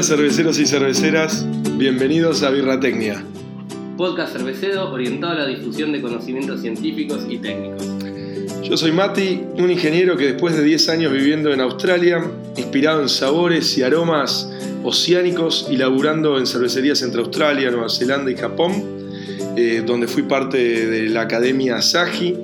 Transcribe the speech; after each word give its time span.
Hola 0.00 0.08
cerveceros 0.08 0.58
y 0.58 0.64
cerveceras, 0.64 1.46
bienvenidos 1.76 2.42
a 2.42 2.48
Birratecnia. 2.48 3.22
Podcast 3.98 4.32
cervecero 4.32 4.90
orientado 4.90 5.34
a 5.34 5.36
la 5.40 5.46
difusión 5.46 5.92
de 5.92 6.00
conocimientos 6.00 6.62
científicos 6.62 7.26
y 7.28 7.36
técnicos. 7.36 7.86
Yo 8.62 8.78
soy 8.78 8.92
Mati, 8.92 9.42
un 9.58 9.70
ingeniero 9.70 10.16
que 10.16 10.32
después 10.32 10.56
de 10.56 10.64
10 10.64 10.88
años 10.88 11.12
viviendo 11.12 11.52
en 11.52 11.60
Australia, 11.60 12.24
inspirado 12.56 13.02
en 13.02 13.10
sabores 13.10 13.76
y 13.76 13.82
aromas 13.82 14.50
oceánicos 14.82 15.68
y 15.70 15.76
laburando 15.76 16.38
en 16.38 16.46
cervecerías 16.46 17.02
entre 17.02 17.20
Australia, 17.20 17.70
Nueva 17.70 17.90
Zelanda 17.90 18.30
y 18.30 18.36
Japón, 18.36 18.82
eh, 19.58 19.82
donde 19.84 20.06
fui 20.06 20.22
parte 20.22 20.56
de 20.86 21.10
la 21.10 21.20
Academia 21.20 21.76
Asahi, 21.76 22.38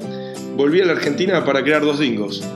volví 0.58 0.82
a 0.82 0.84
la 0.84 0.92
Argentina 0.92 1.42
para 1.42 1.64
crear 1.64 1.80
dos 1.80 2.00
dingos. 2.00 2.46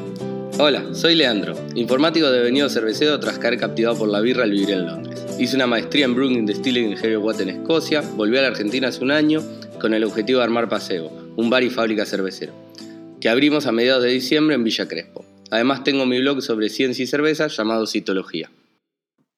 Hola, 0.63 0.93
soy 0.93 1.15
Leandro, 1.15 1.55
informático 1.75 2.31
devenido 2.31 2.69
cervecero 2.69 3.19
tras 3.19 3.39
caer 3.39 3.57
captivado 3.57 3.97
por 4.01 4.11
la 4.11 4.21
birra 4.21 4.43
al 4.43 4.51
vivir 4.51 4.73
en 4.73 4.85
Londres. 4.85 5.25
Hice 5.39 5.57
una 5.57 5.67
maestría 5.67 6.05
en 6.05 6.15
Brewing 6.15 6.45
Distilling 6.45 6.93
en 6.93 6.99
Heavy 6.99 7.17
Water 7.17 7.49
en 7.49 7.61
Escocia, 7.61 8.03
volví 8.03 8.37
a 8.37 8.43
la 8.43 8.49
Argentina 8.49 8.89
hace 8.89 9.03
un 9.03 9.11
año 9.11 9.41
con 9.81 9.95
el 9.95 10.05
objetivo 10.05 10.41
de 10.41 10.45
armar 10.45 10.69
Paseo, 10.69 11.11
un 11.37 11.49
bar 11.49 11.63
y 11.63 11.71
fábrica 11.71 12.05
cervecero, 12.05 12.53
que 13.23 13.31
abrimos 13.31 13.65
a 13.65 13.73
mediados 13.73 14.03
de 14.03 14.11
diciembre 14.11 14.55
en 14.55 14.63
Villa 14.63 14.87
Crespo. 14.87 15.25
Además 15.51 15.83
tengo 15.83 16.05
mi 16.05 16.21
blog 16.21 16.43
sobre 16.43 16.69
ciencia 16.69 17.05
y 17.05 17.07
cerveza 17.07 17.47
llamado 17.47 17.87
Citología. 17.87 18.51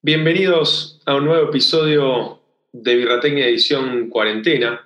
Bienvenidos 0.01 0.99
a 1.05 1.15
un 1.15 1.23
nuevo 1.23 1.47
episodio 1.47 2.41
de 2.73 2.97
Birratecnia 2.97 3.47
Edición 3.47 4.09
Cuarentena. 4.09 4.85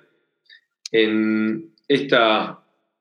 En 0.92 1.72
esta 1.88 2.60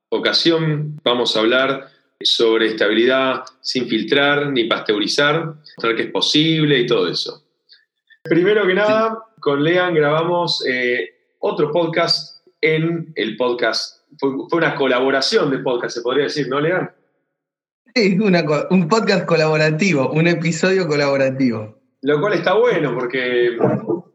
ocasión 0.10 1.00
vamos 1.04 1.38
a 1.38 1.42
hablar 1.42 1.97
sobre 2.22 2.68
estabilidad 2.68 3.44
sin 3.62 3.88
filtrar 3.88 4.52
ni 4.52 4.66
pasteurizar, 4.66 5.46
mostrar 5.46 5.96
que 5.96 6.04
es 6.04 6.12
posible 6.12 6.80
y 6.80 6.86
todo 6.86 7.08
eso. 7.08 7.44
Primero 8.24 8.66
que 8.66 8.74
nada, 8.74 9.26
con 9.40 9.64
Lean 9.64 9.94
grabamos 9.94 10.66
eh, 10.68 11.10
otro 11.40 11.72
podcast 11.72 12.44
en 12.62 13.12
el 13.16 13.38
podcast. 13.38 14.02
Fue, 14.20 14.32
una 14.52 14.76
colaboración 14.76 15.52
de 15.52 15.60
podcast, 15.60 15.96
se 15.96 16.02
podría 16.02 16.24
decir, 16.26 16.48
¿no, 16.50 16.60
Lean? 16.60 16.92
Sí, 17.96 18.18
un 18.20 18.88
podcast 18.88 19.26
colaborativo, 19.26 20.10
un 20.12 20.28
episodio 20.28 20.88
colaborativo. 20.88 21.78
Lo 22.02 22.20
cual 22.20 22.34
está 22.34 22.54
bueno 22.54 22.94
porque 22.94 23.58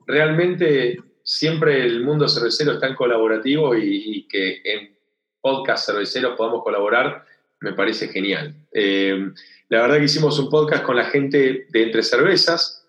realmente 0.07 0.99
siempre 1.25 1.85
el 1.85 2.05
mundo 2.05 2.29
cervecero 2.29 2.73
está 2.73 2.89
en 2.89 2.95
colaborativo 2.95 3.75
y, 3.77 4.03
y 4.07 4.29
que 4.29 4.61
en 4.65 4.97
podcast 5.41 5.87
cerveceros 5.87 6.37
podamos 6.37 6.63
colaborar 6.63 7.25
me 7.63 7.73
parece 7.73 8.09
genial. 8.09 8.55
Eh, 8.73 9.31
la 9.69 9.83
verdad 9.83 9.99
que 9.99 10.05
hicimos 10.05 10.39
un 10.39 10.51
podcast 10.51 10.85
con 10.85 10.97
la 10.97 11.07
gente 11.07 11.67
de 11.71 11.83
Entre 11.83 12.03
Cervezas 12.03 12.87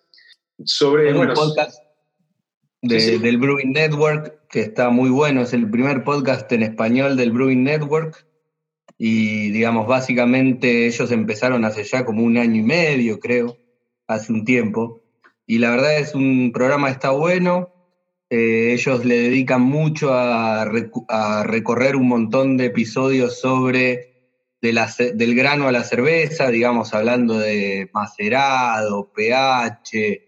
sobre... 0.65 1.13
un 1.13 1.33
podcast 1.33 1.81
del 2.81 3.37
Brewing 3.37 3.71
Network 3.71 4.47
que 4.49 4.61
está 4.61 4.89
muy 4.89 5.09
bueno, 5.09 5.41
es 5.41 5.53
el 5.53 5.69
primer 5.69 6.03
podcast 6.03 6.51
en 6.51 6.63
español 6.63 7.15
del 7.15 7.31
Brewing 7.31 7.63
Network 7.63 8.27
y 8.97 9.49
digamos, 9.51 9.87
básicamente 9.87 10.85
ellos 10.85 11.11
empezaron 11.11 11.65
hace 11.65 11.83
ya 11.83 12.05
como 12.05 12.23
un 12.23 12.37
año 12.37 12.61
y 12.61 12.63
medio, 12.63 13.19
creo, 13.19 13.57
hace 14.07 14.31
un 14.31 14.45
tiempo. 14.45 15.01
Y 15.47 15.57
la 15.57 15.71
verdad 15.71 15.97
es 15.97 16.13
un 16.13 16.51
programa 16.53 16.87
que 16.87 16.93
está 16.93 17.09
bueno, 17.09 17.73
eh, 18.29 18.73
ellos 18.73 19.03
le 19.05 19.17
dedican 19.17 19.61
mucho 19.61 20.13
a, 20.13 20.61
a 20.61 21.43
recorrer 21.43 21.95
un 21.95 22.07
montón 22.07 22.57
de 22.57 22.65
episodios 22.65 23.39
sobre 23.39 24.12
del 24.63 25.35
grano 25.35 25.67
a 25.67 25.73
la 25.73 25.83
cerveza, 25.83 26.47
digamos, 26.47 26.93
hablando 26.93 27.37
de 27.37 27.89
macerado, 27.93 29.11
pH, 29.13 30.23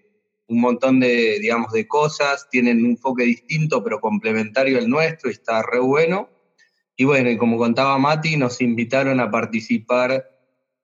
un 0.48 0.60
montón 0.60 1.00
de, 1.00 1.40
digamos, 1.40 1.72
de 1.72 1.88
cosas, 1.88 2.50
tienen 2.50 2.82
un 2.82 2.92
enfoque 2.92 3.24
distinto 3.24 3.82
pero 3.82 4.02
complementario 4.02 4.78
al 4.78 4.90
nuestro 4.90 5.30
y 5.30 5.34
está 5.34 5.64
re 5.64 5.80
bueno. 5.80 6.30
Y 6.98 7.06
bueno, 7.06 7.30
y 7.30 7.38
como 7.38 7.58
contaba 7.58 7.98
Mati, 7.98 8.36
nos 8.36 8.60
invitaron 8.60 9.22
a 9.22 9.32
participar 9.32 10.30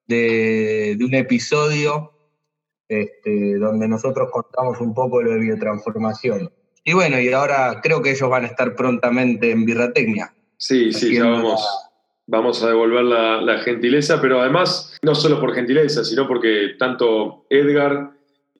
de, 0.08 0.98
un 1.02 1.14
episodio 1.14 2.14
este, 2.88 3.56
donde 3.56 3.90
nosotros 3.90 4.30
contamos 4.32 4.80
un 4.80 4.94
poco 4.94 5.22
lo 5.22 5.32
de 5.32 5.40
biotransformación. 5.40 6.54
Y 6.86 6.94
bueno, 6.94 7.20
y 7.20 7.34
ahora 7.34 7.82
creo 7.84 8.02
que 8.02 8.12
ellos 8.12 8.30
van 8.30 8.46
a 8.46 8.48
estar 8.48 8.76
prontamente 8.76 9.52
en 9.52 9.66
Birratecnia. 9.66 10.34
Sí, 10.56 10.94
sí, 10.94 11.16
ya 11.16 11.26
vamos 11.26 11.91
vamos 12.31 12.64
a 12.64 12.69
devolver 12.69 13.03
la, 13.03 13.58
gentileza, 13.59 14.22
pero 14.22 14.40
además, 14.40 14.97
no 15.03 15.14
solo 15.14 15.38
por 15.38 15.53
gentileza, 15.53 16.02
sino 16.06 16.25
porque 16.25 16.75
tanto 16.80 17.46
Edgar, 17.50 18.12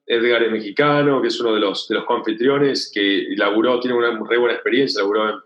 Edgar 0.06 0.42
es 0.42 0.52
mexicano, 0.52 1.22
que 1.22 1.28
es 1.28 1.40
uno 1.40 1.54
de 1.54 1.60
los, 1.60 1.88
de 1.88 1.94
los 1.94 2.04
confitriones, 2.04 2.92
que 2.94 3.28
laburó, 3.34 3.80
tiene 3.80 3.96
una 3.96 4.10
re 4.28 4.36
buena 4.36 4.52
experiencia, 4.52 5.00
laburó 5.00 5.30
en, 5.30 5.36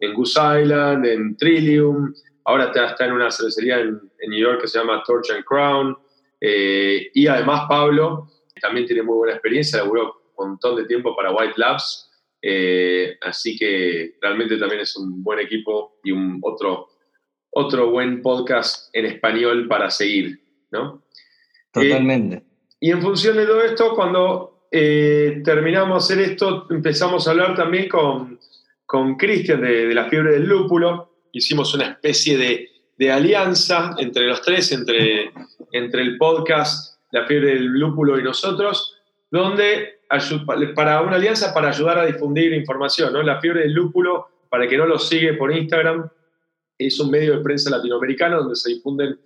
en 0.00 0.14
Goose 0.14 0.62
Island, 0.62 1.04
en 1.04 1.36
Trillium, 1.36 2.14
ahora 2.46 2.64
está, 2.64 2.86
está 2.86 3.04
en 3.04 3.12
una 3.12 3.30
cervecería 3.30 3.80
en, 3.80 4.00
New 4.28 4.40
York 4.40 4.62
que 4.62 4.68
se 4.68 4.78
llama 4.78 5.02
Torch 5.06 5.30
and 5.32 5.44
Crown, 5.44 5.94
eh, 6.40 7.10
y 7.12 7.26
además 7.26 7.66
Pablo 7.68 8.30
también 8.62 8.86
tiene 8.86 9.02
muy 9.02 9.16
buena 9.16 9.34
experiencia, 9.34 9.80
laburó 9.80 10.22
un 10.36 10.48
montón 10.48 10.76
de 10.76 10.86
tiempo 10.86 11.14
para 11.14 11.32
White 11.32 11.54
Labs, 11.56 12.10
eh, 12.40 13.18
así 13.20 13.58
que 13.58 14.14
realmente 14.22 14.56
también 14.56 14.80
es 14.80 14.96
un 14.96 15.22
buen 15.22 15.38
equipo 15.40 15.98
y 16.02 16.12
un 16.12 16.38
otro 16.42 16.93
otro 17.54 17.90
buen 17.90 18.20
podcast 18.20 18.94
en 18.94 19.06
español 19.06 19.68
para 19.68 19.90
seguir, 19.90 20.40
¿no? 20.70 21.02
Totalmente. 21.72 22.36
Eh, 22.36 22.42
y 22.80 22.90
en 22.90 23.00
función 23.00 23.36
de 23.36 23.46
todo 23.46 23.62
esto, 23.62 23.94
cuando 23.94 24.66
eh, 24.70 25.40
terminamos 25.44 26.08
de 26.08 26.14
hacer 26.14 26.30
esto, 26.32 26.66
empezamos 26.70 27.26
a 27.26 27.30
hablar 27.30 27.54
también 27.54 27.88
con, 27.88 28.38
con 28.84 29.16
Cristian 29.16 29.62
de, 29.62 29.94
la 29.94 30.08
fiebre 30.08 30.32
del 30.32 30.46
lúpulo. 30.46 31.12
Hicimos 31.32 31.72
una 31.74 31.86
especie 31.86 32.36
de, 32.36 32.70
alianza 33.10 33.94
entre 33.98 34.26
los 34.26 34.42
tres, 34.42 34.72
entre, 34.72 35.30
entre 35.72 36.02
el 36.02 36.16
podcast 36.16 36.96
La 37.10 37.26
fiebre 37.26 37.54
del 37.54 37.66
lúpulo 37.66 38.18
y 38.18 38.22
nosotros, 38.22 38.96
donde 39.30 40.00
para 40.74 41.02
una 41.02 41.16
alianza 41.16 41.52
para 41.52 41.68
ayudar 41.68 41.98
a 41.98 42.06
difundir 42.06 42.52
información, 42.52 43.12
¿no? 43.12 43.22
La 43.22 43.40
fiebre 43.40 43.62
del 43.62 43.72
lúpulo, 43.72 44.28
para 44.48 44.66
que 44.68 44.76
no 44.76 44.86
lo 44.86 44.98
sigue 44.98 45.34
por 45.34 45.54
Instagram, 45.54 46.08
es 46.78 46.98
un 47.00 47.10
medio 47.10 47.36
de 47.36 47.42
prensa 47.42 47.70
latinoamericano 47.70 48.38
donde 48.38 48.56
se 48.56 48.70
difunden 48.70 49.18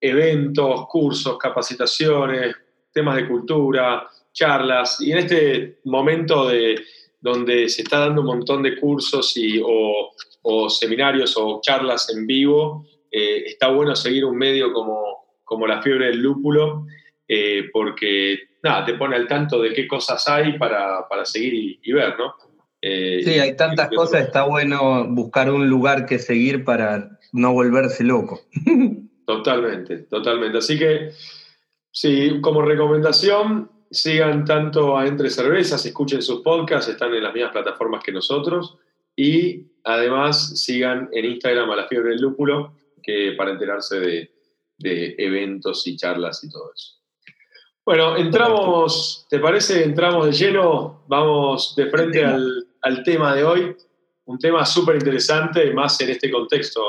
eventos, 0.00 0.86
cursos, 0.88 1.38
capacitaciones, 1.38 2.54
temas 2.92 3.16
de 3.16 3.28
cultura, 3.28 4.08
charlas. 4.32 5.00
Y 5.00 5.12
en 5.12 5.18
este 5.18 5.80
momento 5.84 6.48
de, 6.48 6.80
donde 7.20 7.68
se 7.68 7.82
está 7.82 8.00
dando 8.00 8.20
un 8.20 8.28
montón 8.28 8.62
de 8.62 8.78
cursos 8.78 9.36
y, 9.36 9.60
o, 9.62 10.70
seminarios 10.70 11.36
o 11.36 11.60
charlas 11.60 12.08
en 12.14 12.26
vivo, 12.26 12.86
eh, 13.10 13.44
está 13.46 13.68
bueno 13.68 13.96
seguir 13.96 14.24
un 14.24 14.36
medio 14.36 14.72
como, 14.72 15.26
como 15.42 15.66
la 15.66 15.82
fiebre 15.82 16.06
del 16.06 16.20
lúpulo, 16.20 16.86
eh, 17.26 17.68
porque 17.72 18.38
nada, 18.62 18.84
te 18.84 18.94
pone 18.94 19.16
al 19.16 19.26
tanto 19.26 19.60
de 19.60 19.72
qué 19.72 19.88
cosas 19.88 20.26
hay 20.28 20.56
para, 20.56 21.04
seguir 21.24 21.80
y 21.82 21.92
ver, 21.92 22.16
¿no? 22.16 22.45
Eh, 22.88 23.20
sí, 23.24 23.30
hay 23.30 23.56
tantas 23.56 23.88
cosas, 23.88 24.26
está 24.26 24.44
bueno 24.44 25.08
buscar 25.08 25.50
un 25.50 25.68
lugar 25.68 26.06
que 26.06 26.20
seguir 26.20 26.64
para 26.64 27.18
no 27.32 27.52
volverse 27.52 28.04
loco. 28.04 28.42
Totalmente, 29.26 29.98
totalmente. 30.04 30.58
Así 30.58 30.78
que, 30.78 31.10
sí, 31.90 32.40
como 32.40 32.62
recomendación, 32.62 33.68
sigan 33.90 34.44
tanto 34.44 34.96
a 34.96 35.04
Entre 35.04 35.30
Cervezas, 35.30 35.84
escuchen 35.84 36.22
sus 36.22 36.42
podcasts, 36.42 36.88
están 36.88 37.12
en 37.12 37.24
las 37.24 37.34
mismas 37.34 37.50
plataformas 37.50 38.04
que 38.04 38.12
nosotros. 38.12 38.78
Y 39.16 39.66
además 39.82 40.60
sigan 40.60 41.08
en 41.10 41.24
Instagram 41.24 41.68
a 41.72 41.74
la 41.74 41.88
fiebre 41.88 42.10
del 42.10 42.20
lúpulo, 42.20 42.76
que 43.02 43.34
para 43.36 43.50
enterarse 43.50 43.98
de, 43.98 44.30
de 44.78 45.16
eventos 45.18 45.84
y 45.88 45.96
charlas 45.96 46.44
y 46.44 46.48
todo 46.48 46.70
eso. 46.72 46.92
Bueno, 47.84 48.16
entramos, 48.16 49.26
¿te 49.28 49.40
parece? 49.40 49.82
Entramos 49.82 50.26
de 50.26 50.32
lleno, 50.32 51.04
vamos 51.08 51.74
de 51.74 51.86
frente 51.86 52.24
al, 52.24 52.65
al 52.86 53.02
tema 53.02 53.34
de 53.34 53.42
hoy, 53.42 53.76
un 54.26 54.38
tema 54.38 54.64
súper 54.64 54.94
interesante, 54.94 55.72
más 55.74 56.00
en 56.00 56.10
este 56.10 56.30
contexto, 56.30 56.80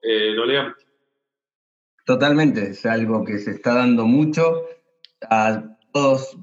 eh, 0.00 0.32
¿no, 0.36 0.44
Lean? 0.44 0.72
Totalmente, 2.06 2.70
es 2.70 2.86
algo 2.86 3.24
que 3.24 3.38
se 3.40 3.50
está 3.50 3.74
dando 3.74 4.06
mucho. 4.06 4.62
A 5.28 5.76
todos, 5.92 6.38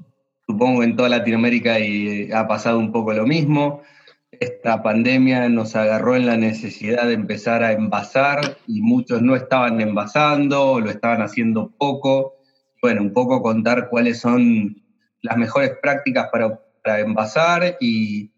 supongo, 0.46 0.82
en 0.82 0.94
toda 0.94 1.08
Latinoamérica 1.08 1.78
y 1.78 2.30
ha 2.32 2.46
pasado 2.46 2.78
un 2.78 2.92
poco 2.92 3.14
lo 3.14 3.26
mismo. 3.26 3.82
Esta 4.30 4.82
pandemia 4.82 5.48
nos 5.48 5.74
agarró 5.74 6.14
en 6.14 6.26
la 6.26 6.36
necesidad 6.36 7.06
de 7.06 7.14
empezar 7.14 7.62
a 7.62 7.72
envasar 7.72 8.58
y 8.66 8.82
muchos 8.82 9.22
no 9.22 9.36
estaban 9.36 9.80
envasando, 9.80 10.80
lo 10.80 10.90
estaban 10.90 11.22
haciendo 11.22 11.70
poco. 11.78 12.34
Bueno, 12.82 13.00
un 13.00 13.14
poco 13.14 13.40
contar 13.40 13.88
cuáles 13.88 14.20
son 14.20 14.82
las 15.22 15.38
mejores 15.38 15.78
prácticas 15.80 16.28
para, 16.30 16.60
para 16.82 17.00
envasar 17.00 17.78
y, 17.80 18.31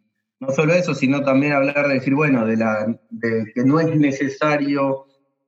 no 0.46 0.52
solo 0.52 0.74
eso, 0.74 0.94
sino 0.94 1.22
también 1.22 1.52
hablar 1.52 1.88
de 1.88 1.94
decir, 1.94 2.14
bueno, 2.14 2.46
de, 2.46 2.56
la, 2.56 2.98
que 3.20 3.64
no 3.64 3.80
es 3.80 3.94
necesario 3.96 5.06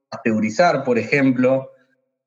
pasteurizar, 0.09 0.83
por 0.83 0.97
ejemplo, 0.97 1.69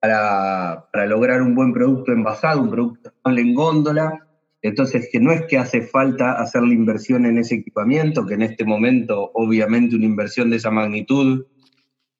para, 0.00 1.06
lograr 1.06 1.42
un 1.42 1.54
buen 1.54 1.72
producto 1.72 2.12
envasado, 2.12 2.62
un 2.62 2.70
producto 2.70 3.12
en 3.24 3.54
góndola, 3.54 4.26
Entonces, 4.62 5.08
que 5.10 5.20
no 5.20 5.32
es 5.32 5.46
que 5.46 5.58
hace 5.58 5.82
falta 5.82 6.32
hacer 6.32 6.62
la 6.62 6.74
inversión 6.74 7.24
en 7.24 7.38
ese 7.38 7.56
equipamiento, 7.56 8.26
que 8.26 8.34
en 8.34 8.42
este 8.42 8.64
momento, 8.64 9.30
obviamente, 9.34 9.96
una 9.96 10.04
inversión 10.04 10.50
de 10.50 10.56
esa 10.56 10.70
magnitud 10.70 11.46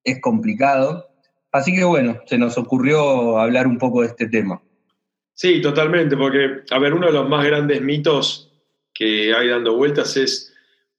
es 0.05 0.21
complicado. 0.21 1.07
Así 1.53 1.75
que 1.75 1.85
bueno, 1.85 2.19
se 2.27 2.39
nos 2.39 2.57
ocurrió 2.57 3.39
hablar 3.39 3.67
un 3.67 3.79
poco 3.79 4.01
de 4.03 4.09
este 4.09 4.29
tema. 4.29 4.63
Sí, 5.35 5.61
totalmente, 5.61 6.17
porque, 6.17 6.63
a 6.71 6.79
ver, 6.79 6.95
uno 6.95 7.07
de 7.07 7.13
los 7.13 7.29
más 7.29 7.45
grandes 7.45 7.83
mitos 7.83 8.50
que 9.01 9.35
hay 9.35 9.49
dando 9.49 9.77
vueltas 9.77 10.15
es 10.19 10.55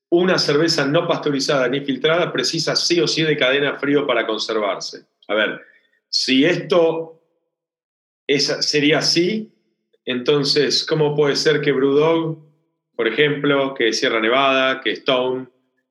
una 0.09 0.39
cerveza 0.39 0.87
no 0.87 1.07
pasteurizada 1.07 1.67
ni 1.67 1.81
filtrada 1.81 2.33
precisa 2.33 2.75
sí 2.75 2.99
o 2.99 3.07
sí 3.07 3.21
de 3.21 3.37
cadena 3.37 3.77
frío 3.77 4.07
para 4.07 4.25
conservarse. 4.25 5.05
A 5.27 5.35
ver, 5.35 5.61
si 6.09 6.43
esto 6.43 7.21
sería 8.27 8.97
así, 8.97 9.53
entonces, 10.03 10.83
¿cómo 10.83 11.15
puede 11.15 11.35
ser 11.35 11.61
que 11.61 11.71
Brewdog, 11.71 12.39
por 12.95 13.07
ejemplo, 13.07 13.75
que 13.75 13.93
Sierra 13.93 14.19
Nevada, 14.19 14.81
que 14.81 14.93
Stone, 14.93 15.47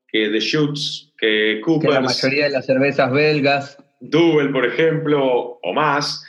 que 0.09 0.31
The 0.31 0.41
Shoots, 0.41 1.13
que 1.17 1.61
Cooper. 1.65 1.91
la 1.91 2.01
mayoría 2.01 2.47
de 2.47 2.51
las 2.51 2.67
cervezas 2.67 3.13
belgas. 3.13 3.79
Double, 4.01 4.49
por 4.49 4.67
ejemplo, 4.67 5.61
o 5.63 5.73
más, 5.73 6.27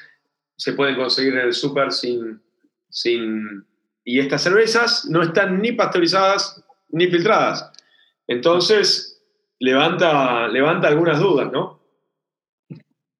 se 0.57 0.73
pueden 0.73 0.95
conseguir 0.95 1.33
en 1.33 1.39
el 1.39 1.53
super 1.53 1.91
sin, 1.91 2.39
sin... 2.87 3.65
Y 4.03 4.19
estas 4.19 4.43
cervezas 4.43 5.05
no 5.09 5.21
están 5.21 5.61
ni 5.61 5.71
pasteurizadas 5.71 6.63
ni 6.89 7.07
filtradas. 7.07 7.71
Entonces, 8.27 9.21
levanta, 9.59 10.47
levanta 10.47 10.87
algunas 10.87 11.19
dudas, 11.19 11.51
¿no? 11.51 11.79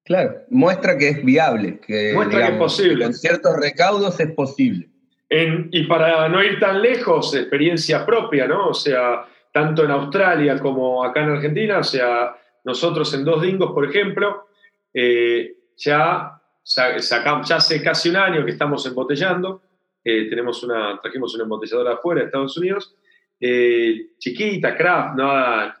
Claro, 0.04 0.42
muestra 0.50 0.98
que 0.98 1.10
es 1.10 1.24
viable, 1.24 1.78
que, 1.80 2.12
muestra 2.14 2.46
que 2.46 2.52
es 2.52 2.58
posible. 2.58 3.04
con 3.04 3.14
ciertos 3.14 3.56
recaudos 3.56 4.18
es 4.18 4.32
posible. 4.32 4.88
y 5.30 5.84
para 5.84 6.28
no 6.28 6.42
ir 6.42 6.58
tan 6.58 6.82
lejos, 6.82 7.34
experiencia 7.34 8.04
propia, 8.04 8.46
¿no? 8.46 8.68
O 8.68 8.74
sea, 8.74 9.24
tanto 9.52 9.84
en 9.84 9.90
Australia 9.92 10.58
como 10.58 11.04
acá 11.04 11.22
en 11.22 11.30
Argentina, 11.30 11.78
o 11.78 11.84
sea, 11.84 12.34
nosotros 12.64 13.12
en 13.14 13.24
Dos 13.24 13.42
Dingos, 13.42 13.72
por 13.72 13.88
ejemplo, 13.88 14.48
eh, 14.92 15.54
ya, 15.76 16.40
sacamos, 16.64 17.48
ya 17.48 17.56
hace 17.56 17.82
casi 17.82 18.08
un 18.08 18.16
año 18.16 18.44
que 18.44 18.52
estamos 18.52 18.84
embotellando, 18.86 19.62
eh, 20.04 20.28
tenemos 20.28 20.62
una, 20.62 21.00
trajimos 21.00 21.34
una 21.34 21.44
embotelladora 21.44 21.94
afuera 21.94 22.20
de 22.20 22.26
Estados 22.26 22.56
Unidos, 22.56 22.96
eh, 23.40 24.12
chiquita, 24.18 24.76
craft, 24.76 25.16
no, 25.16 25.26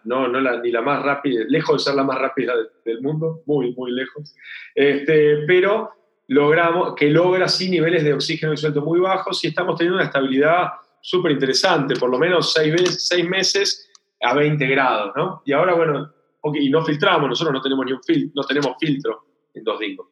no, 0.04 0.28
no 0.28 0.60
ni 0.60 0.70
la 0.70 0.82
más 0.82 1.02
rápida, 1.02 1.44
lejos 1.48 1.76
de 1.76 1.90
ser 1.90 1.94
la 1.94 2.02
más 2.02 2.18
rápida 2.18 2.54
del 2.84 3.00
mundo, 3.00 3.42
muy, 3.46 3.72
muy 3.74 3.92
lejos, 3.92 4.34
este, 4.74 5.44
pero 5.46 5.90
logramos, 6.28 6.94
que 6.94 7.10
logra 7.10 7.48
sí 7.48 7.70
niveles 7.70 8.04
de 8.04 8.14
oxígeno 8.14 8.52
disuelto 8.52 8.82
muy 8.82 9.00
bajos 9.00 9.42
y 9.44 9.48
estamos 9.48 9.76
teniendo 9.76 9.96
una 9.96 10.06
estabilidad 10.06 10.68
súper 11.00 11.32
interesante, 11.32 11.94
por 11.96 12.10
lo 12.10 12.18
menos 12.18 12.52
seis, 12.52 12.74
seis 13.06 13.28
meses 13.28 13.90
a 14.20 14.34
20 14.34 14.66
grados, 14.66 15.12
¿no? 15.16 15.42
Y 15.44 15.52
ahora, 15.52 15.74
bueno, 15.74 16.12
y 16.54 16.70
no 16.70 16.84
filtramos, 16.84 17.28
nosotros 17.28 17.54
no 17.54 17.60
tenemos 17.60 17.86
ni 17.86 17.92
un 17.92 18.02
filtro, 18.02 18.32
no 18.34 18.46
tenemos 18.46 18.76
filtro 18.80 19.24
en 19.54 19.64
dos 19.64 19.78
dingos. 19.78 20.08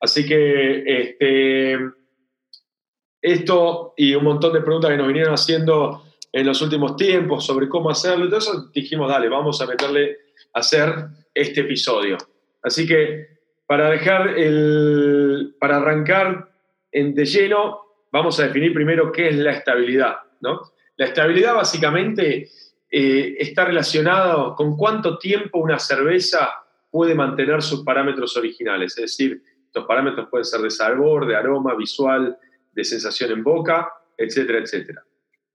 Así 0.00 0.26
que 0.26 0.82
este, 0.86 1.78
esto 3.20 3.94
y 3.96 4.14
un 4.14 4.24
montón 4.24 4.52
de 4.52 4.60
preguntas 4.60 4.90
que 4.90 4.96
nos 4.96 5.06
vinieron 5.06 5.34
haciendo 5.34 6.02
en 6.32 6.46
los 6.46 6.60
últimos 6.60 6.96
tiempos 6.96 7.46
sobre 7.46 7.68
cómo 7.68 7.90
hacerlo, 7.90 8.36
eso 8.36 8.70
dijimos, 8.74 9.08
dale, 9.08 9.28
vamos 9.28 9.60
a 9.60 9.66
meterle 9.66 10.18
a 10.52 10.58
hacer 10.58 10.92
este 11.32 11.62
episodio. 11.62 12.18
Así 12.62 12.86
que 12.86 13.26
para 13.66 13.90
dejar 13.90 14.28
el, 14.38 15.54
para 15.58 15.78
arrancar 15.78 16.50
en, 16.92 17.14
de 17.14 17.24
lleno, 17.24 17.80
vamos 18.12 18.38
a 18.38 18.44
definir 18.44 18.72
primero 18.72 19.10
qué 19.10 19.28
es 19.28 19.36
la 19.36 19.52
estabilidad. 19.52 20.16
La 20.96 21.06
estabilidad 21.06 21.54
básicamente 21.54 22.48
eh, 22.90 23.36
está 23.38 23.64
relacionada 23.64 24.54
con 24.54 24.76
cuánto 24.76 25.18
tiempo 25.18 25.58
una 25.58 25.78
cerveza 25.78 26.50
puede 26.90 27.14
mantener 27.14 27.62
sus 27.62 27.82
parámetros 27.82 28.36
originales, 28.36 28.96
es 28.96 29.02
decir, 29.02 29.42
estos 29.66 29.84
parámetros 29.84 30.28
pueden 30.30 30.44
ser 30.44 30.60
de 30.60 30.70
sabor, 30.70 31.26
de 31.26 31.36
aroma, 31.36 31.74
visual, 31.74 32.38
de 32.76 32.84
sensación 32.84 33.32
en 33.32 33.42
boca, 33.42 33.90
etcétera, 34.16 34.58
etcétera. 34.58 35.02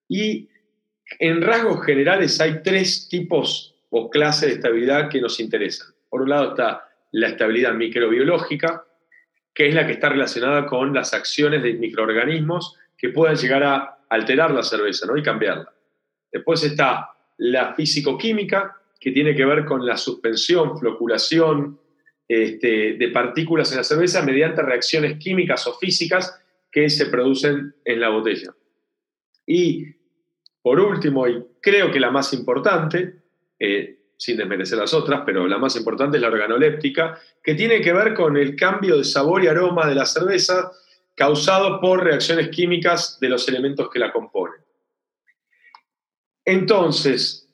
Y 0.09 0.49
en 1.19 1.41
rasgos 1.41 1.85
generales 1.85 2.41
hay 2.41 2.61
tres 2.63 3.07
tipos 3.07 3.75
o 3.91 4.09
clases 4.09 4.49
de 4.49 4.55
estabilidad 4.55 5.09
que 5.09 5.21
nos 5.21 5.39
interesan. 5.39 5.93
Por 6.09 6.23
un 6.23 6.29
lado 6.29 6.49
está 6.49 6.89
la 7.11 7.27
estabilidad 7.29 7.73
microbiológica, 7.73 8.85
que 9.53 9.67
es 9.67 9.75
la 9.75 9.85
que 9.85 9.93
está 9.93 10.09
relacionada 10.09 10.65
con 10.65 10.93
las 10.93 11.13
acciones 11.13 11.61
de 11.61 11.73
microorganismos 11.73 12.75
que 12.97 13.09
puedan 13.09 13.35
llegar 13.35 13.63
a 13.63 13.99
alterar 14.09 14.51
la 14.51 14.63
cerveza 14.63 15.05
¿no? 15.05 15.15
y 15.15 15.23
cambiarla. 15.23 15.71
Después 16.31 16.63
está 16.63 17.09
la 17.37 17.75
físico-química, 17.75 18.77
que 18.99 19.11
tiene 19.11 19.35
que 19.35 19.45
ver 19.45 19.65
con 19.65 19.85
la 19.85 19.97
suspensión, 19.97 20.77
floculación 20.77 21.79
este, 22.27 22.93
de 22.93 23.07
partículas 23.09 23.71
en 23.71 23.77
la 23.77 23.83
cerveza 23.83 24.21
mediante 24.21 24.61
reacciones 24.61 25.17
químicas 25.17 25.67
o 25.67 25.77
físicas 25.77 26.40
que 26.71 26.89
se 26.89 27.07
producen 27.07 27.75
en 27.83 27.99
la 27.99 28.09
botella. 28.09 28.53
Y 29.45 29.85
por 30.61 30.79
último, 30.79 31.27
y 31.27 31.43
creo 31.61 31.91
que 31.91 31.99
la 31.99 32.11
más 32.11 32.33
importante, 32.33 33.21
eh, 33.59 33.99
sin 34.17 34.37
desmerecer 34.37 34.77
las 34.77 34.93
otras, 34.93 35.23
pero 35.25 35.47
la 35.47 35.57
más 35.57 35.75
importante 35.75 36.17
es 36.17 36.21
la 36.21 36.29
organoléptica, 36.29 37.19
que 37.43 37.55
tiene 37.55 37.81
que 37.81 37.91
ver 37.91 38.13
con 38.13 38.37
el 38.37 38.55
cambio 38.55 38.97
de 38.97 39.03
sabor 39.03 39.43
y 39.43 39.47
aroma 39.47 39.87
de 39.87 39.95
la 39.95 40.05
cerveza 40.05 40.71
causado 41.15 41.81
por 41.81 42.03
reacciones 42.03 42.49
químicas 42.49 43.19
de 43.19 43.29
los 43.29 43.47
elementos 43.47 43.89
que 43.89 43.99
la 43.99 44.11
componen. 44.11 44.61
Entonces, 46.45 47.49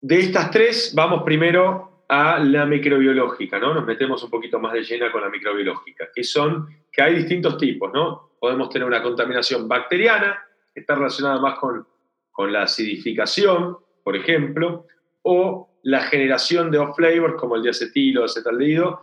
de 0.00 0.20
estas 0.20 0.50
tres, 0.50 0.92
vamos 0.94 1.22
primero 1.24 2.04
a 2.08 2.38
la 2.38 2.64
microbiológica, 2.64 3.58
¿no? 3.58 3.74
Nos 3.74 3.84
metemos 3.84 4.22
un 4.22 4.30
poquito 4.30 4.58
más 4.58 4.72
de 4.72 4.82
llena 4.82 5.12
con 5.12 5.20
la 5.20 5.28
microbiológica, 5.28 6.08
que 6.14 6.24
son, 6.24 6.68
que 6.90 7.02
hay 7.02 7.16
distintos 7.16 7.58
tipos, 7.58 7.92
¿no? 7.92 8.27
Podemos 8.40 8.70
tener 8.70 8.86
una 8.86 9.02
contaminación 9.02 9.68
bacteriana, 9.68 10.42
que 10.72 10.80
está 10.80 10.94
relacionada 10.94 11.40
más 11.40 11.58
con, 11.58 11.86
con 12.30 12.52
la 12.52 12.62
acidificación, 12.62 13.78
por 14.02 14.16
ejemplo, 14.16 14.86
o 15.22 15.68
la 15.82 16.00
generación 16.02 16.70
de 16.70 16.78
off-flavors 16.78 17.34
como 17.34 17.56
el 17.56 17.62
diacetilo, 17.62 18.24
acetaldehído, 18.24 19.02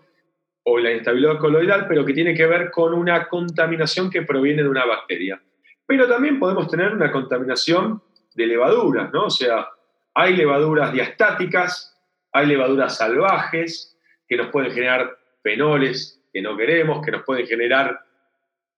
o 0.64 0.80
la 0.80 0.92
inestabilidad 0.92 1.38
coloidal, 1.38 1.88
pero 1.88 2.06
que 2.06 2.14
tiene 2.14 2.34
que 2.34 2.46
ver 2.48 2.72
con 2.72 2.94
una 2.94 3.28
contaminación 3.28 4.10
que 4.10 4.24
proviene 4.24 4.64
de 4.64 4.70
una 4.70 4.86
bacteria. 4.86 5.42
Pero 5.86 6.08
también 6.08 6.40
podemos 6.40 6.68
tener 6.68 6.92
una 6.94 7.12
contaminación 7.12 8.02
de 8.34 8.48
levaduras, 8.48 9.14
¿no? 9.14 9.26
O 9.26 9.30
sea, 9.30 9.68
hay 10.16 10.36
levaduras 10.36 10.92
diastáticas, 10.92 11.96
hay 12.32 12.48
levaduras 12.48 12.98
salvajes 12.98 13.96
que 14.28 14.38
nos 14.38 14.48
pueden 14.48 14.72
generar 14.72 15.18
fenoles 15.44 16.22
que 16.34 16.42
no 16.42 16.58
queremos, 16.58 17.06
que 17.06 17.12
nos 17.12 17.24
pueden 17.24 17.46
generar 17.46 18.05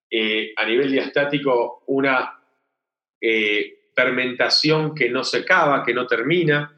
eh, 0.09 0.53
a 0.55 0.65
nivel 0.65 0.91
diastático 0.91 1.83
una 1.87 2.39
eh, 3.19 3.89
fermentación 3.95 4.93
que 4.93 5.09
no 5.09 5.23
se 5.23 5.39
acaba, 5.39 5.83
que 5.83 5.93
no 5.93 6.05
termina, 6.07 6.75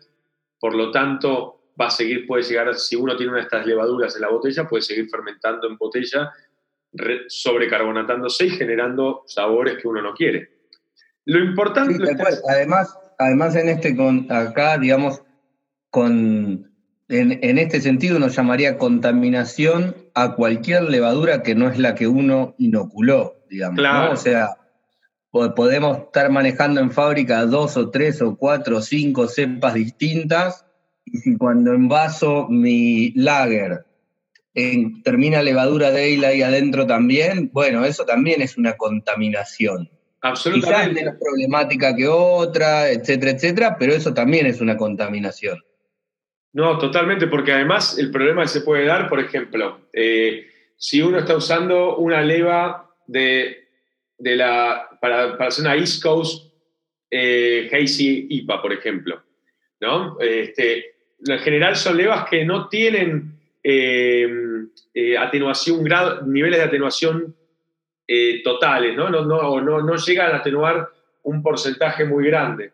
por 0.59 0.75
lo 0.75 0.91
tanto 0.91 1.74
va 1.79 1.88
a 1.88 1.91
seguir, 1.91 2.25
puede 2.25 2.43
llegar, 2.43 2.74
si 2.75 2.95
uno 2.95 3.15
tiene 3.15 3.31
una 3.31 3.39
de 3.39 3.45
estas 3.45 3.65
levaduras 3.65 4.15
en 4.15 4.21
la 4.21 4.29
botella, 4.29 4.67
puede 4.67 4.83
seguir 4.83 5.09
fermentando 5.09 5.67
en 5.67 5.77
botella, 5.77 6.31
sobrecarbonatándose 7.27 8.48
y 8.48 8.50
generando 8.50 9.24
sabores 9.27 9.77
que 9.77 9.88
uno 9.88 10.01
no 10.01 10.13
quiere. 10.13 10.50
Lo 11.25 11.39
importante... 11.39 11.95
además, 12.50 12.98
además, 13.17 13.55
en 13.55 13.69
este, 13.69 13.95
con, 13.95 14.25
acá, 14.31 14.77
digamos, 14.77 15.21
con, 15.89 16.68
en, 17.10 17.58
este 17.58 17.82
sentido 17.82 18.18
uno 18.18 18.28
llamaría 18.28 18.78
contaminación 18.78 19.96
a 20.13 20.36
cualquier 20.36 20.84
levadura 20.84 21.42
que 21.42 21.56
no 21.56 21.68
es 21.68 21.80
la 21.80 21.96
que 21.96 22.08
uno 22.08 22.56
inoculó, 22.60 23.44
digamos. 23.50 23.80
O 24.12 24.16
sea, 24.16 24.58
podemos 25.32 25.98
estar 25.98 26.30
manejando 26.30 26.82
en 26.82 26.92
fábrica 26.92 27.46
dos 27.46 27.78
o 27.78 27.89
tres 27.89 28.22
o 28.22 28.38
cuatro 28.38 28.78
o 28.78 28.82
cinco 28.82 29.28
cepas 29.28 29.74
distintas 29.74 30.66
y 31.04 31.18
si 31.18 31.36
cuando 31.36 31.74
envaso 31.74 32.48
mi 32.48 33.12
lager 33.13 33.86
termina 35.04 35.42
levadura 35.42 35.92
de 35.92 36.16
ale 36.16 36.28
ahí 36.28 36.42
adentro 36.42 36.86
también, 36.86 37.50
bueno, 37.54 37.86
eso 37.86 38.06
también 38.06 38.42
es 38.42 38.58
una 38.58 38.74
contaminación. 38.74 39.89
Absolutamente. 40.22 40.89
Quizás 40.89 40.94
menos 40.94 41.16
problemática 41.20 41.96
que 41.96 42.08
otra, 42.08 42.89
etcétera, 42.89 43.32
etcétera, 43.32 43.78
pero 43.80 43.94
eso 43.94 44.13
también 44.13 44.48
es 44.48 44.60
una 44.60 44.75
contaminación. 44.75 45.60
No, 46.53 46.77
totalmente, 46.79 47.27
porque 47.27 47.51
además 47.51 47.98
el 48.00 48.12
problema 48.12 48.41
que 48.41 48.48
se 48.48 48.62
puede 48.62 48.86
dar, 48.86 49.08
por 49.08 49.20
ejemplo, 49.20 49.82
eh, 49.94 50.48
si 50.77 51.01
uno 51.01 51.20
está 51.20 51.36
usando 51.36 51.98
una 51.98 52.22
leva 52.22 52.89
de, 53.06 53.68
la, 54.18 54.89
para, 55.01 55.34
hacer 55.46 55.65
una 55.65 55.75
East 55.75 56.01
Coast 56.01 56.53
eh, 57.12 57.70
Hazy 57.72 58.27
IPA, 58.29 58.62
por 58.62 58.72
ejemplo, 58.72 59.22
¿no? 59.82 60.18
Este, 60.20 60.96
en 61.25 61.39
general 61.39 61.75
son 61.75 61.98
levas 61.98 62.29
que 62.29 62.46
no 62.46 62.70
tienen 62.70 63.39
eh, 63.63 64.27
eh, 64.94 65.18
atenuación, 65.18 65.84
grado, 65.84 66.25
niveles 66.25 66.60
de 66.60 66.65
atenuación 66.65 67.36
totales, 68.44 68.96
¿no? 68.96 69.08
No, 69.12 69.24
no, 69.24 69.62
no, 69.62 69.82
no 69.84 69.96
llegan 69.98 70.32
a 70.32 70.38
atenuar 70.38 70.89
un 71.22 71.44
porcentaje 71.44 72.06
muy 72.06 72.25
grande. 72.25 72.72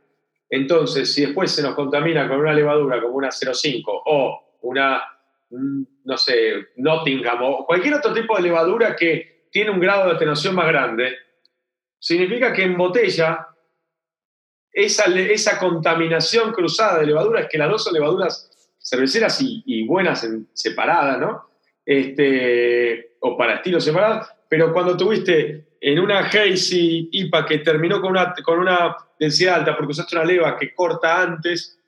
Entonces, 0.49 1.13
si 1.13 1.25
después 1.25 1.51
se 1.51 1.63
nos 1.63 1.75
contamina 1.75 2.27
con 2.27 2.39
una 2.39 2.53
levadura 2.53 3.01
como 3.01 3.15
una 3.15 3.29
0,5 3.29 3.83
o 3.85 4.57
una, 4.61 5.01
no 5.49 6.17
sé, 6.17 6.67
Nottingham 6.77 7.39
o 7.41 7.65
cualquier 7.65 7.95
otro 7.95 8.13
tipo 8.13 8.35
de 8.35 8.43
levadura 8.43 8.95
que 8.95 9.47
tiene 9.51 9.71
un 9.71 9.79
grado 9.79 10.09
de 10.09 10.15
atenuación 10.15 10.55
más 10.55 10.67
grande, 10.67 11.15
significa 11.99 12.53
que 12.53 12.63
en 12.63 12.77
botella 12.77 13.47
esa, 14.71 15.05
esa 15.05 15.57
contaminación 15.57 16.51
cruzada 16.51 16.99
de 16.99 17.07
levaduras, 17.07 17.47
que 17.49 17.57
las 17.57 17.69
dos 17.69 17.83
son 17.83 17.93
levaduras 17.93 18.51
cerveceras 18.77 19.39
y, 19.41 19.85
buenas 19.87 20.27
separadas, 20.53 21.19
¿no? 21.19 21.49
Este, 21.85 23.15
o 23.21 23.37
para 23.37 23.55
estilos 23.55 23.83
separados, 23.83 24.27
pero 24.49 24.73
cuando 24.73 24.97
tuviste 24.97 25.74
en 25.85 25.99
una 25.99 26.21
Hazy 26.21 27.09
IPA 27.11 27.45
que 27.45 27.59
terminó 27.59 28.01
con 28.01 28.09
una, 28.09 28.33
con 28.43 28.57
una 28.57 28.97
densidad 29.19 29.57
alta 29.57 29.77
porque 29.77 29.91
usaste 29.91 30.15
una 30.15 30.25
leva 30.25 30.57
que 30.57 30.73
corta 30.73 31.21
antes, 31.21 31.79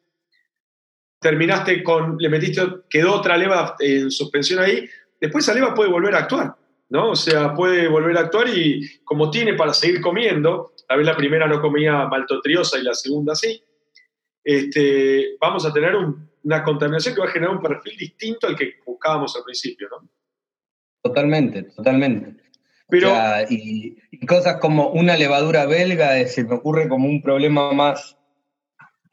terminaste 1.19 1.81
con, 1.81 2.15
le 2.19 2.29
metiste, 2.29 2.61
quedó 2.87 3.15
otra 3.15 3.35
leva 3.35 3.75
en 3.79 4.11
suspensión 4.11 4.59
ahí, 4.59 4.87
después 5.19 5.43
esa 5.43 5.55
leva 5.55 5.73
puede 5.73 5.89
volver 5.89 6.13
a 6.13 6.19
actuar, 6.19 6.55
¿no? 6.89 7.09
O 7.09 7.15
sea, 7.15 7.55
puede 7.55 7.87
volver 7.87 8.15
a 8.17 8.21
actuar 8.21 8.49
y 8.49 8.99
como 9.03 9.31
tiene 9.31 9.55
para 9.55 9.73
seguir 9.73 9.99
comiendo, 9.99 10.73
tal 10.87 10.99
vez 10.99 11.07
la 11.07 11.17
primera 11.17 11.47
no 11.47 11.59
comía 11.59 12.05
maltotriosa 12.05 12.77
y 12.77 12.83
la 12.83 12.93
segunda 12.93 13.33
sí, 13.33 13.63
este, 14.43 15.37
vamos 15.41 15.65
a 15.65 15.73
tener 15.73 15.95
una 16.43 16.63
contaminación 16.63 17.15
que 17.15 17.21
va 17.21 17.29
a 17.29 17.31
generar 17.31 17.55
un 17.55 17.63
perfil 17.63 17.97
distinto 17.97 18.45
al 18.45 18.55
que 18.55 18.75
buscábamos 18.85 19.35
al 19.35 19.43
principio, 19.43 19.87
¿no? 19.89 20.07
Totalmente, 21.01 21.63
totalmente. 21.63 22.46
Pero, 22.89 23.13
y, 23.49 23.97
cosas 24.25 24.57
como 24.57 24.89
una 24.89 25.17
levadura 25.17 25.65
belga 25.65 26.25
se 26.27 26.43
me 26.43 26.55
ocurre 26.55 26.87
como 26.87 27.07
un 27.07 27.21
problema 27.21 27.73
más, 27.73 28.17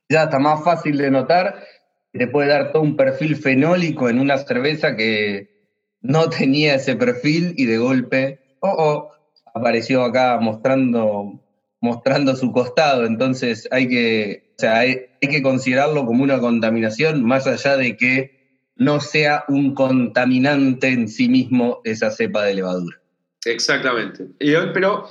ya 0.09 0.25
está 0.25 0.39
más 0.39 0.63
fácil 0.63 0.97
de 0.99 1.11
notar, 1.11 1.65
te 2.13 2.29
puede 2.29 2.49
dar 2.49 2.73
todo 2.73 2.83
un 2.83 2.97
perfil 2.97 3.37
fenólico 3.37 4.09
en 4.09 4.21
una 4.21 4.39
cerveza 4.39 4.95
que 4.97 5.55
no 6.01 6.29
tenía 6.29 6.77
ese 6.77 6.95
perfil 6.95 7.55
y 7.57 7.67
de 7.67 7.79
golpe, 7.79 8.41
oh, 8.61 8.75
oh, 8.79 9.11
apareció 9.55 10.05
acá 10.05 10.39
mostrando, 10.41 11.41
mostrando 11.81 12.37
su 12.37 12.53
costado. 12.53 13.07
Entonces 13.07 13.69
hay 13.71 13.89
que, 13.89 14.55
hay 14.63 15.09
que 15.21 15.43
considerarlo 15.43 16.07
como 16.07 16.23
una 16.23 16.39
contaminación, 16.39 17.25
más 17.25 17.47
allá 17.47 17.77
de 17.77 17.97
que 17.97 18.61
no 18.77 19.01
sea 19.01 19.45
un 19.49 19.75
contaminante 19.75 20.89
en 20.89 21.09
sí 21.09 21.29
mismo 21.29 21.81
esa 21.85 22.11
cepa 22.11 22.45
de 22.45 22.55
levadura. 22.55 23.04
Exactamente. 23.47 24.27
pero 24.73 25.09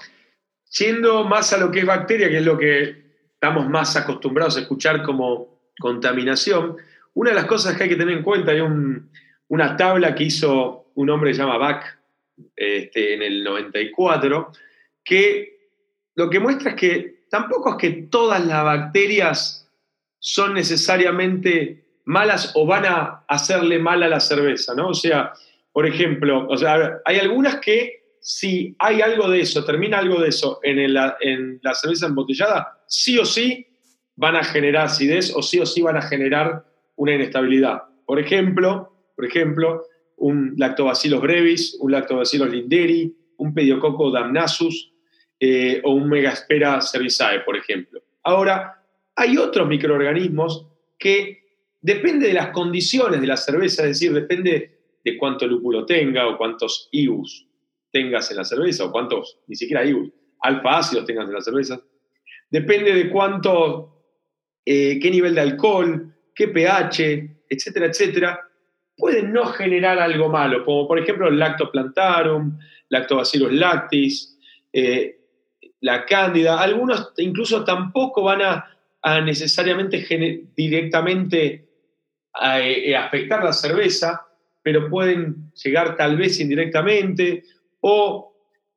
yendo 0.78 1.24
más 1.24 1.54
a 1.54 1.58
lo 1.58 1.72
que 1.72 1.80
es 1.80 1.86
bacteria, 1.86 2.30
que 2.30 2.38
es 2.38 2.46
lo 2.46 2.58
que 2.58 3.04
estamos 3.34 3.70
más 3.70 3.96
acostumbrados 3.96 4.58
a 4.58 4.62
escuchar 4.62 5.04
como 5.04 5.62
contaminación, 5.80 6.78
una 7.14 7.32
de 7.32 7.36
las 7.36 7.46
cosas 7.46 7.76
que 7.76 7.84
hay 7.84 7.90
que 7.90 7.96
tener 7.96 8.18
en 8.18 8.24
cuenta, 8.24 8.52
hay 8.52 8.62
una 9.48 9.78
tabla 9.78 10.16
que 10.16 10.26
hizo 10.26 10.92
un 10.96 11.10
hombre 11.10 11.32
que 11.32 11.36
se 11.36 11.42
llama 11.42 11.58
Bach 11.58 11.84
este, 12.56 13.14
en 13.14 13.22
el 13.22 13.44
94, 13.44 14.52
que 15.04 15.54
lo 16.16 16.30
que 16.30 16.40
muestra 16.40 16.72
es 16.72 16.76
que 16.76 17.26
tampoco 17.30 17.72
es 17.72 17.76
que 17.78 17.92
todas 18.04 18.46
las 18.46 18.64
bacterias 18.64 19.72
son 20.20 20.54
necesariamente 20.54 21.84
malas 22.06 22.52
o 22.56 22.66
van 22.66 22.86
a 22.86 23.24
hacerle 23.28 23.80
mal 23.80 24.04
a 24.04 24.08
la 24.08 24.20
cerveza, 24.20 24.74
¿no? 24.76 24.90
O 24.90 24.94
sea, 24.94 25.34
por 25.72 25.86
ejemplo, 25.86 26.48
o 26.48 26.58
sea, 26.58 27.02
hay 27.06 27.18
algunas 27.18 27.58
que 27.58 28.03
si 28.24 28.74
hay 28.80 29.02
algo 29.02 29.30
de 29.30 29.42
eso, 29.42 29.66
termina 29.66 30.00
algo 30.00 30.22
de 30.22 30.30
eso 30.30 30.62
en, 30.64 30.94
la 30.94 31.74
cerveza 31.74 32.08
embotellada, 32.08 32.82
sí 32.88 33.20
o 33.20 33.26
sí 33.26 33.68
van 34.16 34.38
a 34.38 34.46
generar 34.46 34.86
acidez 34.86 35.36
o 35.36 35.42
sí 35.42 35.60
o 35.60 35.66
sí 35.66 35.82
van 35.82 35.98
a 35.98 36.02
generar 36.02 36.66
una 36.96 37.16
inestabilidad. 37.16 37.82
Por 38.06 38.20
ejemplo, 38.20 38.94
por 39.16 39.26
ejemplo 39.26 39.84
un 40.16 40.54
lactobacillus 40.56 41.20
brevis, 41.20 41.78
un 41.82 41.92
lactobacillus 41.92 42.50
linderi, 42.50 43.14
un 43.38 43.54
pediococo 43.54 44.10
damnasus 44.10 44.94
eh, 45.38 45.82
o 45.84 45.92
un 45.92 46.08
megaspera 46.08 46.80
cervizae, 46.80 47.42
por 47.42 47.58
ejemplo. 47.58 48.02
Ahora, 48.24 48.86
hay 49.18 49.38
otros 49.38 49.68
microorganismos 49.68 50.66
que 50.98 51.44
depende 51.82 52.28
de 52.28 52.34
las 52.36 52.52
condiciones 52.52 53.20
de 53.20 53.28
la 53.28 53.36
cerveza, 53.36 53.84
es 53.84 54.00
decir, 54.00 54.14
depende 54.14 54.80
de 55.04 55.18
cuánto 55.18 55.46
lúpulo 55.46 55.86
tenga 55.86 56.26
o 56.30 56.38
cuántos 56.38 56.88
IUs 56.94 57.50
tengas 57.94 58.30
en 58.32 58.38
la 58.38 58.44
cerveza 58.44 58.86
o 58.86 58.92
cuántos, 58.92 59.40
ni 59.48 59.56
siquiera 59.56 59.82
hay 59.82 59.94
alfa 60.42 60.80
ácidos 60.80 61.06
tengas 61.06 61.28
en 61.28 61.34
la 61.36 61.42
cerveza. 61.42 61.80
Depende 62.50 62.94
de 62.94 63.10
cuánto, 63.10 64.04
eh, 64.66 65.00
qué 65.00 65.12
nivel 65.12 65.36
de 65.36 65.42
alcohol, 65.42 66.14
qué 66.36 66.48
pH, 66.48 67.46
etcétera, 67.48 67.86
etcétera, 67.86 68.40
pueden 68.98 69.32
no 69.32 69.46
generar 69.46 70.00
algo 70.00 70.28
malo, 70.28 70.66
como 70.66 70.88
por 70.88 71.00
ejemplo 71.00 71.28
el 71.28 71.38
lactoplantarum, 71.38 72.58
lactobacillus 72.90 73.54
lactis, 73.54 74.40
eh, 74.74 75.20
la 75.82 76.06
cándida. 76.06 76.60
Algunos 76.60 77.14
incluso 77.18 77.64
tampoco 77.64 78.24
van 78.24 78.42
a, 78.42 78.70
necesariamente 79.22 80.06
directamente 80.56 81.68
eh, 82.42 82.96
afectar 82.96 83.44
la 83.44 83.52
cerveza, 83.52 84.26
pero 84.64 84.90
pueden 84.90 85.52
llegar 85.62 85.98
tal 85.98 86.16
vez 86.16 86.40
indirectamente 86.40 87.44
o, 87.86 88.34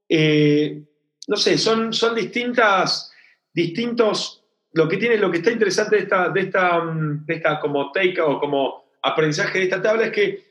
eh, 0.08 0.82
no 1.28 1.36
sé, 1.36 1.56
son, 1.58 1.92
son 1.92 2.14
distintas, 2.14 3.12
distintos, 3.52 4.44
lo 4.72 4.88
que 4.88 4.96
tiene, 4.96 5.16
lo 5.16 5.30
que 5.30 5.38
está 5.38 5.52
interesante 5.52 5.96
de 5.96 6.02
esta, 6.02 6.28
de 6.28 6.40
esta, 6.40 6.82
de 7.24 7.34
esta 7.34 7.60
como 7.60 7.92
take 7.92 8.20
o 8.20 8.40
como 8.40 8.84
aprendizaje 9.02 9.58
de 9.58 9.64
esta 9.64 9.80
tabla 9.80 10.06
es 10.06 10.12
que, 10.12 10.44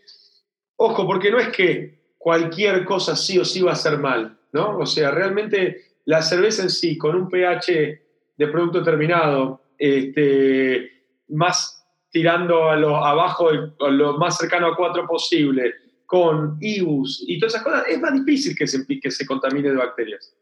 ojo, 0.78 1.06
porque 1.06 1.32
no 1.32 1.38
es 1.38 1.50
que 1.50 2.14
cualquier 2.18 2.86
cosa 2.86 3.16
sí 3.16 3.38
o 3.38 3.44
sí 3.44 3.62
va 3.62 3.74
a 3.74 3.76
ser 3.76 4.00
mal, 4.00 4.38
¿no? 4.54 4.78
O 4.78 4.86
sea, 4.86 5.12
realmente 5.12 5.84
la 6.06 6.22
cerveza 6.22 6.64
en 6.64 6.70
sí, 6.70 6.98
con 6.98 7.16
un 7.16 7.30
pH 7.30 8.02
de 8.38 8.48
producto 8.48 8.84
terminado, 8.84 9.64
este, 9.78 10.92
más 11.28 11.86
tirando 12.10 12.70
a 12.70 12.78
lo 12.78 12.96
abajo, 12.96 13.50
a 13.50 13.90
lo 13.90 14.18
más 14.18 14.38
cercano 14.38 14.68
a 14.68 14.76
4 14.78 15.06
posible, 15.06 15.74
con 16.06 16.58
IBUs 16.60 17.24
y 17.28 17.40
todas 17.40 17.54
esas 17.54 17.64
cosas, 17.64 17.84
es 17.88 18.00
más 18.00 18.14
difícil 18.14 18.56
que 18.56 18.68
se, 18.68 18.86
que 18.86 19.12
se 19.12 19.26
contamine 19.26 19.70
de 19.70 19.76
bacterias. 19.76 20.36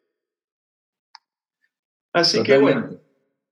Así 2.13 2.43
que 2.43 2.57
bueno, 2.57 2.89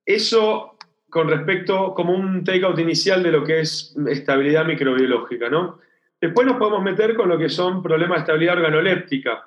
eso 0.04 0.76
con 1.10 1.28
respecto 1.28 1.94
como 1.94 2.14
un 2.14 2.44
takeout 2.44 2.78
inicial 2.78 3.22
de 3.22 3.32
lo 3.32 3.44
que 3.44 3.60
es 3.60 3.94
estabilidad 4.08 4.64
microbiológica, 4.64 5.50
¿no? 5.50 5.78
Después 6.20 6.46
nos 6.46 6.56
podemos 6.56 6.82
meter 6.84 7.16
con 7.16 7.28
lo 7.28 7.36
que 7.36 7.48
son 7.48 7.82
problemas 7.82 8.18
de 8.18 8.20
estabilidad 8.20 8.56
organoléptica. 8.56 9.44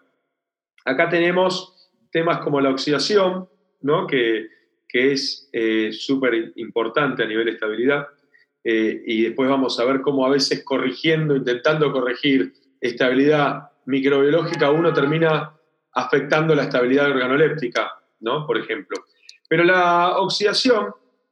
Acá 0.84 1.10
tenemos 1.10 1.90
temas 2.12 2.40
como 2.40 2.60
la 2.60 2.70
oxidación, 2.70 3.48
¿no? 3.82 4.06
que, 4.06 4.50
que 4.88 5.14
es 5.14 5.50
eh, 5.54 5.92
súper 5.94 6.52
importante 6.58 7.24
a 7.24 7.28
nivel 7.28 7.46
de 7.46 7.52
estabilidad. 7.52 8.08
Eh, 8.68 9.04
y 9.06 9.22
después 9.22 9.48
vamos 9.48 9.80
a 9.80 9.86
ver 9.86 10.02
cómo 10.02 10.26
a 10.26 10.30
veces 10.30 10.64
corrigiendo, 10.64 11.36
intentando 11.36 11.92
corregir 11.92 12.52
estabilidad 12.82 13.70
microbiológica, 13.86 14.72
uno 14.72 14.92
termina 14.92 15.56
afectando 15.94 16.56
la 16.56 16.64
estabilidad 16.64 17.12
organoléptica, 17.12 17.92
¿no? 18.22 18.48
Por 18.48 18.58
ejemplo. 18.58 18.98
Pero 19.48 19.64
la 19.64 20.18
oxidación 20.18 20.88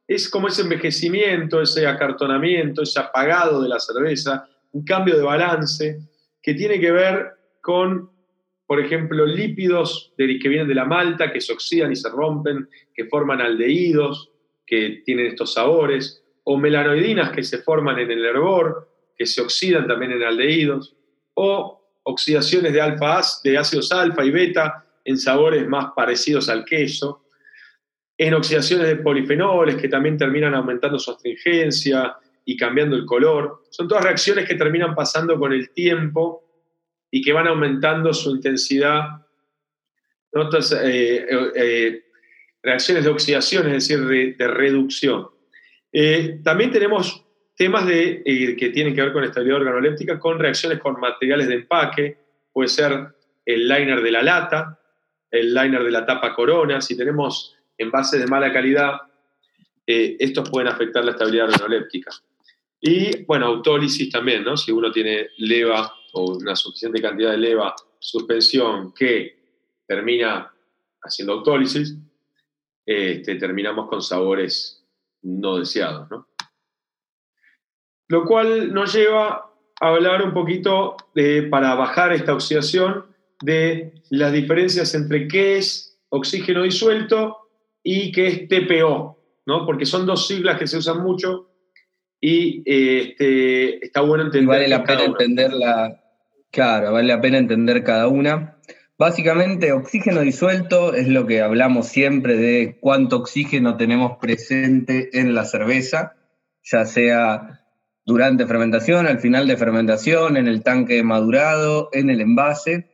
es 0.06 0.30
como 0.30 0.46
ese 0.46 0.62
envejecimiento, 0.62 1.60
ese 1.60 1.88
acartonamiento, 1.88 2.82
ese 2.82 3.00
apagado 3.00 3.60
de 3.60 3.68
la 3.68 3.80
cerveza, 3.80 4.48
un 4.70 4.84
cambio 4.84 5.16
de 5.16 5.24
balance 5.24 5.98
que 6.40 6.54
tiene 6.54 6.78
que 6.78 6.92
ver 6.92 7.32
con, 7.60 8.10
por 8.66 8.78
ejemplo, 8.78 9.26
lípidos 9.26 10.12
que 10.16 10.48
vienen 10.48 10.68
de 10.68 10.74
la 10.76 10.84
malta, 10.84 11.32
que 11.32 11.40
se 11.40 11.52
oxidan 11.52 11.90
y 11.90 11.96
se 11.96 12.10
rompen, 12.10 12.68
que 12.94 13.06
forman 13.06 13.40
aldehídos, 13.40 14.30
que 14.64 15.02
tienen 15.04 15.26
estos 15.26 15.54
sabores, 15.54 16.23
o 16.44 16.58
melanoidinas 16.58 17.30
que 17.30 17.42
se 17.42 17.58
forman 17.58 17.98
en 17.98 18.10
el 18.10 18.24
hervor, 18.24 18.88
que 19.16 19.26
se 19.26 19.40
oxidan 19.40 19.86
también 19.86 20.12
en 20.12 20.22
aldehídos, 20.22 20.94
o 21.34 21.82
oxidaciones 22.04 22.72
de, 22.72 22.80
de 23.44 23.58
ácidos 23.58 23.92
alfa 23.92 24.24
y 24.24 24.30
beta 24.30 24.84
en 25.04 25.18
sabores 25.18 25.66
más 25.66 25.92
parecidos 25.96 26.48
al 26.48 26.64
queso, 26.64 27.24
en 28.16 28.34
oxidaciones 28.34 28.86
de 28.86 28.96
polifenoles 28.96 29.76
que 29.76 29.88
también 29.88 30.16
terminan 30.16 30.54
aumentando 30.54 30.98
su 30.98 31.10
astringencia 31.10 32.16
y 32.44 32.56
cambiando 32.56 32.94
el 32.94 33.06
color. 33.06 33.64
Son 33.70 33.88
todas 33.88 34.04
reacciones 34.04 34.46
que 34.46 34.54
terminan 34.54 34.94
pasando 34.94 35.38
con 35.38 35.52
el 35.52 35.70
tiempo 35.70 36.44
y 37.10 37.22
que 37.22 37.32
van 37.32 37.48
aumentando 37.48 38.12
su 38.12 38.30
intensidad. 38.36 39.26
Eh, 40.82 41.26
eh, 41.56 42.04
reacciones 42.62 43.04
de 43.04 43.10
oxidación, 43.10 43.66
es 43.68 43.88
decir, 43.88 44.36
de 44.36 44.48
reducción. 44.48 45.33
Eh, 45.96 46.40
también 46.42 46.72
tenemos 46.72 47.24
temas 47.56 47.86
de, 47.86 48.20
eh, 48.26 48.56
que 48.56 48.70
tienen 48.70 48.96
que 48.96 49.00
ver 49.00 49.12
con 49.12 49.22
estabilidad 49.22 49.60
organoléptica, 49.60 50.18
con 50.18 50.40
reacciones 50.40 50.80
con 50.80 50.98
materiales 50.98 51.46
de 51.46 51.54
empaque, 51.54 52.18
puede 52.52 52.68
ser 52.68 53.14
el 53.46 53.68
liner 53.68 54.02
de 54.02 54.10
la 54.10 54.24
lata, 54.24 54.80
el 55.30 55.54
liner 55.54 55.84
de 55.84 55.92
la 55.92 56.04
tapa 56.04 56.34
corona, 56.34 56.80
si 56.80 56.96
tenemos 56.96 57.56
envases 57.78 58.20
de 58.20 58.26
mala 58.26 58.52
calidad, 58.52 59.02
eh, 59.86 60.16
estos 60.18 60.50
pueden 60.50 60.66
afectar 60.66 61.04
la 61.04 61.12
estabilidad 61.12 61.48
renoléptica. 61.52 62.10
Y, 62.80 63.22
bueno, 63.24 63.46
autólisis 63.46 64.10
también, 64.10 64.42
¿no? 64.42 64.56
Si 64.56 64.72
uno 64.72 64.90
tiene 64.90 65.28
leva 65.38 65.92
o 66.12 66.36
una 66.36 66.56
suficiente 66.56 67.00
cantidad 67.00 67.30
de 67.30 67.38
leva, 67.38 67.72
suspensión 68.00 68.92
que 68.92 69.36
termina 69.86 70.52
haciendo 71.00 71.34
autólisis, 71.34 71.96
este, 72.84 73.36
terminamos 73.36 73.88
con 73.88 74.02
sabores 74.02 74.83
no 75.24 75.58
deseados, 75.58 76.10
¿no? 76.10 76.28
Lo 78.08 78.24
cual 78.24 78.72
nos 78.72 78.94
lleva 78.94 79.50
a 79.80 79.88
hablar 79.88 80.22
un 80.22 80.32
poquito 80.32 80.96
de, 81.14 81.42
para 81.44 81.74
bajar 81.74 82.12
esta 82.12 82.34
oxidación 82.34 83.06
de 83.42 83.94
las 84.10 84.32
diferencias 84.32 84.94
entre 84.94 85.26
qué 85.26 85.58
es 85.58 85.98
oxígeno 86.10 86.62
disuelto 86.62 87.48
y 87.82 88.12
qué 88.12 88.26
es 88.28 88.48
TPO, 88.48 89.18
¿no? 89.46 89.66
Porque 89.66 89.86
son 89.86 90.06
dos 90.06 90.28
siglas 90.28 90.58
que 90.58 90.66
se 90.66 90.78
usan 90.78 91.02
mucho 91.02 91.50
y 92.20 92.62
este, 92.64 93.84
está 93.84 94.00
bueno 94.02 94.24
entender. 94.24 94.48
vale 94.48 94.68
la 94.68 94.84
pena 94.84 95.04
entenderla, 95.04 96.02
claro, 96.50 96.92
vale 96.92 97.08
la 97.08 97.20
pena 97.20 97.38
entender 97.38 97.82
cada 97.82 98.08
una. 98.08 98.58
Básicamente, 98.96 99.72
oxígeno 99.72 100.20
disuelto 100.20 100.94
es 100.94 101.08
lo 101.08 101.26
que 101.26 101.40
hablamos 101.40 101.88
siempre 101.88 102.36
de 102.36 102.78
cuánto 102.80 103.16
oxígeno 103.16 103.76
tenemos 103.76 104.18
presente 104.18 105.18
en 105.18 105.34
la 105.34 105.44
cerveza, 105.44 106.14
ya 106.62 106.84
sea 106.86 107.64
durante 108.06 108.46
fermentación, 108.46 109.08
al 109.08 109.18
final 109.18 109.48
de 109.48 109.56
fermentación, 109.56 110.36
en 110.36 110.46
el 110.46 110.62
tanque 110.62 111.02
madurado, 111.02 111.88
en 111.92 112.08
el 112.08 112.20
envase. 112.20 112.90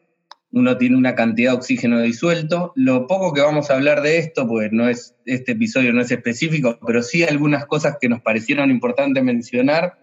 Uno 0.52 0.78
tiene 0.78 0.96
una 0.96 1.14
cantidad 1.14 1.50
de 1.50 1.58
oxígeno 1.58 2.00
disuelto. 2.00 2.72
Lo 2.76 3.06
poco 3.06 3.34
que 3.34 3.42
vamos 3.42 3.70
a 3.70 3.74
hablar 3.74 4.00
de 4.00 4.18
esto, 4.18 4.48
pues 4.48 4.72
no 4.72 4.88
es, 4.88 5.16
este 5.26 5.52
episodio 5.52 5.92
no 5.92 6.00
es 6.00 6.10
específico, 6.10 6.78
pero 6.86 7.02
sí 7.02 7.24
algunas 7.24 7.66
cosas 7.66 7.98
que 8.00 8.08
nos 8.08 8.22
parecieron 8.22 8.70
importantes 8.70 9.22
mencionar, 9.22 9.98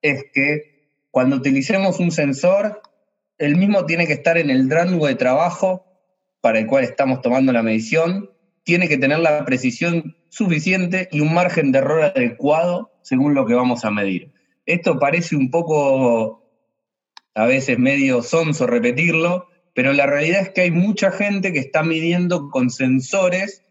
es 0.00 0.24
que 0.32 0.88
cuando 1.10 1.36
utilicemos 1.36 2.00
un 2.00 2.10
sensor, 2.10 2.80
el 3.38 3.56
mismo 3.56 3.86
tiene 3.86 4.06
que 4.06 4.12
estar 4.14 4.38
en 4.38 4.50
el 4.50 4.70
rango 4.70 5.06
de 5.06 5.14
trabajo 5.14 5.84
para 6.40 6.58
el 6.58 6.66
cual 6.66 6.84
estamos 6.84 7.22
tomando 7.22 7.52
la 7.52 7.62
medición, 7.62 8.30
tiene 8.64 8.88
que 8.88 8.98
tener 8.98 9.18
la 9.18 9.44
precisión 9.44 10.16
suficiente 10.28 11.08
y 11.10 11.20
un 11.20 11.32
margen 11.32 11.72
de 11.72 11.78
error 11.78 12.02
adecuado 12.02 12.92
según 13.02 13.34
lo 13.34 13.46
que 13.46 13.54
vamos 13.54 13.84
a 13.84 13.90
medir. 13.90 14.32
Esto 14.66 14.98
parece 14.98 15.36
un 15.36 15.50
poco, 15.50 16.48
a 17.34 17.46
veces 17.46 17.78
medio 17.78 18.22
sonso 18.22 18.66
repetirlo, 18.66 19.48
pero 19.74 19.92
la 19.92 20.06
realidad 20.06 20.42
es 20.42 20.50
que 20.50 20.62
hay 20.62 20.70
mucha 20.70 21.10
gente 21.10 21.52
que 21.52 21.58
está 21.58 21.82
midiendo 21.82 22.50
con 22.50 22.70
sensores 22.70 23.64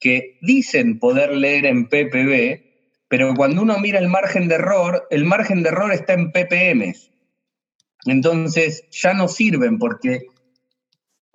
que 0.00 0.38
dicen 0.42 0.98
poder 0.98 1.32
leer 1.32 1.66
en 1.66 1.88
ppb, 1.88 2.62
pero 3.08 3.34
cuando 3.34 3.62
uno 3.62 3.78
mira 3.78 3.98
el 3.98 4.08
margen 4.08 4.48
de 4.48 4.56
error, 4.56 5.06
el 5.10 5.24
margen 5.24 5.62
de 5.62 5.70
error 5.70 5.92
está 5.92 6.14
en 6.14 6.32
ppm. 6.32 6.94
Entonces 8.06 8.84
ya 8.90 9.14
no 9.14 9.28
sirven 9.28 9.78
porque 9.78 10.26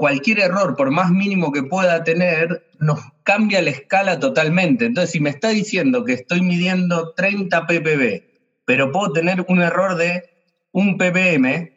cualquier 0.02 0.40
error, 0.40 0.76
por 0.76 0.90
más 0.90 1.12
mínimo 1.12 1.52
que 1.52 1.62
pueda 1.62 2.04
tener, 2.04 2.68
nos 2.80 3.00
cambia 3.24 3.62
la 3.62 3.70
escala 3.70 4.20
totalmente. 4.20 4.86
Entonces, 4.86 5.12
si 5.12 5.20
me 5.20 5.30
está 5.30 5.50
diciendo 5.50 6.04
que 6.04 6.14
estoy 6.14 6.42
midiendo 6.42 7.14
30 7.14 7.68
ppb, 7.68 8.24
pero 8.66 8.92
puedo 8.92 9.14
tener 9.14 9.46
un 9.48 9.62
error 9.62 9.96
de 9.96 10.24
un 10.72 10.98
ppm, 10.98 11.72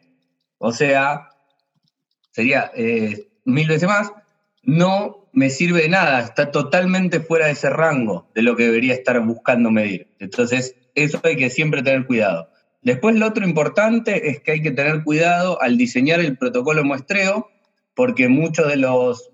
o 0.57 0.71
sea, 0.71 1.29
sería 2.31 2.71
eh, 2.73 3.27
mil 3.43 3.67
veces 3.67 3.87
más, 3.87 4.11
no 4.63 5.29
me 5.31 5.51
sirve 5.51 5.83
de 5.83 5.89
nada, 5.89 6.21
está 6.21 6.49
totalmente 6.49 7.19
fuera 7.19 7.45
de 7.45 7.51
ese 7.51 7.69
rango 7.69 8.31
de 8.33 8.41
lo 8.41 8.55
que 8.55 8.63
debería 8.63 8.93
estar 8.93 9.19
buscando 9.19 9.69
medir. 9.69 10.07
Entonces, 10.17 10.75
eso 10.95 11.21
hay 11.23 11.35
que 11.35 11.49
siempre 11.51 11.83
tener 11.83 12.07
cuidado. 12.07 12.49
Después 12.85 13.15
lo 13.15 13.25
otro 13.25 13.43
importante 13.47 14.29
es 14.29 14.41
que 14.41 14.51
hay 14.51 14.61
que 14.61 14.69
tener 14.69 15.03
cuidado 15.03 15.59
al 15.59 15.75
diseñar 15.75 16.19
el 16.19 16.37
protocolo 16.37 16.83
muestreo, 16.83 17.49
porque 17.95 18.29
muchos 18.29 18.67
de 18.67 18.77
los 18.77 19.31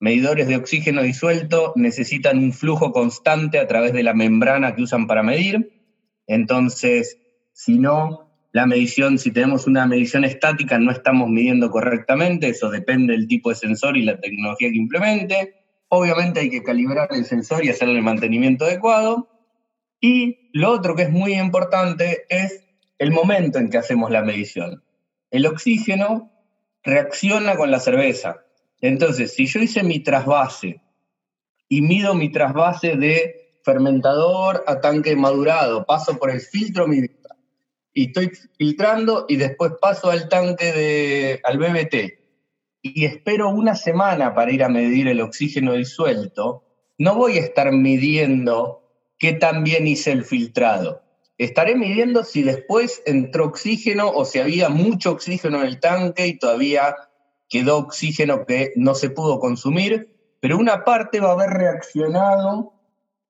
medidores 0.00 0.48
de 0.48 0.56
oxígeno 0.56 1.00
disuelto 1.00 1.72
necesitan 1.76 2.36
un 2.36 2.52
flujo 2.52 2.92
constante 2.92 3.58
a 3.58 3.66
través 3.66 3.94
de 3.94 4.02
la 4.02 4.12
membrana 4.12 4.74
que 4.74 4.82
usan 4.82 5.06
para 5.06 5.22
medir. 5.22 5.82
Entonces, 6.26 7.18
si 7.54 7.78
no, 7.78 8.30
la 8.52 8.66
medición, 8.66 9.18
si 9.18 9.30
tenemos 9.30 9.66
una 9.66 9.86
medición 9.86 10.24
estática, 10.24 10.78
no 10.78 10.90
estamos 10.90 11.30
midiendo 11.30 11.70
correctamente, 11.70 12.50
eso 12.50 12.68
depende 12.68 13.14
del 13.14 13.28
tipo 13.28 13.48
de 13.48 13.56
sensor 13.56 13.96
y 13.96 14.04
la 14.04 14.20
tecnología 14.20 14.68
que 14.68 14.76
implemente. 14.76 15.54
Obviamente 15.88 16.40
hay 16.40 16.50
que 16.50 16.62
calibrar 16.62 17.08
el 17.12 17.24
sensor 17.24 17.64
y 17.64 17.70
hacerle 17.70 17.96
el 17.96 18.02
mantenimiento 18.02 18.66
adecuado. 18.66 19.30
Y 20.02 20.50
lo 20.52 20.70
otro 20.70 20.94
que 20.94 21.04
es 21.04 21.10
muy 21.10 21.32
importante 21.32 22.24
es 22.28 22.63
el 22.98 23.10
momento 23.10 23.58
en 23.58 23.70
que 23.70 23.78
hacemos 23.78 24.10
la 24.10 24.22
medición. 24.22 24.82
El 25.30 25.46
oxígeno 25.46 26.30
reacciona 26.82 27.56
con 27.56 27.70
la 27.70 27.80
cerveza. 27.80 28.44
Entonces, 28.80 29.34
si 29.34 29.46
yo 29.46 29.60
hice 29.60 29.82
mi 29.82 30.00
trasvase 30.00 30.80
y 31.68 31.82
mido 31.82 32.14
mi 32.14 32.30
trasvase 32.30 32.96
de 32.96 33.58
fermentador 33.64 34.62
a 34.66 34.80
tanque 34.80 35.16
madurado, 35.16 35.86
paso 35.86 36.18
por 36.18 36.30
el 36.30 36.40
filtro 36.40 36.86
y 36.92 38.06
estoy 38.06 38.30
filtrando 38.58 39.24
y 39.28 39.36
después 39.36 39.72
paso 39.80 40.10
al 40.10 40.28
tanque 40.28 40.72
de 40.72 41.40
al 41.44 41.58
BBT 41.58 42.24
y 42.82 43.06
espero 43.06 43.48
una 43.48 43.74
semana 43.74 44.34
para 44.34 44.52
ir 44.52 44.62
a 44.62 44.68
medir 44.68 45.08
el 45.08 45.22
oxígeno 45.22 45.72
disuelto, 45.72 46.64
no 46.98 47.14
voy 47.14 47.38
a 47.38 47.40
estar 47.40 47.72
midiendo 47.72 48.82
qué 49.18 49.32
tan 49.32 49.64
bien 49.64 49.86
hice 49.86 50.12
el 50.12 50.24
filtrado 50.24 51.03
Estaré 51.36 51.74
midiendo 51.74 52.22
si 52.22 52.42
después 52.42 53.02
entró 53.06 53.46
oxígeno 53.46 54.10
o 54.10 54.24
si 54.24 54.38
había 54.38 54.68
mucho 54.68 55.10
oxígeno 55.12 55.60
en 55.60 55.66
el 55.66 55.80
tanque 55.80 56.26
y 56.28 56.38
todavía 56.38 56.94
quedó 57.48 57.78
oxígeno 57.78 58.46
que 58.46 58.72
no 58.76 58.94
se 58.94 59.10
pudo 59.10 59.40
consumir, 59.40 60.16
pero 60.40 60.58
una 60.58 60.84
parte 60.84 61.20
va 61.20 61.30
a 61.30 61.32
haber 61.32 61.50
reaccionado 61.50 62.74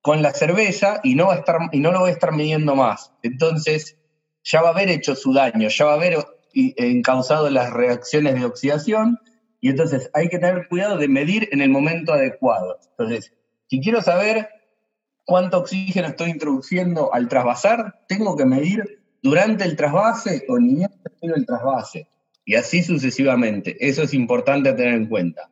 con 0.02 0.20
la 0.20 0.34
cerveza 0.34 1.00
y 1.02 1.14
no, 1.14 1.28
va 1.28 1.34
a 1.34 1.38
estar, 1.38 1.58
y 1.72 1.80
no 1.80 1.92
lo 1.92 2.00
voy 2.00 2.10
a 2.10 2.12
estar 2.12 2.32
midiendo 2.32 2.76
más. 2.76 3.12
Entonces 3.22 3.96
ya 4.42 4.60
va 4.60 4.68
a 4.68 4.72
haber 4.72 4.90
hecho 4.90 5.14
su 5.14 5.32
daño, 5.32 5.68
ya 5.68 5.84
va 5.86 5.92
a 5.92 5.96
haber 5.96 6.18
encausado 6.52 7.48
las 7.48 7.72
reacciones 7.72 8.34
de 8.34 8.44
oxidación 8.44 9.18
y 9.60 9.70
entonces 9.70 10.10
hay 10.12 10.28
que 10.28 10.38
tener 10.38 10.68
cuidado 10.68 10.98
de 10.98 11.08
medir 11.08 11.48
en 11.52 11.62
el 11.62 11.70
momento 11.70 12.12
adecuado. 12.12 12.78
Entonces, 12.90 13.32
si 13.66 13.80
quiero 13.80 14.02
saber 14.02 14.48
cuánto 15.24 15.58
oxígeno 15.58 16.08
estoy 16.08 16.30
introduciendo 16.30 17.12
al 17.12 17.28
trasvasar, 17.28 18.00
tengo 18.08 18.36
que 18.36 18.44
medir 18.44 19.02
durante 19.22 19.64
el 19.64 19.76
trasvase 19.76 20.44
o 20.48 20.58
ni 20.58 20.76
bien 20.76 20.90
el 21.22 21.46
trasvase. 21.46 22.08
Y 22.44 22.56
así 22.56 22.82
sucesivamente. 22.82 23.76
Eso 23.80 24.02
es 24.02 24.12
importante 24.12 24.72
tener 24.74 24.94
en 24.94 25.06
cuenta. 25.06 25.50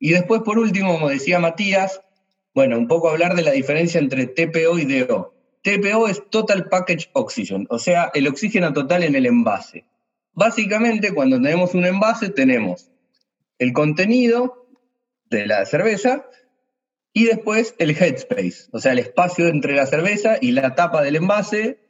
Y 0.00 0.10
después, 0.10 0.42
por 0.42 0.58
último, 0.58 0.94
como 0.94 1.08
decía 1.08 1.38
Matías, 1.38 2.00
bueno, 2.54 2.76
un 2.76 2.88
poco 2.88 3.08
hablar 3.08 3.34
de 3.36 3.42
la 3.42 3.52
diferencia 3.52 4.00
entre 4.00 4.26
TPO 4.26 4.78
y 4.78 4.84
DO. 4.84 5.34
TPO 5.62 6.08
es 6.08 6.22
Total 6.30 6.68
Package 6.68 7.10
Oxygen, 7.12 7.66
o 7.70 7.78
sea, 7.78 8.10
el 8.14 8.26
oxígeno 8.26 8.72
total 8.72 9.02
en 9.02 9.14
el 9.14 9.26
envase. 9.26 9.84
Básicamente, 10.32 11.12
cuando 11.12 11.40
tenemos 11.40 11.74
un 11.74 11.84
envase, 11.84 12.30
tenemos 12.30 12.90
el 13.58 13.72
contenido 13.72 14.68
de 15.30 15.46
la 15.46 15.66
cerveza 15.66 16.26
y 17.18 17.24
después 17.24 17.74
el 17.78 17.90
headspace, 17.90 18.68
o 18.70 18.78
sea, 18.78 18.92
el 18.92 19.00
espacio 19.00 19.48
entre 19.48 19.74
la 19.74 19.86
cerveza 19.86 20.36
y 20.40 20.52
la 20.52 20.76
tapa 20.76 21.02
del 21.02 21.16
envase, 21.16 21.80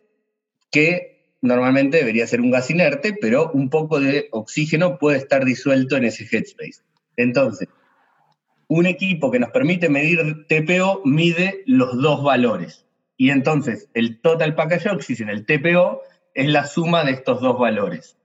que 0.70 1.34
normalmente 1.42 1.98
debería 1.98 2.26
ser 2.26 2.40
un 2.40 2.50
gas 2.50 2.70
inerte, 2.70 3.12
pero 3.12 3.50
un 3.52 3.68
poco 3.68 4.00
de 4.00 4.28
oxígeno 4.32 4.96
puede 4.96 5.18
estar 5.18 5.44
disuelto 5.44 5.98
en 5.98 6.06
ese 6.06 6.24
headspace. 6.24 6.82
Entonces, 7.18 7.68
un 8.68 8.86
equipo 8.86 9.30
que 9.30 9.38
nos 9.38 9.50
permite 9.50 9.90
medir 9.90 10.46
TPO 10.46 11.02
mide 11.04 11.62
los 11.66 12.00
dos 12.00 12.22
valores. 12.22 12.86
Y 13.18 13.28
entonces 13.28 13.90
el 13.92 14.22
total 14.22 14.54
package 14.54 14.88
oxygen, 14.88 15.28
el 15.28 15.44
TPO, 15.44 16.00
es 16.32 16.48
la 16.48 16.66
suma 16.66 17.04
de 17.04 17.12
estos 17.12 17.42
dos 17.42 17.58
valores. 17.58 18.16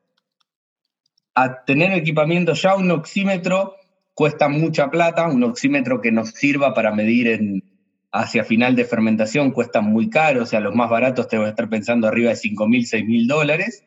A 1.36 1.66
tener 1.66 1.92
equipamiento 1.92 2.54
ya 2.54 2.78
un 2.78 2.92
oxímetro 2.92 3.76
cuesta 4.14 4.50
mucha 4.50 4.90
plata, 4.90 5.28
un 5.28 5.44
oxímetro 5.44 6.02
que 6.02 6.12
nos 6.12 6.30
sirva 6.30 6.74
para 6.74 6.94
medir 6.94 7.28
en, 7.28 7.64
hacia 8.12 8.44
final 8.44 8.76
de 8.76 8.86
fermentación 8.86 9.52
cuesta 9.52 9.82
muy 9.82 10.10
caro, 10.10 10.44
o 10.44 10.46
sea, 10.46 10.60
los 10.60 10.76
más 10.76 10.90
baratos 10.90 11.28
te 11.28 11.38
voy 11.38 11.48
a 11.48 11.50
estar 11.50 11.68
pensando 11.70 12.08
arriba 12.08 12.30
de 12.30 12.36
5 12.36 12.68
mil, 12.68 12.86
6 12.86 13.06
mil 13.06 13.28
dólares. 13.28 13.84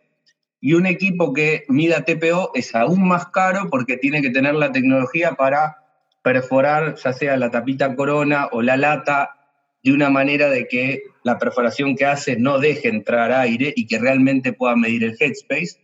Y 0.60 0.72
un 0.72 0.86
equipo 0.86 1.32
que 1.32 1.64
mida 1.68 2.04
TPO 2.04 2.50
es 2.54 2.74
aún 2.74 3.06
más 3.06 3.26
caro 3.26 3.68
porque 3.70 3.98
tiene 3.98 4.22
que 4.22 4.30
tener 4.30 4.54
la 4.54 4.72
tecnología 4.72 5.32
para 5.32 5.76
perforar 6.22 6.96
ya 6.96 7.12
sea 7.12 7.36
la 7.36 7.50
tapita 7.50 7.94
corona 7.94 8.48
o 8.50 8.62
la 8.62 8.76
lata 8.76 9.36
de 9.84 9.92
una 9.92 10.10
manera 10.10 10.50
de 10.50 10.66
que 10.66 11.02
la 11.22 11.38
perforación 11.38 11.94
que 11.94 12.06
hace 12.06 12.36
no 12.36 12.58
deje 12.58 12.88
entrar 12.88 13.30
aire 13.30 13.72
y 13.76 13.86
que 13.86 14.00
realmente 14.00 14.52
pueda 14.52 14.74
medir 14.74 15.04
el 15.04 15.16
headspace. 15.20 15.76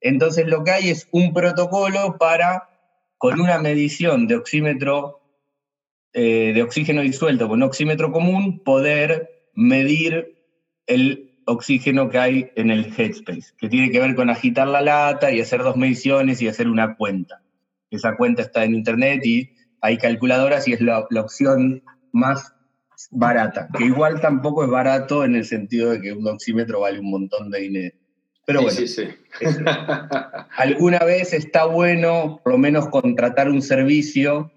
Entonces 0.00 0.48
lo 0.48 0.64
que 0.64 0.72
hay 0.72 0.88
es 0.88 1.06
un 1.12 1.32
protocolo 1.32 2.16
para 2.18 2.73
con 3.24 3.40
una 3.40 3.58
medición 3.58 4.26
de 4.26 4.36
oxímetro 4.36 5.22
eh, 6.12 6.52
de 6.54 6.62
oxígeno 6.62 7.00
disuelto 7.00 7.48
con 7.48 7.62
oxímetro 7.62 8.12
común, 8.12 8.62
poder 8.62 9.48
medir 9.54 10.44
el 10.86 11.40
oxígeno 11.46 12.10
que 12.10 12.18
hay 12.18 12.50
en 12.54 12.70
el 12.70 12.92
headspace, 12.94 13.54
que 13.56 13.70
tiene 13.70 13.90
que 13.90 13.98
ver 13.98 14.14
con 14.14 14.28
agitar 14.28 14.68
la 14.68 14.82
lata 14.82 15.32
y 15.32 15.40
hacer 15.40 15.62
dos 15.62 15.74
mediciones 15.74 16.42
y 16.42 16.48
hacer 16.48 16.68
una 16.68 16.96
cuenta. 16.96 17.40
Esa 17.88 18.14
cuenta 18.14 18.42
está 18.42 18.62
en 18.64 18.74
internet 18.74 19.24
y 19.24 19.52
hay 19.80 19.96
calculadoras 19.96 20.68
y 20.68 20.74
es 20.74 20.82
la, 20.82 20.98
opción 20.98 21.82
más 22.12 22.52
barata, 23.10 23.70
que 23.74 23.86
igual 23.86 24.20
tampoco 24.20 24.64
es 24.64 24.70
barato 24.70 25.24
en 25.24 25.34
el 25.34 25.46
sentido 25.46 25.92
de 25.92 26.02
que 26.02 26.12
un 26.12 26.28
oxímetro 26.28 26.80
vale 26.80 27.00
un 27.00 27.10
montón 27.10 27.50
de 27.50 27.60
dinero. 27.60 27.96
Pero 28.46 28.62
bueno, 28.62 28.78
alguna 30.56 30.98
vez 30.98 31.32
está 31.32 31.64
bueno 31.64 32.40
por 32.42 32.52
lo 32.52 32.58
menos 32.58 32.88
contratar 32.88 33.48
un 33.48 33.62
servicio 33.62 34.52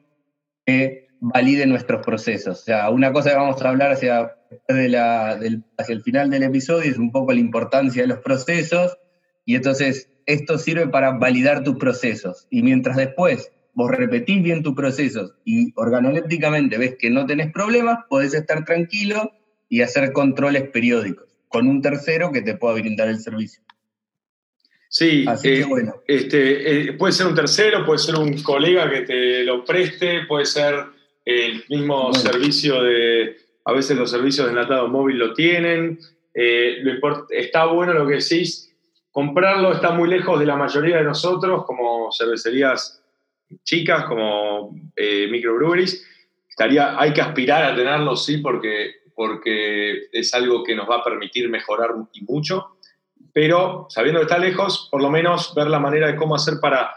que 0.66 1.08
valide 1.20 1.66
nuestros 1.66 2.06
procesos. 2.06 2.60
O 2.60 2.64
sea, 2.64 2.90
una 2.90 3.12
cosa 3.14 3.32
que 3.32 3.38
vamos 3.38 3.62
a 3.62 3.70
hablar 3.70 3.92
hacia, 3.92 4.36
hacia 4.68 5.94
el 5.94 6.02
final 6.04 6.30
del 6.30 6.44
episodio 6.44 6.92
es 6.92 6.98
un 6.98 7.12
poco 7.12 7.32
la 7.32 7.40
importancia 7.40 8.02
de 8.02 8.08
los 8.08 8.20
procesos 8.20 8.98
y 9.46 9.56
entonces 9.56 10.10
esto 10.26 10.58
sirve 10.58 10.88
para 10.88 11.12
validar 11.12 11.64
tus 11.64 11.78
procesos. 11.78 12.48
Y 12.50 12.62
mientras 12.62 12.98
después 12.98 13.52
vos 13.74 13.92
repetís 13.92 14.44
bien 14.44 14.64
tus 14.64 14.76
procesos 14.76 15.36
y 15.46 15.72
organolépticamente 15.76 16.78
ves 16.78 16.96
que 17.00 17.10
no 17.10 17.26
tenés 17.26 17.52
problemas, 17.54 18.00
podés 18.10 18.34
estar 18.34 18.66
tranquilo 18.66 19.32
y 19.70 19.82
hacer 19.82 20.12
controles 20.12 20.70
periódicos 20.70 21.28
con 21.48 21.68
un 21.68 21.82
tercero 21.82 22.32
que 22.32 22.42
te 22.42 22.56
pueda 22.56 22.76
brindar 22.76 23.08
el 23.08 23.20
servicio. 23.20 23.62
Sí, 24.98 25.26
eh, 25.44 25.64
bueno. 25.70 26.02
Este, 26.08 26.90
eh, 26.90 26.94
puede 26.94 27.14
ser 27.14 27.28
un 27.28 27.36
tercero, 27.36 27.86
puede 27.86 28.00
ser 28.00 28.16
un 28.16 28.42
colega 28.42 28.90
que 28.90 29.02
te 29.02 29.44
lo 29.44 29.64
preste, 29.64 30.26
puede 30.26 30.46
ser 30.46 30.74
el 31.24 31.64
mismo 31.70 32.12
servicio 32.16 32.82
de, 32.82 33.38
a 33.64 33.74
veces 33.74 33.96
los 33.96 34.10
servicios 34.10 34.48
de 34.48 34.54
enlatado 34.54 34.88
móvil 34.88 35.20
lo 35.20 35.36
tienen. 35.36 36.00
Eh, 36.34 36.82
está 37.30 37.66
bueno 37.66 37.94
lo 37.94 38.08
que 38.08 38.16
decís, 38.16 38.76
comprarlo 39.12 39.72
está 39.72 39.92
muy 39.92 40.10
lejos 40.10 40.40
de 40.40 40.48
la 40.48 40.56
mayoría 40.56 40.98
de 40.98 41.04
nosotros 41.04 41.64
como 41.68 42.12
cervecerías 42.12 43.00
chicas, 43.64 44.06
como 44.06 44.72
microbreweries. 44.98 46.08
Estaría, 46.50 47.00
hay 47.00 47.14
que 47.14 47.22
aspirar 47.22 47.72
a 47.72 47.76
tenerlo, 47.76 48.16
sí, 48.16 48.40
porque, 48.40 48.96
porque 49.14 50.08
es 50.12 50.34
algo 50.34 50.64
que 50.64 50.74
nos 50.74 50.90
va 50.90 50.96
a 50.96 51.04
permitir 51.04 51.50
mejorar 51.50 51.92
y 52.14 52.24
mucho 52.24 52.77
pero 53.38 53.86
sabiendo 53.92 54.20
que 54.20 54.24
está 54.24 54.40
lejos, 54.40 54.88
por 54.90 55.00
lo 55.00 55.12
menos 55.12 55.54
ver 55.54 55.68
la 55.68 55.78
manera 55.78 56.08
de 56.08 56.16
cómo 56.16 56.34
hacer 56.34 56.56
para 56.60 56.90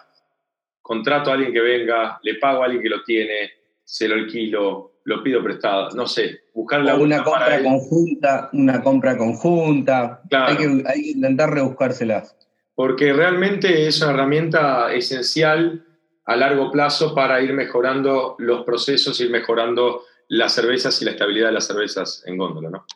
contrato 0.81 1.29
a 1.29 1.35
alguien 1.35 1.53
que 1.53 1.61
venga, 1.61 2.19
le 2.23 2.37
pago 2.37 2.63
a 2.63 2.65
alguien 2.65 2.83
que 2.83 2.89
lo 2.89 3.03
tiene, 3.05 3.51
se 3.85 4.09
lo 4.09 4.15
alquilo, 4.15 5.01
lo 5.05 5.23
pido 5.23 5.45
prestado, 5.45 5.91
no 5.91 6.07
sé, 6.07 6.45
buscar 6.55 6.81
la 6.81 6.95
una 6.95 7.23
compra 7.23 7.63
conjunta, 7.63 8.49
una 8.55 8.83
compra 8.83 9.19
conjunta, 9.19 10.23
hay, 10.31 10.57
que, 10.57 10.83
hay, 10.87 11.03
que, 11.03 11.11
intentar 11.11 11.53
rebuscárselas. 11.53 12.35
Porque 12.75 13.13
realmente 13.13 13.87
es 13.87 14.01
una 14.01 14.13
herramienta 14.13 14.95
esencial 14.95 15.85
a 16.25 16.37
largo 16.37 16.71
plazo 16.71 17.15
para 17.15 17.43
ir 17.43 17.53
mejorando 17.53 18.37
los 18.39 18.65
procesos, 18.65 19.21
ir 19.21 19.29
mejorando 19.29 20.05
las 20.29 20.55
cervezas 20.55 21.03
y 21.03 21.05
la 21.05 21.11
estabilidad 21.11 21.49
de 21.49 21.53
las 21.53 21.67
cervezas 21.67 22.23
en 22.25 22.39
góndola, 22.39 22.71
¿no? 22.71 22.87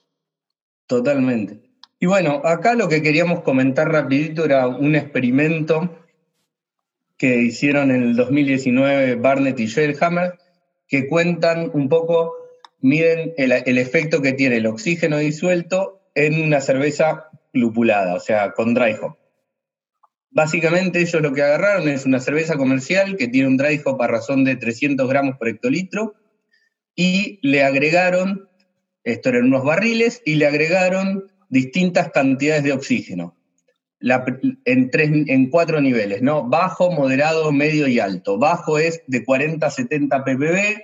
Totalmente. 0.87 1.74
Y 1.99 2.07
bueno, 2.07 2.43
acá 2.45 2.75
lo 2.75 2.89
que 2.89 3.03
queríamos 3.03 3.43
comentar 3.43 3.91
rapidito 3.91 4.45
era 4.45 4.67
un 4.67 4.95
experimento 4.95 5.99
que 7.17 7.37
hicieron 7.39 7.91
en 7.91 8.03
el 8.03 8.17
2019 8.17 9.15
Barnett 9.17 9.59
y 9.61 9.69
Hammer, 10.01 10.39
que 10.89 11.09
cuentan 11.09 11.71
un 11.73 11.89
poco, 11.89 12.35
miden 12.81 13.33
el, 13.37 13.53
el, 13.53 13.79
efecto 13.79 14.21
que 14.21 14.33
tiene 14.33 14.57
el 14.57 14.67
oxígeno 14.67 15.19
disuelto 15.19 16.03
en 16.15 16.43
una 16.43 16.61
cerveza 16.61 17.31
lupulada, 17.53 18.15
o 18.15 18.21
sea, 18.21 18.53
con 18.53 18.75
dry 18.75 18.97
hop. 19.01 19.17
Básicamente 20.31 21.01
ellos 21.01 21.23
lo 21.23 21.33
que 21.33 21.43
agarraron 21.43 21.89
es 21.89 22.05
una 22.05 22.19
cerveza 22.19 22.57
comercial 22.57 23.17
que 23.17 23.29
tiene 23.29 23.47
un 23.47 23.57
dry 23.57 23.81
hop 23.85 24.03
a 24.03 24.09
razón 24.09 24.43
de 24.43 24.57
300 24.57 25.09
gramos 25.09 25.37
por 25.39 25.49
hectolitro 25.49 26.15
y 26.97 27.39
le 27.43 27.63
agregaron, 27.63 28.49
esto 29.05 29.29
eran 29.29 29.45
unos 29.45 29.65
barriles, 29.65 30.23
y 30.25 30.35
le 30.35 30.47
agregaron 30.47 31.33
distintas 31.55 32.11
cantidades 32.11 32.65
de 32.65 32.73
oxígeno. 32.73 33.37
en, 34.01 34.91
tres, 34.91 35.11
en 35.29 35.51
cuatro 35.51 35.81
niveles, 35.81 36.21
¿no? 36.21 36.43
Bajo, 36.49 36.91
moderado, 36.91 37.53
medio 37.53 37.87
y 37.87 38.01
alto. 38.01 38.39
Bajo 38.39 38.79
es 38.79 39.03
de 39.07 39.25
40 39.25 39.65
a 39.65 39.71
70 39.71 40.25
ppb, 40.25 40.83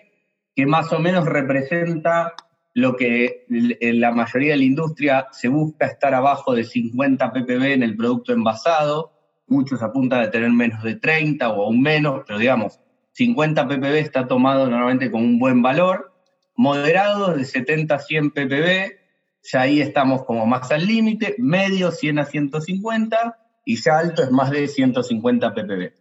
que 0.54 0.66
más 0.66 0.92
o 0.92 1.00
menos 1.00 1.26
representa 1.26 2.34
lo 2.72 2.94
que 2.94 3.46
en 3.48 4.00
la 4.00 4.12
mayoría 4.12 4.52
de 4.52 4.58
la 4.58 4.64
industria 4.64 5.26
se 5.32 5.48
busca 5.48 5.86
estar 5.86 6.14
abajo 6.14 6.54
de 6.54 6.62
50 6.62 7.32
ppb 7.32 7.72
en 7.72 7.82
el 7.82 7.96
producto 7.96 8.32
envasado. 8.32 9.12
Muchos 9.48 9.82
apuntan 9.82 10.20
a 10.20 10.30
tener 10.30 10.50
menos 10.50 10.84
de 10.84 10.94
30 10.94 11.48
o 11.50 11.64
aún 11.64 11.82
menos, 11.82 12.22
pero 12.24 12.38
digamos, 12.38 12.78
50 13.14 13.66
ppb 13.66 13.96
está 13.98 14.28
tomado 14.28 14.70
normalmente 14.70 15.10
con 15.10 15.22
un 15.22 15.40
buen 15.40 15.62
valor. 15.62 16.12
Moderado 16.54 17.34
de 17.34 17.44
70 17.44 17.92
a 17.92 17.98
100 17.98 18.30
ppb, 18.30 18.99
ya 19.42 19.62
ahí 19.62 19.80
estamos 19.80 20.24
como 20.24 20.46
más 20.46 20.70
al 20.70 20.86
límite, 20.86 21.34
medio 21.38 21.90
100 21.90 22.18
a 22.18 22.24
150 22.24 23.38
y 23.64 23.76
ya 23.76 23.98
alto 23.98 24.22
es 24.22 24.30
más 24.30 24.50
de 24.50 24.68
150 24.68 25.54
ppb. 25.54 25.92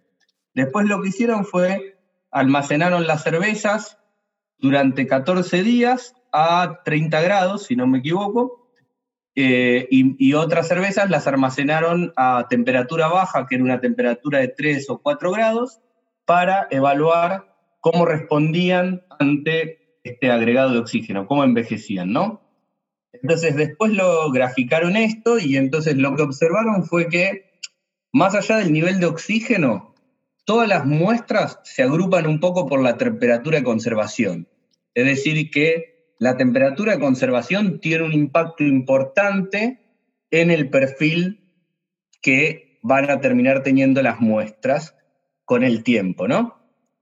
Después 0.53 0.87
lo 0.87 1.01
que 1.01 1.09
hicieron 1.09 1.45
fue 1.45 1.99
almacenaron 2.31 3.07
las 3.07 3.23
cervezas 3.23 3.97
durante 4.57 5.07
14 5.07 5.63
días 5.63 6.13
a 6.31 6.81
30 6.83 7.21
grados, 7.21 7.63
si 7.63 7.75
no 7.75 7.87
me 7.87 7.99
equivoco, 7.99 8.71
eh, 9.35 9.87
y, 9.89 10.33
otras 10.33 10.67
cervezas 10.67 11.09
las 11.09 11.25
almacenaron 11.27 12.11
a 12.17 12.47
temperatura 12.49 13.07
baja, 13.07 13.47
que 13.47 13.55
era 13.55 13.63
una 13.63 13.79
temperatura 13.79 14.39
de 14.39 14.49
3 14.49 14.89
o 14.89 15.01
4 15.01 15.31
grados, 15.31 15.79
para 16.25 16.67
evaluar 16.71 17.55
cómo 17.79 18.05
respondían 18.05 19.03
ante 19.17 19.97
este 20.03 20.29
agregado 20.29 20.71
de 20.71 20.79
oxígeno, 20.79 21.25
cómo 21.25 21.43
envejecían, 21.43 22.11
¿no? 22.11 22.48
Entonces 23.11 23.55
después 23.55 23.91
lo 23.93 24.31
graficaron 24.31 24.95
esto 24.95 25.39
y 25.39 25.57
entonces 25.57 25.97
lo 25.97 26.15
que 26.15 26.23
observaron 26.23 26.85
fue 26.85 27.07
que 27.07 27.49
más 28.11 28.35
allá 28.35 28.57
del 28.57 28.71
nivel 28.71 28.99
de 28.99 29.07
oxígeno, 29.07 29.95
todas 30.45 30.67
las 30.67 30.85
muestras 30.85 31.59
se 31.63 31.83
agrupan 31.83 32.27
un 32.27 32.39
poco 32.39 32.67
por 32.67 32.81
la 32.81 32.97
temperatura 32.97 33.59
de 33.59 33.63
conservación. 33.63 34.47
Es 34.93 35.05
decir, 35.05 35.51
que 35.51 36.13
la 36.19 36.37
temperatura 36.37 36.93
de 36.93 36.99
conservación 36.99 37.79
tiene 37.79 38.03
un 38.03 38.13
impacto 38.13 38.63
importante 38.63 39.79
en 40.31 40.51
el 40.51 40.69
perfil 40.69 41.39
que 42.21 42.79
van 42.81 43.09
a 43.09 43.21
terminar 43.21 43.63
teniendo 43.63 44.01
las 44.01 44.19
muestras 44.19 44.95
con 45.45 45.63
el 45.63 45.83
tiempo, 45.83 46.27
¿no? 46.27 46.59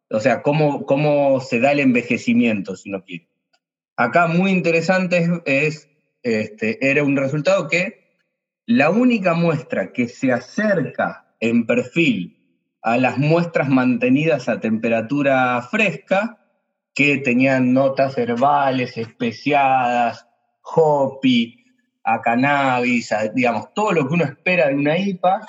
O 0.09 0.19
sea, 0.19 0.41
cómo, 0.41 0.85
cómo 0.85 1.41
se 1.41 1.59
da 1.59 1.71
el 1.71 1.79
envejecimiento, 1.79 2.75
si 2.75 2.89
no 2.89 3.03
quiere. 3.03 3.27
Acá 3.95 4.27
muy 4.27 4.51
interesante 4.51 5.41
es 5.45 5.86
este, 6.27 6.89
era 6.89 7.03
un 7.03 7.15
resultado 7.15 7.67
que 7.67 8.07
la 8.65 8.89
única 8.89 9.33
muestra 9.33 9.93
que 9.93 10.07
se 10.07 10.31
acerca 10.31 11.33
en 11.39 11.65
perfil 11.65 12.37
a 12.81 12.97
las 12.97 13.17
muestras 13.17 13.69
mantenidas 13.69 14.49
a 14.49 14.59
temperatura 14.59 15.61
fresca, 15.61 16.39
que 16.93 17.17
tenían 17.17 17.73
notas 17.73 18.17
herbales 18.17 18.97
especiadas, 18.97 20.27
hoppy, 20.63 21.65
a 22.03 22.21
cannabis, 22.21 23.13
digamos, 23.33 23.73
todo 23.73 23.91
lo 23.91 24.07
que 24.07 24.13
uno 24.13 24.23
espera 24.23 24.69
de 24.69 24.75
una 24.75 24.97
IPA, 24.97 25.45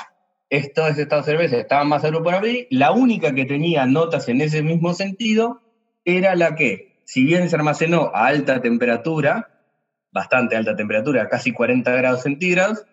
estos 0.51 0.99
estados 0.99 1.27
cervezas 1.27 1.61
estaban 1.61 1.89
más 1.89 2.03
por 2.03 2.35
abrir. 2.35 2.67
La 2.71 2.91
única 2.93 3.35
que 3.35 3.45
tenía 3.45 3.87
notas 3.87 4.29
en 4.29 4.41
ese 4.41 4.63
mismo 4.63 4.95
sentido 4.95 5.63
era 6.05 6.35
la 6.35 6.55
que, 6.55 7.03
si 7.05 7.25
bien 7.25 7.49
se 7.49 7.57
almacenó 7.57 8.11
a 8.15 8.27
alta 8.27 8.61
temperatura, 8.61 9.58
bastante 10.11 10.57
alta 10.57 10.77
temperatura, 10.77 11.29
casi 11.29 11.53
40 11.53 11.91
grados 11.93 12.23
centígrados, 12.23 12.85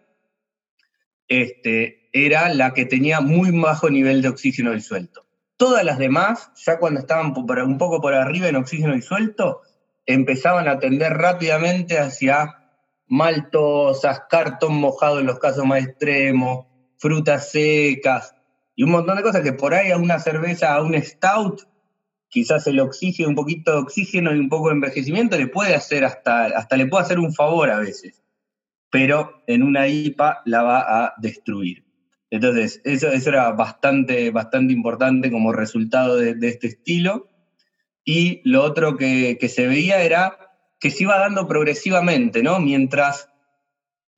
este, 1.28 2.10
era 2.12 2.54
la 2.54 2.74
que 2.74 2.86
tenía 2.86 3.22
muy 3.22 3.52
bajo 3.52 3.90
nivel 3.90 4.22
de 4.22 4.30
oxígeno 4.30 4.72
disuelto. 4.72 5.26
Todas 5.58 5.84
las 5.84 5.98
demás, 5.98 6.52
ya 6.66 6.80
cuando 6.80 7.00
estaban 7.00 7.34
un 7.36 7.78
poco 7.78 8.02
por 8.02 8.14
arriba 8.14 8.48
en 8.48 8.58
oxígeno 8.58 8.94
disuelto, 8.94 9.62
empezaban 10.06 10.68
a 10.68 10.80
tender 10.80 11.14
rápidamente 11.14 11.98
hacia 11.98 12.56
maltosas, 13.08 14.24
cartón 14.30 14.76
mojado 14.76 15.20
en 15.20 15.26
los 15.26 15.40
casos 15.40 15.66
más 15.66 15.84
extremos, 15.84 16.66
frutas 16.98 17.52
secas 17.52 18.36
y 18.76 18.84
un 18.84 18.92
montón 18.92 19.16
de 19.16 19.24
cosas 19.24 19.42
que 19.42 19.54
por 19.54 19.74
ahí 19.74 19.92
a 19.92 19.98
una 19.98 20.20
cerveza, 20.20 20.74
a 20.74 20.82
un 20.82 21.02
stout, 21.02 21.62
quizás 22.36 22.68
el 22.68 22.82
oxígeno, 22.82 23.30
un 23.30 23.36
poquito 23.36 23.72
de 23.72 23.78
oxígeno 23.78 24.36
y 24.36 24.40
un 24.40 24.50
poco 24.50 24.68
de 24.68 24.74
envejecimiento 24.76 25.38
le 25.38 25.48
puede 25.48 25.74
hacer 25.74 26.04
hasta, 26.04 26.48
hasta 26.48 26.76
le 26.76 26.86
puede 26.86 27.06
hacer 27.06 27.18
un 27.18 27.34
favor 27.34 27.70
a 27.70 27.80
veces, 27.80 28.22
pero 28.92 29.42
en 29.48 29.64
una 29.64 29.88
IPA 29.88 30.42
la 30.44 30.62
va 30.62 30.80
a 30.80 31.14
destruir. 31.18 31.86
Entonces, 32.30 32.82
eso, 32.84 33.08
eso 33.08 33.30
era 33.30 33.52
bastante, 33.52 34.32
bastante 34.32 34.74
importante 34.74 35.32
como 35.32 35.54
resultado 35.54 36.18
de, 36.18 36.36
este 36.42 36.68
estilo. 36.68 37.30
y 38.04 38.42
lo 38.44 38.66
otro 38.66 38.98
que, 38.98 39.38
que 39.40 39.48
se 39.48 39.66
veía 39.68 40.04
era 40.04 40.38
que 40.82 40.92
se 40.92 41.04
iba 41.04 41.18
dando 41.18 41.48
progresivamente, 41.48 42.44
¿no? 42.44 42.60
Mientras 42.60 43.30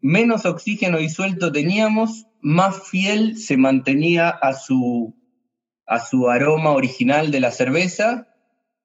menos 0.02 0.48
oxígeno 0.48 0.98
disuelto 0.98 1.52
teníamos, 1.52 2.26
más 2.42 2.82
fiel 2.90 3.38
se 3.38 3.58
mantenía 3.58 4.30
a 4.30 4.54
su, 4.54 5.14
a 5.88 6.00
su 6.00 6.30
aroma 6.30 6.72
original 6.72 7.32
de 7.32 7.40
la 7.40 7.52
cerveza 7.52 8.28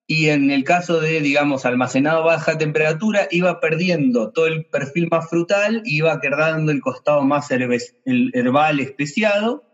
y 0.07 0.29
en 0.29 0.51
el 0.51 0.65
caso 0.65 1.01
de, 1.01 1.21
digamos, 1.21 1.65
almacenado 1.65 2.23
a 2.23 2.35
baja 2.35 2.59
temperatura, 2.59 3.29
iba 3.31 3.61
perdiendo 3.61 4.31
todo 4.31 4.47
el 4.47 4.67
perfil 4.67 5.09
más 5.11 5.29
frutal, 5.29 5.83
iba 5.85 6.21
quedando 6.21 6.73
el 6.73 6.81
costado 6.81 7.23
más 7.23 7.51
herbal 7.51 8.81
especiado 8.81 9.65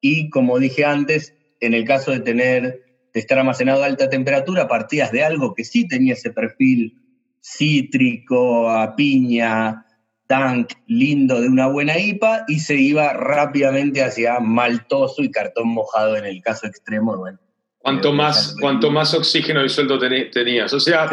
y, 0.00 0.30
como 0.30 0.58
dije 0.58 0.84
antes, 0.84 1.34
en 1.60 1.74
el 1.74 1.84
caso 1.84 2.10
de 2.10 2.20
tener 2.20 2.84
de 3.12 3.20
estar 3.20 3.38
almacenado 3.38 3.84
a 3.84 3.86
alta 3.86 4.10
temperatura, 4.10 4.66
partías 4.66 5.12
de 5.12 5.22
algo 5.22 5.54
que 5.54 5.64
sí 5.64 5.86
tenía 5.86 6.14
ese 6.14 6.30
perfil 6.30 7.00
cítrico, 7.40 8.68
a 8.68 8.96
piña, 8.96 9.83
tank 10.26 10.72
lindo 10.86 11.40
de 11.40 11.48
una 11.48 11.66
buena 11.66 11.98
IPA 11.98 12.44
y 12.48 12.60
se 12.60 12.76
iba 12.76 13.12
rápidamente 13.12 14.02
hacia 14.02 14.40
maltoso 14.40 15.22
y 15.22 15.30
cartón 15.30 15.68
mojado 15.68 16.16
en 16.16 16.24
el 16.24 16.40
caso 16.42 16.66
extremo. 16.66 17.16
Bueno, 17.16 17.38
cuanto, 17.78 18.12
más, 18.12 18.56
cuanto 18.60 18.90
más 18.90 19.14
oxígeno 19.14 19.62
disuelto 19.62 19.98
tenías. 19.98 20.72
O 20.72 20.80
sea, 20.80 21.08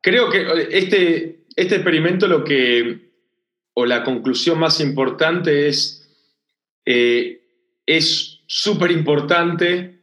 creo 0.00 0.28
que 0.30 0.68
este, 0.70 1.44
este 1.56 1.76
experimento 1.76 2.26
lo 2.26 2.44
que, 2.44 3.12
o 3.74 3.86
la 3.86 4.02
conclusión 4.02 4.58
más 4.58 4.80
importante 4.80 5.68
es, 5.68 6.08
eh, 6.84 7.40
es 7.86 8.40
súper 8.46 8.90
importante 8.90 10.00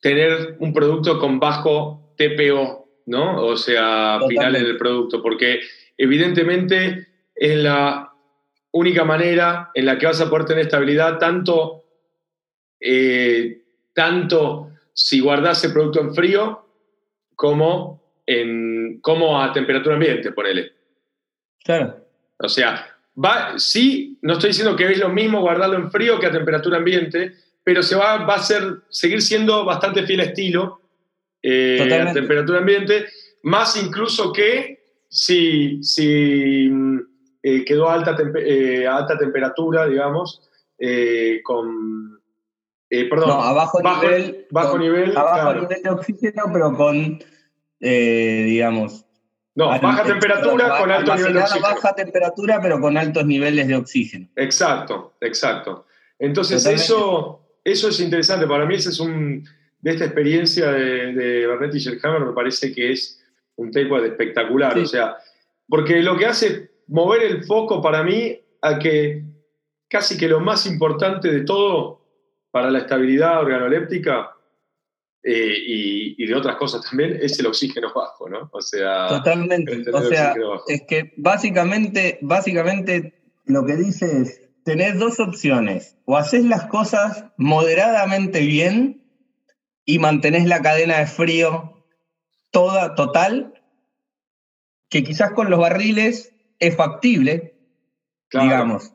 tener 0.00 0.56
un 0.60 0.72
producto 0.72 1.18
con 1.18 1.38
bajo 1.38 2.14
TPO, 2.16 2.88
¿no? 3.06 3.44
O 3.44 3.56
sea, 3.56 4.20
final 4.28 4.56
en 4.56 4.66
el 4.66 4.76
producto, 4.76 5.22
porque 5.22 5.60
evidentemente 5.98 7.09
es 7.40 7.56
la 7.56 8.12
única 8.72 9.02
manera 9.02 9.70
en 9.74 9.86
la 9.86 9.98
que 9.98 10.06
vas 10.06 10.20
a 10.20 10.28
poder 10.28 10.44
tener 10.44 10.66
estabilidad, 10.66 11.18
tanto, 11.18 11.84
eh, 12.78 13.62
tanto 13.94 14.70
si 14.92 15.20
guardas 15.20 15.64
el 15.64 15.72
producto 15.72 16.00
en 16.00 16.14
frío 16.14 16.66
como, 17.34 18.02
en, 18.26 19.00
como 19.00 19.40
a 19.40 19.52
temperatura 19.54 19.94
ambiente, 19.94 20.32
ponele. 20.32 20.72
Claro. 21.64 22.06
O 22.36 22.48
sea, 22.48 22.94
va, 23.16 23.58
sí, 23.58 24.18
no 24.20 24.34
estoy 24.34 24.50
diciendo 24.50 24.76
que 24.76 24.92
es 24.92 24.98
lo 24.98 25.08
mismo 25.08 25.40
guardarlo 25.40 25.76
en 25.76 25.90
frío 25.90 26.20
que 26.20 26.26
a 26.26 26.30
temperatura 26.30 26.76
ambiente, 26.76 27.32
pero 27.64 27.82
se 27.82 27.96
va, 27.96 28.18
va 28.26 28.34
a 28.34 28.42
ser, 28.42 28.82
seguir 28.90 29.22
siendo 29.22 29.64
bastante 29.64 30.04
fiel 30.04 30.20
estilo 30.20 30.82
eh, 31.42 31.78
a 32.06 32.12
temperatura 32.12 32.58
ambiente, 32.58 33.06
más 33.44 33.82
incluso 33.82 34.30
que 34.30 34.80
si, 35.08 35.82
si 35.82 36.70
eh, 37.42 37.64
quedó 37.64 37.88
a 37.88 37.94
alta, 37.94 38.16
eh, 38.36 38.86
alta 38.86 39.16
temperatura, 39.16 39.86
digamos, 39.86 40.42
eh, 40.78 41.40
con... 41.42 42.20
perdón, 42.88 43.28
no, 43.28 43.42
abajo 43.42 43.80
bajo, 43.82 44.02
nivel, 44.04 44.46
bajo 44.50 44.78
nivel, 44.78 45.16
abajo 45.16 45.60
nivel 45.60 45.82
de 45.82 45.90
oxígeno, 45.90 46.44
pero 46.52 46.76
con, 46.76 47.18
digamos... 47.80 49.06
No, 49.54 49.68
baja 49.80 50.04
temperatura 50.04 50.78
con 50.78 50.90
alto 50.90 51.16
nivel 51.16 51.34
de 51.34 51.40
oxígeno. 51.40 51.74
baja 51.74 51.94
temperatura, 51.94 52.60
pero 52.62 52.80
con 52.80 52.96
altos 52.96 53.26
niveles 53.26 53.66
de 53.68 53.76
oxígeno. 53.76 54.28
Exacto, 54.36 55.14
exacto. 55.20 55.86
Entonces, 56.18 56.64
eso, 56.66 57.46
eso 57.64 57.88
es 57.88 58.00
interesante. 58.00 58.46
Para 58.46 58.64
mí, 58.64 58.76
ese 58.76 58.90
es 58.90 59.00
un. 59.00 59.44
De 59.80 59.90
esta 59.90 60.04
experiencia 60.04 60.70
de, 60.70 61.12
de 61.14 61.46
Bernetti 61.46 61.78
y 61.78 61.80
Sherhammer, 61.80 62.20
me 62.20 62.32
parece 62.32 62.72
que 62.72 62.92
es 62.92 63.22
un 63.56 63.70
takeaway 63.70 64.06
espectacular. 64.06 64.78
O 64.78 64.86
sea, 64.86 65.16
porque 65.68 66.00
lo 66.00 66.16
que 66.16 66.26
hace 66.26 66.69
mover 66.90 67.22
el 67.22 67.44
foco 67.44 67.80
para 67.80 68.02
mí 68.02 68.38
a 68.60 68.78
que 68.78 69.24
casi 69.88 70.18
que 70.18 70.28
lo 70.28 70.40
más 70.40 70.66
importante 70.66 71.32
de 71.32 71.42
todo 71.42 72.00
para 72.50 72.70
la 72.70 72.80
estabilidad 72.80 73.40
organoléptica 73.40 74.32
eh, 75.22 75.54
y, 75.66 76.26
de 76.26 76.34
otras 76.34 76.56
cosas 76.56 76.82
también 76.88 77.18
es 77.20 77.38
el 77.38 77.46
oxígeno 77.46 77.92
bajo, 77.94 78.28
¿no? 78.28 78.48
O 78.52 78.60
sea, 78.60 79.08
totalmente. 79.08 79.84
O 79.92 80.02
sea, 80.02 80.34
es 80.66 80.82
que 80.88 81.12
básicamente, 81.16 82.18
básicamente 82.22 83.22
lo 83.44 83.64
que 83.64 83.76
dice 83.76 84.22
es, 84.22 84.48
tenés 84.64 84.98
dos 84.98 85.20
opciones, 85.20 85.96
o 86.06 86.16
haces 86.16 86.44
las 86.44 86.66
cosas 86.66 87.26
moderadamente 87.36 88.40
bien 88.40 89.04
y 89.84 89.98
mantenés 89.98 90.46
la 90.46 90.62
cadena 90.62 90.98
de 90.98 91.06
frío 91.06 91.84
toda, 92.50 92.94
total, 92.94 93.54
que 94.88 95.04
quizás 95.04 95.32
con 95.32 95.50
los 95.50 95.60
barriles 95.60 96.32
es 96.60 96.76
factible, 96.76 97.54
digamos. 98.30 98.92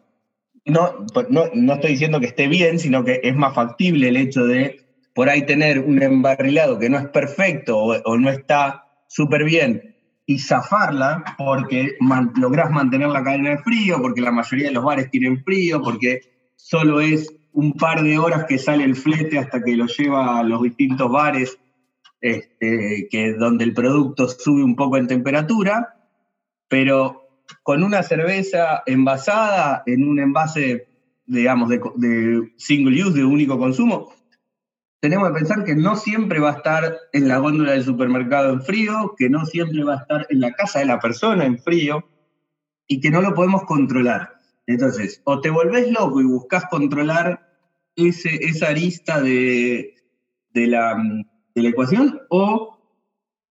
No, 0.64 1.06
no, 1.30 1.46
no 1.54 1.74
estoy 1.74 1.92
diciendo 1.92 2.20
que 2.20 2.28
esté 2.28 2.48
bien, 2.48 2.80
sino 2.80 3.04
que 3.04 3.20
es 3.24 3.36
más 3.36 3.54
factible 3.54 4.10
el 4.10 4.18
hecho 4.18 4.46
de 4.46 4.86
por 5.16 5.30
ahí 5.30 5.46
tener 5.46 5.80
un 5.80 6.02
embarrilado 6.02 6.78
que 6.78 6.90
no 6.90 6.98
es 6.98 7.08
perfecto 7.08 7.78
o, 7.78 8.18
no 8.18 8.30
está 8.30 8.84
súper 9.08 9.46
bien 9.46 9.96
y 10.26 10.40
zafarla 10.40 11.24
porque 11.38 11.96
lográs 12.36 12.70
mantener 12.70 13.10
la 13.10 13.24
cadena 13.24 13.52
de 13.52 13.58
frío, 13.60 14.02
porque 14.02 14.22
la 14.22 14.32
mayoría 14.32 14.68
de 14.68 14.74
los 14.74 14.84
bares 14.84 15.10
tienen 15.12 15.42
frío, 15.44 15.82
porque 15.82 16.22
solo 16.56 17.00
es 17.00 17.34
un 17.54 17.74
par 17.74 18.04
de 18.04 18.18
horas 18.18 18.46
que 18.46 18.58
sale 18.58 18.84
el 18.84 18.96
flete 18.96 19.40
hasta 19.40 19.64
que 19.64 19.78
lo 19.78 19.86
lleva 19.86 20.40
a 20.40 20.44
los 20.44 20.64
distintos 20.64 21.10
bares, 21.10 21.58
este, 22.20 23.08
que 23.10 23.34
donde 23.34 23.64
el 23.64 23.74
producto 23.74 24.28
sube 24.28 24.64
un 24.64 24.76
poco 24.76 24.98
en 24.98 25.08
temperatura, 25.08 25.96
pero 26.68 27.25
con 27.64 27.84
una 27.84 28.04
cerveza 28.04 28.84
envasada 28.86 29.84
en 29.86 30.08
un 30.08 30.20
envase, 30.20 30.88
digamos, 31.26 31.70
de, 31.70 32.54
single 32.58 33.04
use, 33.04 33.18
de 33.18 33.26
único 33.26 33.58
consumo, 33.58 34.14
tenemos 35.00 35.28
que 35.30 35.36
pensar 35.36 35.64
que 35.64 35.76
no 35.76 35.96
siempre 35.96 36.40
va 36.40 36.52
a 36.52 36.58
estar 36.58 36.98
en 37.14 37.28
la 37.28 37.38
góndola 37.38 37.74
del 37.74 37.84
supermercado 37.84 38.54
en 38.54 38.62
frío, 38.62 39.14
que 39.18 39.30
no 39.30 39.46
siempre 39.46 39.84
va 39.84 39.96
a 39.96 40.02
estar 40.02 40.28
en 40.30 40.40
la 40.40 40.52
casa 40.52 40.80
de 40.80 40.86
la 40.86 41.00
persona 41.00 41.46
en 41.46 41.60
frío 41.60 42.10
y 42.88 43.00
que 43.00 43.12
no 43.12 43.22
lo 43.22 43.34
podemos 43.34 43.64
controlar. 43.66 44.36
Entonces, 44.66 45.22
o 45.26 45.42
te 45.42 45.50
volvés 45.50 45.92
loco 45.92 46.22
y 46.22 46.26
buscas 46.26 46.66
controlar 46.66 47.48
ese, 47.96 48.36
esa 48.46 48.70
arista 48.70 49.22
de, 49.22 49.94
de, 50.52 50.68
la, 50.68 50.96
de 51.54 51.62
la 51.62 51.70
ecuación, 51.70 52.22
o 52.30 52.75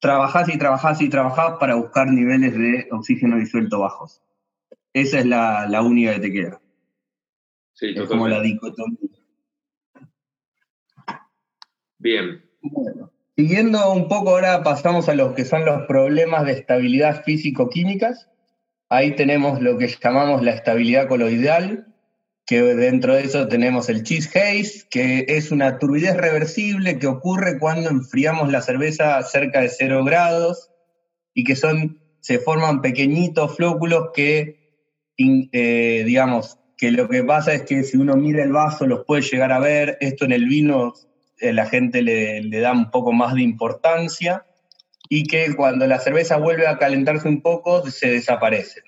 trabajás 0.05 0.55
y 0.55 0.59
trabajás 0.59 1.01
y 1.01 1.09
trabajás 1.09 1.55
para 1.59 1.77
buscar 1.77 2.09
niveles 2.09 2.53
de 2.53 2.89
oxígeno 2.91 3.39
disuelto 3.39 3.81
bajos. 3.81 4.21
Esa 4.93 5.21
es 5.21 5.25
la, 5.25 5.67
la 5.67 5.81
única 5.81 6.13
que 6.13 6.21
te 6.21 6.31
queda. 6.31 6.61
Sí, 7.73 7.95
es 7.97 8.03
como 8.03 8.29
la 8.29 8.43
dicotomía. 8.43 8.99
Bien. 11.97 12.45
Bueno, 12.61 13.11
siguiendo 13.35 13.91
un 13.95 14.07
poco 14.09 14.33
ahora 14.33 14.63
pasamos 14.63 15.09
a 15.09 15.15
los 15.15 15.33
que 15.33 15.47
son 15.47 15.65
los 15.65 15.87
problemas 15.87 16.45
de 16.45 16.53
estabilidad 16.53 17.25
físico-químicas. 17.25 18.29
Ahí 18.91 19.17
tenemos 19.17 19.63
lo 19.63 19.79
que 19.79 19.89
llamamos 19.89 20.43
la 20.43 20.51
estabilidad 20.51 21.09
coloidal, 21.09 21.94
que 22.47 22.63
dentro 22.63 23.15
de 23.15 23.23
eso 23.23 23.49
tenemos 23.49 23.89
el 23.89 24.03
cheese 24.03 24.29
haze, 24.29 24.87
que 24.91 25.25
es 25.29 25.51
una 25.51 25.79
turbidez 25.79 26.17
reversible 26.17 26.99
que 26.99 27.07
ocurre 27.07 27.59
cuando 27.59 27.89
enfriamos 27.89 28.53
la 28.53 28.61
cerveza 28.61 29.23
cerca 29.23 29.61
de 29.61 29.71
0 29.71 30.05
grados 30.05 30.71
y 31.33 31.45
que 31.45 31.57
son, 31.57 32.01
se 32.21 32.39
forman 32.39 32.83
pequeñitos 32.83 33.57
flóculos 33.57 34.11
que, 34.15 34.75
eh, 35.17 36.03
digamos, 36.05 36.59
que 36.77 36.91
lo 36.91 37.09
que 37.09 37.25
pasa 37.25 37.55
es 37.55 37.63
que 37.63 37.83
si 37.83 37.97
uno 37.97 38.17
mira 38.17 38.43
el 38.43 38.53
vaso 38.53 38.87
los 38.87 39.05
puede 39.07 39.23
llegar 39.23 39.53
a 39.53 39.61
ver, 39.61 39.97
esto 40.01 40.27
en 40.27 40.33
el 40.33 40.47
vino 40.47 40.93
eh, 41.39 41.53
la 41.53 41.67
gente 41.67 42.03
le, 42.03 42.43
le 42.43 42.61
da 42.61 42.73
un 42.73 42.91
poco 42.91 43.13
más 43.13 43.35
de 43.35 43.43
importancia 43.43 44.45
y 45.09 45.25
que 45.25 45.55
cuando 45.55 45.87
la 45.87 45.99
cerveza 45.99 46.37
vuelve 46.37 46.67
a 46.67 46.77
calentarse 46.77 47.27
un 47.29 47.41
poco 47.41 47.89
se 47.91 48.11
desaparece. 48.11 48.83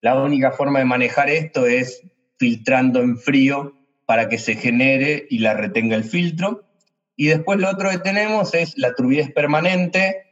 La 0.00 0.20
única 0.20 0.52
forma 0.52 0.78
de 0.80 0.84
manejar 0.84 1.30
esto 1.30 1.66
es 1.66 2.02
filtrando 2.42 3.00
en 3.00 3.18
frío 3.18 3.72
para 4.04 4.28
que 4.28 4.36
se 4.36 4.56
genere 4.56 5.28
y 5.30 5.38
la 5.38 5.54
retenga 5.54 5.94
el 5.94 6.02
filtro. 6.02 6.64
Y 7.14 7.28
después 7.28 7.60
lo 7.60 7.70
otro 7.70 7.88
que 7.88 7.98
tenemos 7.98 8.52
es 8.52 8.76
la 8.76 8.94
turbidez 8.94 9.30
permanente, 9.30 10.24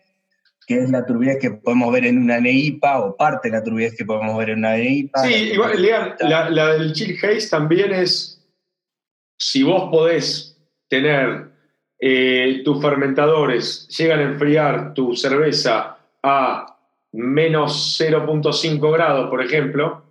que 0.66 0.82
es 0.82 0.90
la 0.90 1.06
turbidez 1.06 1.38
que 1.40 1.52
podemos 1.52 1.92
ver 1.92 2.06
en 2.06 2.18
una 2.18 2.40
NEIPA 2.40 2.98
o 2.98 3.16
parte 3.16 3.48
de 3.48 3.58
la 3.58 3.62
turbidez 3.62 3.96
que 3.96 4.04
podemos 4.04 4.36
ver 4.36 4.50
en 4.50 4.58
una 4.58 4.72
NEIPA. 4.72 5.20
Sí, 5.22 5.34
igual, 5.52 5.80
la, 6.18 6.72
del 6.72 6.92
chill 6.94 7.16
haze 7.16 7.48
también 7.48 7.92
es, 7.92 8.44
si 9.38 9.62
vos 9.62 9.88
podés 9.88 10.58
tener 10.88 11.48
eh, 12.00 12.62
tus 12.64 12.82
fermentadores, 12.82 13.86
llegan 13.96 14.18
a 14.18 14.32
enfriar 14.32 14.94
tu 14.94 15.14
cerveza 15.14 15.96
a 16.24 16.76
menos 17.12 17.96
0.5 18.00 18.92
grados, 18.92 19.30
por 19.30 19.44
ejemplo, 19.44 20.09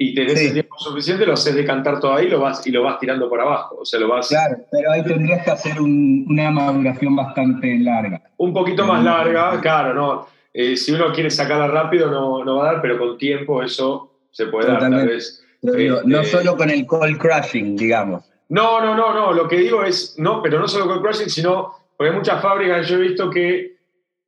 y 0.00 0.14
tenés 0.14 0.40
el 0.40 0.52
tiempo 0.52 0.78
suficiente, 0.78 1.26
lo 1.26 1.32
haces 1.32 1.56
decantar 1.56 1.98
todo 1.98 2.14
ahí 2.14 2.28
lo 2.28 2.38
vas, 2.38 2.64
y 2.64 2.70
lo 2.70 2.84
vas 2.84 3.00
tirando 3.00 3.28
por 3.28 3.40
abajo. 3.40 3.78
O 3.80 3.84
sea, 3.84 3.98
lo 3.98 4.06
vas... 4.06 4.28
Claro, 4.28 4.58
pero 4.70 4.92
ahí 4.92 5.02
tendrías 5.02 5.44
que 5.44 5.50
hacer 5.50 5.80
una 5.80 6.52
maduración 6.52 7.16
bastante 7.16 7.78
larga. 7.80 8.22
Un 8.36 8.52
poquito 8.52 8.86
más 8.86 9.02
larga, 9.02 9.60
claro, 9.60 9.94
¿no? 9.94 10.28
Eh, 10.54 10.76
si 10.76 10.92
uno 10.92 11.12
quiere 11.12 11.30
sacarla 11.30 11.66
rápido 11.66 12.10
no, 12.10 12.44
no, 12.44 12.56
va 12.56 12.70
a 12.70 12.72
dar, 12.74 12.82
pero 12.82 12.96
con 12.96 13.18
tiempo 13.18 13.60
eso 13.62 14.12
se 14.30 14.46
puede 14.46 14.68
dar 14.68 14.80
tal 14.80 15.06
vez. 15.06 15.44
no 15.62 16.20
este, 16.20 16.24
solo 16.24 16.56
con 16.56 16.70
el 16.70 16.86
cold 16.86 17.18
crushing, 17.18 17.76
digamos. 17.76 18.24
No, 18.50 18.80
no, 18.80 18.94
no, 18.94 19.12
no. 19.12 19.32
Lo 19.32 19.48
que 19.48 19.56
digo 19.56 19.82
es, 19.82 20.14
no, 20.16 20.40
pero 20.40 20.60
no 20.60 20.68
solo 20.68 20.86
cold 20.86 21.02
crushing, 21.02 21.28
sino, 21.28 21.72
porque 21.96 22.10
hay 22.12 22.16
muchas 22.16 22.40
fábricas 22.40 22.86
que 22.86 22.92
yo 22.92 22.98
he 22.98 23.08
visto 23.08 23.28
que 23.30 23.78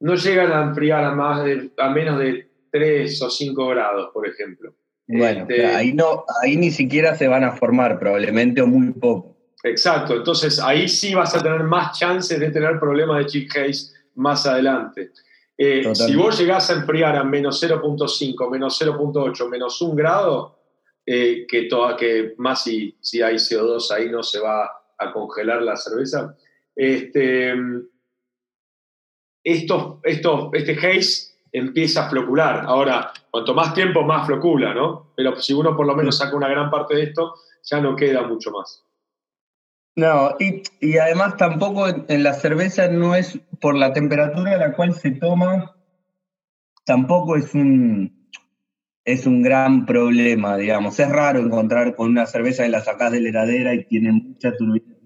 no 0.01 0.17
llegan 0.17 0.51
a 0.51 0.63
enfriar 0.65 1.05
a, 1.05 1.13
más 1.13 1.45
de, 1.45 1.71
a 1.79 1.91
menos 1.91 2.19
de 2.19 2.49
3 2.73 3.23
o 3.23 3.31
5 3.31 3.69
grados, 3.69 4.11
por 4.13 4.27
ejemplo. 4.27 4.75
Bueno, 5.13 5.41
este, 5.41 5.67
ahí, 5.67 5.93
no, 5.93 6.25
ahí 6.43 6.57
ni 6.57 6.71
siquiera 6.71 7.17
se 7.17 7.27
van 7.27 7.43
a 7.43 7.53
formar, 7.53 7.99
probablemente, 7.99 8.63
o 8.63 8.67
muy 8.67 8.93
poco. 8.93 9.37
Exacto, 9.63 10.15
entonces 10.15 10.59
ahí 10.61 10.89
sí 10.89 11.15
vas 11.15 11.35
a 11.35 11.43
tener 11.43 11.65
más 11.65 11.99
chances 11.99 12.39
de 12.39 12.51
tener 12.51 12.79
problemas 12.79 13.19
de 13.19 13.27
chip 13.27 13.51
haze 13.51 13.93
más 14.15 14.47
adelante. 14.47 15.11
Eh, 15.59 15.95
si 15.95 16.17
vos 16.17 16.39
llegás 16.39 16.71
a 16.71 16.75
enfriar 16.75 17.17
a 17.17 17.25
menos 17.25 17.63
0.5, 17.63 18.51
menos 18.51 18.81
0.8, 18.81 19.49
menos 19.49 19.83
1 19.83 19.95
grado, 19.95 20.59
eh, 21.05 21.45
que, 21.47 21.63
toda, 21.63 21.97
que 21.97 22.35
más 22.39 22.63
si, 22.63 22.97
si 23.01 23.21
hay 23.21 23.35
CO2 23.35 23.91
ahí 23.91 24.09
no 24.09 24.23
se 24.23 24.39
va 24.39 24.71
a 24.97 25.13
congelar 25.13 25.61
la 25.61 25.77
cerveza, 25.77 26.37
este, 26.75 27.53
esto, 29.43 30.01
esto, 30.05 30.51
este 30.55 30.73
haze 30.73 31.30
empieza 31.53 32.07
a 32.07 32.11
flocular. 32.11 32.65
Ahora, 32.67 33.13
cuanto 33.31 33.55
más 33.55 33.75
tiempo, 33.75 34.03
más 34.03 34.27
flocula, 34.27 34.75
¿no? 34.75 35.13
Pero 35.17 35.37
si 35.37 35.53
uno 35.53 35.77
por 35.77 35.87
lo 35.87 35.95
menos 35.95 36.19
saca 36.19 36.37
una 36.37 36.49
gran 36.49 36.71
parte 36.71 36.97
de 36.97 37.03
esto, 37.05 37.35
ya 37.63 37.81
no 37.81 37.97
queda 37.97 38.23
mucho 38.23 38.51
más. 38.51 38.85
No, 39.97 40.37
y, 40.39 40.97
además 40.99 41.37
tampoco 41.37 41.87
en 41.89 42.23
la 42.23 42.33
cerveza 42.35 42.89
no 42.89 43.15
es 43.15 43.39
por 43.61 43.77
la 43.77 43.93
temperatura 43.93 44.55
a 44.55 44.57
la 44.57 44.73
cual 44.73 44.95
se 44.95 45.11
toma, 45.11 45.77
tampoco 46.85 47.37
es 47.37 47.53
un, 47.55 48.29
es 49.05 49.27
un 49.27 49.43
gran 49.43 49.87
problema, 49.87 50.57
digamos. 50.57 50.99
Es 50.99 51.09
raro 51.11 51.41
encontrar 51.41 51.97
con 51.97 52.11
una 52.11 52.27
cerveza 52.27 52.63
que 52.63 52.71
la 52.71 52.83
sacás 52.83 53.13
de 53.13 53.21
la 53.21 53.29
heladera 53.31 53.75
y 53.75 53.85
tiene 53.85 54.13
mucha 54.13 54.57
turbiedad 54.57 55.00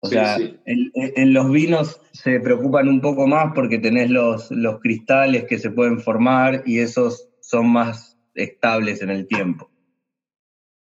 o 0.00 0.08
sea, 0.08 0.36
En, 0.64 1.32
los 1.32 1.50
vinos 1.50 2.00
se 2.12 2.38
preocupan 2.40 2.88
un 2.88 3.00
poco 3.00 3.26
más 3.26 3.52
porque 3.54 3.78
tenés 3.78 4.10
los, 4.10 4.50
los 4.50 4.80
cristales 4.80 5.44
que 5.44 5.58
se 5.58 5.70
pueden 5.70 6.00
formar 6.00 6.62
y 6.66 6.78
esos 6.78 7.28
son 7.40 7.68
más 7.68 8.16
estables 8.34 9.02
en 9.02 9.10
el 9.10 9.26
tiempo. 9.26 9.70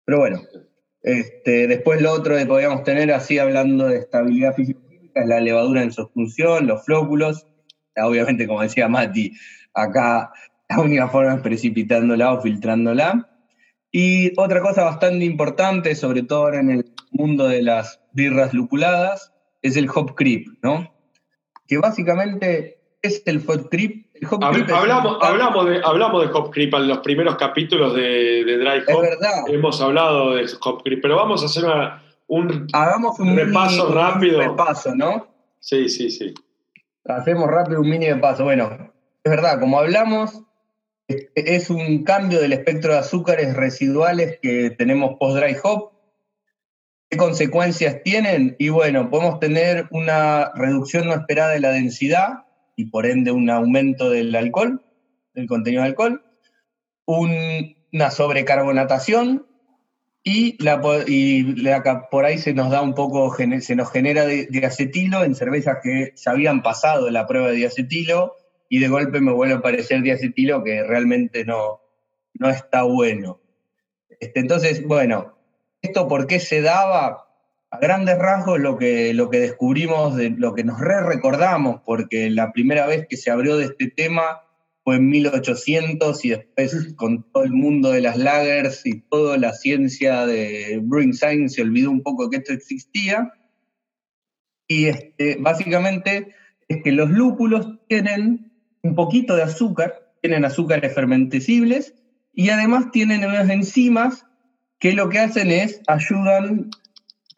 Pero 0.06 0.20
bueno, 0.20 0.42
este, 1.02 1.68
después 1.68 2.02
lo 2.02 2.12
otro 2.12 2.38
que 2.38 2.46
podríamos 2.46 2.84
tener, 2.84 3.12
así 3.12 3.40
hablando 3.40 3.88
de 3.88 3.98
estabilidad 3.98 4.56
física, 4.56 4.80
es 5.16 5.28
la 5.28 5.42
levadura 5.42 5.84
en 5.84 5.92
su 5.92 6.08
función, 6.08 6.68
los 6.68 6.86
flóculos. 6.86 7.46
Obviamente, 7.96 8.48
como 8.48 8.62
decía 8.62 8.88
Mati, 8.88 9.34
acá 9.74 10.32
la 10.70 10.80
única 10.80 11.08
forma 11.10 11.36
es 11.36 11.42
precipitándola 11.42 12.34
o 12.34 12.42
filtrándola. 12.42 13.30
Y 13.92 14.32
otra 14.40 14.62
cosa 14.62 14.84
bastante 14.84 15.24
importante, 15.26 15.94
sobre 15.94 16.24
todo 16.24 16.46
ahora 16.46 16.60
en 16.62 16.72
el 16.72 16.94
mundo 17.12 17.48
de 17.48 17.62
las 17.62 18.03
birras 18.14 18.54
luculadas, 18.54 19.34
es 19.62 19.76
el 19.76 19.90
hop 19.94 20.16
creep, 20.16 20.48
¿no? 20.62 20.94
Que 21.68 21.78
básicamente 21.78 22.78
es 23.02 23.22
el 23.26 23.44
hop 23.46 23.70
creep. 23.70 24.06
hablamos, 24.74 25.18
hablamos, 25.22 25.66
de, 25.70 25.82
hablamos 25.84 26.26
de 26.26 26.34
hop 26.34 26.52
creep 26.52 26.74
en 26.74 26.88
los 26.88 27.00
primeros 27.00 27.36
capítulos 27.36 27.94
de, 27.94 28.44
Dry 28.46 28.94
Hop. 28.94 29.04
Es 29.04 29.10
verdad. 29.10 29.44
Hemos 29.48 29.82
hablado 29.82 30.36
de 30.36 30.50
hop 30.62 30.84
creep, 30.84 31.02
pero 31.02 31.18
vamos 31.18 31.44
a 31.44 31.46
hacer 31.46 31.66
un, 32.28 32.68
Hagamos 32.74 33.20
un 33.20 33.36
repaso 33.36 33.94
rápido. 33.94 34.40
Un 34.40 34.46
repaso, 34.46 34.96
¿no? 34.96 35.28
Sí, 35.60 35.90
sí, 35.90 36.10
sí. 36.10 36.34
Hacemos 37.06 37.50
rápido 37.50 37.82
un 37.82 37.90
mini 37.90 38.10
repaso. 38.10 38.46
Bueno, 38.46 38.92
es 39.24 39.30
verdad, 39.30 39.60
como 39.60 39.80
hablamos, 39.80 40.42
es 41.08 41.70
un 41.70 42.04
cambio 42.04 42.40
del 42.40 42.54
espectro 42.54 42.94
de 42.94 43.00
azúcares 43.00 43.56
residuales 43.56 44.40
que 44.42 44.70
tenemos 44.72 45.18
post-dry 45.20 45.58
hop. 45.64 45.93
¿Qué 47.14 47.18
consecuencias 47.18 48.02
tienen? 48.02 48.56
Y 48.58 48.70
bueno, 48.70 49.12
podemos 49.12 49.40
tener 49.40 49.86
una 49.92 50.52
reducción 50.56 51.06
no 51.06 51.14
esperada 51.14 51.52
de 51.52 51.60
la 51.60 51.70
densidad 51.70 52.46
y 52.76 52.86
por 52.86 53.06
ende 53.06 53.32
un 53.32 53.52
aumento 53.52 54.10
del 54.10 54.36
alcohol, 54.36 54.84
del 55.36 55.46
contenido 55.46 55.84
de 55.84 55.90
alcohol, 55.90 56.24
una 57.06 58.10
sobrecarbonatación 58.10 59.46
y, 60.24 60.58
la, 60.64 60.82
por 62.10 62.26
ahí 62.26 62.40
se 62.40 62.56
nos 62.56 62.72
da 62.72 62.82
un 62.82 62.96
poco, 62.96 63.32
se 63.60 63.76
nos 63.76 63.92
genera 63.92 64.26
diacetilo 64.26 65.24
en 65.24 65.36
cervezas 65.36 65.78
que 65.84 66.14
ya 66.16 66.32
habían 66.32 66.64
pasado 66.64 67.12
la 67.12 67.28
prueba 67.28 67.50
de 67.50 67.58
diacetilo 67.58 68.38
y 68.70 68.80
de 68.80 68.88
golpe 68.88 69.22
me 69.22 69.34
vuelve 69.34 69.54
a 69.54 69.58
aparecer 69.58 70.02
diacetilo 70.02 70.64
que 70.64 70.82
realmente 70.82 71.46
no, 71.46 71.80
no 72.34 72.50
está 72.50 72.82
bueno. 72.82 73.40
Este, 74.20 74.40
entonces, 74.40 74.84
bueno, 74.84 75.43
¿esto 75.84 76.08
por 76.08 76.26
qué 76.26 76.40
se 76.40 76.62
daba? 76.62 77.28
A 77.70 77.78
grandes 77.80 78.18
rasgos 78.18 78.60
lo 78.60 78.78
que, 78.78 79.14
lo 79.14 79.30
que 79.30 79.40
descubrimos, 79.40 80.16
de, 80.16 80.32
lo 80.32 80.54
que 80.54 80.64
nos 80.64 80.80
re 80.80 81.02
recordamos, 81.04 81.82
porque 81.86 82.30
la 82.30 82.52
primera 82.52 82.88
vez 82.88 83.08
que 83.08 83.18
se 83.18 83.30
abrió 83.30 83.58
de 83.58 83.66
este 83.66 83.90
tema 83.90 84.42
fue 84.84 84.96
en 84.96 85.10
1800 85.10 86.26
y 86.26 86.30
después 86.30 86.94
con 86.96 87.24
todo 87.32 87.44
el 87.44 87.52
mundo 87.52 87.92
de 87.92 88.02
las 88.02 88.18
lagers 88.18 88.86
y 88.86 89.02
toda 89.02 89.38
la 89.38 89.54
ciencia 89.54 90.26
de 90.26 90.80
Brewing 90.84 91.14
Science 91.14 91.56
se 91.56 91.62
olvidó 91.62 91.90
un 91.92 92.04
poco 92.04 92.30
que 92.30 92.38
esto 92.38 92.54
existía. 92.54 93.34
Y 94.68 94.86
este, 94.86 95.38
básicamente 95.40 96.34
es 96.68 96.84
que 96.84 96.92
los 96.92 97.10
lúpulos 97.10 97.80
tienen 97.88 98.52
un 98.84 98.96
poquito 98.96 99.36
de 99.36 99.44
azúcar, 99.44 100.14
tienen 100.22 100.46
azúcares 100.46 100.94
fermentecibles 100.94 101.96
y 102.34 102.50
además 102.50 102.92
tienen 102.92 103.26
unas 103.26 103.50
enzimas 103.50 104.26
que 104.84 104.92
lo 104.92 105.08
que 105.08 105.20
hacen 105.20 105.50
es 105.50 105.82
ayudan 105.88 106.70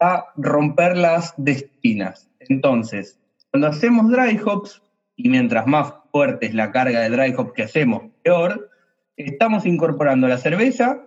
a 0.00 0.24
romper 0.34 0.96
las 0.96 1.32
destinas. 1.36 2.28
Entonces, 2.40 3.20
cuando 3.52 3.68
hacemos 3.68 4.10
dry 4.10 4.36
hops, 4.44 4.82
y 5.14 5.28
mientras 5.28 5.64
más 5.68 5.94
fuerte 6.10 6.46
es 6.46 6.54
la 6.54 6.72
carga 6.72 6.98
de 7.02 7.10
dry 7.10 7.32
hops 7.36 7.52
que 7.52 7.62
hacemos, 7.62 8.02
peor, 8.24 8.68
estamos 9.16 9.64
incorporando 9.64 10.26
la 10.26 10.38
cerveza 10.38 11.06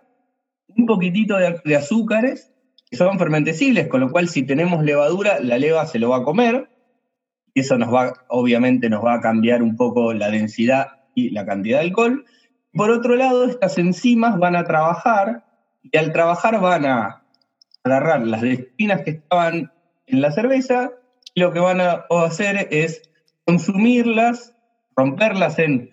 un 0.69 0.85
poquitito 0.85 1.35
de, 1.35 1.75
azúcares 1.75 2.53
que 2.89 2.95
son 2.95 3.19
fermentecibles, 3.19 3.89
con 3.89 3.99
lo 3.99 4.09
cual 4.09 4.29
si 4.29 4.43
tenemos 4.43 4.81
levadura, 4.81 5.41
la 5.41 5.57
leva 5.57 5.87
se 5.87 5.99
lo 5.99 6.11
va 6.11 6.19
a 6.19 6.23
comer, 6.23 6.69
eso 7.53 7.77
nos 7.77 7.93
va, 7.93 8.13
obviamente 8.29 8.89
nos 8.89 9.03
va 9.03 9.15
a 9.15 9.21
cambiar 9.21 9.61
un 9.61 9.75
poco 9.75 10.13
la 10.13 10.31
densidad 10.31 11.01
y 11.15 11.31
la 11.31 11.45
cantidad 11.45 11.79
de 11.79 11.87
alcohol. 11.87 12.23
Por 12.71 12.91
otro 12.91 13.17
lado, 13.17 13.43
estas 13.43 13.77
enzimas 13.77 14.39
van 14.39 14.55
a 14.55 14.63
trabajar 14.63 15.48
y 15.81 15.97
al 15.97 16.11
trabajar 16.11 16.59
van 16.59 16.85
a 16.85 17.23
agarrar 17.83 18.25
las 18.25 18.41
destinas 18.41 19.01
que 19.01 19.11
estaban 19.11 19.71
en 20.07 20.21
la 20.21 20.31
cerveza 20.31 20.91
y 21.33 21.41
lo 21.41 21.53
que 21.53 21.59
van 21.59 21.81
a 21.81 22.05
hacer 22.25 22.67
es 22.71 23.01
consumirlas, 23.45 24.55
romperlas 24.95 25.59
en 25.59 25.91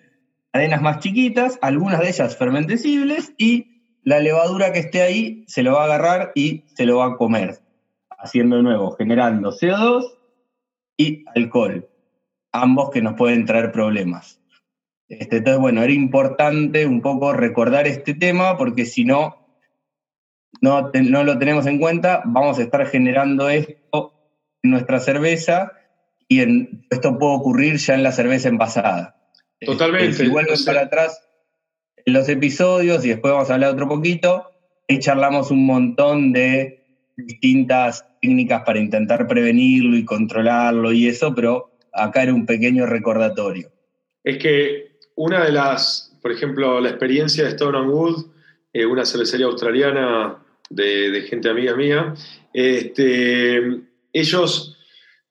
cadenas 0.51 0.81
más 0.81 0.99
chiquitas, 0.99 1.59
algunas 1.61 1.99
de 1.99 2.09
ellas 2.09 2.35
fermentecibles 2.35 3.33
y 3.37 3.77
la 4.03 4.19
levadura 4.19 4.71
que 4.71 4.79
esté 4.79 5.01
ahí 5.01 5.43
se 5.47 5.63
lo 5.63 5.73
va 5.73 5.81
a 5.81 5.85
agarrar 5.85 6.31
y 6.35 6.63
se 6.75 6.85
lo 6.85 6.97
va 6.97 7.07
a 7.07 7.17
comer, 7.17 7.59
haciendo 8.09 8.57
de 8.57 8.63
nuevo, 8.63 8.91
generando 8.91 9.51
CO2 9.51 10.17
y 10.97 11.25
alcohol, 11.35 11.87
ambos 12.51 12.89
que 12.89 13.01
nos 13.01 13.15
pueden 13.15 13.45
traer 13.45 13.71
problemas. 13.71 14.41
Este, 15.09 15.37
entonces, 15.37 15.61
bueno, 15.61 15.83
era 15.83 15.93
importante 15.93 16.85
un 16.85 17.01
poco 17.01 17.33
recordar 17.33 17.87
este 17.87 18.13
tema 18.13 18.57
porque 18.57 18.85
si 18.85 19.05
no, 19.05 19.46
no, 20.61 20.91
no 20.93 21.23
lo 21.23 21.37
tenemos 21.37 21.65
en 21.65 21.79
cuenta, 21.79 22.21
vamos 22.25 22.59
a 22.59 22.63
estar 22.63 22.85
generando 22.87 23.49
esto 23.49 24.13
en 24.63 24.71
nuestra 24.71 24.99
cerveza 24.99 25.73
y 26.27 26.41
esto 26.89 27.17
puede 27.17 27.35
ocurrir 27.35 27.77
ya 27.77 27.95
en 27.95 28.03
la 28.03 28.11
cerveza 28.11 28.49
envasada. 28.49 29.15
Totalmente. 29.59 30.13
si 30.13 30.27
vuelven 30.27 30.55
para 30.65 30.81
atrás 30.81 31.23
en 32.05 32.13
los 32.13 32.29
episodios 32.29 33.03
y 33.05 33.09
después 33.09 33.33
vamos 33.33 33.49
a 33.49 33.55
hablar 33.55 33.71
otro 33.71 33.87
poquito, 33.87 34.51
ahí 34.87 34.99
charlamos 34.99 35.51
un 35.51 35.65
montón 35.65 36.31
de 36.31 36.85
distintas 37.17 38.05
técnicas 38.21 38.63
para 38.63 38.79
intentar 38.79 39.27
prevenirlo 39.27 39.97
y 39.97 40.05
controlarlo 40.05 40.91
y 40.91 41.07
eso, 41.07 41.33
pero 41.33 41.71
acá 41.91 42.23
era 42.23 42.33
un 42.33 42.45
pequeño 42.45 42.85
recordatorio. 42.85 43.71
Es 44.23 44.37
que 44.37 44.97
una 45.15 45.43
de 45.43 45.51
las, 45.51 46.15
por 46.21 46.31
ejemplo, 46.31 46.79
la 46.79 46.89
experiencia 46.89 47.43
de 47.43 47.51
Stone 47.51 47.77
and 47.77 47.89
Wood, 47.89 48.25
eh, 48.73 48.85
una 48.85 49.05
cervecería 49.05 49.47
australiana 49.47 50.43
de, 50.69 51.25
gente 51.29 51.49
amiga 51.49 51.75
mía, 51.75 52.13
este, 52.53 53.81
ellos 54.13 54.77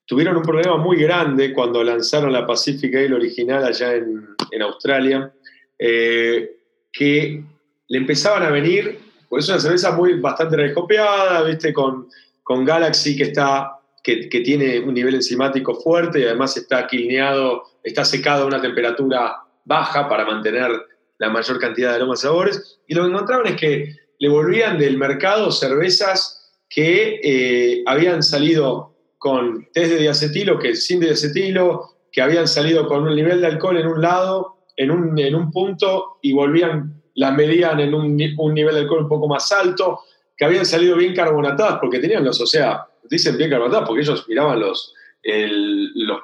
tuvieron 0.07 0.37
un 0.37 0.43
problema 0.43 0.77
muy 0.77 0.97
grande 0.99 1.53
cuando 1.53 1.83
lanzaron 1.83 2.33
la 2.33 2.47
Pacific 2.47 2.95
Ale 2.95 3.15
original 3.15 3.65
allá 3.65 3.95
en, 3.95 4.27
Australia, 4.63 5.33
eh, 5.79 6.57
que 6.93 7.43
le 7.89 7.99
empezaban 7.99 8.43
a 8.43 8.51
venir, 8.51 8.99
pues 9.29 9.45
es 9.45 9.51
una 9.51 9.61
cerveza 9.61 9.93
muy 9.93 10.15
bastante 10.15 10.57
recopiada, 10.57 11.43
¿viste? 11.43 11.73
Con, 11.73 12.09
con 12.43 12.65
Galaxy 12.65 13.17
que 13.17 13.25
está 13.25 13.77
que, 14.07 14.41
tiene 14.45 14.79
un 14.81 14.95
nivel 14.95 15.17
enzimático 15.17 15.75
fuerte 15.75 16.21
y 16.21 16.25
además 16.25 16.57
está 16.57 16.87
quilneado, 16.87 17.65
está 17.83 18.05
secado 18.05 18.45
a 18.45 18.47
una 18.47 18.61
temperatura 18.61 19.39
baja 19.65 20.09
para 20.09 20.25
mantener 20.25 20.71
la 21.19 21.29
mayor 21.29 21.59
cantidad 21.59 21.91
de 21.91 21.97
aromas 21.97 22.21
y 22.21 22.23
sabores. 22.23 22.79
Y 22.87 22.95
lo 22.95 23.03
que 23.03 23.09
encontraban 23.09 23.47
es 23.49 23.57
que 23.57 23.97
le 24.19 24.29
volvían 24.29 24.79
del 24.79 24.97
mercado 24.97 25.51
cervezas 25.51 26.53
que 26.69 27.21
eh, 27.23 27.83
habían 27.87 28.23
salido 28.23 28.95
con 29.19 29.69
test 29.73 29.93
de 29.93 29.99
diacetilo, 29.99 30.59
que 30.59 30.77
sin 30.77 31.01
diacetilo, 31.01 31.97
que 32.13 32.23
habían 32.23 32.49
salido 32.49 32.87
con 32.87 33.07
un 33.07 33.15
nivel 33.15 33.41
de 33.41 33.47
alcohol 33.47 33.77
en 33.77 33.87
un 33.87 34.01
lado, 34.01 34.57
en 34.77 34.91
un, 34.91 35.19
en 35.19 35.35
un 35.35 35.51
punto, 35.51 36.19
y 36.23 36.33
volvían, 36.33 37.03
las 37.15 37.35
medían 37.35 37.81
en 37.81 37.95
un, 37.95 38.19
un, 38.39 38.55
nivel 38.55 38.75
de 38.75 38.81
alcohol 38.83 39.03
un 39.03 39.09
poco 39.09 39.29
más 39.29 39.51
alto, 39.53 40.01
que 40.37 40.45
habían 40.45 40.67
salido 40.67 40.97
bien 40.97 41.15
carbonatadas, 41.15 41.79
porque 41.81 41.99
tenían 41.99 42.25
los, 42.25 42.41
o 42.41 42.47
sea, 42.47 42.87
dicen 43.09 43.37
bien 43.37 43.51
carbonatadas 43.51 43.89
porque 43.89 44.03
ellos 44.03 44.27
miraban 44.29 44.61
los, 44.61 44.95
los, 45.25 46.21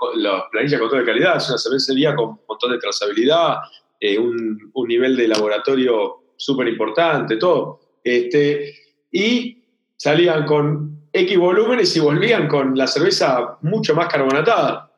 planillas 0.50 0.72
de 0.72 0.78
control 0.78 1.00
de 1.00 1.12
calidad, 1.12 1.36
es 1.36 1.48
una 1.48 1.58
cervecería 1.58 2.14
con 2.14 2.30
un 2.30 2.40
montón 2.48 2.72
de 2.72 2.78
trazabilidad, 2.78 3.56
eh, 4.00 4.18
un, 4.18 4.70
un, 4.74 4.88
nivel 4.88 5.16
de 5.16 5.28
laboratorio 5.28 6.21
súper 6.42 6.68
importante, 6.68 7.36
todo. 7.36 7.80
Este, 8.02 8.74
y 9.10 9.62
salían 9.96 10.44
con 10.44 11.08
X 11.12 11.38
volúmenes 11.38 11.96
y 11.96 12.00
volvían 12.00 12.48
con 12.48 12.76
la 12.76 12.86
cerveza 12.86 13.58
mucho 13.62 13.94
más 13.94 14.08
carbonatada. 14.08 14.90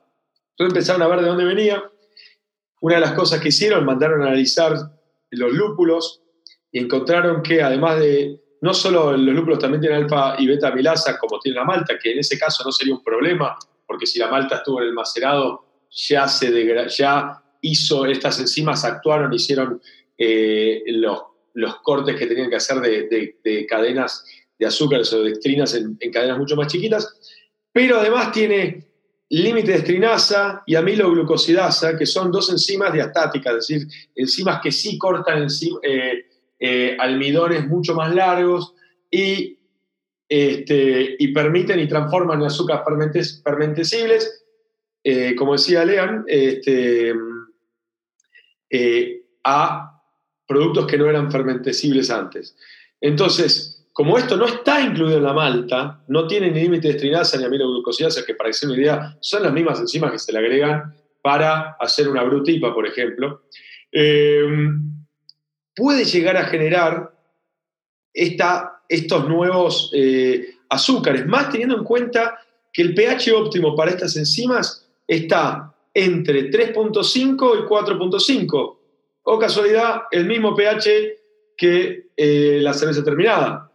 Entonces 0.50 0.72
empezaron 0.72 1.02
a 1.02 1.08
ver 1.08 1.20
de 1.20 1.28
dónde 1.28 1.44
venía. 1.44 1.82
Una 2.80 2.94
de 2.96 3.00
las 3.00 3.12
cosas 3.12 3.40
que 3.40 3.48
hicieron, 3.48 3.84
mandaron 3.84 4.22
a 4.22 4.26
analizar 4.26 4.74
los 5.30 5.52
lúpulos 5.52 6.22
y 6.70 6.78
encontraron 6.78 7.42
que 7.42 7.62
además 7.62 7.98
de, 7.98 8.40
no 8.60 8.72
solo 8.72 9.16
los 9.16 9.34
lúpulos 9.34 9.58
también 9.58 9.80
tienen 9.80 10.04
alfa 10.04 10.36
y 10.38 10.46
beta 10.46 10.70
milasa 10.70 11.18
como 11.18 11.38
tiene 11.40 11.58
la 11.58 11.64
malta, 11.64 11.98
que 12.02 12.12
en 12.12 12.20
ese 12.20 12.38
caso 12.38 12.62
no 12.64 12.72
sería 12.72 12.94
un 12.94 13.02
problema, 13.02 13.58
porque 13.86 14.06
si 14.06 14.18
la 14.18 14.28
malta 14.28 14.56
estuvo 14.56 14.80
en 14.80 14.88
el 14.88 14.94
macerado, 14.94 15.66
ya, 15.90 16.26
se 16.26 16.88
ya 16.96 17.42
hizo, 17.60 18.06
estas 18.06 18.40
enzimas 18.40 18.84
actuaron, 18.84 19.32
hicieron 19.32 19.80
eh, 20.16 20.82
los 20.86 21.33
los 21.54 21.80
cortes 21.82 22.16
que 22.16 22.26
tenían 22.26 22.50
que 22.50 22.56
hacer 22.56 22.80
de, 22.80 23.66
cadenas 23.68 24.24
de 24.58 24.66
azúcares 24.66 25.12
o 25.12 25.22
de 25.22 25.32
estrinas 25.32 25.74
en, 25.74 25.96
cadenas 26.12 26.38
mucho 26.38 26.56
más 26.56 26.66
chiquitas, 26.66 27.08
pero 27.72 27.98
además 27.98 28.32
tiene 28.32 28.86
límite 29.30 29.72
de 29.72 29.78
estrinasa 29.78 30.62
y 30.66 30.74
amiloglucosidasa, 30.74 31.96
que 31.96 32.06
son 32.06 32.30
dos 32.30 32.50
enzimas 32.50 32.92
diastáticas, 32.92 33.54
es 33.54 33.68
decir, 33.68 33.88
enzimas 34.14 34.60
que 34.62 34.70
sí 34.70 34.98
cortan 34.98 35.46
eh, 35.82 36.26
eh, 36.58 36.96
almidones 37.00 37.66
mucho 37.66 37.94
más 37.94 38.14
largos 38.14 38.74
y, 39.10 39.58
este, 40.28 41.16
y 41.18 41.28
permiten 41.28 41.80
y 41.80 41.88
transforman 41.88 42.40
en 42.40 42.46
azúcares 42.46 43.42
fermentecibles, 43.42 44.44
eh, 45.02 45.34
como 45.36 45.52
decía 45.52 45.84
Lean, 45.84 46.24
este, 46.26 47.14
a 49.44 49.93
productos 50.46 50.86
que 50.86 50.98
no 50.98 51.08
eran 51.08 51.30
fermentecibles 51.30 52.10
antes. 52.10 52.56
Entonces, 53.00 53.86
como 53.92 54.18
esto 54.18 54.36
no 54.36 54.46
está 54.46 54.80
incluido 54.80 55.18
en 55.18 55.24
la 55.24 55.32
malta, 55.32 56.02
no 56.08 56.26
tiene 56.26 56.50
ni 56.50 56.62
límite 56.62 56.88
de 56.88 56.94
estrinasa 56.94 57.38
ni 57.38 57.44
amiloglucosidasa, 57.44 58.24
que 58.26 58.34
para 58.34 58.50
que 58.50 58.54
sea 58.54 58.68
una 58.68 58.78
idea, 58.78 59.16
son 59.20 59.42
las 59.44 59.52
mismas 59.52 59.78
enzimas 59.78 60.10
que 60.10 60.18
se 60.18 60.32
le 60.32 60.38
agregan 60.38 60.94
para 61.22 61.76
hacer 61.80 62.08
una 62.08 62.22
brutipa, 62.22 62.74
por 62.74 62.86
ejemplo, 62.86 63.44
eh, 63.92 64.44
puede 65.74 66.04
llegar 66.04 66.36
a 66.36 66.44
generar 66.44 67.14
esta, 68.12 68.82
estos 68.88 69.28
nuevos 69.28 69.90
eh, 69.94 70.56
azúcares, 70.68 71.26
más 71.26 71.50
teniendo 71.50 71.76
en 71.76 71.84
cuenta 71.84 72.38
que 72.72 72.82
el 72.82 72.94
pH 72.94 73.32
óptimo 73.32 73.76
para 73.76 73.92
estas 73.92 74.16
enzimas 74.16 74.88
está 75.06 75.72
entre 75.94 76.50
3.5 76.50 77.24
y 77.24 77.68
4.5 77.68 78.76
o 79.24 79.38
casualidad 79.38 80.02
el 80.10 80.26
mismo 80.26 80.54
pH 80.54 81.18
que 81.56 82.08
eh, 82.16 82.58
la 82.60 82.72
cerveza 82.72 83.04
terminada, 83.04 83.70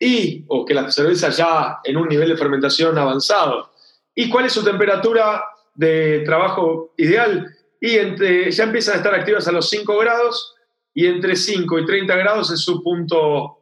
y, 0.00 0.44
o 0.48 0.64
que 0.64 0.72
la 0.72 0.90
cerveza 0.90 1.28
ya 1.28 1.78
en 1.84 1.98
un 1.98 2.08
nivel 2.08 2.30
de 2.30 2.36
fermentación 2.36 2.96
avanzado. 2.96 3.70
¿Y 4.14 4.30
cuál 4.30 4.46
es 4.46 4.52
su 4.52 4.64
temperatura 4.64 5.44
de 5.74 6.20
trabajo 6.24 6.94
ideal? 6.96 7.46
Y 7.80 7.96
entre, 7.96 8.50
ya 8.50 8.64
empiezan 8.64 8.94
a 8.94 8.96
estar 8.98 9.14
activas 9.14 9.46
a 9.46 9.52
los 9.52 9.68
5 9.68 9.98
grados 9.98 10.54
y 10.94 11.06
entre 11.06 11.36
5 11.36 11.78
y 11.78 11.86
30 11.86 12.16
grados 12.16 12.50
es 12.50 12.60
su 12.60 12.82
punto, 12.82 13.58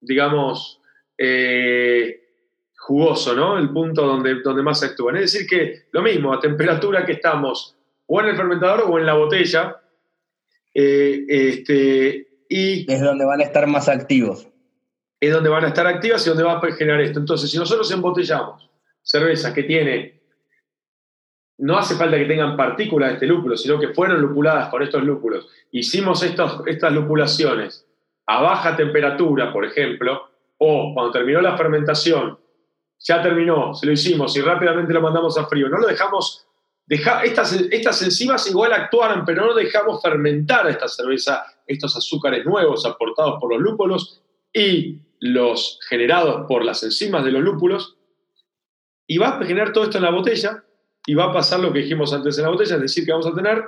digamos, 0.00 0.80
eh, 1.16 2.22
jugoso, 2.76 3.34
¿no? 3.34 3.56
El 3.56 3.70
punto 3.70 4.04
donde, 4.04 4.40
donde 4.42 4.62
más 4.62 4.82
actúan. 4.82 5.16
Es 5.16 5.32
decir, 5.32 5.46
que 5.46 5.86
lo 5.92 6.02
mismo, 6.02 6.32
a 6.32 6.40
temperatura 6.40 7.06
que 7.06 7.12
estamos 7.12 7.76
o 8.06 8.20
en 8.20 8.28
el 8.28 8.36
fermentador 8.36 8.84
o 8.88 8.98
en 8.98 9.06
la 9.06 9.14
botella, 9.14 9.80
eh, 10.74 11.24
este, 11.28 12.28
y 12.48 12.90
es 12.90 13.00
donde 13.00 13.24
van 13.24 13.40
a 13.40 13.44
estar 13.44 13.66
más 13.66 13.88
activos. 13.88 14.48
Es 15.20 15.32
donde 15.32 15.48
van 15.48 15.64
a 15.64 15.68
estar 15.68 15.86
activas 15.86 16.24
y 16.24 16.28
donde 16.28 16.44
va 16.44 16.58
a 16.58 16.72
generar 16.72 17.00
esto. 17.00 17.18
Entonces, 17.18 17.50
si 17.50 17.58
nosotros 17.58 17.90
embotellamos 17.90 18.70
cerveza 19.02 19.52
que 19.52 19.64
tiene, 19.64 20.20
no 21.58 21.76
hace 21.76 21.96
falta 21.96 22.16
que 22.16 22.26
tengan 22.26 22.56
partículas 22.56 23.08
de 23.08 23.14
este 23.14 23.26
lúpulo, 23.26 23.56
sino 23.56 23.78
que 23.80 23.88
fueron 23.88 24.20
lupuladas 24.20 24.68
con 24.68 24.82
estos 24.82 25.02
lúpulos, 25.02 25.48
hicimos 25.72 26.22
estos, 26.22 26.62
estas 26.66 26.92
lupulaciones 26.92 27.86
a 28.26 28.42
baja 28.42 28.76
temperatura, 28.76 29.52
por 29.52 29.64
ejemplo, 29.64 30.28
o 30.58 30.92
cuando 30.94 31.12
terminó 31.12 31.40
la 31.40 31.56
fermentación, 31.56 32.38
ya 33.00 33.22
terminó, 33.22 33.74
se 33.74 33.86
lo 33.86 33.92
hicimos 33.92 34.36
y 34.36 34.40
rápidamente 34.40 34.92
lo 34.92 35.00
mandamos 35.00 35.38
a 35.38 35.46
frío, 35.46 35.68
no 35.68 35.78
lo 35.78 35.86
dejamos 35.86 36.47
estas, 36.88 37.52
estas 37.70 38.02
enzimas 38.02 38.48
igual 38.48 38.72
actuaron, 38.72 39.24
pero 39.24 39.46
no 39.46 39.54
dejamos 39.54 40.00
fermentar 40.00 40.68
esta 40.68 40.88
cerveza, 40.88 41.44
estos 41.66 41.96
azúcares 41.96 42.46
nuevos 42.46 42.86
aportados 42.86 43.38
por 43.40 43.52
los 43.52 43.60
lúpulos 43.60 44.22
y 44.52 45.00
los 45.20 45.80
generados 45.88 46.46
por 46.48 46.64
las 46.64 46.82
enzimas 46.82 47.24
de 47.24 47.32
los 47.32 47.42
lúpulos, 47.42 47.96
y 49.06 49.18
va 49.18 49.28
a 49.28 49.44
generar 49.44 49.72
todo 49.72 49.84
esto 49.84 49.98
en 49.98 50.04
la 50.04 50.10
botella, 50.10 50.64
y 51.06 51.14
va 51.14 51.24
a 51.24 51.32
pasar 51.32 51.60
lo 51.60 51.72
que 51.72 51.80
dijimos 51.80 52.12
antes 52.12 52.36
en 52.38 52.44
la 52.44 52.50
botella, 52.50 52.76
es 52.76 52.82
decir, 52.82 53.04
que 53.04 53.12
vamos 53.12 53.26
a 53.26 53.34
tener 53.34 53.64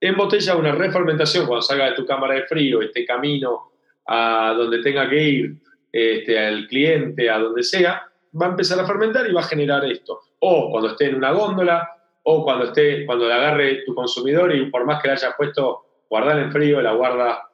en 0.00 0.16
botella 0.16 0.56
una 0.56 0.72
refermentación 0.72 1.46
cuando 1.46 1.62
salga 1.62 1.90
de 1.90 1.92
tu 1.92 2.06
cámara 2.06 2.34
de 2.34 2.44
frío, 2.44 2.80
este 2.80 3.04
camino 3.04 3.72
a 4.06 4.54
donde 4.56 4.82
tenga 4.82 5.08
que 5.08 5.22
ir, 5.22 5.56
este, 5.92 6.38
al 6.38 6.66
cliente, 6.66 7.28
a 7.28 7.38
donde 7.38 7.62
sea, 7.62 8.02
va 8.40 8.46
a 8.46 8.50
empezar 8.50 8.80
a 8.80 8.86
fermentar 8.86 9.28
y 9.28 9.32
va 9.32 9.40
a 9.40 9.44
generar 9.44 9.84
esto. 9.84 10.20
O 10.40 10.70
cuando 10.70 10.90
esté 10.90 11.06
en 11.06 11.16
una 11.16 11.32
góndola, 11.32 11.86
o 12.30 12.44
cuando 12.44 12.66
esté, 12.66 13.04
cuando 13.06 13.28
la 13.28 13.36
agarre 13.36 13.82
tu 13.84 13.94
consumidor 13.94 14.54
y 14.54 14.70
por 14.70 14.84
más 14.84 15.02
que 15.02 15.08
la 15.08 15.14
hayas 15.14 15.34
puesto 15.36 16.04
guardar 16.08 16.38
en 16.38 16.52
frío, 16.52 16.80
la 16.80 16.92
guarda 16.92 17.48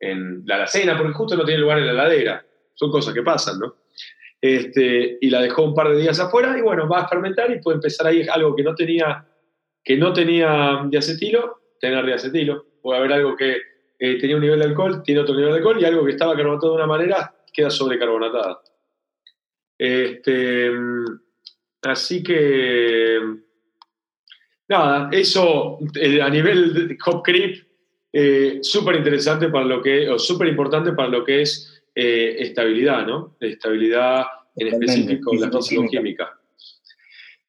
en 0.00 0.42
la 0.46 0.56
alacena, 0.56 0.96
porque 0.96 1.12
justo 1.12 1.36
no 1.36 1.44
tiene 1.44 1.60
lugar 1.60 1.78
en 1.78 1.86
la 1.86 1.92
heladera. 1.92 2.44
Son 2.74 2.90
cosas 2.90 3.12
que 3.12 3.22
pasan, 3.22 3.58
¿no? 3.58 3.76
Este, 4.40 5.18
y 5.20 5.30
la 5.30 5.42
dejó 5.42 5.64
un 5.64 5.74
par 5.74 5.88
de 5.88 6.00
días 6.00 6.20
afuera 6.20 6.56
y 6.56 6.62
bueno, 6.62 6.88
va 6.88 7.00
a 7.00 7.08
fermentar 7.08 7.50
y 7.50 7.60
puede 7.60 7.76
empezar 7.76 8.06
ahí 8.06 8.26
algo 8.30 8.54
que 8.54 8.62
no 8.62 8.74
tenía, 8.74 9.26
que 9.82 9.96
no 9.96 10.12
tenía 10.12 10.84
diacetilo, 10.88 11.60
tener 11.80 12.06
diacetilo. 12.06 12.64
Puede 12.80 12.98
haber 12.98 13.12
algo 13.14 13.36
que 13.36 13.56
eh, 13.98 14.18
tenía 14.18 14.36
un 14.36 14.42
nivel 14.42 14.60
de 14.60 14.66
alcohol, 14.66 15.02
tiene 15.02 15.22
otro 15.22 15.34
nivel 15.34 15.50
de 15.50 15.58
alcohol 15.58 15.78
y 15.80 15.84
algo 15.84 16.04
que 16.04 16.12
estaba 16.12 16.36
carbonatado 16.36 16.72
de 16.72 16.76
una 16.76 16.86
manera 16.86 17.34
queda 17.52 17.70
sobrecarbonatada. 17.70 18.60
Este, 19.76 20.70
así 21.82 22.22
que 22.22 23.20
nada, 24.68 25.08
eso 25.12 25.78
eh, 25.94 26.20
a 26.22 26.28
nivel 26.28 26.88
de 26.88 26.98
Hop 27.06 27.22
Creep, 27.22 27.66
eh, 28.12 28.58
súper 28.62 28.96
interesante 28.96 29.48
para 29.48 29.64
lo 29.64 29.82
que, 29.82 30.08
o 30.08 30.18
súper 30.18 30.48
importante 30.48 30.92
para 30.92 31.08
lo 31.08 31.24
que 31.24 31.42
es 31.42 31.82
eh, 31.94 32.36
estabilidad, 32.38 33.06
¿no? 33.06 33.36
Estabilidad 33.40 34.24
en 34.56 34.68
específico 34.68 35.34
la 35.34 35.50
físico-química. 35.50 36.38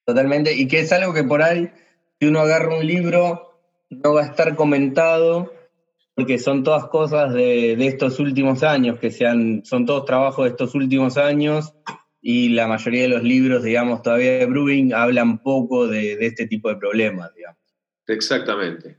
Totalmente, 0.06 0.54
y 0.54 0.68
que 0.68 0.80
es 0.80 0.92
algo 0.92 1.14
que 1.14 1.24
por 1.24 1.42
ahí, 1.42 1.70
si 2.20 2.28
uno 2.28 2.40
agarra 2.40 2.78
un 2.78 2.86
libro, 2.86 3.60
no 3.90 4.14
va 4.14 4.24
a 4.24 4.26
estar 4.26 4.56
comentado, 4.56 5.54
porque 6.16 6.38
son 6.40 6.64
todas 6.64 6.86
cosas 6.88 7.34
de, 7.34 7.76
de 7.78 7.88
estos 7.88 8.20
últimos 8.20 8.64
años, 8.64 9.00
que 9.00 9.12
sean, 9.12 9.64
son 9.64 9.86
todos 9.86 10.06
trabajos 10.06 10.46
de 10.46 10.52
estos 10.52 10.76
últimos 10.76 11.18
años, 11.18 11.74
y 12.22 12.50
la 12.50 12.68
mayoría 12.68 13.04
de 13.04 13.10
los 13.10 13.24
libros, 13.24 13.64
digamos, 13.64 14.02
todavía 14.02 14.40
de 14.40 14.46
brewing 14.46 14.94
hablan 14.94 15.42
poco 15.42 15.88
de, 15.88 16.18
este 16.20 16.48
tipo 16.48 16.70
de 16.70 16.76
problemas, 16.76 17.34
digamos. 17.34 17.60
Exactamente. 18.08 18.98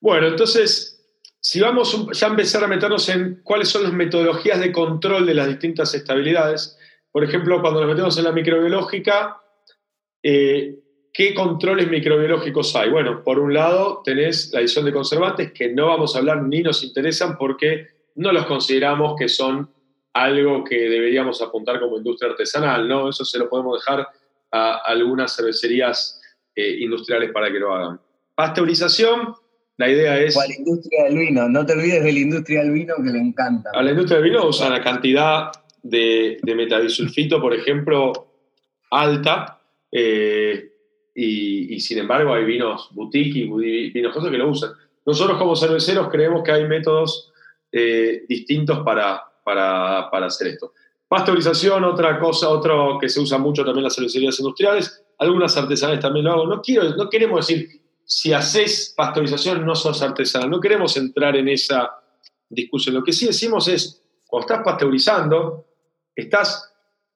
Bueno, 0.00 0.26
entonces, 0.26 1.00
si 1.40 1.60
vamos 1.60 2.08
ya 2.12 2.26
a 2.26 2.30
empezar 2.30 2.64
a 2.64 2.66
meternos 2.66 3.08
en 3.08 3.40
cuáles 3.44 3.68
son 3.68 3.84
las 3.84 3.92
metodologías 3.92 4.58
de 4.60 4.72
control 4.72 5.26
de 5.26 5.34
las 5.34 5.46
distintas 5.46 5.94
estabilidades, 5.94 6.76
por 7.12 7.24
ejemplo, 7.24 7.60
cuando 7.60 7.80
nos 7.80 7.90
metemos 7.90 8.18
en 8.18 8.24
la 8.24 8.32
microbiológica, 8.32 9.36
eh, 10.22 10.78
¿qué 11.12 11.34
controles 11.34 11.88
microbiológicos 11.88 12.74
hay? 12.76 12.90
Bueno, 12.90 13.22
por 13.22 13.38
un 13.38 13.54
lado 13.54 14.02
tenés 14.04 14.50
la 14.52 14.60
adición 14.60 14.84
de 14.84 14.92
conservantes, 14.92 15.52
que 15.52 15.72
no 15.72 15.86
vamos 15.86 16.14
a 16.14 16.18
hablar 16.18 16.42
ni 16.42 16.62
nos 16.62 16.82
interesan 16.82 17.36
porque 17.36 17.88
no 18.14 18.32
los 18.32 18.46
consideramos 18.46 19.14
que 19.18 19.28
son 19.28 19.70
algo 20.12 20.64
que 20.64 20.76
deberíamos 20.76 21.40
apuntar 21.42 21.80
como 21.80 21.96
industria 21.96 22.30
artesanal, 22.30 22.88
¿no? 22.88 23.08
Eso 23.08 23.24
se 23.24 23.38
lo 23.38 23.48
podemos 23.48 23.80
dejar 23.80 24.08
a 24.52 24.76
algunas 24.84 25.34
cervecerías 25.34 26.20
eh, 26.54 26.78
industriales 26.80 27.30
para 27.32 27.50
que 27.52 27.58
lo 27.58 27.74
hagan. 27.74 28.00
Pasteurización, 28.34 29.34
la 29.76 29.88
idea 29.88 30.18
es... 30.18 30.36
O 30.36 30.40
a 30.40 30.46
la 30.46 30.54
industria 30.54 31.04
del 31.04 31.18
vino, 31.18 31.48
no 31.48 31.64
te 31.64 31.74
olvides 31.74 32.02
de 32.02 32.12
la 32.12 32.18
industria 32.18 32.62
del 32.62 32.72
vino 32.72 32.94
que 32.96 33.10
le 33.10 33.18
encanta. 33.18 33.70
A 33.72 33.82
la 33.82 33.90
industria 33.90 34.18
del 34.18 34.30
vino 34.30 34.46
usan 34.46 34.72
la 34.72 34.82
cantidad 34.82 35.52
de, 35.82 36.38
de 36.42 36.54
metadisulfito, 36.54 37.40
por 37.40 37.54
ejemplo, 37.54 38.34
alta, 38.90 39.60
eh, 39.92 40.70
y, 41.14 41.80
sin 41.80 41.98
embargo 41.98 42.32
hay 42.32 42.44
vinos 42.44 42.88
boutique 42.92 43.40
y 43.40 43.90
vinos 43.90 44.14
que 44.14 44.38
lo 44.38 44.48
usan. 44.48 44.72
Nosotros 45.04 45.38
como 45.38 45.56
cerveceros 45.56 46.08
creemos 46.08 46.42
que 46.42 46.52
hay 46.52 46.66
métodos 46.66 47.32
eh, 47.72 48.24
distintos 48.28 48.80
para, 48.80 49.24
para, 49.54 50.26
hacer 50.26 50.48
esto. 50.48 50.72
Pasteurización, 51.08 51.84
otra 51.84 52.18
cosa, 52.20 52.48
otro 52.48 52.98
que 53.00 53.08
se 53.08 53.20
usa 53.20 53.38
mucho 53.38 53.64
también 53.64 53.78
en 53.78 53.84
las 53.84 53.94
cervecerías 53.94 54.38
industriales, 54.38 55.04
algunas 55.18 55.56
artesanales 55.56 56.00
también 56.00 56.26
lo 56.26 56.32
hago. 56.32 56.46
No, 56.46 56.62
quiero, 56.62 56.88
no 56.90 57.08
queremos 57.10 57.46
decir, 57.46 57.80
si 58.04 58.32
haces 58.32 58.94
pasteurización 58.96 59.66
no 59.66 59.74
sos 59.74 60.02
artesanal, 60.02 60.50
no 60.50 60.60
queremos 60.60 60.96
entrar 60.96 61.36
en 61.36 61.48
esa 61.48 62.00
discusión. 62.48 62.94
Lo 62.94 63.02
que 63.02 63.12
sí 63.12 63.26
decimos 63.26 63.66
es, 63.68 64.02
cuando 64.26 64.46
estás 64.46 64.64
pasteurizando, 64.64 65.66
estás 66.14 66.72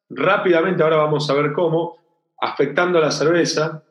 rápidamente, 0.08 0.82
ahora 0.82 0.96
vamos 0.96 1.28
a 1.30 1.34
ver 1.34 1.52
cómo, 1.52 1.98
afectando 2.40 2.98
a 2.98 3.02
la 3.02 3.10
cerveza. 3.10 3.84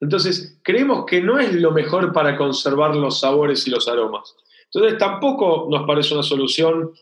Entonces, 0.00 0.60
creemos 0.62 1.04
que 1.04 1.20
no 1.20 1.38
es 1.38 1.52
lo 1.54 1.72
mejor 1.72 2.12
para 2.12 2.36
conservar 2.36 2.94
los 2.94 3.20
sabores 3.20 3.66
y 3.66 3.70
los 3.70 3.88
aromas. 3.88 4.34
Entonces, 4.72 4.98
tampoco 4.98 5.66
nos 5.70 5.84
parece 5.86 6.14
una 6.14 6.22
solución 6.22 6.92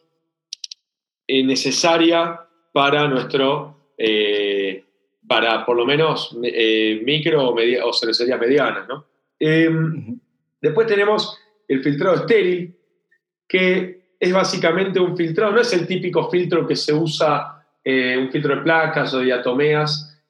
eh, 1.33 1.45
necesaria 1.45 2.41
para 2.73 3.07
nuestro, 3.07 3.93
eh, 3.97 4.83
para 5.29 5.65
por 5.65 5.77
lo 5.77 5.87
menos 5.87 6.37
eh, 6.43 7.01
micro 7.05 7.51
o, 7.51 7.93
cervecerías 7.93 8.41
medianas. 8.41 8.89
Em, 9.39 10.19
después 10.61 10.89
tenemos 10.89 11.39
el 11.69 11.85
filtrado 11.85 12.17
estéril, 12.17 12.75
que 13.47 14.15
es 14.19 14.33
básicamente 14.33 14.99
un 14.99 15.17
filtrado, 15.17 15.53
no 15.53 15.61
es 15.61 15.73
el 15.73 15.87
típico 15.87 16.29
filtro 16.29 16.67
que 16.67 16.75
se 16.75 16.93
usa, 16.93 17.65
un 17.85 18.31
filtro 18.33 18.57
de 18.57 18.63
placas 18.63 19.15
o 19.15 19.21
diatomeas, 19.21 20.21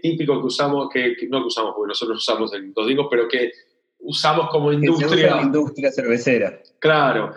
típico 0.00 0.40
que 0.40 0.46
usamos, 0.46 0.88
que, 0.90 1.16
no 1.28 1.40
que 1.40 1.48
usamos, 1.48 1.74
porque 1.74 1.88
nosotros 1.88 2.18
usamos 2.18 2.54
en 2.54 2.72
dos 2.72 2.86
digos, 2.86 3.08
pero 3.10 3.26
que 3.26 3.50
usamos 3.98 4.48
como 4.48 4.72
industria. 4.72 5.42
industria 5.42 5.90
cervecera. 5.90 6.62
Claro 6.78 7.34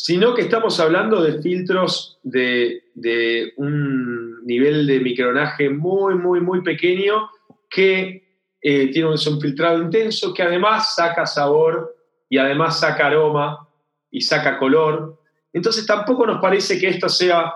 sino 0.00 0.32
que 0.32 0.42
estamos 0.42 0.78
hablando 0.78 1.20
de 1.20 1.42
filtros 1.42 2.20
de, 2.22 2.84
un 3.56 4.46
nivel 4.46 4.86
de 4.86 5.00
micronaje 5.00 5.70
muy, 5.70 6.14
muy, 6.14 6.40
muy 6.40 6.62
pequeño 6.62 7.28
que 7.68 8.22
eh, 8.62 8.92
tiene 8.92 9.08
un, 9.08 9.18
filtrado 9.18 9.82
intenso 9.82 10.32
que 10.32 10.44
además 10.44 10.94
saca 10.94 11.26
sabor 11.26 11.96
y 12.30 12.38
además 12.38 12.78
saca 12.78 13.08
aroma 13.08 13.68
y 14.08 14.20
saca 14.20 14.56
color. 14.56 15.20
Entonces 15.52 15.84
tampoco 15.84 16.24
nos 16.24 16.40
parece 16.40 16.78
que 16.78 16.90
esto 16.90 17.08
sea, 17.08 17.54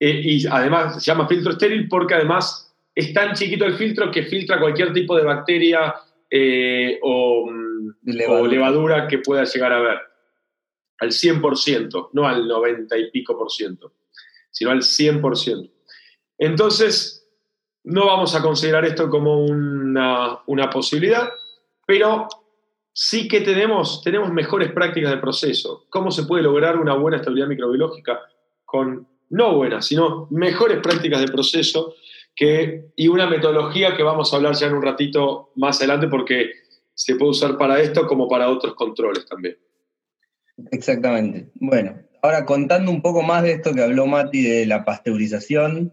eh, 0.00 0.22
y 0.24 0.46
además 0.46 1.04
se 1.04 1.10
llama 1.10 1.28
filtro 1.28 1.52
estéril 1.52 1.86
porque 1.86 2.14
además 2.14 2.74
es 2.94 3.12
tan 3.12 3.34
chiquito 3.34 3.66
el 3.66 3.74
filtro 3.74 4.10
que 4.10 4.22
filtra 4.22 4.58
cualquier 4.58 4.94
tipo 4.94 5.14
de 5.18 5.24
bacteria 5.24 5.96
eh, 6.30 6.98
o, 7.02 7.46
o 7.46 8.46
levadura 8.46 9.06
que 9.06 9.18
pueda 9.18 9.44
llegar 9.44 9.74
a 9.74 9.80
ver 9.80 10.07
al 10.98 11.10
100%, 11.10 12.10
no 12.12 12.26
al 12.26 12.46
90 12.46 12.98
y 12.98 13.10
pico 13.10 13.36
por 13.36 13.50
ciento, 13.50 13.92
sino 14.50 14.70
al 14.70 14.80
100%. 14.80 15.70
Entonces, 16.38 17.18
no 17.84 18.06
vamos 18.06 18.34
a 18.34 18.42
considerar 18.42 18.84
esto 18.84 19.08
como 19.08 19.44
una, 19.44 20.70
posibilidad, 20.72 21.30
pero 21.86 22.28
sí 22.92 23.28
que 23.28 23.40
tenemos, 23.40 24.02
tenemos 24.02 24.32
mejores 24.32 24.72
prácticas 24.72 25.10
de 25.10 25.18
proceso. 25.18 25.86
¿Cómo 25.88 26.10
se 26.10 26.24
puede 26.24 26.42
lograr 26.42 26.78
una 26.78 26.94
buena 26.94 27.16
estabilidad 27.16 27.48
microbiológica 27.48 28.20
con, 28.64 29.08
no 29.30 29.54
buenas, 29.54 29.86
sino 29.86 30.28
mejores 30.30 30.80
prácticas 30.80 31.20
de 31.20 31.28
proceso 31.28 31.94
que, 32.34 32.92
y 32.96 33.08
una 33.08 33.26
metodología 33.26 33.96
que 33.96 34.02
vamos 34.02 34.32
a 34.32 34.36
hablar 34.36 34.54
ya 34.54 34.66
en 34.66 34.74
un 34.74 34.82
ratito 34.82 35.50
más 35.56 35.78
adelante 35.78 36.08
porque 36.08 36.50
se 36.94 37.16
puede 37.16 37.30
usar 37.30 37.56
para 37.56 37.80
esto 37.80 38.06
como 38.06 38.28
para 38.28 38.50
otros 38.50 38.74
controles 38.74 39.24
también. 39.26 39.56
Exactamente. 40.70 41.50
Bueno, 41.54 41.94
ahora 42.22 42.44
contando 42.44 42.90
un 42.90 43.02
poco 43.02 43.22
más 43.22 43.42
de 43.42 43.52
esto 43.52 43.72
que 43.72 43.82
habló 43.82 44.06
Mati 44.06 44.42
de 44.42 44.66
la 44.66 44.84
pasteurización, 44.84 45.92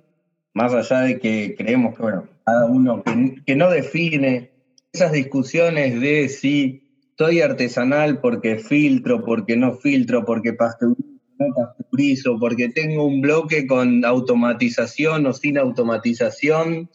más 0.53 0.73
allá 0.73 1.01
de 1.01 1.19
que 1.19 1.55
creemos 1.57 1.95
que, 1.95 2.01
bueno, 2.01 2.27
cada 2.45 2.65
uno 2.65 3.03
que, 3.45 3.55
no 3.55 3.69
define 3.69 4.51
esas 4.93 5.11
discusiones 5.11 5.99
de 5.99 6.29
si 6.29 6.83
soy 7.17 7.41
artesanal 7.41 8.19
porque 8.19 8.57
filtro, 8.57 9.23
porque 9.23 9.57
no 9.57 9.73
filtro, 9.73 10.25
porque 10.25 10.53
pasteurizo, 10.53 11.19
no 11.39 11.53
pasteurizo, 11.53 12.39
porque 12.39 12.69
tengo 12.69 13.05
un 13.05 13.21
bloque 13.21 13.67
con 13.67 14.05
automatización 14.05 15.25
o 15.25 15.33
sin 15.33 15.57
automatización, 15.57 16.89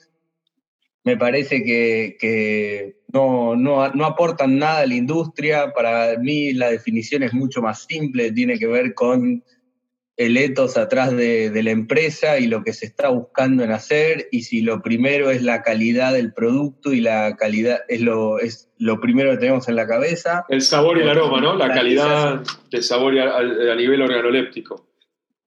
me 1.04 1.16
parece 1.16 1.62
que, 1.62 2.96
no, 3.12 3.56
no, 3.56 4.04
aportan 4.04 4.58
nada 4.58 4.80
a 4.80 4.86
la 4.86 4.94
industria. 4.94 5.72
Para 5.72 6.18
mí 6.18 6.52
la 6.52 6.70
definición 6.70 7.22
es 7.22 7.32
mucho 7.32 7.62
más 7.62 7.84
simple, 7.84 8.32
tiene 8.32 8.58
que 8.58 8.66
ver 8.66 8.94
con 8.94 9.42
el 10.16 10.36
etos 10.36 10.76
atrás 10.76 11.16
de, 11.16 11.50
la 11.62 11.70
empresa 11.70 12.38
y 12.38 12.46
lo 12.46 12.62
que 12.62 12.74
se 12.74 12.84
está 12.84 13.08
buscando 13.08 13.64
en 13.64 13.72
hacer, 13.72 14.28
y 14.30 14.42
si 14.42 14.60
lo 14.60 14.82
primero 14.82 15.30
es 15.30 15.42
la 15.42 15.62
calidad 15.62 16.12
del 16.12 16.34
producto 16.34 16.92
y 16.92 17.00
la 17.00 17.36
calidad 17.36 17.80
es 17.88 18.02
lo, 18.02 18.38
es 18.38 18.70
lo 18.76 19.00
primero 19.00 19.30
que 19.30 19.38
tenemos 19.38 19.66
en 19.68 19.76
la 19.76 19.86
cabeza. 19.86 20.44
El 20.50 20.60
sabor 20.60 20.98
y 20.98 21.02
el 21.02 21.08
aroma, 21.08 21.40
¿no? 21.40 21.56
La, 21.56 21.72
calidad 21.72 22.42
del 22.70 22.82
sabor 22.82 23.18
a, 23.18 23.38
a 23.38 23.74
nivel 23.74 24.02
organoléptico. 24.02 24.90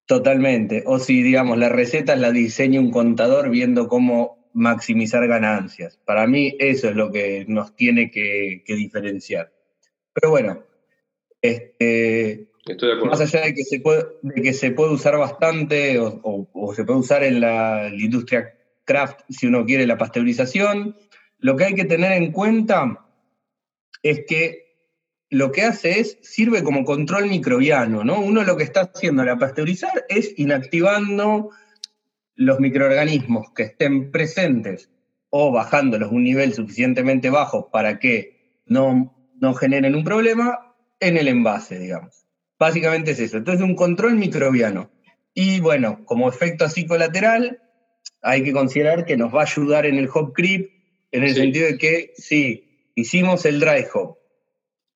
Totalmente. 0.07 0.83
O 0.87 0.97
si, 0.97 1.21
digamos, 1.21 1.57
la 1.59 1.69
receta 1.69 2.15
la 2.15 2.31
diseña 2.31 2.79
un 2.79 2.91
contador 2.91 3.51
viendo 3.51 3.87
cómo 3.87 4.42
maximizar 4.53 5.27
ganancias. 5.27 5.97
Para 6.05 6.27
mí 6.27 6.55
eso 6.59 6.89
es 6.89 6.95
lo 6.95 7.11
que 7.11 7.45
nos 7.47 7.75
tiene 7.75 8.09
que, 8.11 8.63
diferenciar. 8.67 9.51
Pero 10.13 10.29
bueno, 10.29 10.63
este, 11.41 12.47
más 13.05 13.19
allá 13.19 13.41
de 13.41 13.53
que 13.53 13.63
se 13.63 13.79
puede, 13.79 14.05
que 14.35 14.53
se 14.53 14.71
puede 14.71 14.93
usar 14.93 15.17
bastante 15.17 15.99
o, 15.99 16.73
se 16.75 16.85
puede 16.85 16.99
usar 16.99 17.23
en 17.23 17.41
la, 17.41 17.89
industria 17.91 18.55
craft 18.85 19.21
si 19.29 19.47
uno 19.47 19.65
quiere 19.65 19.87
la 19.87 19.97
pasteurización, 19.97 20.95
lo 21.39 21.55
que 21.55 21.65
hay 21.65 21.73
que 21.73 21.85
tener 21.85 22.11
en 22.11 22.31
cuenta 22.31 23.05
es 24.01 24.25
que 24.27 24.63
lo 25.29 25.51
que 25.51 25.63
hace 25.63 25.99
es, 25.99 26.19
sirve 26.21 26.63
como 26.63 26.85
control 26.85 27.27
microbiano, 27.27 28.03
¿no? 28.03 28.19
Uno 28.19 28.43
lo 28.43 28.55
que 28.55 28.63
está 28.63 28.81
haciendo 28.81 29.23
al 29.23 29.37
pasteurizar 29.39 30.05
es 30.07 30.33
inactivando 30.37 31.49
los 32.35 32.59
microorganismos 32.59 33.51
que 33.55 33.63
estén 33.63 34.11
presentes 34.11 34.89
o 35.29 35.51
bajándolos 35.51 36.11
un 36.11 36.23
nivel 36.23 36.53
suficientemente 36.53 37.29
bajo 37.29 37.69
para 37.71 37.99
que 37.99 38.61
no, 38.65 39.15
no 39.39 39.53
generen 39.53 39.95
un 39.95 40.03
problema 40.03 40.75
en 40.99 41.17
el 41.17 41.27
envase, 41.27 41.79
digamos. 41.79 42.25
Básicamente 42.59 43.11
es 43.11 43.19
eso. 43.19 43.37
Entonces, 43.37 43.63
un 43.63 43.75
control 43.75 44.15
microbiano. 44.15 44.89
Y 45.33 45.59
bueno, 45.59 46.05
como 46.05 46.29
efecto 46.29 46.65
así 46.65 46.85
colateral, 46.85 47.61
hay 48.21 48.43
que 48.43 48.53
considerar 48.53 49.05
que 49.05 49.17
nos 49.17 49.33
va 49.33 49.41
a 49.41 49.45
ayudar 49.45 49.85
en 49.85 49.97
el 49.97 50.09
hop 50.13 50.33
creep, 50.33 50.69
en 51.11 51.23
el 51.23 51.35
sentido 51.35 51.67
de 51.67 51.77
que 51.77 52.13
si 52.15 52.91
hicimos 52.95 53.45
el 53.45 53.59
dry 53.59 53.85
hop 53.93 54.17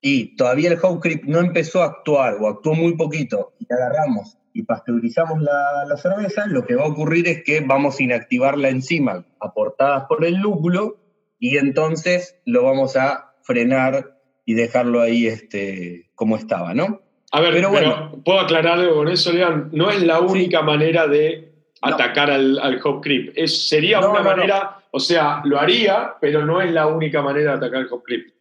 y 0.01 0.35
todavía 0.35 0.71
el 0.71 0.79
hop 0.81 1.01
creep 1.01 1.23
no 1.25 1.39
empezó 1.39 1.81
a 1.81 1.87
actuar 1.87 2.35
o 2.39 2.47
actuó 2.47 2.73
muy 2.75 2.95
poquito 2.95 3.53
y 3.59 3.71
agarramos 3.73 4.37
y 4.57 4.63
pasteurizamos 4.63 5.39
la, 5.43 5.97
cerveza, 5.97 6.47
lo 6.47 6.65
que 6.65 6.73
va 6.73 6.85
a 6.85 6.87
ocurrir 6.87 7.27
es 7.27 7.43
que 7.43 7.59
vamos 7.61 7.99
a 7.99 8.03
inactivar 8.03 8.57
la 8.57 8.69
enzima 8.69 9.23
aportadas 9.39 10.05
por 10.09 10.25
el 10.25 10.37
lúpulo 10.37 10.97
y 11.39 11.57
entonces 11.57 12.39
lo 12.43 12.63
vamos 12.63 12.95
a 12.95 13.35
frenar 13.43 14.17
y 14.45 14.55
dejarlo 14.55 15.01
ahí 15.01 15.27
este, 15.27 16.09
como 16.15 16.37
estaba, 16.37 16.73
¿no? 16.73 17.01
A 17.31 17.39
ver, 17.39 17.53
pero, 17.53 17.69
bueno, 17.69 18.19
puedo 18.25 18.39
aclarar 18.39 18.79
algo 18.79 18.95
con 18.95 19.09
eso, 19.09 19.31
Leon. 19.31 19.69
No 19.73 19.91
es 19.91 20.01
la 20.01 20.21
única 20.21 20.63
manera 20.63 21.05
de 21.05 21.51
atacar 21.83 22.31
al, 22.31 22.57
al, 22.57 22.81
hop 22.83 23.03
creep. 23.03 23.33
Es, 23.35 23.67
sería 23.67 23.99
una 23.99 24.23
manera, 24.23 24.79
o 24.89 24.99
sea, 24.99 25.41
lo 25.43 25.59
haría, 25.59 26.15
pero 26.19 26.43
no 26.43 26.61
es 26.61 26.71
la 26.71 26.87
única 26.87 27.21
manera 27.21 27.51
de 27.51 27.57
atacar 27.57 27.81
el 27.81 27.87
hop 27.91 28.01
creep. 28.01 28.33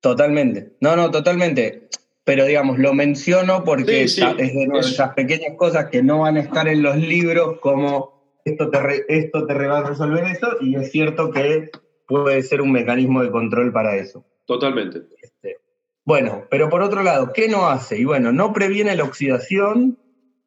Totalmente. 0.00 0.72
No, 0.80 0.96
no, 0.96 1.10
totalmente 1.10 1.90
pero 2.24 2.44
digamos, 2.44 2.78
lo 2.78 2.94
menciono 2.94 3.64
porque 3.64 4.04
es 4.04 4.16
de 4.16 4.68
esas 4.78 5.14
pequeñas 5.14 5.56
cosas 5.56 5.86
que 5.90 6.02
no 6.02 6.20
van 6.20 6.36
a 6.36 6.40
estar 6.40 6.68
en 6.68 6.82
los 6.82 6.96
libros 6.96 7.58
como 7.60 8.20
esto 8.44 8.70
te, 8.70 8.78
esto 9.08 9.46
te 9.46 9.54
va 9.54 9.78
a 9.78 9.88
resolver 9.88 10.24
eso 10.24 10.56
y 10.60 10.76
es 10.76 10.90
cierto 10.90 11.30
que 11.30 11.70
puede 12.06 12.42
ser 12.42 12.60
un 12.60 12.72
mecanismo 12.72 13.22
de 13.22 13.30
control 13.30 13.72
para 13.72 13.96
eso. 13.96 14.24
Totalmente. 14.46 15.02
Este, 15.22 15.58
Bueno, 16.04 16.44
pero 16.50 16.68
por 16.68 16.82
otro 16.82 17.02
lado, 17.02 17.32
¿qué 17.32 17.48
no 17.48 17.68
hace? 17.68 17.98
Y 17.98 18.04
bueno, 18.04 18.32
no 18.32 18.52
previene 18.52 18.96
la 18.96 19.04
oxidación 19.04 19.98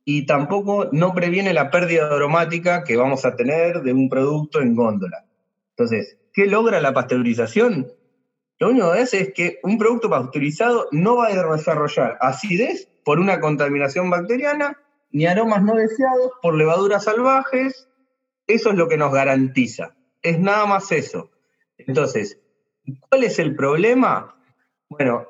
y 0.06 0.26
tampoco 0.26 0.90
no 0.92 1.14
previene 1.14 1.54
la 1.54 1.72
pérdida 1.72 2.08
aromática 2.08 2.84
que 2.84 2.98
vamos 2.98 3.26
a 3.26 3.36
tener 3.36 3.82
de 3.82 3.94
un 3.94 4.10
producto 4.10 4.62
en 4.62 4.76
góndola. 4.76 5.26
Entonces, 5.70 6.18
¿qué 6.34 6.48
logra 6.48 6.82
la 6.82 6.94
pasteurización? 6.94 7.88
Lo 8.64 8.70
único 8.70 8.94
que 8.94 9.00
hace 9.00 9.20
es 9.20 9.34
que 9.34 9.60
un 9.62 9.78
producto 9.78 10.10
pasteurizado 10.10 10.88
no 10.92 11.18
va 11.18 11.28
a 11.28 11.52
desarrollar 11.52 12.18
acidez 12.22 12.88
por 13.04 13.20
una 13.20 13.42
contaminación 13.42 14.10
bacteriana, 14.10 14.80
ni 15.12 15.26
aromas 15.26 15.64
no 15.64 15.76
deseados 15.76 16.32
por 16.42 16.56
levaduras 16.56 17.04
salvajes. 17.04 17.90
Eso 18.48 18.70
es 18.70 18.78
lo 18.78 18.88
que 18.88 18.96
nos 18.96 19.12
garantiza. 19.12 19.98
Es 20.22 20.40
nada 20.40 20.66
más 20.66 20.94
eso. 20.94 21.30
Entonces, 21.78 22.40
¿cuál 23.10 23.26
es 23.26 23.38
el 23.38 23.54
problema? 23.54 24.34
Bueno, 24.88 25.28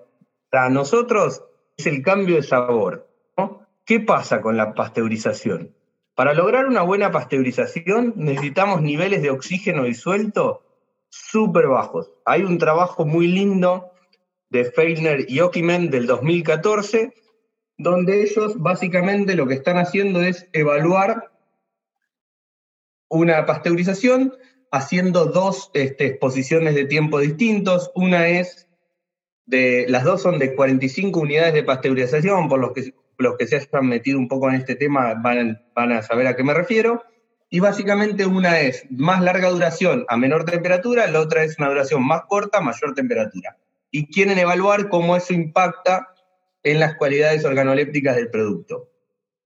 para 0.51 0.69
nosotros 0.69 1.43
es 1.75 1.87
el 1.87 2.03
cambio 2.03 2.35
de 2.35 2.43
sabor. 2.43 3.09
¿Qué 3.83 3.99
pasa 3.99 4.41
con 4.41 4.57
la 4.57 4.75
pasteurización? 4.75 5.73
Para 6.13 6.35
lograr 6.35 6.67
una 6.67 6.83
buena 6.83 7.11
pasteurización 7.11 8.13
necesitamos 8.15 8.83
niveles 8.83 9.23
de 9.23 9.31
oxígeno 9.31 9.85
disuelto 9.85 10.61
súper 11.13 11.67
bajos. 11.67 12.11
Hay 12.25 12.41
un 12.41 12.57
trabajo 12.57 13.05
muy 13.05 13.27
lindo 13.27 13.91
de 14.49 14.65
Feilner 14.65 15.25
y 15.29 15.41
Ockimen 15.41 15.91
del 15.91 16.07
2014, 16.07 17.13
donde 17.77 18.23
ellos 18.23 18.59
básicamente 18.59 19.35
lo 19.35 19.45
que 19.45 19.53
están 19.53 19.77
haciendo 19.77 20.23
es 20.23 20.47
evaluar 20.53 21.31
una 23.09 23.45
pasteurización 23.45 24.33
haciendo 24.71 25.25
dos 25.25 25.69
este, 25.75 26.07
exposiciones 26.07 26.73
de 26.73 26.85
tiempo 26.85 27.19
distintos. 27.19 27.91
Una 27.93 28.27
es 28.29 28.67
de, 29.45 29.85
las 29.87 30.05
dos 30.05 30.23
son 30.23 30.39
de 30.39 30.55
45 30.55 31.19
unidades 31.19 31.53
de 31.53 31.63
pasteurización, 31.63 32.49
por 32.49 32.59
los 32.59 32.71
que, 32.73 32.91
los 33.19 33.37
que 33.37 33.45
se 33.45 33.57
hayan 33.57 33.87
metido 33.87 34.17
un 34.17 34.27
poco 34.27 34.49
en 34.49 34.55
este 34.55 34.75
tema 34.75 35.13
van 35.13 35.91
a 35.91 36.01
saber 36.01 36.25
a 36.25 36.35
qué 36.35 36.43
me 36.43 36.55
refiero. 36.55 37.03
Y 37.53 37.59
básicamente 37.59 38.25
una 38.25 38.61
es 38.61 38.83
más 38.89 39.21
larga 39.21 39.49
duración 39.49 40.05
a 40.07 40.17
menor 40.17 40.43
temperatura, 40.43 41.05
la 41.05 41.19
otra 41.19 41.43
es 41.43 41.59
una 41.59 41.69
duración 41.69 42.03
más 42.03 42.23
corta 42.27 42.57
a 42.57 42.61
mayor 42.61 42.95
temperatura. 42.95 43.59
Y 43.91 44.07
quieren 44.07 44.39
evaluar 44.39 44.89
cómo 44.89 45.15
eso 45.15 45.35
impacta 45.35 46.15
en 46.63 46.79
las 46.79 46.95
cualidades 46.95 47.45
organolépticas 47.45 48.15
del 48.15 48.31
producto. 48.31 48.89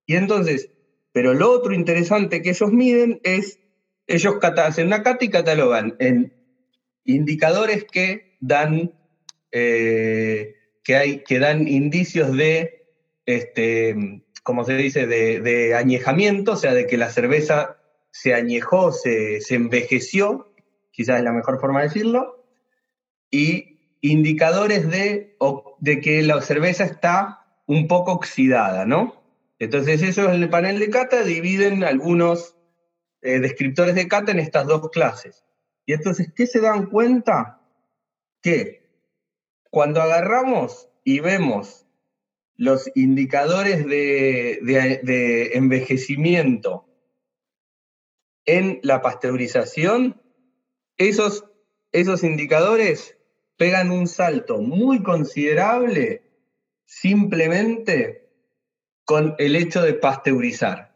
Y 0.05 0.15
entonces, 0.15 0.71
pero 1.11 1.33
lo 1.33 1.51
otro 1.51 1.73
interesante 1.73 2.41
que 2.41 2.51
ellos 2.51 2.71
miden 2.71 3.19
es, 3.23 3.59
ellos 4.07 4.35
hacen 4.41 4.87
una 4.87 5.03
cata 5.03 5.25
y 5.25 5.29
catalogan 5.29 5.97
en 5.99 6.33
indicadores 7.03 7.83
que 7.91 8.37
dan, 8.39 8.93
eh, 9.51 10.55
que 10.81 10.95
hay, 10.95 11.23
que 11.25 11.39
dan 11.39 11.67
indicios 11.67 12.31
de, 12.37 12.85
este, 13.25 14.23
como 14.43 14.63
se 14.63 14.77
dice, 14.77 15.07
de, 15.07 15.41
de 15.41 15.75
añejamiento, 15.75 16.53
o 16.53 16.55
sea, 16.55 16.73
de 16.73 16.87
que 16.87 16.95
la 16.95 17.09
cerveza 17.09 17.76
se 18.19 18.33
añejó, 18.33 18.91
se, 18.91 19.39
envejeció, 19.51 20.51
quizás 20.89 21.19
es 21.19 21.23
la 21.23 21.33
mejor 21.33 21.59
forma 21.59 21.81
de 21.81 21.87
decirlo, 21.89 22.43
y 23.29 23.77
indicadores 24.01 24.89
de, 24.89 25.37
de 25.79 26.01
que 26.01 26.23
la 26.23 26.41
cerveza 26.41 26.83
está 26.83 27.45
un 27.67 27.87
poco 27.87 28.13
oxidada, 28.13 28.85
¿no? 28.85 29.21
Entonces 29.59 30.01
eso 30.01 30.31
en 30.31 30.41
el 30.41 30.49
panel 30.49 30.79
de 30.79 30.89
cata 30.89 31.21
dividen 31.21 31.83
algunos 31.83 32.55
eh, 33.21 33.39
descriptores 33.39 33.93
de 33.93 34.07
cata 34.07 34.31
en 34.31 34.39
estas 34.39 34.65
dos 34.65 34.89
clases. 34.89 35.45
Y 35.85 35.93
entonces, 35.93 36.33
¿qué 36.35 36.47
se 36.47 36.59
dan 36.59 36.87
cuenta? 36.87 37.61
Que 38.41 38.89
cuando 39.69 40.01
agarramos 40.01 40.89
y 41.03 41.19
vemos 41.19 41.85
los 42.55 42.89
indicadores 42.95 43.85
de, 43.85 44.59
de 45.03 45.51
envejecimiento 45.53 46.86
en 48.47 48.79
la 48.81 49.03
pasteurización, 49.03 50.19
esos, 50.97 51.45
esos 51.91 52.23
indicadores 52.23 53.15
pegan 53.57 53.91
un 53.91 54.07
salto 54.07 54.57
muy 54.57 55.03
considerable 55.03 56.23
simplemente 56.85 58.29
con 59.05 59.35
el 59.37 59.55
hecho 59.55 59.83
de 59.83 59.93
pasteurizar. 59.93 60.95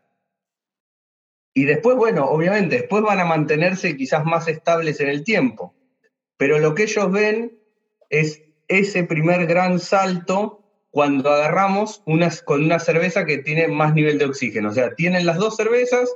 Y 1.53 1.65
después, 1.65 1.97
bueno, 1.97 2.25
obviamente, 2.25 2.77
después 2.77 3.03
van 3.03 3.19
a 3.19 3.25
mantenerse 3.25 3.97
quizás 3.97 4.23
más 4.25 4.47
estables 4.47 5.01
en 5.01 5.09
el 5.09 5.23
tiempo, 5.23 5.75
pero 6.37 6.59
lo 6.59 6.73
que 6.73 6.83
ellos 6.83 7.11
ven 7.11 7.59
es 8.09 8.41
ese 8.67 9.03
primer 9.03 9.45
gran 9.45 9.79
salto 9.79 10.63
cuando 10.91 11.29
agarramos 11.29 12.01
unas, 12.05 12.41
con 12.41 12.63
una 12.63 12.79
cerveza 12.79 13.25
que 13.25 13.37
tiene 13.37 13.67
más 13.67 13.93
nivel 13.93 14.17
de 14.17 14.25
oxígeno. 14.25 14.69
O 14.69 14.73
sea, 14.73 14.95
tienen 14.95 15.25
las 15.25 15.37
dos 15.37 15.57
cervezas, 15.57 16.09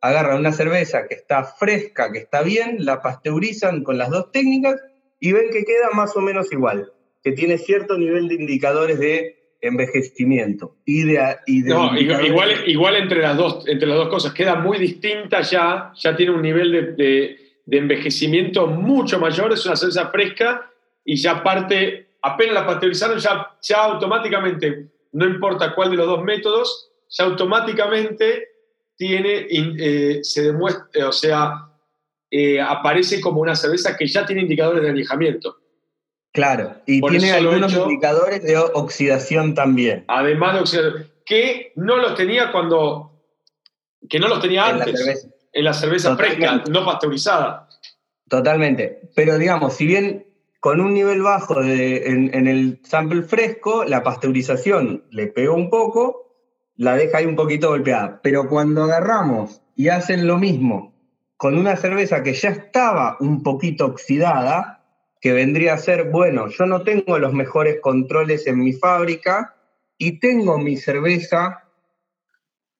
agarran 0.00 0.38
una 0.38 0.52
cerveza 0.52 1.06
que 1.06 1.14
está 1.14 1.44
fresca, 1.44 2.10
que 2.12 2.18
está 2.18 2.42
bien, 2.42 2.84
la 2.84 3.02
pasteurizan 3.02 3.82
con 3.84 3.98
las 3.98 4.10
dos 4.10 4.32
técnicas 4.32 4.80
y 5.18 5.32
ven 5.32 5.50
que 5.52 5.64
queda 5.64 5.90
más 5.92 6.16
o 6.16 6.20
menos 6.20 6.52
igual, 6.52 6.92
que 7.22 7.32
tiene 7.32 7.58
cierto 7.58 7.98
nivel 7.98 8.28
de 8.28 8.36
indicadores 8.36 8.98
de 8.98 9.36
envejecimiento. 9.60 10.76
Y 10.86 11.02
de, 11.02 11.36
no, 11.66 11.96
igual, 11.98 12.50
igual 12.66 12.96
entre, 12.96 13.20
las 13.20 13.36
dos, 13.36 13.68
entre 13.68 13.86
las 13.86 13.98
dos 13.98 14.08
cosas, 14.08 14.32
queda 14.32 14.54
muy 14.54 14.78
distinta 14.78 15.42
ya, 15.42 15.92
ya 15.94 16.16
tiene 16.16 16.32
un 16.32 16.42
nivel 16.42 16.96
de, 16.96 17.36
envejecimiento 17.70 18.66
mucho 18.66 19.20
mayor, 19.20 19.52
es 19.52 19.64
una 19.66 19.76
cerveza 19.76 20.08
fresca 20.08 20.70
y 21.04 21.16
ya 21.16 21.42
parte, 21.42 22.08
apenas 22.22 22.54
la 22.54 22.66
pasteurizaron, 22.66 23.18
ya, 23.18 23.48
ya 23.62 23.84
automáticamente, 23.84 24.86
no 25.12 25.26
importa 25.26 25.74
cuál 25.74 25.90
de 25.90 25.96
los 25.96 26.06
dos 26.06 26.24
métodos, 26.24 26.90
ya 27.08 27.26
automáticamente 27.26 28.49
tiene, 29.00 29.46
eh, 29.48 30.20
se 30.22 30.42
demuestra, 30.42 30.86
eh, 30.92 31.04
o 31.04 31.12
sea, 31.12 31.70
eh, 32.30 32.60
aparece 32.60 33.18
como 33.18 33.40
una 33.40 33.56
cerveza 33.56 33.96
que 33.96 34.06
ya 34.06 34.26
tiene 34.26 34.42
indicadores 34.42 34.82
de 34.82 34.90
añejamiento. 34.90 35.56
Claro, 36.34 36.76
y 36.84 37.00
tiene 37.00 37.32
algunos 37.32 37.72
indicadores 37.72 38.42
de 38.42 38.58
oxidación 38.58 39.54
también. 39.54 40.04
Además 40.06 40.52
de 40.52 40.60
oxidación, 40.60 41.06
que 41.24 41.72
no 41.76 41.96
los 41.96 42.14
tenía 42.14 42.52
cuando, 42.52 43.24
que 44.06 44.20
no 44.20 44.28
los 44.28 44.42
tenía 44.42 44.66
antes, 44.66 45.30
en 45.50 45.64
la 45.64 45.72
cerveza 45.72 46.14
fresca, 46.14 46.62
no 46.68 46.84
pasteurizada. 46.84 47.70
Totalmente, 48.28 49.00
pero 49.16 49.38
digamos, 49.38 49.76
si 49.76 49.86
bien 49.86 50.26
con 50.60 50.78
un 50.78 50.92
nivel 50.92 51.22
bajo 51.22 51.62
de, 51.62 52.06
en, 52.06 52.34
en 52.34 52.46
el 52.46 52.80
sample 52.84 53.22
fresco, 53.22 53.82
la 53.82 54.02
pasteurización 54.02 55.04
le 55.10 55.28
pegó 55.28 55.54
un 55.54 55.70
poco, 55.70 56.29
la 56.80 56.96
deja 56.96 57.18
ahí 57.18 57.26
un 57.26 57.36
poquito 57.36 57.68
golpeada. 57.68 58.20
Pero 58.22 58.48
cuando 58.48 58.84
agarramos 58.84 59.60
y 59.76 59.90
hacen 59.90 60.26
lo 60.26 60.38
mismo 60.38 60.94
con 61.36 61.58
una 61.58 61.76
cerveza 61.76 62.22
que 62.22 62.32
ya 62.32 62.48
estaba 62.48 63.18
un 63.20 63.42
poquito 63.42 63.84
oxidada, 63.84 64.82
que 65.20 65.34
vendría 65.34 65.74
a 65.74 65.78
ser, 65.78 66.08
bueno, 66.10 66.48
yo 66.48 66.64
no 66.64 66.82
tengo 66.82 67.18
los 67.18 67.34
mejores 67.34 67.80
controles 67.82 68.46
en 68.46 68.60
mi 68.60 68.72
fábrica 68.72 69.56
y 69.98 70.20
tengo 70.20 70.58
mi 70.58 70.78
cerveza 70.78 71.64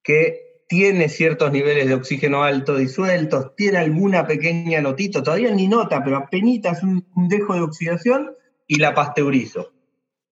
que 0.03 0.63
tiene 0.67 1.11
ciertos 1.11 1.53
niveles 1.53 1.87
de 1.87 1.95
oxígeno 1.95 2.43
alto 2.43 2.77
disueltos, 2.77 3.55
tiene 3.55 3.77
alguna 3.77 4.27
pequeña 4.27 4.81
notita, 4.81 5.23
todavía 5.23 5.55
ni 5.55 5.69
nota, 5.69 6.03
pero 6.03 6.17
apenas 6.17 6.83
un, 6.83 7.07
un 7.15 7.29
dejo 7.29 7.53
de 7.53 7.61
oxidación 7.61 8.35
y 8.67 8.77
la 8.77 8.95
pasteurizo. 8.95 9.73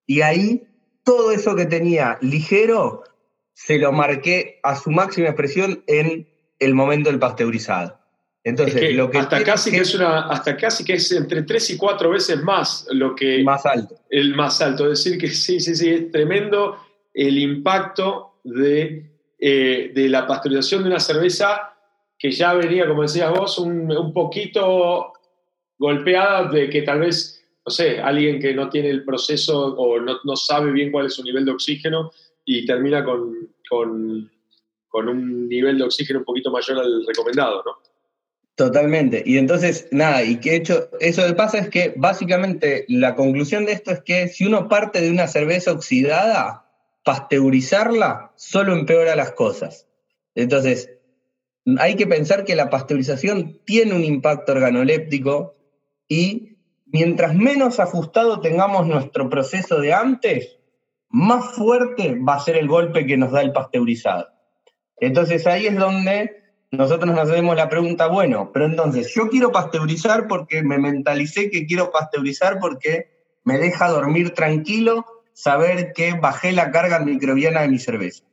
Y 0.07 0.21
ahí 0.21 0.67
todo 1.03 1.31
eso 1.31 1.55
que 1.55 1.67
tenía 1.67 2.17
ligero 2.21 3.03
se 3.65 3.77
lo 3.77 3.91
marqué 3.91 4.59
a 4.63 4.73
su 4.77 4.89
máxima 4.89 5.27
expresión 5.27 5.83
en 5.85 6.25
el 6.59 6.73
momento 6.73 7.09
del 7.09 7.19
pasteurizado. 7.19 7.99
Entonces, 8.41 8.95
lo 8.95 9.11
que 9.11 9.17
hasta 9.17 9.43
casi 9.43 9.69
que, 9.69 9.79
es 9.79 9.93
una, 9.93 10.29
hasta 10.29 10.55
casi 10.55 10.85
que 10.85 10.93
es 10.93 11.11
entre 11.11 11.43
tres 11.43 11.69
y 11.69 11.77
cuatro 11.77 12.09
veces 12.09 12.41
más 12.41 12.87
lo 12.91 13.13
que 13.13 13.43
más 13.43 13.65
alto. 13.65 13.95
El 14.09 14.33
más 14.33 14.61
alto, 14.61 14.89
es 14.89 15.03
decir 15.03 15.19
que 15.19 15.27
sí, 15.27 15.59
sí, 15.59 15.75
sí, 15.75 15.89
es 15.89 16.09
tremendo 16.09 16.77
el 17.13 17.37
impacto 17.37 18.39
de, 18.45 19.11
eh, 19.37 19.91
de 19.93 20.07
la 20.07 20.25
pasteurización 20.25 20.83
de 20.83 20.89
una 20.91 21.01
cerveza 21.01 21.73
que 22.17 22.31
ya 22.31 22.53
venía, 22.53 22.87
como 22.87 23.01
decías 23.01 23.29
vos, 23.29 23.59
un, 23.59 23.91
un 23.91 24.13
poquito 24.13 25.11
golpeada 25.77 26.49
de 26.49 26.69
que 26.69 26.83
tal 26.83 27.01
vez, 27.01 27.43
no 27.65 27.69
sé, 27.69 27.99
alguien 27.99 28.39
que 28.39 28.53
no 28.53 28.69
tiene 28.69 28.89
el 28.89 29.03
proceso 29.03 29.75
o 29.75 29.99
no, 29.99 30.17
no 30.23 30.35
sabe 30.37 30.71
bien 30.71 30.91
cuál 30.91 31.07
es 31.07 31.15
su 31.15 31.23
nivel 31.23 31.43
de 31.43 31.51
oxígeno, 31.51 32.11
y 32.51 32.65
termina 32.65 33.03
con, 33.05 33.47
con, 33.69 35.07
un 35.07 35.47
nivel 35.47 35.77
de 35.77 35.83
oxígeno 35.83 36.19
un 36.19 36.25
poquito 36.25 36.49
mayor 36.49 36.79
al 36.79 37.05
recomendado, 37.05 37.61
¿no? 37.63 37.73
Totalmente. 38.55 39.21
Y 39.23 39.37
entonces, 39.37 39.87
nada, 39.91 40.23
y 40.23 40.39
que 40.39 40.55
hecho, 40.55 40.89
eso 40.99 41.25
que 41.27 41.33
pasa 41.33 41.59
es 41.59 41.69
que 41.69 41.93
básicamente 41.95 42.85
la 42.89 43.13
conclusión 43.13 43.65
de 43.65 43.73
esto 43.73 43.91
es 43.91 44.01
que 44.01 44.27
si 44.27 44.47
uno 44.47 44.67
parte 44.67 44.99
de 44.99 45.11
una 45.11 45.27
cerveza 45.27 45.71
oxidada, 45.71 46.65
pasteurizarla 47.03 48.33
solo 48.35 48.73
empeora 48.73 49.15
las 49.15 49.33
cosas. 49.33 49.87
Entonces, 50.33 50.89
hay 51.77 51.95
que 51.95 52.07
pensar 52.07 52.45
que 52.45 52.55
la 52.55 52.71
pasteurización 52.71 53.59
tiene 53.63 53.93
un 53.93 54.03
impacto 54.03 54.53
organoléptico 54.53 55.55
y 56.07 56.57
mientras 56.87 57.35
menos 57.35 57.79
ajustado 57.79 58.41
tengamos 58.41 58.87
nuestro 58.87 59.29
proceso 59.29 59.79
de 59.79 59.93
antes, 59.93 60.58
más 61.09 61.53
fuerte 61.55 62.17
va 62.19 62.35
a 62.35 62.39
ser 62.39 62.57
el 62.57 62.67
golpe 62.67 63.05
que 63.05 63.17
nos 63.17 63.31
da 63.31 63.41
el 63.41 63.51
pasteurizado. 63.51 64.27
Entonces 64.97 65.47
ahí 65.47 65.67
es 65.67 65.77
donde 65.77 66.39
nosotros 66.71 67.13
nos 67.13 67.29
hacemos 67.29 67.55
la 67.55 67.69
pregunta, 67.69 68.07
bueno, 68.07 68.51
pero 68.53 68.65
entonces 68.65 69.11
yo 69.13 69.29
quiero 69.29 69.51
pasteurizar 69.51 70.27
porque 70.27 70.61
me 70.61 70.77
mentalicé 70.77 71.49
que 71.49 71.65
quiero 71.65 71.91
pasteurizar 71.91 72.59
porque 72.59 73.09
me 73.43 73.57
deja 73.57 73.89
dormir 73.89 74.31
tranquilo 74.35 75.05
saber 75.33 75.93
que 75.93 76.13
bajé 76.13 76.51
la 76.51 76.69
carga 76.69 76.99
microbiana 76.99 77.61
de 77.61 77.69
mi 77.69 77.79
cerveza. 77.79 78.23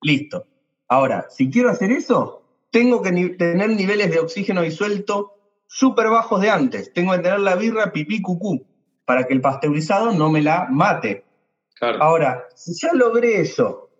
Listo. 0.00 0.46
Ahora, 0.88 1.26
si 1.30 1.50
quiero 1.50 1.70
hacer 1.70 1.92
eso, 1.92 2.42
tengo 2.70 3.02
que 3.02 3.12
tener 3.38 3.70
niveles 3.70 4.10
de 4.10 4.18
oxígeno 4.18 4.62
disuelto 4.62 5.34
súper 5.66 6.08
bajos 6.08 6.40
de 6.40 6.50
antes. 6.50 6.92
Tengo 6.92 7.12
que 7.12 7.18
tener 7.20 7.40
la 7.40 7.54
birra 7.54 7.92
pipí 7.92 8.20
cucú 8.20 8.66
para 9.04 9.24
que 9.24 9.34
el 9.34 9.40
pasteurizado 9.40 10.12
no 10.12 10.30
me 10.30 10.42
la 10.42 10.66
mate. 10.70 11.24
Ahora, 11.80 12.46
si 12.54 12.74
ya 12.74 12.92
logré 12.92 13.40
eso, 13.40 13.90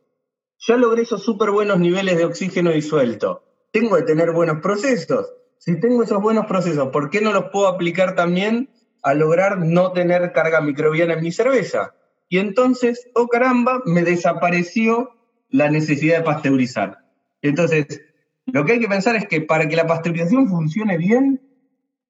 ya 0.59 0.77
logré 0.77 1.03
esos 1.03 1.23
súper 1.23 1.51
buenos 1.51 1.79
niveles 1.79 2.17
de 2.17 2.25
oxígeno 2.25 2.71
disuelto, 2.71 3.45
tengo 3.73 3.97
que 3.97 4.03
tener 4.03 4.33
buenos 4.33 4.61
procesos. 4.61 5.33
Si 5.59 5.81
tengo 5.81 6.03
esos 6.03 6.23
buenos 6.23 6.47
procesos, 6.47 6.89
¿por 6.91 7.11
qué 7.11 7.21
no 7.21 7.33
los 7.33 7.47
puedo 7.51 7.69
aplicar 7.69 8.15
también 8.15 8.71
a 9.03 9.15
lograr 9.15 9.59
no 9.59 9.93
tener 9.93 10.33
carga 10.33 10.61
microbiana 10.61 11.15
en 11.15 11.23
mi 11.23 11.33
cerveza? 11.33 11.95
Y 12.29 12.39
entonces, 12.39 13.11
oh 13.15 13.29
caramba, 13.29 13.83
me 13.85 14.03
desapareció 14.03 15.11
la 15.49 15.71
necesidad 15.71 16.19
de 16.19 16.25
pasteurizar. 16.25 16.99
Entonces, 17.43 18.03
lo 18.47 18.65
que 18.65 18.73
hay 18.73 18.81
que 18.81 18.89
pensar 18.89 19.17
es 19.17 19.27
que 19.27 19.41
para 19.41 19.69
que 19.69 19.77
la 19.77 19.87
pasteurización 19.87 20.49
funcione 20.49 20.97
bien, 20.99 21.41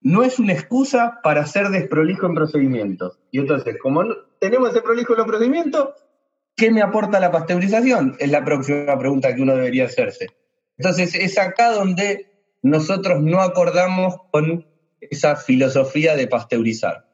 no 0.04 0.22
es 0.22 0.38
una 0.38 0.52
excusa 0.52 1.20
para 1.22 1.46
ser 1.46 1.70
desprolijo 1.70 2.26
en 2.26 2.34
procedimientos. 2.34 3.18
Y 3.30 3.38
entonces, 3.38 3.76
como 3.80 4.04
tenemos 4.38 4.70
ese 4.70 4.82
prolijo 4.82 5.14
en 5.14 5.18
los 5.18 5.26
procedimientos, 5.26 5.88
¿qué 6.54 6.70
me 6.70 6.82
aporta 6.82 7.18
la 7.18 7.32
pasteurización? 7.32 8.14
Es 8.18 8.30
la 8.30 8.44
próxima 8.44 8.98
pregunta 8.98 9.34
que 9.34 9.40
uno 9.40 9.56
debería 9.56 9.86
hacerse. 9.86 10.26
Entonces, 10.76 11.14
es 11.14 11.38
acá 11.38 11.72
donde 11.72 12.30
nosotros 12.62 13.22
no 13.22 13.40
acordamos 13.40 14.16
con 14.30 14.66
esa 15.00 15.36
filosofía 15.36 16.14
de 16.16 16.28
pasteurizar. 16.28 17.06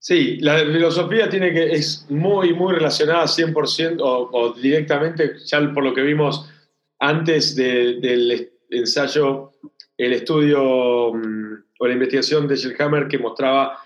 Sí, 0.00 0.38
la 0.38 0.58
filosofía 0.58 1.28
tiene 1.28 1.52
que, 1.52 1.72
es 1.72 2.06
muy, 2.08 2.54
muy 2.54 2.74
relacionada 2.74 3.24
100% 3.24 3.98
o, 4.00 4.52
directamente, 4.54 5.34
ya 5.44 5.60
por 5.72 5.84
lo 5.84 5.94
que 5.94 6.02
vimos 6.02 6.50
antes 6.98 7.54
del 7.54 8.50
ensayo, 8.70 9.52
el 9.96 10.12
estudio 10.12 11.12
mm, 11.14 11.67
o 11.78 11.86
la 11.86 11.94
investigación 11.94 12.46
de 12.46 12.56
Schellhammer 12.56 13.08
que 13.08 13.18
mostraba 13.18 13.78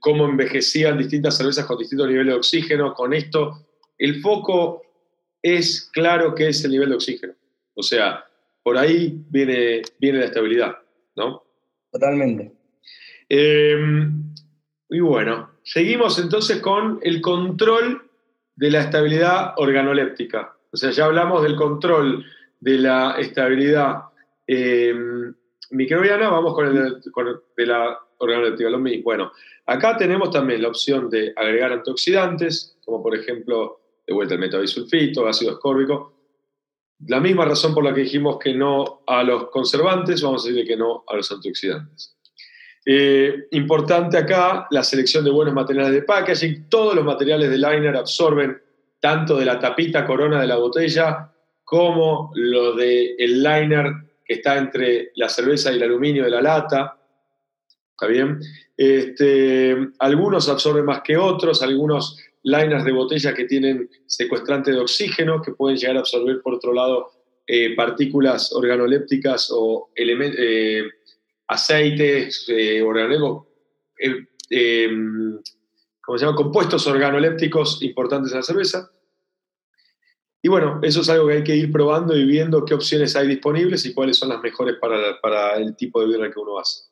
cómo 0.00 0.26
envejecían 0.26 0.98
distintas 0.98 1.36
cervezas 1.36 1.66
con 1.66 1.78
distintos 1.78 2.08
niveles 2.08 2.32
de 2.32 2.38
oxígeno. 2.38 2.94
Con 2.94 3.12
esto, 3.12 3.66
el 3.98 4.20
foco 4.20 4.82
es 5.42 5.90
claro 5.92 6.34
que 6.34 6.48
es 6.48 6.64
el 6.64 6.72
nivel 6.72 6.88
de 6.88 6.94
oxígeno. 6.96 7.34
O 7.74 7.82
sea, 7.82 8.24
por 8.62 8.76
ahí 8.76 9.22
viene, 9.28 9.82
viene 10.00 10.18
la 10.18 10.26
estabilidad, 10.26 10.78
¿no? 11.16 11.42
Totalmente. 11.92 12.52
Em, 13.28 14.34
y 14.88 15.00
bueno, 15.00 15.50
seguimos 15.62 16.18
entonces 16.18 16.60
con 16.60 16.98
el 17.02 17.20
control 17.20 18.10
de 18.56 18.70
la 18.70 18.80
estabilidad 18.80 19.54
organoléptica. 19.56 20.56
O 20.72 20.76
sea, 20.76 20.90
ya 20.90 21.04
hablamos 21.04 21.42
del 21.42 21.54
control 21.54 22.24
de 22.60 22.78
la 22.78 23.16
estabilidad 23.18 24.04
eh, 24.46 24.94
microbiana, 25.70 26.30
vamos 26.30 26.54
con 26.54 26.66
el, 26.66 27.00
de 27.56 27.66
la 27.66 27.98
organoléptica, 28.18 28.70
lo 28.70 28.78
mismo. 28.78 29.04
Bueno, 29.04 29.32
acá 29.66 29.96
tenemos 29.96 30.30
también 30.30 30.62
la 30.62 30.68
opción 30.68 31.08
de 31.08 31.32
agregar 31.36 31.72
antioxidantes, 31.72 32.76
como 32.84 33.02
por 33.02 33.14
ejemplo, 33.16 33.80
de 34.06 34.14
vuelta 34.14 34.34
el 34.34 34.40
metabisulfito, 34.40 35.26
ácido 35.26 35.52
ascórbico. 35.52 36.14
La 37.06 37.20
misma 37.20 37.44
razón 37.44 37.74
por 37.74 37.84
la 37.84 37.94
que 37.94 38.00
dijimos 38.00 38.38
que 38.38 38.54
no 38.54 39.02
a 39.06 39.22
los 39.22 39.50
conservantes, 39.50 40.22
vamos 40.22 40.44
a 40.44 40.48
decirle 40.48 40.66
que 40.66 40.76
no 40.76 41.04
a 41.06 41.16
los 41.16 41.30
antioxidantes. 41.30 42.16
Eh, 42.84 43.48
importante 43.50 44.16
acá 44.16 44.66
la 44.70 44.82
selección 44.82 45.24
de 45.24 45.30
buenos 45.30 45.54
materiales 45.54 45.92
de 45.92 46.02
packaging. 46.02 46.68
Todos 46.68 46.94
los 46.94 47.04
materiales 47.04 47.50
de 47.50 47.58
liner 47.58 47.94
absorben 47.96 48.60
tanto 48.98 49.36
de 49.36 49.44
la 49.44 49.60
tapita 49.60 50.06
corona 50.06 50.40
de 50.40 50.46
la 50.46 50.56
botella 50.56 51.30
como 51.64 52.32
lo 52.34 52.72
del 52.74 53.14
el 53.18 53.42
liner 53.42 53.92
que 54.28 54.34
está 54.34 54.58
entre 54.58 55.10
la 55.14 55.28
cerveza 55.30 55.72
y 55.72 55.76
el 55.76 55.82
aluminio 55.84 56.24
de 56.24 56.30
la 56.30 56.42
lata. 56.42 56.98
¿Está 57.90 58.06
bien? 58.06 58.38
Este, 58.76 59.74
algunos 59.98 60.48
absorben 60.50 60.84
más 60.84 61.00
que 61.00 61.16
otros, 61.16 61.62
algunos 61.62 62.18
liners 62.42 62.84
de 62.84 62.92
botella 62.92 63.34
que 63.34 63.46
tienen 63.46 63.90
secuestrante 64.06 64.70
de 64.70 64.78
oxígeno, 64.78 65.40
que 65.40 65.52
pueden 65.52 65.78
llegar 65.78 65.96
a 65.96 66.00
absorber 66.00 66.42
por 66.42 66.54
otro 66.54 66.74
lado 66.74 67.10
eh, 67.46 67.74
partículas 67.74 68.52
organolépticas 68.52 69.50
o. 69.50 69.90
Eh, 69.96 70.82
aceites, 71.48 72.44
eh, 72.48 72.84
eh, 73.98 74.26
eh 74.50 74.88
se 76.16 76.24
llama? 76.24 76.36
Compuestos 76.36 76.86
organolépticos 76.86 77.82
importantes 77.82 78.32
en 78.32 78.38
la 78.38 78.42
cerveza. 78.42 78.90
Y 80.42 80.48
bueno, 80.48 80.80
eso 80.82 81.00
es 81.00 81.08
algo 81.08 81.26
que 81.26 81.34
hay 81.34 81.44
que 81.44 81.56
ir 81.56 81.72
probando 81.72 82.16
y 82.16 82.24
viendo 82.24 82.64
qué 82.64 82.74
opciones 82.74 83.16
hay 83.16 83.26
disponibles 83.26 83.84
y 83.84 83.92
cuáles 83.92 84.16
son 84.16 84.28
las 84.28 84.40
mejores 84.40 84.76
para, 84.80 85.56
el 85.56 85.76
tipo 85.76 86.00
de 86.00 86.06
birra 86.06 86.30
que 86.30 86.38
uno 86.38 86.58
hace. 86.58 86.82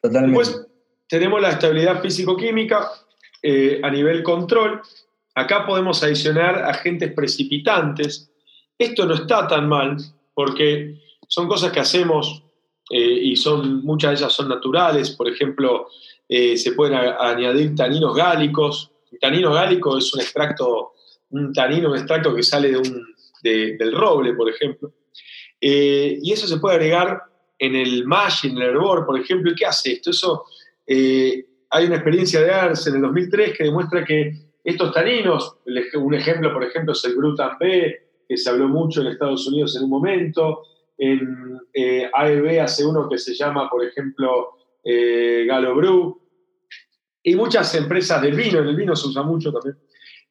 Totalmente. 0.00 0.38
Después 0.38 0.66
tenemos 1.08 1.40
la 1.40 1.50
estabilidad 1.50 2.00
físico-química 2.00 2.90
eh, 3.42 3.80
a 3.82 3.90
nivel 3.90 4.22
control. 4.22 4.80
Acá 5.34 5.66
podemos 5.66 6.02
adicionar 6.02 6.62
agentes 6.64 7.12
precipitantes. 7.12 8.30
Esto 8.78 9.06
no 9.06 9.14
está 9.14 9.46
tan 9.48 9.68
mal 9.68 9.96
porque 10.34 11.00
son 11.26 11.48
cosas 11.48 11.72
que 11.72 11.80
hacemos 11.80 12.44
eh, 12.90 12.98
y 12.98 13.36
son, 13.36 13.84
muchas 13.84 14.10
de 14.10 14.16
ellas 14.18 14.32
son 14.32 14.48
naturales. 14.48 15.10
Por 15.10 15.28
ejemplo, 15.28 15.88
eh, 16.28 16.56
se 16.56 16.72
pueden 16.72 16.94
añadir 16.94 17.74
taninos 17.74 18.14
gálicos. 18.14 18.90
El 19.10 19.18
tanino 19.18 19.52
gálico 19.52 19.98
es 19.98 20.12
un 20.14 20.20
extracto, 20.20 20.91
un 21.32 21.52
tanino, 21.52 21.90
un 21.90 21.96
extracto 21.96 22.34
que 22.34 22.42
sale 22.42 22.70
de 22.70 22.78
un, 22.78 23.14
del 23.42 23.92
roble, 23.92 24.34
por 24.34 24.48
ejemplo. 24.48 24.92
Eh, 25.60 26.18
y 26.22 26.32
eso 26.32 26.46
se 26.46 26.58
puede 26.58 26.76
agregar 26.76 27.22
en 27.58 27.76
el 27.76 28.04
mash, 28.06 28.46
en 28.46 28.56
el 28.56 28.62
hervor, 28.62 29.04
por 29.04 29.18
ejemplo. 29.20 29.50
¿Y 29.50 29.54
qué 29.54 29.66
hace 29.66 29.92
esto? 29.92 30.10
Eso, 30.10 30.44
hay 30.86 31.86
una 31.86 31.96
experiencia 31.96 32.40
de 32.40 32.52
ARS 32.52 32.86
en 32.86 32.96
el 32.96 33.02
2003 33.02 33.56
que 33.56 33.64
demuestra 33.64 34.04
que 34.04 34.32
estos 34.64 34.92
taninos, 34.92 35.58
un 35.94 36.14
ejemplo, 36.14 36.52
por 36.52 36.62
ejemplo, 36.62 36.92
es 36.92 37.04
el 37.04 37.16
Grutan 37.16 37.58
B, 37.58 37.96
que 38.28 38.36
se 38.36 38.50
habló 38.50 38.68
mucho 38.68 39.00
en 39.00 39.08
Estados 39.08 39.46
Unidos 39.48 39.76
en 39.76 39.84
un 39.84 39.90
momento, 39.90 40.62
en 40.98 41.58
eh, 41.72 42.08
AEB 42.12 42.60
hace 42.60 42.86
uno 42.86 43.08
que 43.08 43.18
se 43.18 43.34
llama, 43.34 43.68
por 43.68 43.84
ejemplo, 43.84 44.50
eh, 44.84 45.44
Galo 45.48 45.74
Brew. 45.74 46.20
Y 47.24 47.34
muchas 47.34 47.74
empresas 47.74 48.22
del 48.22 48.36
vino, 48.36 48.60
en 48.60 48.68
el 48.68 48.76
vino 48.76 48.94
se 48.94 49.08
usa 49.08 49.22
mucho 49.22 49.52
también, 49.52 49.78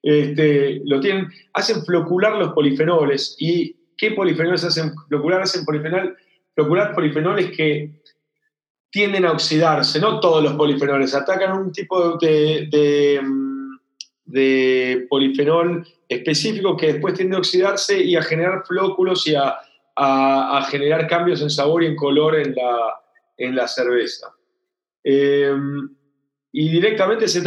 este, 0.01 0.81
lo 0.85 0.99
tienen, 0.99 1.27
hacen 1.53 1.83
flocular 1.85 2.37
los 2.37 2.53
polifenoles. 2.53 3.35
¿Y 3.39 3.75
qué 3.97 4.11
polifenoles 4.11 4.63
hacen 4.63 4.93
flocular? 5.07 5.41
Hacen 5.41 5.65
polifenol, 5.65 6.17
flocular 6.55 6.93
polifenoles 6.93 7.55
que 7.55 7.91
tienden 8.89 9.25
a 9.25 9.31
oxidarse, 9.31 9.99
no 9.99 10.19
todos 10.19 10.43
los 10.43 10.53
polifenoles, 10.53 11.15
atacan 11.15 11.57
un 11.57 11.71
tipo 11.71 12.17
de, 12.17 12.67
de, 12.69 13.21
de 14.25 15.07
polifenol 15.09 15.87
específico 16.09 16.75
que 16.75 16.93
después 16.93 17.13
tiende 17.13 17.37
a 17.37 17.39
oxidarse 17.39 18.03
y 18.03 18.17
a 18.17 18.21
generar 18.21 18.63
flóculos 18.67 19.25
y 19.27 19.35
a 19.35 19.57
a, 19.95 20.67
generar 20.69 21.07
cambios 21.07 21.41
en 21.41 21.49
sabor 21.49 21.83
y 21.83 21.87
en 21.87 21.95
color 21.95 22.35
en 22.35 22.55
la, 22.55 23.01
en 23.37 23.55
la 23.55 23.67
cerveza. 23.67 24.33
Eh, 25.03 25.53
y 26.51 26.69
directamente 26.69 27.25
ese 27.25 27.41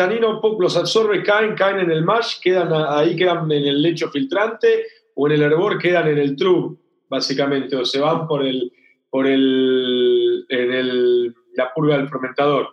los 0.59 0.77
absorbe, 0.77 1.23
caen, 1.23 1.55
caen 1.55 1.81
en 1.81 1.91
el 1.91 2.05
mash, 2.05 2.41
quedan 2.41 2.73
ahí 2.73 3.15
quedan 3.17 3.51
en 3.53 3.65
el 3.67 3.83
lecho 3.83 4.11
filtrante 4.11 4.87
o 5.15 5.27
en 5.27 5.35
el 5.35 5.43
hervor 5.43 5.79
quedan 5.79 6.09
en 6.09 6.19
el 6.19 6.37
trub, 6.37 6.79
básicamente, 7.09 7.77
o 7.77 7.85
se 7.85 8.01
van 8.01 8.27
por 8.27 8.45
el, 8.45 8.73
por 9.11 9.27
el, 9.27 10.47
en 10.49 10.73
el, 10.73 11.35
la 11.55 11.73
purga 11.75 11.99
del 11.99 12.09
fermentador. 12.09 12.69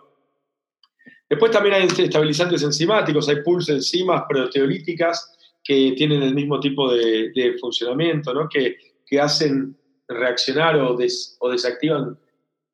Después 1.28 1.52
también 1.52 1.74
hay 1.74 1.86
estabilizantes 1.86 2.62
enzimáticos, 2.62 3.28
hay 3.28 3.42
pulsos 3.42 3.74
enzimas 3.74 4.24
proteolíticas 4.28 5.38
que 5.62 5.92
tienen 5.96 6.22
el 6.22 6.34
mismo 6.34 6.58
tipo 6.58 6.92
de, 6.92 7.30
de 7.34 7.56
funcionamiento, 7.58 8.34
¿no? 8.34 8.48
que 8.48 8.76
que 9.12 9.20
hacen 9.20 9.76
reaccionar 10.08 10.74
o, 10.76 10.96
o 11.40 11.50
desactivan 11.50 12.18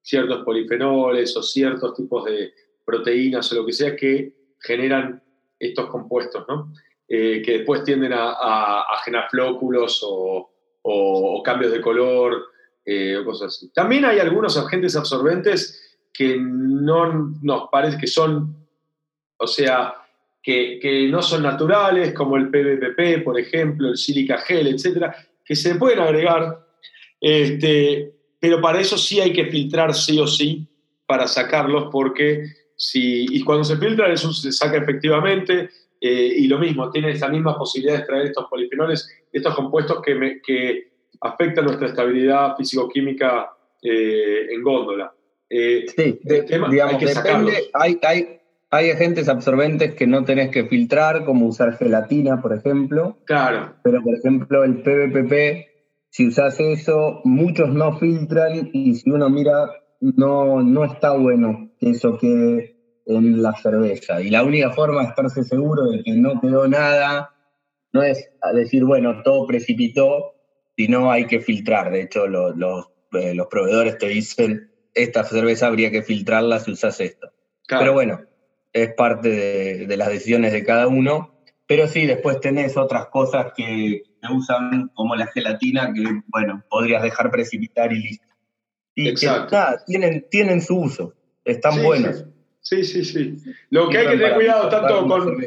ciertos 0.02 0.44
polifenoles 0.44 1.36
o 1.36 1.42
ciertos 1.42 1.94
tipos 1.94 2.26
de 2.26 2.52
proteínas 2.88 3.52
o 3.52 3.56
lo 3.56 3.66
que 3.66 3.72
sea 3.74 3.94
que 3.94 4.32
generan 4.58 5.22
estos 5.58 5.90
compuestos, 5.90 6.46
¿no? 6.48 6.72
Eh, 7.06 7.42
que 7.44 7.58
después 7.58 7.84
tienden 7.84 8.12
a, 8.14 8.82
generar 9.04 9.28
flóculos 9.30 10.00
o, 10.02 11.42
cambios 11.44 11.72
de 11.72 11.82
color 11.82 12.46
eh, 12.84 13.18
o 13.18 13.24
cosas 13.26 13.54
así. 13.54 13.70
También 13.74 14.06
hay 14.06 14.18
algunos 14.20 14.56
agentes 14.56 14.96
absorbentes 14.96 15.98
que 16.12 16.38
no 16.38 17.34
nos 17.42 17.68
parece 17.70 17.98
que 17.98 18.06
son, 18.06 18.66
o 19.36 19.46
sea, 19.46 19.94
que, 20.42 20.78
que, 20.80 21.08
no 21.08 21.20
son 21.20 21.42
naturales, 21.42 22.14
como 22.14 22.36
el 22.38 22.48
PVPP, 22.48 23.22
por 23.22 23.38
ejemplo, 23.38 23.88
el 23.88 23.98
silica 23.98 24.38
gel, 24.38 24.66
etcétera, 24.68 25.14
que 25.44 25.54
se 25.54 25.74
pueden 25.74 26.00
agregar, 26.00 26.66
este, 27.20 28.14
pero 28.40 28.62
para 28.62 28.80
eso 28.80 28.96
sí 28.96 29.20
hay 29.20 29.32
que 29.32 29.46
filtrar 29.46 29.94
sí 29.94 30.18
o 30.18 30.26
sí 30.26 30.66
para 31.06 31.26
sacarlos, 31.26 31.88
porque 31.90 32.44
si, 32.78 33.26
y 33.28 33.42
cuando 33.42 33.64
se 33.64 33.76
filtra 33.76 34.12
eso 34.12 34.32
se 34.32 34.52
saca 34.52 34.78
efectivamente, 34.78 35.68
eh, 36.00 36.32
y 36.36 36.46
lo 36.46 36.58
mismo, 36.58 36.90
tiene 36.90 37.10
esa 37.10 37.28
misma 37.28 37.58
posibilidad 37.58 37.94
de 37.94 37.98
extraer 38.00 38.26
estos 38.26 38.46
polifenoles, 38.48 39.10
estos 39.32 39.54
compuestos 39.56 40.00
que, 40.00 40.40
que 40.46 40.92
afectan 41.20 41.64
nuestra 41.64 41.88
estabilidad 41.88 42.56
físico-química 42.56 43.50
eh, 43.82 44.46
en 44.50 44.62
góndola. 44.62 45.12
Eh, 45.50 45.86
sí, 45.88 46.20
digamos, 46.70 47.00
depende, 47.00 47.68
hay, 47.72 47.98
hay, 48.02 48.38
hay 48.70 48.90
agentes 48.90 49.28
absorbentes 49.28 49.96
que 49.96 50.06
no 50.06 50.24
tenés 50.24 50.50
que 50.50 50.66
filtrar, 50.66 51.24
como 51.24 51.46
usar 51.46 51.76
gelatina, 51.76 52.40
por 52.40 52.52
ejemplo. 52.52 53.18
Claro. 53.24 53.74
Pero, 53.82 54.00
por 54.04 54.14
ejemplo, 54.14 54.62
el 54.62 54.82
PVPP, 54.82 55.66
si 56.10 56.28
usas 56.28 56.60
eso, 56.60 57.22
muchos 57.24 57.70
no 57.70 57.98
filtran 57.98 58.70
y 58.72 58.94
si 58.94 59.10
uno 59.10 59.28
mira, 59.28 59.68
no, 60.00 60.62
no 60.62 60.84
está 60.84 61.12
bueno 61.12 61.70
que 61.78 61.90
eso 61.90 62.18
quede 62.18 62.76
en 63.06 63.42
la 63.42 63.54
cerveza. 63.54 64.20
Y 64.20 64.30
la 64.30 64.42
única 64.42 64.70
forma 64.72 65.02
de 65.02 65.08
estarse 65.08 65.44
seguro 65.44 65.90
de 65.90 66.02
que 66.02 66.12
no 66.12 66.40
quedó 66.40 66.68
nada 66.68 67.34
no 67.92 68.02
es 68.02 68.30
decir, 68.54 68.84
bueno, 68.84 69.22
todo 69.22 69.46
precipitó, 69.46 70.34
sino 70.76 71.10
hay 71.10 71.26
que 71.26 71.40
filtrar. 71.40 71.90
De 71.90 72.02
hecho, 72.02 72.26
los, 72.26 72.54
eh, 73.12 73.34
los, 73.34 73.46
proveedores 73.46 73.98
te 73.98 74.08
dicen, 74.08 74.70
esta 74.94 75.24
cerveza 75.24 75.66
habría 75.66 75.90
que 75.90 76.02
filtrarla 76.02 76.60
si 76.60 76.72
usas 76.72 77.00
esto. 77.00 77.32
Pero 77.66 77.92
bueno, 77.92 78.20
es 78.72 78.94
parte 78.94 79.86
de, 79.86 79.96
las 79.96 80.08
decisiones 80.08 80.52
de 80.52 80.64
cada 80.64 80.86
uno. 80.86 81.34
Pero 81.66 81.86
sí, 81.86 82.06
después 82.06 82.40
tenés 82.40 82.76
otras 82.76 83.06
cosas 83.06 83.52
que 83.56 84.02
usan, 84.30 84.90
como 84.94 85.16
la 85.16 85.26
gelatina, 85.26 85.92
que, 85.92 86.22
bueno, 86.28 86.64
podrías 86.68 87.02
dejar 87.02 87.30
precipitar 87.30 87.92
y 87.92 88.02
listo. 88.02 88.27
Y 88.98 89.08
Exacto. 89.08 89.56
tienen, 89.86 90.26
tienen 90.28 90.60
su 90.60 90.76
uso, 90.76 91.14
están 91.44 91.84
buenos. 91.84 92.24
Sí, 92.60 92.82
sí, 92.82 93.04
sí. 93.04 93.36
Lo 93.70 93.88
que 93.88 93.98
hay 93.98 94.08
que 94.08 94.16
tener 94.16 94.34
cuidado 94.34 94.68
tanto 94.68 95.06
con, 95.06 95.38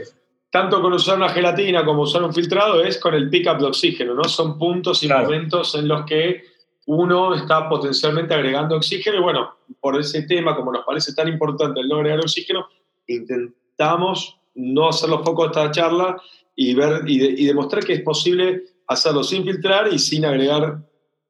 tanto 0.49 0.81
con 0.81 0.93
usar 0.93 1.17
una 1.17 1.27
gelatina 1.27 1.83
como 1.83 2.03
usar 2.03 2.23
un 2.23 2.33
filtrado 2.33 2.81
es 2.81 2.97
con 2.97 3.13
el 3.13 3.29
pick-up 3.29 3.57
de 3.57 3.65
oxígeno, 3.65 4.13
¿no? 4.13 4.23
Son 4.23 4.57
puntos 4.57 5.03
y 5.03 5.09
momentos 5.09 5.75
en 5.75 5.89
los 5.89 6.05
que 6.05 6.43
uno 6.85 7.35
está 7.35 7.67
potencialmente 7.67 8.33
agregando 8.33 8.77
oxígeno 8.77 9.17
y 9.17 9.21
bueno, 9.21 9.53
por 9.81 9.99
ese 9.99 10.21
tema, 10.21 10.55
como 10.55 10.71
nos 10.71 10.85
parece 10.85 11.13
tan 11.13 11.27
importante 11.27 11.81
el 11.81 11.89
no 11.89 11.97
agregar 11.97 12.19
oxígeno, 12.19 12.69
intentamos 13.05 14.39
no 14.55 14.87
hacer 14.87 15.09
los 15.09 15.25
focos 15.25 15.47
de 15.51 15.61
esta 15.61 15.71
charla 15.71 16.21
y, 16.55 16.73
ver, 16.73 17.01
y, 17.05 17.45
demostrar 17.45 17.83
que 17.83 17.95
es 17.95 18.01
posible 18.01 18.63
hacerlo 18.87 19.25
sin 19.25 19.43
filtrar 19.43 19.91
y 19.91 19.99
sin 19.99 20.23
agregar 20.23 20.87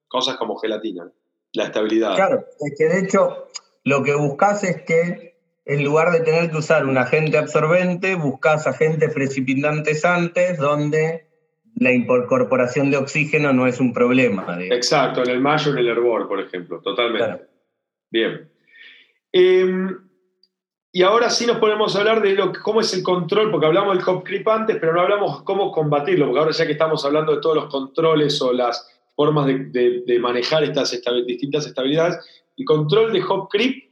cosas 0.08 0.38
como 0.38 0.56
gelatina, 0.58 1.12
la 1.54 1.66
estabilidad. 1.66 2.16
Claro, 2.16 2.46
es 2.60 2.74
que 2.78 2.86
de 2.86 3.00
hecho 3.00 3.48
lo 3.84 4.04
que 4.04 4.16
buscas 4.16 4.64
es 4.64 4.84
que 4.84 5.32
en 5.66 5.84
lugar 5.84 6.12
de 6.12 6.22
tener 6.22 6.50
que 6.52 6.58
usar 6.58 6.86
un 6.86 6.98
agente 6.98 7.38
absorbente, 7.38 8.16
buscas 8.16 8.68
agentes 8.68 9.14
precipitantes 9.14 10.04
antes 10.06 10.58
donde 10.58 11.28
la 11.76 11.92
incorporación 11.92 12.92
de 12.92 12.98
oxígeno 12.98 13.54
no 13.54 13.68
es 13.68 13.80
un 13.80 13.94
problema. 13.94 14.58
Exacto, 14.60 15.24
en 15.24 15.30
el 15.30 15.40
mayo 15.40 15.72
en 15.72 15.78
el 15.78 15.88
hervor, 15.88 16.28
por 16.28 16.40
ejemplo, 16.40 16.82
totalmente. 16.82 17.46
Bien. 18.10 18.52
Em, 19.32 19.98
y 20.92 21.04
ahora 21.04 21.30
sí 21.30 21.46
nos 21.46 21.58
podemos 21.58 21.96
hablar 21.96 22.22
de 22.22 22.34
lo, 22.34 22.52
cómo 22.62 22.82
es 22.82 22.94
el 22.94 23.02
control, 23.02 23.50
porque 23.50 23.66
hablamos 23.66 23.98
del 23.98 24.08
hop 24.08 24.24
creep 24.24 24.48
antes, 24.50 24.78
pero 24.80 24.94
no 24.94 25.02
hablamos 25.02 25.44
cómo 25.44 25.72
combatirlo, 25.72 26.26
porque 26.26 26.40
ahora 26.40 26.52
ya 26.52 26.66
que 26.66 26.74
estamos 26.74 27.06
hablando 27.06 27.34
de 27.34 27.42
todos 27.42 27.56
los 27.56 27.66
controles 27.68 28.42
o 28.42 28.52
las 28.52 28.91
formas 29.16 29.46
de, 29.46 30.20
manejar 30.20 30.64
estas 30.64 30.92
distintas 31.26 31.66
estabilidades, 31.68 32.18
el 32.58 32.66
control 32.66 33.14
de 33.14 33.24
hop 33.24 33.50
creep, 33.50 33.90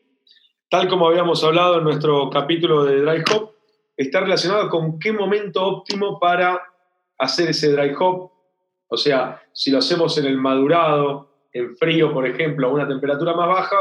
tal 0.69 0.87
como 0.87 1.07
habíamos 1.07 1.43
hablado 1.43 1.77
en 1.77 1.83
nuestro 1.83 2.29
capítulo 2.29 2.83
de 2.85 3.01
dry 3.01 3.23
hop, 3.33 3.51
está 3.97 4.21
relacionado 4.21 4.69
con 4.69 4.99
qué 4.99 5.11
momento 5.11 5.65
óptimo 5.65 6.19
para 6.19 6.61
hacer 7.17 7.49
ese 7.49 7.71
dry 7.71 7.93
hop. 7.99 8.31
O 8.87 8.97
sea, 8.97 9.41
si 9.53 9.71
lo 9.71 9.79
hacemos 9.79 10.17
en 10.17 10.25
el 10.25 10.37
madurado, 10.37 11.29
en 11.53 11.75
frío, 11.75 12.13
por 12.13 12.27
ejemplo, 12.27 12.67
a 12.67 12.71
una 12.71 12.87
temperatura 12.87 13.33
más 13.33 13.47
baja, 13.47 13.77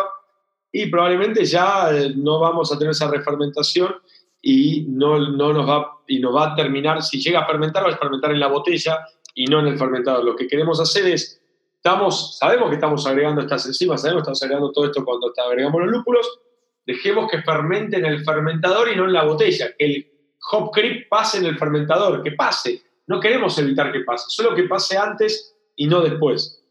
y 0.72 0.86
probablemente 0.86 1.44
ya 1.44 1.90
eh, 1.92 2.12
no 2.14 2.40
vamos 2.40 2.72
a 2.72 2.78
tener 2.78 2.90
esa 2.90 3.10
refermentación 3.10 3.94
y 4.42 4.86
no, 4.88 5.18
no 5.18 5.52
nos 5.52 5.68
va, 5.68 5.98
y 6.06 6.20
nos 6.20 6.34
va 6.34 6.52
a 6.52 6.54
terminar, 6.54 7.02
si 7.02 7.20
llega 7.20 7.40
a 7.40 7.46
fermentar, 7.46 7.84
va 7.84 7.90
a 7.90 7.96
fermentar 7.96 8.32
en 8.32 8.40
la 8.40 8.48
botella 8.48 8.98
y 9.34 9.46
no 9.46 9.60
en 9.60 9.68
el 9.68 9.78
fermentador. 9.78 10.24
Lo 10.24 10.36
que 10.36 10.46
queremos 10.46 10.80
hacer 10.80 11.06
es, 11.06 11.40
estamos, 11.76 12.38
sabemos 12.38 12.68
que 12.68 12.74
estamos 12.74 13.06
agregando 13.06 13.42
estas 13.42 13.66
enzimas, 13.66 14.02
sabemos 14.02 14.22
que 14.22 14.22
estamos 14.22 14.42
agregando 14.42 14.72
todo 14.72 14.84
esto 14.86 15.04
cuando 15.04 15.32
agregamos 15.36 15.80
los 15.82 15.90
lúpulos, 15.90 16.40
dejemos 16.86 17.30
que 17.30 17.42
fermente 17.42 17.98
en 17.98 18.06
el 18.06 18.24
fermentador 18.24 18.90
y 18.90 18.96
no 18.96 19.04
en 19.04 19.12
la 19.12 19.24
botella, 19.24 19.74
que 19.78 19.84
el 19.84 20.12
hop 20.52 20.70
creep 20.72 21.08
pase 21.08 21.38
en 21.38 21.46
el 21.46 21.58
fermentador, 21.58 22.22
que 22.22 22.32
pase. 22.32 22.82
No 23.06 23.20
queremos 23.20 23.58
evitar 23.58 23.92
que 23.92 24.00
pase, 24.00 24.26
solo 24.28 24.54
que 24.54 24.64
pase 24.64 24.96
antes 24.96 25.54
y 25.76 25.86
no 25.86 26.00
después. 26.00 26.62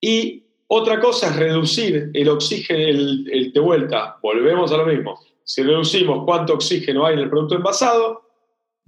Y 0.00 0.44
otra 0.68 1.00
cosa 1.00 1.28
es 1.28 1.36
reducir 1.36 2.10
el 2.12 2.28
oxígeno 2.28 2.78
el, 2.78 3.52
de 3.52 3.60
vuelta. 3.60 4.18
Volvemos 4.22 4.70
a 4.72 4.76
lo 4.76 4.86
mismo. 4.86 5.18
Si 5.42 5.62
reducimos 5.62 6.24
cuánto 6.24 6.54
oxígeno 6.54 7.06
hay 7.06 7.14
en 7.14 7.20
el 7.20 7.30
producto 7.30 7.54
envasado, 7.54 8.27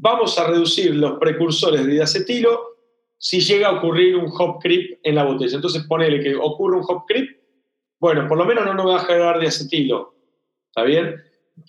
vamos 0.01 0.39
a 0.39 0.47
reducir 0.47 0.95
los 0.95 1.19
precursores 1.19 1.85
de 1.85 1.93
diacetilo 1.93 2.77
si 3.19 3.41
llega 3.41 3.69
a 3.69 3.73
ocurrir 3.73 4.17
un 4.17 4.33
hop 4.37 4.59
creep 4.63 4.99
en 5.03 5.15
la 5.15 5.25
botella. 5.25 5.55
Entonces 5.55 5.85
ponele 5.87 6.23
que 6.23 6.35
ocurre 6.35 6.79
un 6.79 6.85
hop 6.89 7.05
creep, 7.07 7.39
bueno, 7.99 8.27
por 8.27 8.39
lo 8.39 8.47
menos 8.47 8.65
no 8.65 8.73
nos 8.73 8.87
va 8.87 8.97
a 8.97 9.05
generar 9.05 9.39
diacetilo. 9.39 10.15
¿Está 10.69 10.85
bien? 10.85 11.17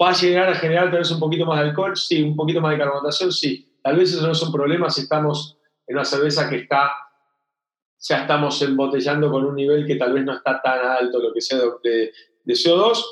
¿Va 0.02 0.12
a 0.12 0.14
llegar 0.14 0.50
a 0.50 0.56
generar 0.56 0.90
tal 0.90 1.00
vez 1.00 1.12
un 1.12 1.20
poquito 1.20 1.46
más 1.46 1.60
de 1.60 1.70
alcohol? 1.70 1.98
Sí, 1.98 2.24
un 2.24 2.36
poquito 2.36 2.62
más 2.62 2.72
de 2.72 2.78
carbonatación, 2.78 3.32
sí. 3.34 3.70
Tal 3.84 3.98
vez 3.98 4.14
eso 4.14 4.26
no 4.26 4.32
es 4.32 4.42
un 4.42 4.52
problema 4.52 4.90
si 4.90 5.02
estamos 5.02 5.58
en 5.86 5.96
una 5.96 6.06
cerveza 6.06 6.50
que 6.50 6.58
está 6.58 6.92
ya 8.02 8.22
estamos 8.22 8.60
embotellando 8.64 9.30
con 9.30 9.46
un 9.46 9.56
nivel 9.56 9.86
que 9.86 9.96
tal 9.96 10.14
vez 10.14 10.26
no 10.26 10.34
está 10.34 10.60
tan 10.60 10.80
alto 10.80 11.20
lo 11.20 11.32
que 11.32 11.42
sea 11.42 11.60
de, 11.84 12.12
CO2. 12.48 13.04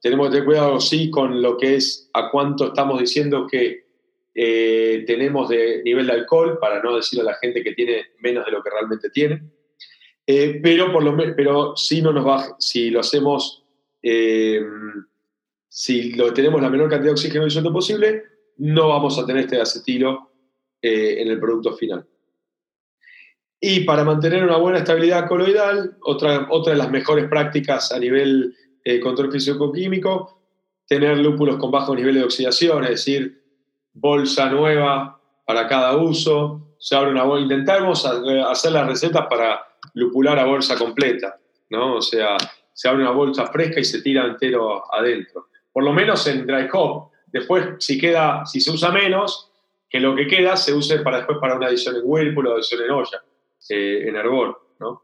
Tenemos 0.00 0.28
que 0.28 0.32
tener 0.32 0.46
cuidado, 0.46 0.80
sí, 0.80 1.10
con 1.10 1.42
lo 1.42 1.58
que 1.58 1.76
es 1.76 2.08
a 2.14 2.30
cuánto 2.30 2.68
estamos 2.68 2.98
diciendo 2.98 3.46
que 3.46 3.87
eh, 4.40 5.04
tenemos 5.04 5.48
de 5.48 5.82
nivel 5.82 6.06
de 6.06 6.12
alcohol, 6.12 6.58
para 6.60 6.80
no 6.80 6.94
decir 6.94 7.20
a 7.20 7.24
la 7.24 7.34
gente 7.34 7.64
que 7.64 7.72
tiene 7.72 8.12
menos 8.20 8.46
de 8.46 8.52
lo 8.52 8.62
que 8.62 8.70
realmente 8.70 9.10
tiene. 9.10 9.42
Eh, 10.24 10.60
pero, 10.62 10.92
por 10.92 11.02
lo 11.02 11.16
pero 11.34 11.74
si 11.76 12.00
no 12.00 12.12
nos 12.12 12.24
baja, 12.24 12.54
si 12.60 12.90
lo 12.90 13.00
hacemos, 13.00 13.64
eh, 14.00 14.62
si 15.68 16.12
lo 16.12 16.32
tenemos 16.32 16.62
la 16.62 16.70
menor 16.70 16.88
cantidad 16.88 17.08
de 17.08 17.14
oxígeno 17.14 17.46
disuelto 17.46 17.72
posible, 17.72 18.22
no 18.58 18.88
vamos 18.88 19.18
a 19.18 19.26
tener 19.26 19.44
este 19.44 19.60
acetilo 19.60 20.30
en 20.80 21.26
el 21.26 21.40
producto 21.40 21.72
final. 21.72 22.06
Y 23.60 23.80
para 23.80 24.04
mantener 24.04 24.44
una 24.44 24.56
buena 24.56 24.78
estabilidad 24.78 25.26
coloidal, 25.26 25.96
otra, 26.02 26.46
otra 26.50 26.74
de 26.74 26.78
las 26.78 26.92
mejores 26.92 27.28
prácticas 27.28 27.90
a 27.90 27.98
nivel 27.98 28.54
eh, 28.84 29.00
control 29.00 29.32
físico-químico, 29.32 30.40
tener 30.86 31.18
lúpulos 31.18 31.56
con 31.56 31.72
bajos 31.72 31.96
niveles 31.96 32.22
de 32.22 32.26
oxidación, 32.26 32.84
es 32.84 32.90
decir, 32.90 33.42
bolsa 34.00 34.48
nueva 34.50 35.20
para 35.44 35.66
cada 35.66 35.96
uso. 35.96 36.74
Se 36.78 36.94
abre 36.94 37.10
una 37.10 37.24
bolsa, 37.24 37.42
intentamos 37.42 38.04
hacer 38.04 38.72
las 38.72 38.86
recetas 38.86 39.26
para 39.28 39.60
lupular 39.94 40.38
a 40.38 40.44
bolsa 40.44 40.76
completa, 40.76 41.38
¿no? 41.70 41.96
O 41.96 42.02
sea, 42.02 42.36
se 42.72 42.88
abre 42.88 43.02
una 43.02 43.10
bolsa 43.10 43.46
fresca 43.46 43.80
y 43.80 43.84
se 43.84 44.02
tira 44.02 44.24
entero 44.24 44.84
adentro. 44.94 45.48
Por 45.72 45.84
lo 45.84 45.92
menos 45.92 46.26
en 46.26 46.46
dry 46.46 46.68
hop. 46.72 47.10
Después, 47.26 47.66
si 47.78 47.98
queda, 47.98 48.46
si 48.46 48.60
se 48.60 48.70
usa 48.70 48.90
menos, 48.90 49.50
que 49.88 50.00
lo 50.00 50.14
que 50.14 50.26
queda 50.26 50.56
se 50.56 50.72
use 50.72 51.00
para 51.00 51.18
después 51.18 51.38
para 51.38 51.56
una 51.56 51.66
adición 51.66 51.96
en 51.96 52.02
whirlpool 52.04 52.46
o 52.46 52.54
adición 52.54 52.82
en 52.82 52.90
olla. 52.90 53.22
Eh, 53.70 54.08
en 54.08 54.16
Arbor. 54.16 54.60
¿no? 54.80 55.02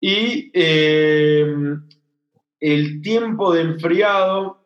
Y 0.00 0.50
eh, 0.54 1.46
el 2.60 3.02
tiempo 3.02 3.52
de 3.52 3.62
enfriado 3.62 4.61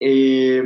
eh, 0.00 0.62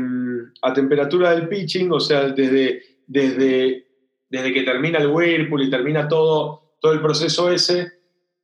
a 0.62 0.72
temperatura 0.72 1.32
del 1.32 1.48
pitching, 1.48 1.90
o 1.92 2.00
sea, 2.00 2.28
desde, 2.28 2.82
desde, 3.06 3.86
desde 4.28 4.52
que 4.52 4.62
termina 4.62 4.98
el 4.98 5.08
whirlpool 5.08 5.64
y 5.64 5.70
termina 5.70 6.08
todo, 6.08 6.76
todo 6.80 6.92
el 6.92 7.02
proceso 7.02 7.50
ese, 7.50 7.88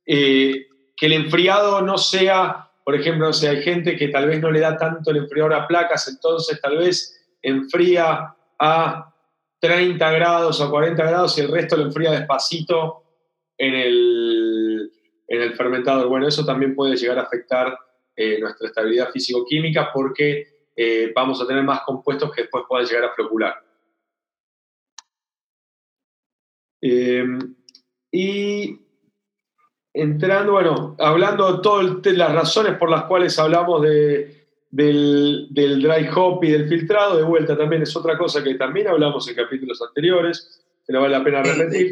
que 0.05 1.05
el 1.05 1.13
enfriado 1.13 1.81
no 1.81 1.97
sea, 1.97 2.69
por 2.83 2.95
ejemplo, 2.95 3.27
no 3.27 3.33
sé, 3.33 3.49
hay 3.49 3.63
gente 3.63 3.95
que 3.95 4.09
tal 4.09 4.27
vez 4.27 4.41
no 4.41 4.51
le 4.51 4.59
da 4.59 4.77
tanto 4.77 5.11
el 5.11 5.17
enfriador 5.17 5.53
a 5.53 5.67
placas, 5.67 6.07
entonces 6.07 6.59
tal 6.61 6.77
vez 6.77 7.17
enfría 7.41 8.35
a 8.59 9.13
30 9.61 10.11
grados 10.11 10.59
o 10.59 10.69
40 10.69 11.03
grados 11.03 11.37
y 11.37 11.41
el 11.41 11.51
resto 11.51 11.77
lo 11.77 11.83
enfría 11.83 12.11
despacito 12.11 13.03
en 13.57 13.75
el, 13.75 14.91
en 15.27 15.41
el 15.41 15.55
fermentador. 15.55 16.07
Bueno, 16.07 16.27
eso 16.27 16.43
también 16.43 16.75
puede 16.75 16.97
llegar 16.97 17.19
a 17.19 17.23
afectar 17.23 17.77
eh, 18.15 18.39
nuestra 18.39 18.67
estabilidad 18.67 19.11
físico-química 19.11 19.91
porque 19.93 20.50
eh, 20.75 21.11
vamos 21.15 21.41
a 21.41 21.47
tener 21.47 21.63
más 21.63 21.81
compuestos 21.81 22.31
que 22.31 22.43
después 22.43 22.63
puedan 22.67 22.85
llegar 22.85 23.05
a 23.05 23.13
flocular. 23.13 23.55
y 28.13 28.81
entrando, 29.93 30.53
bueno, 30.53 30.95
hablando 30.99 31.53
de 31.53 31.61
todas 31.61 32.05
las 32.05 32.33
razones 32.33 32.75
por 32.77 32.89
las 32.89 33.03
cuales 33.03 33.37
hablamos 33.37 33.81
del, 33.81 35.47
dry 35.51 36.09
hop 36.15 36.43
y 36.43 36.51
del 36.51 36.67
filtrado, 36.67 37.17
de 37.17 37.23
vuelta 37.23 37.57
también 37.57 37.81
es 37.81 37.95
otra 37.95 38.17
cosa 38.17 38.43
que 38.43 38.55
también 38.55 38.87
hablamos 38.87 39.27
en 39.27 39.35
capítulos 39.35 39.81
anteriores, 39.81 40.61
que 40.85 40.93
no 40.93 41.01
vale 41.01 41.17
la 41.17 41.23
pena 41.23 41.43
repetir. 41.43 41.91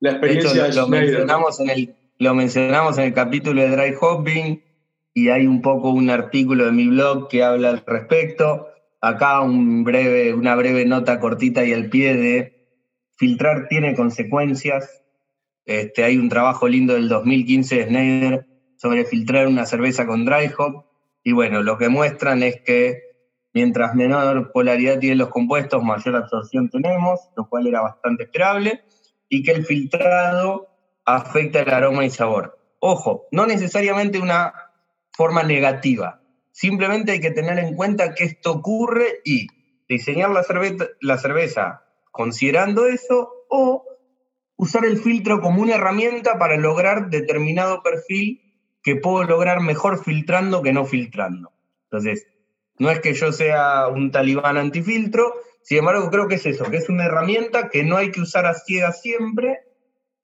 La 0.00 0.10
experiencia 0.10 0.64
de 0.64 0.74
lo, 0.74 0.88
mencionamos 0.88 1.60
en 1.60 1.70
el, 1.70 1.94
lo 2.18 2.34
mencionamos 2.34 2.98
en 2.98 3.04
el 3.04 3.14
capítulo 3.14 3.62
de 3.62 3.70
dry 3.70 3.94
hopping 3.98 4.62
y 5.16 5.30
hay 5.30 5.46
un 5.46 5.62
poco 5.62 5.88
un 5.88 6.10
artículo 6.10 6.66
de 6.66 6.72
mi 6.72 6.88
blog 6.88 7.28
que 7.28 7.42
habla 7.42 7.70
al 7.70 7.82
respecto. 7.86 8.68
Acá 9.00 9.40
una 9.40 10.54
breve 10.54 10.84
nota 10.84 11.20
cortita 11.20 11.64
y 11.64 11.72
al 11.72 11.88
pie 11.88 12.14
de 12.14 12.68
filtrar 13.16 13.66
tiene 13.68 13.96
consecuencias 13.96 15.02
este, 15.64 16.04
hay 16.04 16.18
un 16.18 16.28
trabajo 16.28 16.68
lindo 16.68 16.92
del 16.92 17.08
2015 17.08 17.76
de 17.76 17.86
Snyder 17.86 18.46
sobre 18.76 19.06
filtrar 19.06 19.48
una 19.48 19.64
cerveza 19.64 20.06
con 20.06 20.26
dry 20.26 20.52
hop. 20.58 20.84
Y 21.24 21.32
bueno, 21.32 21.62
lo 21.62 21.78
que 21.78 21.88
muestran 21.88 22.42
es 22.42 22.60
que 22.60 23.00
mientras 23.54 23.94
menor 23.94 24.52
polaridad 24.52 24.98
tienen 24.98 25.16
los 25.16 25.30
compuestos, 25.30 25.82
mayor 25.82 26.14
absorción 26.14 26.68
tenemos, 26.68 27.20
lo 27.38 27.48
cual 27.48 27.66
era 27.66 27.80
bastante 27.80 28.24
esperable, 28.24 28.82
y 29.30 29.42
que 29.42 29.52
el 29.52 29.64
filtrado 29.64 30.68
afecta 31.06 31.60
el 31.60 31.70
aroma 31.70 32.04
y 32.04 32.10
sabor. 32.10 32.58
Ojo, 32.80 33.28
no 33.32 33.46
necesariamente 33.46 34.18
una 34.18 34.65
forma 35.16 35.42
negativa, 35.42 36.20
simplemente 36.52 37.12
hay 37.12 37.20
que 37.20 37.30
tener 37.30 37.58
en 37.58 37.74
cuenta 37.74 38.14
que 38.14 38.24
esto 38.24 38.52
ocurre 38.52 39.20
y 39.24 39.46
diseñar 39.88 40.30
la 40.30 40.42
cerveza, 40.42 40.86
la 41.00 41.16
cerveza 41.16 41.82
considerando 42.12 42.86
eso 42.86 43.30
o 43.48 43.84
usar 44.56 44.84
el 44.84 44.98
filtro 44.98 45.40
como 45.40 45.62
una 45.62 45.76
herramienta 45.76 46.38
para 46.38 46.56
lograr 46.56 47.08
determinado 47.08 47.82
perfil 47.82 48.42
que 48.82 48.96
puedo 48.96 49.24
lograr 49.24 49.60
mejor 49.60 50.04
filtrando 50.04 50.62
que 50.62 50.72
no 50.72 50.84
filtrando. 50.84 51.52
Entonces, 51.84 52.26
no 52.78 52.90
es 52.90 53.00
que 53.00 53.14
yo 53.14 53.32
sea 53.32 53.88
un 53.88 54.10
talibán 54.10 54.58
antifiltro, 54.58 55.34
sin 55.62 55.78
embargo 55.78 56.10
creo 56.10 56.28
que 56.28 56.34
es 56.34 56.46
eso, 56.46 56.70
que 56.70 56.76
es 56.76 56.88
una 56.90 57.06
herramienta 57.06 57.70
que 57.70 57.84
no 57.84 57.96
hay 57.96 58.10
que 58.10 58.20
usar 58.20 58.44
a 58.46 58.54
ciegas 58.54 59.00
siempre, 59.00 59.60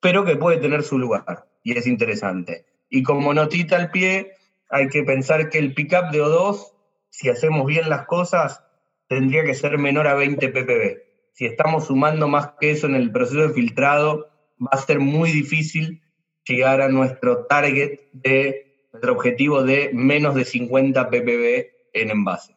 pero 0.01 0.25
que 0.25 0.37
puede 0.37 0.59
tener 0.59 0.83
su 0.83 0.99
lugar 0.99 1.47
y 1.63 1.77
es 1.77 1.87
interesante. 1.87 2.67
Y 2.91 3.03
como 3.03 3.33
notita 3.33 3.77
al 3.77 3.91
pie, 3.91 4.33
hay 4.73 4.89
que 4.89 5.05
pensar 5.05 5.49
que 5.49 5.59
el 5.59 5.75
pickup 5.75 6.11
de 6.11 6.21
O2, 6.23 6.73
si 7.11 7.29
hacemos 7.29 7.65
bien 7.67 7.89
las 7.89 8.07
cosas, 8.07 8.65
tendría 9.07 9.45
que 9.45 9.55
ser 9.55 9.79
menor 9.79 10.09
a 10.09 10.15
20 10.15 10.49
ppb 10.49 11.13
si 11.33 11.47
estamos 11.47 11.87
sumando 11.87 12.29
más 12.29 12.53
que 12.61 12.71
eso 12.73 12.87
en 12.87 12.95
el 12.95 13.11
proceso 13.11 13.41
de 13.41 13.55
filtrado, 13.55 14.29
va 14.61 14.71
a 14.73 14.79
ser 14.79 15.01
muy 15.01 15.31
difícil 15.31 16.03
llegar 16.47 16.81
a 16.81 16.89
nuestro 16.89 17.47
target 17.47 18.01
de 18.13 18.87
nuestro 18.93 19.13
objetivo 19.13 19.63
de 19.63 19.91
menos 19.93 20.35
de 20.35 20.45
50 20.45 21.09
ppb 21.09 21.67
en 21.95 22.11
envase. 22.11 22.55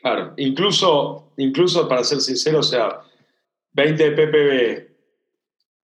Claro, 0.00 0.34
incluso, 0.36 1.32
incluso 1.36 1.88
para 1.88 2.04
ser 2.04 2.20
sincero, 2.20 2.60
o 2.60 2.62
sea, 2.62 3.00
20 3.72 4.10
ppb 4.12 4.88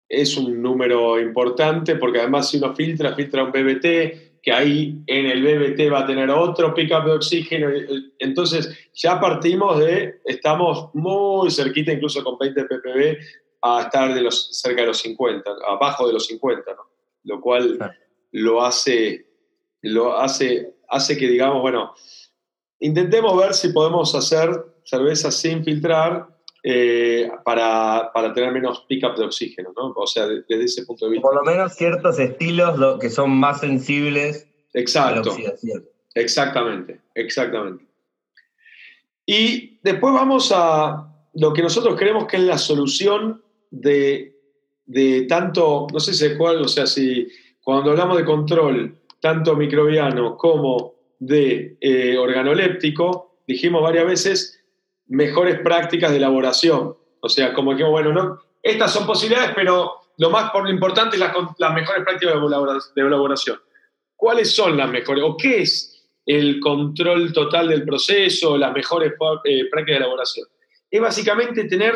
es 0.10 0.38
un 0.38 0.62
número 0.62 1.20
importante 1.20 1.96
porque 1.96 2.20
además 2.20 2.50
si 2.50 2.58
uno 2.58 2.76
filtra, 2.76 3.16
filtra 3.16 3.46
un 3.46 3.52
BBT, 3.52 4.33
que 4.44 4.52
ahí 4.52 5.02
en 5.08 5.26
el 5.26 5.42
BBT 5.42 5.92
va 5.92 6.00
a 6.00 6.06
tener 6.06 6.30
otro 6.30 6.74
pickup 6.74 7.06
de 7.06 7.14
oxígeno. 7.14 7.70
Entonces, 8.20 8.78
ya 8.94 9.18
partimos 9.18 9.80
de, 9.80 10.20
estamos 10.26 10.90
muy 10.94 11.50
cerquita, 11.50 11.94
incluso 11.94 12.22
con 12.26 12.38
20 12.38 12.66
ppb, 12.66 13.18
a 13.62 13.84
estar 13.84 14.14
de 14.14 14.22
los, 14.22 14.50
cerca 14.52 14.82
de 14.82 14.88
los 14.88 14.98
50, 14.98 15.50
abajo 15.66 16.08
de 16.08 16.14
los 16.14 16.28
50, 16.28 16.74
¿no? 16.74 16.82
Lo 17.24 17.40
cual 17.40 17.80
lo 18.34 18.66
hace, 18.66 19.26
lo 19.82 20.18
hace, 20.18 20.76
hace 20.90 21.18
que 21.18 21.30
digamos, 21.30 21.62
bueno, 21.62 21.94
intentemos 22.82 23.38
ver 23.38 23.54
si 23.54 23.70
podemos 23.70 24.14
hacer 24.14 24.50
cerveza 24.84 25.32
sin 25.32 25.64
filtrar 25.64 26.33
eh, 26.64 27.30
para, 27.44 28.10
para, 28.14 28.34
tener 28.34 28.54
menos 28.54 28.86
pickup 28.88 29.18
de 29.18 29.26
oxígeno, 29.26 29.74
¿no? 29.76 29.94
O 29.96 30.08
sea, 30.08 30.28
desde 30.28 30.64
ese 30.64 30.86
punto 30.86 31.06
de 31.06 31.12
vista. 31.12 31.28
Por 31.28 31.36
lo 31.36 31.44
menos 31.44 31.74
ciertos 31.76 32.18
estilos 32.20 33.00
que 33.00 33.10
son 33.10 33.32
más 33.32 33.60
sensibles 33.60 34.48
Exacto. 34.74 35.20
a 35.20 35.24
la 35.24 35.32
oxidación. 35.32 35.86
Exactamente, 36.16 37.02
exactamente. 37.16 37.86
Y 39.26 39.80
después 39.84 40.14
vamos 40.14 40.52
a 40.56 41.10
lo 41.34 41.54
que 41.54 41.62
nosotros 41.62 41.96
creemos 41.98 42.28
que 42.28 42.38
es 42.38 42.44
la 42.44 42.58
solución 42.58 43.42
de, 43.72 44.38
de 44.86 45.24
tanto, 45.24 45.88
no 45.92 46.00
sé 46.00 46.14
si 46.14 46.38
cuál, 46.38 46.62
o 46.62 46.68
sea, 46.68 46.86
si 46.86 47.28
cuando 47.62 47.92
hablamos 47.92 48.18
de 48.18 48.26
control, 48.26 48.98
tanto 49.20 49.56
microbiano 49.56 50.38
como 50.38 50.94
de 51.20 51.78
eh, 51.80 52.18
organoléptico, 52.18 53.38
dijimos 53.48 53.82
varias 53.82 54.06
veces, 54.06 54.63
mejores 55.14 55.60
prácticas 55.60 56.10
de 56.10 56.18
elaboración. 56.18 56.96
O 57.20 57.30
sea, 57.30 57.54
como 57.54 57.76
que, 57.78 57.84
bueno, 57.84 58.12
no, 58.12 58.40
estas 58.62 58.92
son 58.92 59.06
posibilidades, 59.06 59.52
pero 59.56 59.94
lo 60.18 60.30
más 60.32 60.52
importante 60.68 61.16
es 61.16 61.20
las, 61.20 61.74
mejores 61.74 62.04
prácticas 62.04 62.34
de 62.96 63.02
elaboración. 63.02 63.60
¿Cuáles 64.16 64.56
son 64.56 64.76
las 64.76 64.90
mejores? 64.90 65.24
¿O 65.24 65.38
qué 65.38 65.62
es 65.62 66.10
el 66.26 66.60
control 66.60 67.32
total 67.32 67.68
del 67.68 67.86
proceso, 67.86 68.58
las 68.58 68.74
mejores 68.74 69.14
eh, 69.44 69.70
prácticas 69.70 70.00
de 70.00 70.06
elaboración? 70.06 70.48
Es 70.90 71.00
básicamente 71.00 71.66
tener 71.66 71.94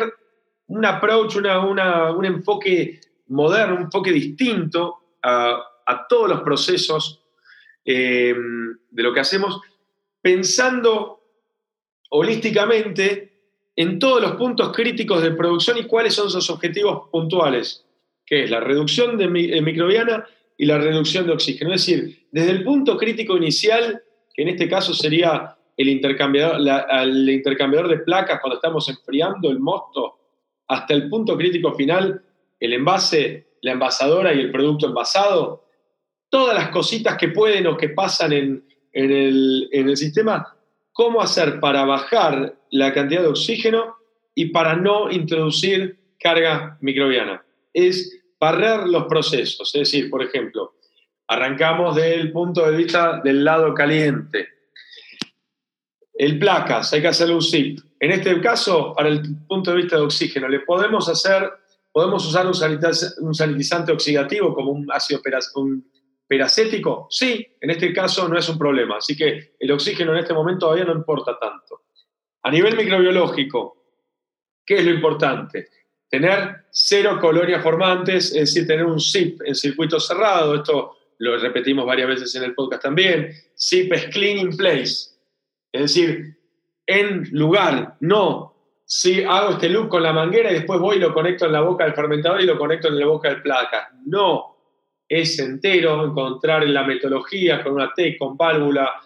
un 0.68 0.84
approach, 0.84 1.36
un 1.36 2.24
enfoque 2.24 3.00
moderno, 3.28 3.76
un 3.76 3.82
enfoque 3.82 4.12
distinto 4.12 5.16
a, 5.22 5.64
todos 6.08 6.28
los 6.28 6.42
procesos 6.42 7.24
eh, 7.84 8.34
de 8.90 9.02
lo 9.02 9.12
que 9.12 9.20
hacemos, 9.20 9.60
pensando 10.20 11.17
holísticamente 12.10 13.32
en 13.76 13.98
todos 13.98 14.20
los 14.20 14.32
puntos 14.32 14.72
críticos 14.72 15.22
de 15.22 15.30
producción 15.30 15.78
y 15.78 15.84
cuáles 15.84 16.14
son 16.14 16.30
sus 16.30 16.50
objetivos 16.50 17.08
puntuales, 17.10 17.86
que 18.26 18.44
es 18.44 18.50
la 18.50 18.60
reducción 18.60 19.16
de 19.16 19.26
eh, 19.26 19.62
microbiana 19.62 20.26
y 20.56 20.66
la 20.66 20.78
reducción 20.78 21.26
de 21.26 21.32
oxígeno. 21.32 21.72
Es 21.72 21.86
decir, 21.86 22.26
desde 22.32 22.50
el 22.50 22.64
punto 22.64 22.96
crítico 22.96 23.36
inicial, 23.36 24.02
que 24.34 24.42
en 24.42 24.48
este 24.48 24.68
caso 24.68 24.92
sería 24.92 25.56
el 25.76 25.88
intercambiador, 25.88 27.88
de 27.88 27.98
placas 27.98 28.40
cuando 28.40 28.56
estamos 28.56 28.88
enfriando 28.88 29.48
el 29.48 29.60
mosto, 29.60 30.18
hasta 30.66 30.94
el 30.94 31.08
punto 31.08 31.36
crítico 31.36 31.72
final, 31.74 32.20
el 32.58 32.72
envase, 32.72 33.46
la 33.62 33.72
envasadora 33.72 34.34
y 34.34 34.40
el 34.40 34.50
producto 34.50 34.88
envasado, 34.88 35.64
todas 36.28 36.56
las 36.56 36.70
cositas 36.70 37.16
que 37.16 37.28
pueden 37.28 37.68
o 37.68 37.76
que 37.76 37.90
pasan 37.90 38.32
en 38.32 38.64
el 38.92 39.96
sistema 39.96 40.57
cómo 40.98 41.20
hacer 41.20 41.60
para 41.60 41.84
bajar 41.84 42.56
la 42.72 42.92
cantidad 42.92 43.22
de 43.22 43.28
oxígeno 43.28 43.98
y 44.34 44.46
para 44.46 44.74
no 44.74 45.12
introducir 45.12 45.96
carga 46.18 46.76
microbiana. 46.80 47.44
Es 47.72 48.20
barrer 48.40 48.88
los 48.88 49.04
procesos, 49.04 49.72
es 49.76 49.80
decir, 49.80 50.10
por 50.10 50.24
ejemplo, 50.24 50.74
arrancamos 51.28 51.94
del 51.94 52.32
punto 52.32 52.68
de 52.68 52.76
vista 52.76 53.20
del 53.22 53.44
lado 53.44 53.72
caliente. 53.74 54.48
El 56.14 56.36
placas, 56.40 56.92
hay 56.92 57.00
que 57.00 57.06
hacerle 57.06 57.36
un 57.36 57.42
zip. 57.42 57.78
En 58.00 58.10
este 58.10 58.40
caso, 58.40 58.92
para 58.92 59.08
el 59.08 59.22
punto 59.46 59.70
de 59.70 59.76
vista 59.76 59.94
de 59.94 60.02
oxígeno, 60.02 60.48
le 60.48 60.60
podemos 60.60 61.08
hacer, 61.08 61.48
podemos 61.92 62.26
usar 62.26 62.44
un 62.44 63.34
sanitizante 63.34 63.92
oxidativo 63.92 64.52
como 64.52 64.72
un 64.72 64.90
ácido 64.90 65.20
un 65.54 65.88
peracético, 66.28 67.08
sí, 67.10 67.46
en 67.60 67.70
este 67.70 67.92
caso 67.92 68.28
no 68.28 68.38
es 68.38 68.48
un 68.48 68.58
problema. 68.58 68.98
Así 68.98 69.16
que 69.16 69.54
el 69.58 69.72
oxígeno 69.72 70.12
en 70.12 70.18
este 70.18 70.34
momento 70.34 70.66
todavía 70.66 70.84
no 70.84 70.92
importa 70.92 71.38
tanto. 71.38 71.82
A 72.42 72.50
nivel 72.50 72.76
microbiológico, 72.76 73.76
¿qué 74.64 74.76
es 74.76 74.84
lo 74.84 74.92
importante? 74.92 75.68
Tener 76.08 76.66
cero 76.70 77.18
colonias 77.20 77.62
formantes, 77.62 78.26
es 78.26 78.40
decir, 78.40 78.66
tener 78.66 78.84
un 78.84 79.00
zip 79.00 79.40
en 79.44 79.54
circuito 79.54 79.98
cerrado. 79.98 80.54
Esto 80.54 80.96
lo 81.18 81.36
repetimos 81.38 81.86
varias 81.86 82.08
veces 82.08 82.34
en 82.34 82.44
el 82.44 82.54
podcast 82.54 82.82
también. 82.82 83.32
Zip 83.58 83.92
es 83.92 84.06
clean 84.06 84.38
in 84.38 84.56
place. 84.56 85.10
Es 85.72 85.82
decir, 85.82 86.36
en 86.86 87.28
lugar, 87.32 87.96
no 88.00 88.54
si 88.84 89.22
hago 89.22 89.50
este 89.50 89.68
loop 89.68 89.88
con 89.88 90.02
la 90.02 90.14
manguera 90.14 90.50
y 90.50 90.54
después 90.54 90.80
voy 90.80 90.96
y 90.96 91.00
lo 91.00 91.12
conecto 91.12 91.44
en 91.44 91.52
la 91.52 91.60
boca 91.60 91.84
del 91.84 91.92
fermentador 91.92 92.40
y 92.40 92.46
lo 92.46 92.56
conecto 92.56 92.88
en 92.88 92.98
la 92.98 93.06
boca 93.06 93.28
del 93.28 93.42
placa. 93.42 93.90
No, 94.06 94.57
es 95.08 95.38
entero, 95.38 96.04
encontrar 96.04 96.62
en 96.64 96.74
la 96.74 96.84
metodología 96.84 97.62
con 97.62 97.74
una 97.74 97.92
T, 97.94 98.16
con 98.18 98.36
válvula, 98.36 99.00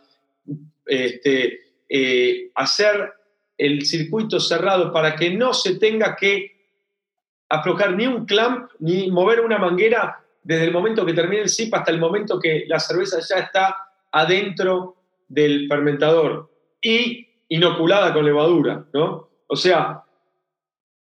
este, 0.84 1.60
eh, 1.88 2.50
hacer 2.54 3.12
el 3.56 3.86
circuito 3.86 4.40
cerrado 4.40 4.92
para 4.92 5.14
que 5.14 5.30
no 5.30 5.54
se 5.54 5.78
tenga 5.78 6.16
que 6.16 6.52
aflojar 7.48 7.94
ni 7.94 8.06
un 8.06 8.24
clamp 8.24 8.70
ni 8.80 9.10
mover 9.10 9.40
una 9.40 9.58
manguera 9.58 10.20
desde 10.42 10.64
el 10.64 10.72
momento 10.72 11.06
que 11.06 11.12
termine 11.12 11.42
el 11.42 11.50
zip 11.50 11.72
hasta 11.74 11.92
el 11.92 12.00
momento 12.00 12.40
que 12.40 12.64
la 12.66 12.80
cerveza 12.80 13.20
ya 13.20 13.42
está 13.42 13.76
adentro 14.10 14.96
del 15.28 15.68
fermentador 15.68 16.50
y 16.80 17.28
inoculada 17.48 18.12
con 18.12 18.24
levadura, 18.24 18.84
¿no? 18.92 19.28
O 19.46 19.56
sea, 19.56 20.02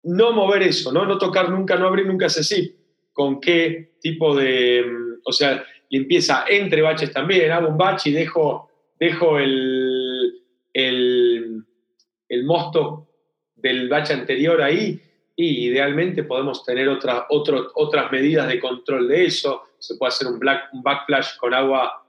no 0.03 0.31
mover 0.31 0.63
eso, 0.63 0.91
¿no? 0.91 1.05
No 1.05 1.17
tocar 1.17 1.49
nunca, 1.49 1.75
no 1.75 1.87
abrir 1.87 2.07
nunca 2.07 2.27
ese 2.27 2.43
zip. 2.43 2.76
¿Con 3.17 3.41
qué 3.41 3.93
tipo 3.99 4.35
de, 4.35 4.85
o 5.25 5.31
sea, 5.31 5.65
limpieza 5.89 6.45
entre 6.47 6.83
baches 6.83 7.11
también? 7.11 7.51
Hago 7.51 7.69
un 7.69 7.75
bache 7.75 8.11
y 8.11 8.13
dejo, 8.13 8.69
dejo 8.99 9.39
el, 9.39 10.33
el, 10.71 12.43
mosto 12.45 13.07
del 13.55 13.89
bache 13.89 14.13
anterior 14.13 14.61
ahí 14.61 15.01
y 15.35 15.65
idealmente 15.65 16.25
podemos 16.25 16.63
tener 16.63 16.87
otras 16.89 18.11
medidas 18.11 18.47
de 18.49 18.59
control 18.59 19.07
de 19.07 19.25
eso. 19.25 19.63
Se 19.79 19.95
puede 19.95 20.09
hacer 20.09 20.27
un, 20.27 20.39
un 20.73 20.83
backflash 20.83 21.37
con 21.37 21.55
agua 21.55 22.05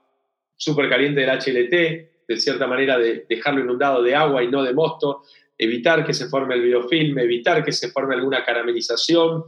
súper 0.57 0.89
caliente 0.89 1.21
del 1.21 1.31
HLT, 1.31 2.27
de 2.27 2.37
cierta 2.39 2.67
manera 2.67 2.99
de 2.99 3.25
dejarlo 3.27 3.61
inundado 3.61 4.03
de 4.03 4.13
agua 4.13 4.43
y 4.43 4.47
no 4.47 4.61
de 4.61 4.75
mosto, 4.75 5.23
evitar 5.57 6.05
que 6.05 6.13
se 6.13 6.29
forme 6.29 6.53
el 6.53 6.61
biofilm, 6.61 7.17
evitar 7.17 7.65
que 7.65 7.71
se 7.71 7.89
forme 7.89 8.13
alguna 8.13 8.45
caramelización, 8.45 9.45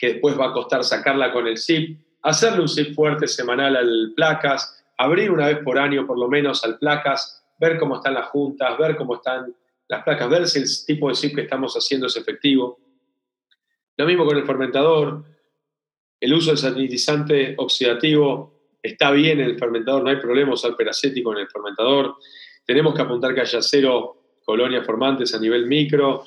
que 0.00 0.14
después 0.14 0.38
va 0.38 0.46
a 0.46 0.52
costar 0.52 0.82
sacarla 0.82 1.32
con 1.32 1.46
el 1.46 1.58
zip, 1.58 2.00
hacerle 2.22 2.62
un 2.62 2.68
zip 2.68 2.94
fuerte 2.94 3.28
semanal 3.28 3.76
al 3.76 4.12
placas, 4.16 4.82
abrir 4.96 5.30
una 5.30 5.48
vez 5.48 5.58
por 5.58 5.78
año 5.78 6.06
por 6.06 6.18
lo 6.18 6.28
menos 6.28 6.64
al 6.64 6.78
placas, 6.78 7.44
ver 7.58 7.78
cómo 7.78 7.96
están 7.96 8.14
las 8.14 8.28
juntas, 8.28 8.78
ver 8.78 8.96
cómo 8.96 9.16
están 9.16 9.54
las 9.88 10.02
placas, 10.02 10.30
ver 10.30 10.46
si 10.46 10.60
el 10.60 10.68
tipo 10.86 11.08
de 11.08 11.14
zip 11.14 11.34
que 11.34 11.42
estamos 11.42 11.74
haciendo 11.74 12.06
es 12.06 12.16
efectivo 12.16 12.78
lo 14.00 14.06
mismo 14.06 14.24
con 14.24 14.38
el 14.38 14.46
fermentador. 14.46 15.22
El 16.18 16.32
uso 16.32 16.52
del 16.52 16.56
sanitizante 16.56 17.54
oxidativo 17.58 18.78
está 18.82 19.10
bien 19.10 19.40
en 19.40 19.50
el 19.50 19.58
fermentador, 19.58 20.02
no 20.02 20.08
hay 20.08 20.16
problema 20.16 20.54
usar 20.54 20.74
peracético 20.74 21.32
en 21.32 21.40
el 21.40 21.48
fermentador. 21.48 22.16
Tenemos 22.64 22.94
que 22.94 23.02
apuntar 23.02 23.34
que 23.34 23.42
haya 23.42 23.60
cero 23.60 24.38
colonias 24.42 24.86
formantes 24.86 25.34
a 25.34 25.38
nivel 25.38 25.66
micro, 25.66 26.24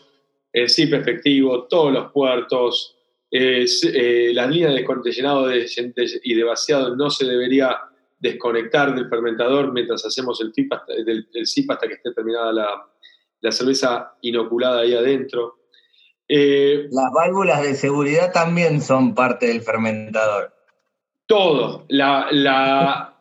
el 0.51 0.69
SIP 0.69 0.93
efectivo, 0.93 1.63
todos 1.63 1.91
los 1.91 2.11
puertos, 2.11 2.95
eh, 3.36 4.31
las 4.34 4.49
líneas 4.49 4.75
de 4.75 5.11
llenado 5.11 5.49
y 5.55 6.34
de 6.36 6.43
vaciado 6.43 6.95
no 6.95 7.09
se 7.09 7.25
debería 7.25 7.79
desconectar 8.19 8.93
del 8.93 9.09
fermentador 9.09 9.73
mientras 9.73 10.05
hacemos 10.05 10.39
el, 10.41 10.53
FIP 10.53 10.71
hasta, 10.71 10.93
hasta 10.93 11.88
que 11.88 11.93
esté 11.95 12.11
terminada 12.13 12.53
la, 12.53 12.67
la 13.41 13.51
cerveza 13.51 14.13
inoculada 14.21 14.81
ahí 14.81 14.93
adentro. 14.93 15.59
Eh, 16.27 16.88
Las 16.91 17.11
válvulas 17.11 17.61
de 17.63 17.75
seguridad 17.75 18.31
también 18.31 18.81
son 18.81 19.13
parte 19.13 19.47
del 19.47 19.61
fermentador. 19.61 20.53
Todo, 21.25 21.86
la, 21.89 22.27
la, 22.31 23.15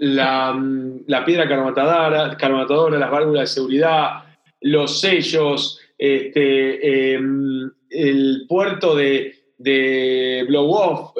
piedra 1.24 1.48
carbomatadora, 1.48 2.98
las 2.98 3.10
válvulas 3.10 3.42
de 3.42 3.54
seguridad, 3.54 4.24
los 4.60 5.00
sellos, 5.00 5.80
este, 5.98 7.14
em, 7.14 7.70
el 7.90 8.44
puerto 8.48 8.94
de, 8.94 9.41
de 9.62 10.44
blow-off, 10.48 11.14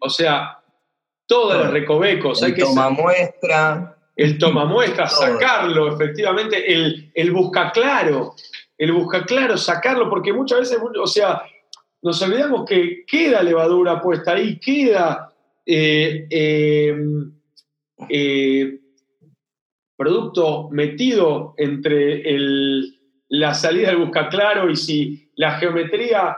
o 0.00 0.10
sea, 0.10 0.58
todos 1.26 1.56
los 1.56 1.70
recovecos. 1.70 2.42
El 2.42 2.56
toma 2.56 2.90
muestra. 2.90 3.96
El 4.14 4.38
toma 4.38 4.64
muestra, 4.64 5.08
sacarlo, 5.08 5.92
efectivamente, 5.92 6.72
el, 6.72 7.10
el 7.14 7.30
busca 7.32 7.70
claro 7.70 8.34
el 8.78 8.92
busca 8.92 9.24
claro, 9.24 9.56
sacarlo, 9.56 10.10
porque 10.10 10.32
muchas 10.32 10.60
veces, 10.60 10.78
o 11.00 11.06
sea, 11.06 11.42
nos 12.02 12.20
olvidamos 12.22 12.68
que 12.68 13.04
queda 13.06 13.42
levadura 13.42 14.00
puesta 14.00 14.32
ahí, 14.32 14.58
queda 14.58 15.32
eh, 15.64 16.26
em, 16.30 17.32
eh, 18.08 18.78
producto 19.96 20.68
metido 20.70 21.54
entre 21.56 22.22
la 23.28 23.54
salida 23.54 23.88
del 23.88 24.04
busca 24.04 24.28
claro 24.28 24.70
y 24.70 24.76
si 24.76 25.30
la 25.36 25.52
geometría 25.52 26.36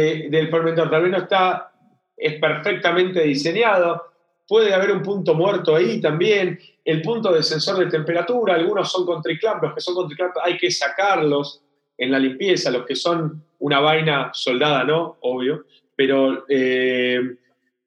del 0.00 0.50
fermentador 0.50 0.90
tal 0.90 1.02
vez 1.02 1.10
no 1.12 1.18
está, 1.18 1.72
es 2.16 2.40
perfectamente 2.40 3.22
diseñado, 3.22 4.02
puede 4.46 4.74
haber 4.74 4.90
un 4.90 5.02
punto 5.02 5.34
muerto 5.34 5.76
ahí 5.76 6.00
también, 6.00 6.58
el 6.84 7.00
punto 7.00 7.32
de 7.32 7.42
sensor 7.42 7.78
de 7.78 7.86
temperatura, 7.86 8.54
algunos 8.54 8.90
son 8.90 9.06
con 9.06 9.22
triclamp, 9.22 9.62
los 9.62 9.74
que 9.74 9.80
son 9.80 9.94
con 9.94 10.08
triclamp 10.08 10.34
hay 10.42 10.56
que 10.58 10.70
sacarlos 10.70 11.62
en 11.96 12.10
la 12.10 12.18
limpieza, 12.18 12.70
los 12.70 12.84
que 12.84 12.96
son 12.96 13.44
una 13.60 13.80
vaina 13.80 14.30
soldada, 14.34 14.84
¿no? 14.84 15.16
Obvio, 15.20 15.64
pero 15.96 16.44
eh, 16.48 17.20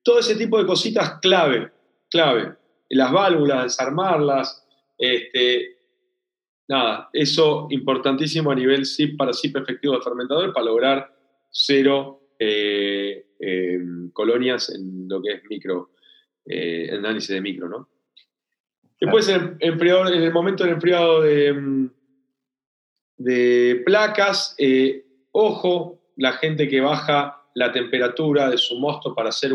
todo 0.02 0.20
ese 0.20 0.36
tipo 0.36 0.58
de 0.58 0.66
cositas 0.66 1.20
clave, 1.20 1.70
clave. 2.10 2.56
Las 2.90 3.12
válvulas, 3.12 3.64
desarmarlas, 3.64 4.66
este, 4.98 5.78
nada, 6.70 7.10
eso 7.12 7.68
importantísimo 7.70 8.50
a 8.50 8.56
nivel 8.56 8.86
SIP 8.86 9.18
para 9.18 9.34
SIP 9.34 9.58
efectivo 9.58 9.96
de 9.96 10.02
fermentador 10.02 10.54
para 10.54 10.66
lograr 10.66 11.17
cero 11.50 12.22
eh, 12.40 13.28
eh, 13.40 13.80
colonias 14.14 14.70
en 14.74 15.08
lo 15.08 15.22
que 15.22 15.34
es 15.34 15.44
micro, 15.50 15.92
análisis 16.94 17.30
de 17.30 17.42
micro, 17.42 17.68
¿no? 17.68 17.90
Después, 19.00 19.30
en, 19.30 19.58
el 19.60 20.34
momento 20.34 20.64
del 20.64 20.74
enfriado 20.74 21.22
de, 21.22 21.90
de 23.18 23.82
placas, 23.86 24.56
eh, 24.58 25.06
ojo, 25.32 26.02
la 26.16 26.34
gente 26.34 26.68
que 26.68 26.82
baja 26.82 27.44
la 27.54 27.72
temperatura 27.72 28.50
de 28.50 28.58
su 28.58 28.80
mosto 28.80 29.14
para 29.14 29.30
hacer 29.30 29.52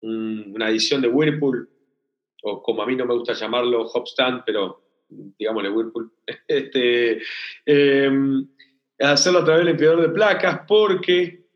una 0.00 0.66
adición 0.66 1.02
de 1.02 1.08
Whirlpool, 1.08 1.68
o 2.42 2.62
como 2.62 2.82
a 2.82 2.86
mí 2.86 2.96
no 2.96 3.06
me 3.06 3.14
gusta 3.14 3.32
llamarlo, 3.32 3.86
Hopstand, 3.86 4.42
pero 4.44 4.82
digámosle 5.08 5.70
Whirlpool, 5.70 6.12
este, 6.48 7.22
em, 7.64 8.48
hacerlo 8.98 9.40
a 9.40 9.44
través 9.44 9.64
del 9.64 9.72
enfriador 9.74 10.02
de 10.02 10.08
placas 10.08 10.60
porque 10.66 11.46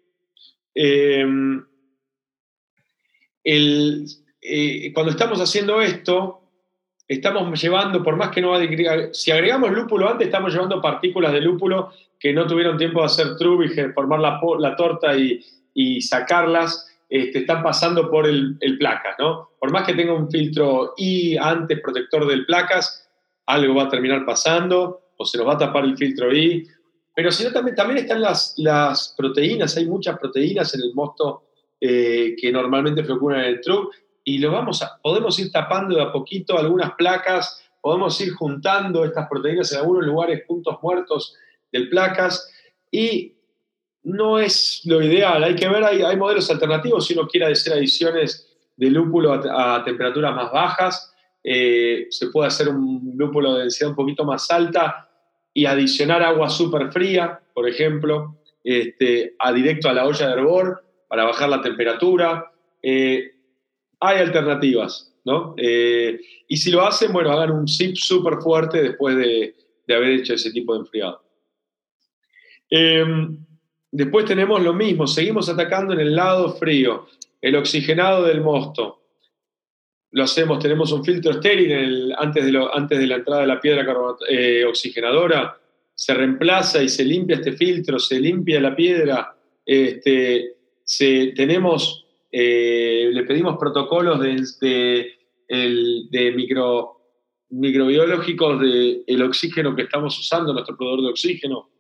em, 0.74 1.64
eh, 3.45 4.93
cuando 4.93 5.12
estamos 5.12 5.41
haciendo 5.41 5.80
esto, 5.80 6.41
estamos 7.09 7.61
llevando, 7.61 8.03
por 8.03 8.16
más 8.16 8.30
que 8.30 8.41
no 8.41 8.53
si 9.12 9.30
agregamos 9.30 9.72
lúpulo 9.72 10.09
antes, 10.09 10.28
estamos 10.28 10.53
llevando 10.53 10.80
partículas 10.80 11.32
de 11.32 11.41
lúpulo 11.41 11.91
que 12.18 12.32
no 12.32 12.47
tuvieron 12.47 12.76
tiempo 12.76 13.01
de 13.01 13.07
hacer 13.07 13.36
trub 13.36 13.62
y 13.62 13.68
formar 13.93 14.20
la, 14.20 14.41
la 14.59 14.76
torta 14.76 15.16
y, 15.16 15.41
y 15.74 16.01
sacarlas, 16.03 16.86
este, 17.09 17.41
están 17.41 17.62
pasando 17.62 18.10
por 18.10 18.27
el, 18.27 18.56
el, 18.60 18.78
placas, 18.78 19.16
¿no? 19.19 19.51
Por 19.59 19.73
más 19.73 19.85
que 19.85 19.94
tenga 19.94 20.12
un 20.12 20.31
filtro 20.31 20.94
I 20.97 21.36
antes 21.36 21.81
protector 21.81 22.27
del 22.27 22.47
placas, 22.47 23.10
algo 23.47 23.74
va 23.74 23.85
a 23.85 23.89
terminar 23.89 24.24
pasando 24.24 25.01
o 25.16 25.24
se 25.24 25.39
nos 25.39 25.48
va 25.48 25.55
a 25.55 25.59
tapar 25.59 25.85
el 25.85 25.97
filtro 25.97 26.32
I. 26.32 26.69
Pero 27.20 27.32
si 27.32 27.44
no, 27.44 27.52
también, 27.52 27.76
también 27.76 27.98
están 27.98 28.22
las, 28.22 29.14
proteínas, 29.14 29.76
hay 29.76 29.84
muchas 29.84 30.18
proteínas 30.18 30.74
en 30.74 30.80
el 30.80 30.94
mosto 30.94 31.42
eh, 31.78 32.34
que 32.40 32.51
normalmente 32.51 33.02
procuran 33.02 33.44
el 33.44 33.60
trub 33.60 33.90
y 34.24 34.38
lo 34.38 34.51
vamos 34.51 34.80
a, 34.80 34.98
podemos 35.02 35.38
ir 35.38 35.52
tapando 35.52 35.97
de 35.97 36.01
a 36.02 36.10
poquito 36.10 36.59
algunas 36.59 36.92
placas, 36.92 37.62
podemos 37.78 38.18
ir 38.22 38.32
juntando 38.32 39.05
estas 39.05 39.28
proteínas 39.28 39.70
en 39.70 39.80
algunos 39.80 40.06
lugares, 40.06 40.44
puntos 40.48 40.78
muertos 40.82 41.36
del 41.70 41.90
placas, 41.90 42.51
y 42.90 43.34
no 44.05 44.38
es 44.38 44.80
lo 44.86 45.02
ideal. 45.02 45.44
Hay 45.44 45.56
que 45.56 45.68
ver, 45.68 45.84
hay, 45.84 46.01
hay 46.01 46.16
modelos 46.16 46.51
alternativos 46.51 47.06
si 47.06 47.12
uno 47.12 47.28
quiere 47.28 47.52
hacer 47.52 47.74
adiciones 47.74 48.48
de 48.78 48.88
lúpulo 48.88 49.34
a, 49.34 49.84
temperaturas 49.84 50.34
más 50.34 50.51
bajas. 50.51 51.14
Eh, 51.44 52.06
se 52.09 52.28
puede 52.28 52.48
hacer 52.48 52.70
un 52.70 53.12
lúpulo 53.14 53.56
de 53.56 53.60
densidad 53.64 53.90
un 53.90 53.97
poquito 53.97 54.24
más 54.24 54.51
alta 54.51 55.10
y 55.61 55.66
adicionar 55.66 56.23
agua 56.23 56.49
súper 56.49 56.91
fría, 56.91 57.39
por 57.53 57.69
ejemplo, 57.69 58.39
este, 58.65 59.35
a 59.39 59.53
directo 59.53 59.91
a 59.91 59.93
la 59.93 60.07
olla 60.07 60.27
de 60.27 60.32
hervor 60.32 60.82
para 61.07 61.24
bajar 61.24 61.51
la 61.51 61.61
temperatura. 61.61 62.51
Eh, 62.82 63.31
hay 64.01 64.19
alternativas, 64.20 65.12
¿no? 65.27 65.55
Eh, 65.59 66.19
y 66.49 66.57
si 66.57 66.70
lo 66.70 66.81
hacen, 66.81 67.12
bueno, 67.12 67.31
hagan 67.31 67.51
un 67.51 67.69
zip 67.69 67.95
súper 67.95 68.39
fuerte 68.39 68.82
después 68.82 69.19
de, 69.19 69.55
haber 69.95 70.12
hecho 70.12 70.32
ese 70.32 70.51
tipo 70.51 70.73
de 70.73 70.81
enfriado. 70.81 71.23
Em, 72.70 73.37
después 73.91 74.24
tenemos 74.24 74.62
lo 74.62 74.73
mismo, 74.73 75.07
seguimos 75.07 75.51
atacando 75.51 75.93
en 75.93 76.01
el 76.01 76.16
lado 76.16 76.55
frío, 76.55 77.07
el 77.43 77.55
oxigenado 77.57 78.24
del 78.24 78.41
mosto. 78.41 78.99
Lo 80.12 80.24
hacemos, 80.24 80.59
tenemos 80.59 80.91
un 80.93 81.05
filtro 81.05 81.32
estéril 81.32 82.12
antes, 82.19 82.45
de 82.45 82.69
antes 82.73 82.99
de 82.99 83.07
la 83.07 83.16
entrada 83.16 83.43
de 83.43 83.47
la 83.47 83.61
piedra 83.61 83.87
eh, 84.28 84.65
oxigenadora, 84.65 85.57
se 85.95 86.15
reemplaza 86.15 86.82
y 86.82 86.89
se 86.89 87.05
limpia 87.05 87.37
este 87.37 87.53
filtro, 87.53 87.99
se 87.99 88.19
limpia 88.19 88.61
la 88.61 88.74
piedra, 88.74 89.37
este, 89.65 90.57
se, 90.82 91.32
tenemos 91.37 92.07
eh, 92.32 93.11
le 93.12 93.24
pedimos 93.24 93.57
protocolos 93.59 94.20
de, 94.20 95.12
de, 95.49 96.32
micro, 96.32 97.01
microbiológicos 97.51 98.61
del 98.61 99.23
oxígeno 99.23 99.74
que 99.74 99.82
estamos 99.82 100.19
usando, 100.19 100.53
nuestro 100.53 100.77
proveedor 100.77 101.03
de 101.03 101.11
oxígeno. 101.11 101.70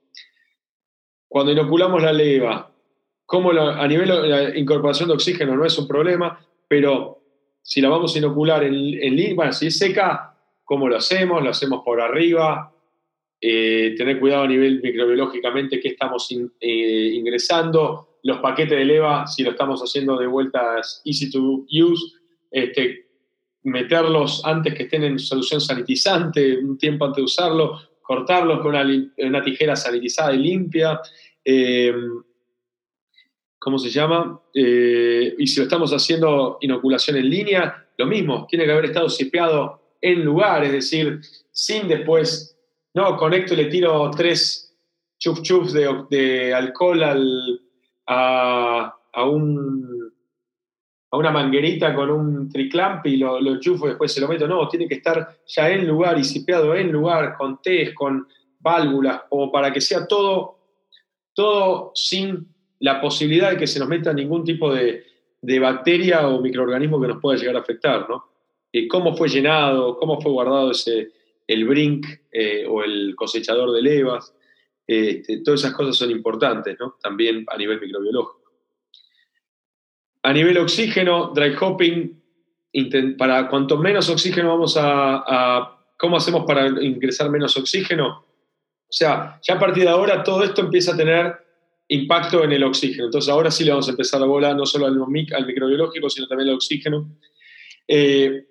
Cuando 1.28 1.52
inoculamos 1.52 2.02
la 2.02 2.12
leva, 2.12 2.72
como 3.24 3.52
a 3.52 3.86
nivel 3.86 4.08
de 4.08 4.28
la 4.28 4.58
incorporación 4.58 5.08
de 5.08 5.14
oxígeno 5.14 5.56
no 5.56 5.64
es 5.64 5.78
un 5.78 5.86
problema, 5.86 6.44
pero 6.66 7.19
si 7.62 7.80
la 7.80 7.88
vamos 7.88 8.14
a 8.14 8.18
inocular 8.18 8.64
en, 8.64 8.74
en 8.74 9.36
bueno, 9.36 9.52
si 9.52 9.68
es 9.68 9.78
seca, 9.78 10.36
¿cómo 10.64 10.88
lo 10.88 10.96
hacemos? 10.96 11.42
Lo 11.42 11.50
hacemos 11.50 11.82
por 11.84 12.00
arriba, 12.00 12.72
eh, 13.40 13.94
tener 13.96 14.20
cuidado 14.20 14.42
a 14.42 14.48
nivel 14.48 14.82
microbiológicamente 14.82 15.80
qué 15.80 15.88
estamos 15.88 16.28
eh, 16.60 17.10
ingresando, 17.14 18.18
los 18.22 18.38
paquetes 18.38 18.78
de 18.78 18.84
leva, 18.84 19.26
si 19.26 19.42
lo 19.42 19.52
estamos 19.52 19.80
haciendo 19.80 20.18
de 20.18 20.26
vueltas 20.26 21.00
easy 21.06 21.30
to 21.30 21.64
use, 21.70 22.16
este, 22.50 23.06
meterlos 23.62 24.42
antes 24.44 24.74
que 24.74 24.82
estén 24.82 25.04
en 25.04 25.18
solución 25.18 25.60
sanitizante, 25.60 26.58
un 26.58 26.76
tiempo 26.76 27.06
antes 27.06 27.16
de 27.16 27.24
usarlo, 27.24 27.80
cortarlos 28.02 28.60
con 28.60 28.74
una, 28.74 29.42
tijera 29.42 29.74
sanitizada 29.74 30.34
y 30.34 30.38
limpia. 30.38 31.00
Eh, 31.44 31.94
¿Cómo 33.60 33.78
se 33.78 33.90
llama? 33.90 34.40
y 34.52 35.46
si 35.46 35.58
lo 35.58 35.64
estamos 35.64 35.92
haciendo 35.92 36.58
inoculación 36.62 37.18
en 37.18 37.30
línea, 37.30 37.86
lo 37.98 38.06
mismo, 38.06 38.46
tiene 38.48 38.64
que 38.64 38.72
haber 38.72 38.86
estado 38.86 39.08
sipeado 39.08 39.80
en 40.00 40.24
lugar, 40.24 40.64
es 40.64 40.72
decir, 40.72 41.20
sin 41.52 41.86
después 41.86 42.56
no, 42.94 43.16
conecto 43.16 43.54
y 43.54 43.58
le 43.58 43.66
tiro 43.66 44.10
tres 44.10 44.76
chuf 45.18 45.42
chufs 45.42 45.72
de, 45.72 46.54
alcohol 46.54 47.02
a, 48.06 48.94
un, 49.26 50.12
a 51.10 51.16
una 51.16 51.30
manguerita 51.30 51.94
con 51.94 52.10
un 52.10 52.48
triclamp 52.48 53.06
y 53.06 53.18
lo, 53.18 53.40
lo 53.40 53.52
enchufo 53.52 53.86
y 53.86 53.90
después 53.90 54.12
se 54.12 54.20
lo 54.20 54.28
meto. 54.28 54.48
No, 54.48 54.66
tiene 54.68 54.88
que 54.88 54.94
estar 54.94 55.38
ya 55.46 55.70
en 55.70 55.86
lugar 55.86 56.18
y 56.18 56.24
sipeado 56.24 56.74
en 56.74 56.90
lugar, 56.90 57.36
con 57.36 57.62
test, 57.62 57.94
con 57.94 58.26
válvulas, 58.58 59.22
como 59.28 59.52
para 59.52 59.72
que 59.72 59.80
sea 59.80 60.06
todo, 60.08 60.58
todo 61.32 61.92
sin 61.94 62.49
la 62.80 63.00
posibilidad 63.00 63.50
de 63.50 63.56
que 63.56 63.66
se 63.66 63.78
nos 63.78 63.88
meta 63.88 64.12
ningún 64.12 64.44
tipo 64.44 64.74
de, 64.74 65.06
bacteria 65.60 66.28
o 66.28 66.40
microorganismo 66.40 67.00
que 67.00 67.08
nos 67.08 67.20
pueda 67.20 67.38
llegar 67.38 67.56
a 67.56 67.60
afectar, 67.60 68.08
¿no? 68.08 68.24
Eh, 68.72 68.86
¿Cómo 68.86 69.16
fue 69.16 69.28
llenado? 69.28 69.96
¿Cómo 69.96 70.20
fue 70.20 70.30
guardado 70.30 70.70
ese, 70.70 71.10
el 71.50 71.64
brink 71.64 72.06
eh, 72.30 72.64
o 72.68 72.84
el 72.84 73.16
cosechador 73.16 73.72
de 73.72 73.82
levas. 73.82 74.32
Este, 74.86 75.38
todas 75.38 75.60
esas 75.60 75.74
cosas 75.74 75.96
son 75.96 76.12
importantes, 76.12 76.76
¿no? 76.78 76.96
También 77.02 77.44
a 77.48 77.56
nivel 77.56 77.80
microbiológico. 77.80 78.52
A 80.22 80.32
nivel 80.32 80.58
oxígeno, 80.58 81.32
dry 81.34 81.56
hopping, 81.60 82.22
para 83.18 83.48
cuanto 83.48 83.76
menos 83.78 84.08
oxígeno 84.08 84.50
vamos 84.50 84.76
a, 84.78 85.76
¿Cómo 85.98 86.16
hacemos 86.16 86.44
para 86.46 86.66
ingresar 86.82 87.28
menos 87.30 87.56
oxígeno? 87.56 88.08
O 88.08 88.92
sea, 88.92 89.40
ya 89.42 89.54
a 89.54 89.58
partir 89.58 89.82
de 89.84 89.90
ahora 89.90 90.22
todo 90.22 90.44
esto 90.44 90.60
empieza 90.60 90.94
a 90.94 90.96
tener 90.96 91.36
impacto 91.90 92.42
en 92.42 92.52
el 92.52 92.64
oxígeno. 92.64 93.04
Entonces 93.04 93.30
ahora 93.30 93.50
sí 93.50 93.64
le 93.64 93.70
vamos 93.70 93.86
a 93.86 93.92
empezar 93.92 94.22
a 94.22 94.26
volar 94.26 94.56
no 94.56 94.66
solo 94.66 94.86
al, 94.86 94.94
al 94.94 95.46
microbiológico, 95.46 96.10
sino 96.10 96.26
también 96.26 96.48
al 96.48 96.56
oxígeno. 96.56 97.08
Eh, 97.86 98.46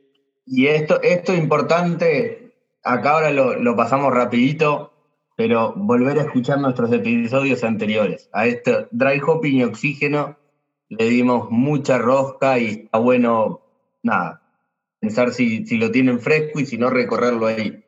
y 0.45 0.68
esto, 0.68 1.02
esto 1.02 1.34
es 1.34 1.40
importante 1.40 2.49
acá 2.84 3.11
ahora 3.11 3.32
lo, 3.32 3.76
pasamos 3.76 4.14
rapidito, 4.14 4.94
pero 5.36 5.74
volver 5.76 6.20
a 6.20 6.24
escuchar 6.24 6.60
nuestros 6.60 6.91
episodios 6.91 7.64
anteriores. 7.64 8.30
A 8.34 8.48
este 8.48 8.88
dry 8.91 9.20
hopping 9.26 9.57
y 9.57 9.64
oxígeno 9.64 10.38
le 10.90 11.06
dimos 11.06 11.49
mucha 11.49 11.98
rosca 11.98 12.60
y 12.60 12.66
está 12.66 12.98
bueno, 12.98 13.61
nada, 14.03 14.41
pensar 14.99 15.32
si, 15.32 15.66
lo 15.78 15.91
tienen 15.91 16.20
fresco 16.20 16.60
y 16.60 16.66
si 16.66 16.78
no 16.78 16.90
recorrerlo 16.90 17.48
ahí. 17.48 17.84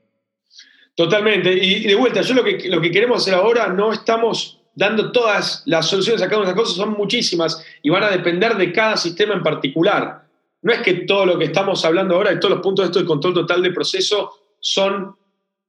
Totalmente. 0.95 1.53
Y 1.53 1.87
de 1.87 1.95
vuelta, 1.95 2.21
yo 2.21 2.35
lo 2.35 2.43
que, 2.43 2.69
lo 2.69 2.81
que 2.81 2.91
queremos 2.91 3.21
hacer 3.21 3.33
ahora 3.33 3.69
no 3.69 3.91
estamos 3.91 4.60
dando 4.75 5.11
todas 5.11 5.63
las 5.65 5.87
soluciones 5.87 6.21
a 6.21 6.27
cada 6.27 6.41
una 6.41 6.49
de 6.49 6.55
cosas, 6.55 6.75
son 6.75 6.91
muchísimas 6.91 7.63
y 7.81 7.89
van 7.89 8.03
a 8.03 8.09
depender 8.09 8.55
de 8.55 8.71
cada 8.71 8.97
sistema 8.97 9.33
en 9.33 9.43
particular. 9.43 10.23
No 10.61 10.71
es 10.71 10.81
que 10.81 10.93
todo 10.93 11.25
lo 11.25 11.37
que 11.37 11.45
estamos 11.45 11.83
hablando 11.85 12.15
ahora, 12.15 12.31
de 12.31 12.37
todos 12.37 12.55
los 12.55 12.63
puntos 12.63 12.85
de 12.85 12.87
esto 12.87 12.99
de 12.99 13.05
control 13.05 13.33
total 13.33 13.61
de 13.61 13.71
proceso, 13.71 14.31
son, 14.59 15.15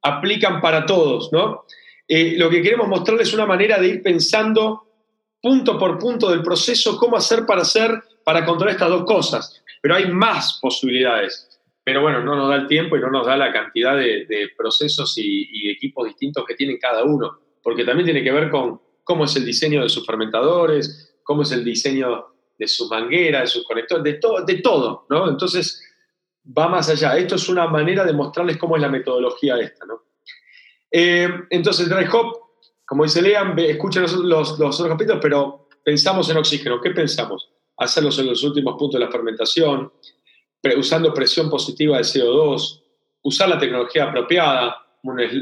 aplican 0.02 0.60
para 0.60 0.84
todos, 0.84 1.32
¿no? 1.32 1.64
Eh, 2.06 2.34
lo 2.36 2.50
que 2.50 2.62
queremos 2.62 2.88
mostrarles 2.88 3.28
es 3.28 3.34
una 3.34 3.46
manera 3.46 3.78
de 3.78 3.88
ir 3.88 4.02
pensando 4.02 4.86
punto 5.40 5.78
por 5.78 5.98
punto 5.98 6.30
del 6.30 6.42
proceso 6.42 6.96
cómo 6.96 7.16
hacer 7.16 7.46
para 7.46 7.62
hacer, 7.62 8.02
para 8.24 8.44
controlar 8.44 8.74
estas 8.74 8.90
dos 8.90 9.04
cosas. 9.04 9.62
Pero 9.80 9.94
hay 9.94 10.06
más 10.08 10.58
posibilidades. 10.60 11.48
Pero 11.84 12.02
bueno, 12.02 12.22
no 12.22 12.36
nos 12.36 12.48
da 12.48 12.56
el 12.56 12.68
tiempo 12.68 12.96
y 12.96 13.00
no 13.00 13.10
nos 13.10 13.26
da 13.26 13.36
la 13.36 13.52
cantidad 13.52 13.96
de, 13.96 14.50
procesos 14.56 15.14
y, 15.16 15.68
equipos 15.70 16.06
distintos 16.06 16.44
que 16.46 16.54
tienen 16.54 16.78
cada 16.78 17.02
uno, 17.02 17.38
porque 17.62 17.84
también 17.84 18.04
tiene 18.04 18.22
que 18.22 18.30
ver 18.30 18.50
con 18.50 18.80
cómo 19.04 19.24
es 19.24 19.36
el 19.36 19.44
diseño 19.44 19.82
de 19.82 19.88
sus 19.88 20.06
fermentadores, 20.06 21.14
cómo 21.22 21.42
es 21.42 21.52
el 21.52 21.64
diseño 21.64 22.26
de 22.58 22.68
sus 22.68 22.88
mangueras, 22.90 23.42
de 23.42 23.46
sus 23.48 23.66
conectores, 23.66 24.04
de, 24.04 24.14
todo 24.14 24.44
de 24.44 24.54
todo, 24.56 25.06
¿no? 25.08 25.28
Entonces, 25.28 25.82
va 26.46 26.68
más 26.68 26.88
allá. 26.88 27.16
Esto 27.16 27.36
es 27.36 27.48
una 27.48 27.66
manera 27.66 28.04
de 28.04 28.12
mostrarles 28.12 28.56
cómo 28.56 28.76
es 28.76 28.82
la 28.82 28.88
metodología 28.88 29.58
esta. 29.58 29.84
¿no? 29.86 30.02
Eh, 30.90 31.28
entonces, 31.50 31.88
Dry 31.88 32.06
Hop, 32.12 32.36
como 32.84 33.04
dice 33.04 33.22
Lean, 33.22 33.58
escuchen 33.58 34.02
los, 34.02 34.52
otros 34.52 34.88
capítulos, 34.88 35.20
pero 35.22 35.68
pensamos 35.84 36.28
en 36.30 36.36
oxígeno. 36.36 36.80
¿Qué 36.80 36.90
pensamos? 36.90 37.50
Hacerlos 37.76 38.18
en 38.18 38.26
los 38.26 38.42
últimos 38.42 38.76
puntos 38.78 38.98
de 38.98 39.06
la 39.06 39.10
fermentación, 39.10 39.92
usando 40.76 41.12
presión 41.14 41.48
positiva 41.48 41.96
de 41.96 42.04
CO2, 42.04 42.82
usar 43.22 43.48
la 43.48 43.58
tecnología 43.58 44.04
apropiada, 44.04 44.86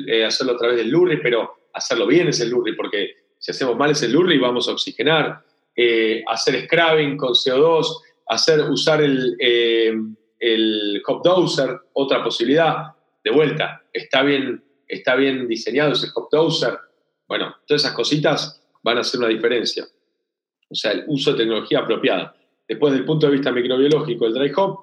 eh, 0.06 0.24
hacerlo 0.24 0.54
a 0.54 0.56
través 0.56 0.78
del 0.78 0.88
Lurri, 0.88 1.20
pero 1.20 1.68
hacerlo 1.72 2.06
bien 2.06 2.28
es 2.28 2.40
el 2.40 2.50
Lurri, 2.50 2.74
porque 2.74 3.10
si 3.40 3.50
hacemos 3.50 3.76
mal 3.76 3.90
es 3.90 4.02
el 4.02 4.12
Lurri 4.12 4.38
vamos 4.38 4.68
a 4.68 4.72
oxigenar, 4.72 5.42
eh, 5.74 6.22
hacer 6.28 6.66
scrubbing 6.66 7.16
con 7.16 7.30
CO2, 7.30 8.02
hacer, 8.28 8.60
usar 8.70 9.02
el, 9.02 9.34
el 10.38 11.02
hop 11.06 11.22
doser, 11.22 11.80
otra 11.94 12.22
posibilidad, 12.22 12.94
de 13.24 13.30
vuelta, 13.30 13.82
está 13.92 14.22
bien, 14.22 14.62
está 14.86 15.16
bien 15.16 15.48
diseñado 15.48 15.92
ese 15.92 16.08
hop 16.14 16.28
doser. 16.30 16.78
Bueno, 17.26 17.56
todas 17.66 17.82
esas 17.82 17.94
cositas 17.94 18.62
van 18.82 18.98
a 18.98 19.00
hacer 19.00 19.18
una 19.20 19.28
diferencia. 19.28 19.86
O 20.68 20.74
sea, 20.74 20.92
el 20.92 21.04
uso 21.08 21.32
de 21.32 21.38
tecnología 21.38 21.80
apropiada. 21.80 22.34
Después, 22.68 22.92
del 22.92 23.04
punto 23.04 23.26
de 23.26 23.32
vista 23.32 23.50
microbiológico, 23.52 24.26
el 24.26 24.34
dry 24.34 24.52
hop, 24.54 24.80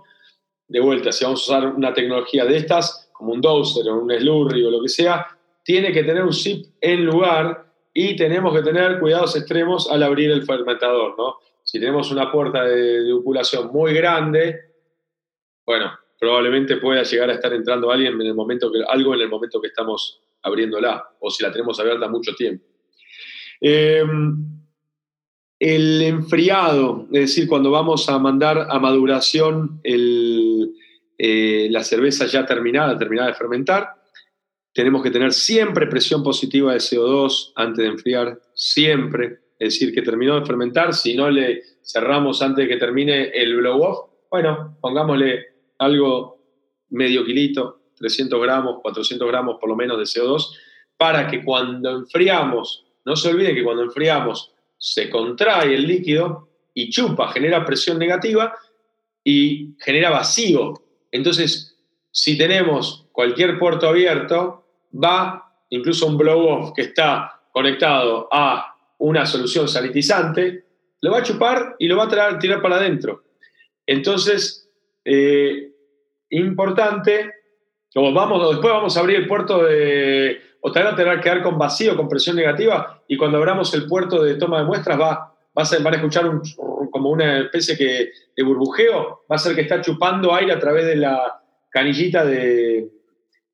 de 0.68 0.80
vuelta, 0.80 1.12
si 1.12 1.24
vamos 1.24 1.42
a 1.42 1.44
usar 1.44 1.68
una 1.68 1.94
tecnología 1.94 2.44
de 2.46 2.58
estas, 2.58 3.10
como 3.14 3.34
un 3.34 3.42
doser 3.42 3.88
o 3.88 4.02
un 4.02 4.12
slurry 4.12 4.64
o 4.64 4.72
lo 4.72 4.82
que 4.82 4.90
sea, 4.90 5.28
tiene 5.64 5.92
que 5.92 6.04
tener 6.04 6.24
un 6.24 6.34
zip 6.34 6.66
en 6.82 7.06
lugar 7.06 7.67
y 8.00 8.16
tenemos 8.16 8.54
que 8.54 8.62
tener 8.62 9.00
cuidados 9.00 9.36
extremos 9.36 9.90
al 9.90 10.04
abrir 10.04 10.30
el 10.30 10.46
fermentador, 10.46 11.16
¿no? 11.18 11.38
Si 11.64 11.80
tenemos 11.80 12.12
una 12.12 12.32
puerta 12.32 12.64
de, 12.64 13.02
de 13.02 13.14
muy 13.72 13.92
grande, 13.92 14.56
bueno, 15.66 15.98
probablemente 16.20 16.78
pueda 16.78 17.02
llegar 17.02 17.32
a 17.32 17.34
estar 17.34 17.52
entrando 17.54 17.90
alguien 17.90 18.14
en 18.14 18.28
el 18.28 18.36
momento 18.36 18.72
que, 18.72 18.84
algo 18.88 19.16
en 19.16 19.22
el 19.22 19.30
momento 19.30 19.60
que 19.60 19.70
estamos 19.70 20.22
abriéndola, 20.44 21.10
o 21.20 21.32
si 21.32 21.42
la 21.42 21.52
tenemos 21.52 21.80
abierta 21.80 22.08
mucho 22.08 22.36
tiempo. 22.36 22.68
Em, 23.60 24.46
el 25.58 26.02
enfriado, 26.04 27.08
es 27.12 27.22
decir, 27.22 27.48
cuando 27.48 27.72
vamos 27.72 28.08
a 28.10 28.20
mandar 28.20 28.68
a 28.70 28.78
maduración 28.78 29.82
eh, 29.84 31.68
la 31.72 31.84
cerveza 31.84 32.28
ya 32.28 32.46
terminada, 32.46 32.96
terminada 32.96 33.30
de 33.30 33.34
fermentar, 33.34 33.96
tenemos 34.78 35.02
que 35.02 35.10
tener 35.10 35.34
siempre 35.34 35.88
presión 35.88 36.22
positiva 36.22 36.72
de 36.72 36.78
CO2 36.78 37.54
antes 37.56 37.84
de 37.84 37.90
enfriar, 37.90 38.40
siempre. 38.54 39.40
Es 39.58 39.74
decir, 39.74 39.92
que 39.92 40.04
terminó 40.04 40.40
de 40.40 40.46
fermentar, 40.46 40.94
si 40.94 41.16
no 41.16 41.32
le 41.32 41.64
cerramos 41.84 42.44
antes 42.44 42.64
de 42.64 42.70
que 42.70 42.80
termine 42.80 43.30
el 43.30 43.58
blow-off, 43.58 44.12
bueno, 44.30 44.78
pongámosle 44.80 45.48
algo 45.80 46.44
medio 46.92 47.26
kilito, 47.26 47.86
300 47.96 48.40
gramos, 48.40 48.78
400 48.84 49.28
gramos 49.28 49.58
por 49.60 49.68
lo 49.68 49.76
menos 49.76 49.98
de 49.98 50.04
CO2, 50.04 50.56
para 50.96 51.28
que 51.28 51.44
cuando 51.44 51.90
enfriamos, 51.98 52.86
no 53.04 53.16
se 53.16 53.30
olviden 53.30 53.56
que 53.56 53.64
cuando 53.64 53.82
enfriamos 53.82 54.54
se 54.78 55.10
contrae 55.10 55.74
el 55.74 55.88
líquido 55.88 56.50
y 56.76 56.92
chupa, 56.92 57.32
genera 57.32 57.66
presión 57.66 57.98
negativa 57.98 58.54
y 59.24 59.76
genera 59.80 60.12
vacío. 60.12 60.76
Entonces, 61.12 61.76
si 62.12 62.38
tenemos 62.38 63.08
cualquier 63.12 63.58
puerto 63.58 63.90
abierto, 63.90 64.67
va 65.02 65.44
incluso 65.70 66.08
un 66.08 66.18
blow-off 66.18 66.74
que 66.76 66.84
está 66.84 67.42
conectado 67.52 68.28
a 68.32 68.76
una 69.00 69.26
solución 69.26 69.68
sanitizante, 69.68 70.66
lo 71.02 71.12
va 71.12 71.20
a 71.20 71.24
chupar 71.24 71.76
y 71.80 71.88
lo 71.88 71.98
va 71.98 72.06
a 72.06 72.40
tirar 72.40 72.62
para 72.62 72.78
adentro. 72.78 73.24
Entonces, 73.86 74.70
eh, 75.06 75.72
importante, 76.30 77.32
como 77.94 78.14
vamos, 78.14 78.50
después 78.50 78.74
vamos 78.74 78.98
a 78.98 79.00
abrir 79.00 79.18
el 79.18 79.28
puerto 79.28 79.64
de, 79.64 80.42
o 80.62 80.72
te 80.72 80.80
van 80.82 80.94
a 80.94 80.96
tener 80.96 81.16
que 81.18 81.24
quedar 81.24 81.44
con 81.44 81.58
vacío, 81.58 81.96
con 81.96 82.10
presión 82.10 82.36
negativa, 82.36 83.02
y 83.08 83.18
cuando 83.18 83.38
abramos 83.38 83.74
el 83.74 83.88
puerto 83.88 84.22
de 84.22 84.36
toma 84.36 84.60
de 84.60 84.66
muestras 84.66 85.00
va, 85.00 85.34
vas 85.54 85.74
a, 85.74 85.80
van 85.80 85.94
a 85.94 85.98
escuchar 85.98 86.30
como 86.92 87.10
una 87.10 87.40
especie 87.40 87.78
que, 87.78 88.12
de 88.36 88.44
burbujeo, 88.44 89.26
va 89.32 89.36
a 89.36 89.40
ser 89.40 89.56
que 89.56 89.62
está 89.62 89.82
chupando 89.82 90.34
aire 90.34 90.54
a 90.54 90.60
través 90.60 90.86
de 90.86 90.96
la 90.96 91.42
canillita 91.70 92.26
de, 92.26 92.90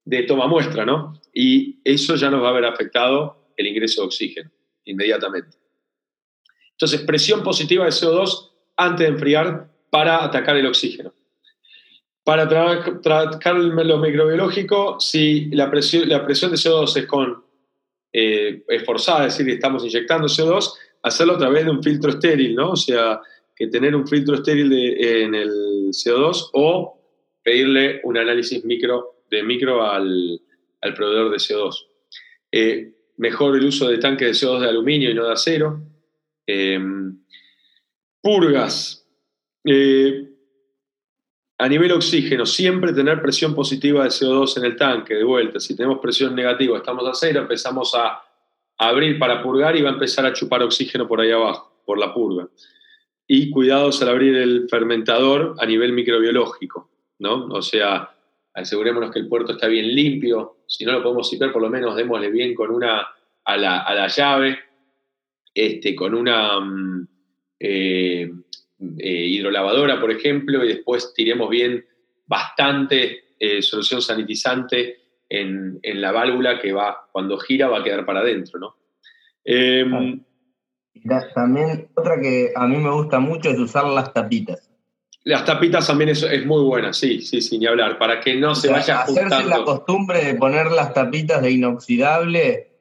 de 0.06 0.24
toma 0.24 0.48
muestra, 0.48 0.86
¿no? 0.86 1.20
Y 1.34 1.80
eso 1.84 2.16
ya 2.16 2.30
nos 2.30 2.42
va 2.42 2.48
a 2.48 2.52
haber 2.52 2.66
afectado 2.66 3.52
el 3.58 3.68
ingreso 3.68 4.02
de 4.02 4.08
oxígeno 4.08 4.52
inmediatamente. 4.86 5.58
Entonces, 6.72 7.02
presión 7.02 7.44
positiva 7.44 7.86
de 7.86 7.92
CO2 7.92 8.52
antes 8.78 9.08
de 9.08 9.14
enfriar 9.14 9.70
para 9.90 10.24
atacar 10.24 10.58
el 10.58 10.66
oxígeno. 10.66 11.14
Para 12.24 12.48
tratar 12.48 13.56
lo 13.56 13.98
microbiológico, 13.98 15.00
si 15.00 15.46
la 15.52 15.70
presión, 15.70 16.08
la 16.10 16.26
presión 16.26 16.52
de 16.52 16.58
CO2 16.58 16.98
es 16.98 17.06
con 17.06 17.44
eh, 18.12 18.64
esforzada, 18.68 19.28
es 19.28 19.38
decir, 19.38 19.54
estamos 19.54 19.84
inyectando 19.84 20.28
CO2, 20.28 20.74
hacerlo 21.04 21.34
a 21.34 21.38
través 21.38 21.66
de 21.66 21.72
un 21.72 21.84
filtro 21.84 22.12
estéril, 22.12 22.56
¿no? 22.56 22.72
O 22.72 22.76
sea, 22.76 23.20
que 23.56 23.68
tener 23.68 23.96
un 23.96 24.08
filtro 24.08 24.36
estéril 24.36 24.72
en 24.74 25.36
el 25.36 25.50
CO2 25.90 26.50
o 26.54 27.00
pedirle 27.44 28.00
un 28.04 28.18
análisis 28.18 28.64
micro, 28.64 29.13
de 29.38 29.44
micro 29.44 29.86
al, 29.86 30.42
proveedor 30.96 31.32
de 31.32 31.38
CO2. 31.38 31.88
Eh, 32.52 32.94
mejor 33.18 33.56
el 33.56 33.66
uso 33.66 33.88
de 33.88 33.98
tanques 33.98 34.28
de 34.42 34.48
CO2 34.48 34.60
de 34.62 34.70
aluminio 34.70 35.10
y 35.10 35.14
no 35.14 35.26
de 35.26 35.34
acero. 35.34 35.82
Em, 36.46 37.18
purgas. 38.22 39.08
Eh, 39.66 40.30
a 41.58 41.68
nivel 41.68 41.92
oxígeno, 41.92 42.46
siempre 42.46 42.94
tener 42.94 43.22
presión 43.22 43.56
positiva 43.56 44.04
de 44.04 44.10
CO2 44.10 44.58
en 44.58 44.66
el 44.66 44.76
tanque, 44.76 45.14
de 45.14 45.24
vuelta. 45.24 45.60
Si 45.60 45.76
tenemos 45.76 46.00
presión 46.00 46.36
negativa, 46.36 46.78
estamos 46.78 47.08
a 47.08 47.14
cero, 47.14 47.42
empezamos 47.42 47.94
a 47.96 48.22
abrir 48.78 49.20
para 49.20 49.42
purgar 49.42 49.76
y 49.76 49.82
va 49.82 49.92
a 49.92 49.94
empezar 49.94 50.26
a 50.26 50.34
chupar 50.34 50.64
oxígeno 50.64 51.08
por 51.08 51.22
ahí 51.22 51.32
abajo, 51.32 51.82
por 51.86 51.98
la 51.98 52.14
purga. 52.14 52.50
Y 53.28 53.50
cuidados 53.50 54.02
al 54.02 54.10
abrir 54.10 54.36
el 54.36 54.68
fermentador 54.70 55.56
a 55.60 55.66
nivel 55.66 55.94
microbiológico, 55.94 56.90
¿no? 57.20 57.46
O 57.46 57.62
sea, 57.62 58.14
asegurémonos 58.54 59.12
que 59.12 59.20
el 59.20 59.28
puerto 59.28 59.54
está 59.54 59.68
bien 59.68 59.94
limpio. 59.94 60.58
Si 60.68 60.86
no 60.86 60.92
lo 60.92 61.04
podemos 61.04 61.32
limpiar, 61.32 61.52
por 61.52 61.62
lo 61.62 61.70
menos 61.70 61.96
démosle 61.96 62.30
bien 62.30 62.54
con 62.54 62.72
una 62.72 63.08
a 63.46 63.58
la, 63.58 64.08
llave, 64.08 64.58
este, 65.54 65.96
con 65.96 66.14
una 66.14 66.60
mm, 66.60 67.08
eh, 67.60 68.32
eh, 68.98 69.26
hidrolavadora, 69.26 70.00
por 70.00 70.12
ejemplo, 70.12 70.64
y 70.64 70.68
después 70.70 71.14
tiremos 71.14 71.50
bien 71.50 71.86
bastante 72.26 73.36
eh, 73.40 73.62
solución 73.62 74.02
sanitizante 74.02 74.98
en, 75.30 75.80
la 75.84 76.12
válvula 76.12 76.60
que 76.60 76.72
va, 76.72 77.10
cuando 77.12 77.38
gira, 77.38 77.68
va 77.68 77.80
a 77.80 77.84
quedar 77.84 78.06
para 78.06 78.20
adentro, 78.20 78.60
¿no? 78.60 78.76
Em, 79.44 80.24
también 81.34 81.90
otra 81.96 82.20
que 82.22 82.52
a 82.56 82.68
mí 82.68 82.78
me 82.78 82.92
gusta 82.92 83.20
mucho 83.20 83.50
es 83.50 83.60
usar 83.60 83.86
las 83.86 84.14
tapitas. 84.14 84.73
Las 85.26 85.46
tapitas 85.46 85.88
también 85.88 86.10
es, 86.10 86.46
muy 86.46 86.64
buena, 86.64 86.92
sí, 86.92 87.22
sí, 87.22 87.42
sin 87.42 87.62
ni 87.62 87.68
hablar, 87.68 87.98
para 87.98 88.20
que 88.20 88.36
no 88.36 88.56
se 88.56 88.70
vaya 88.70 89.02
Hacerse 89.02 89.46
la 89.46 89.64
costumbre 89.64 90.24
de 90.24 90.36
poner 90.36 90.70
las 90.72 90.94
tapitas 90.94 91.42
de 91.42 91.52
inoxidable 91.52 92.72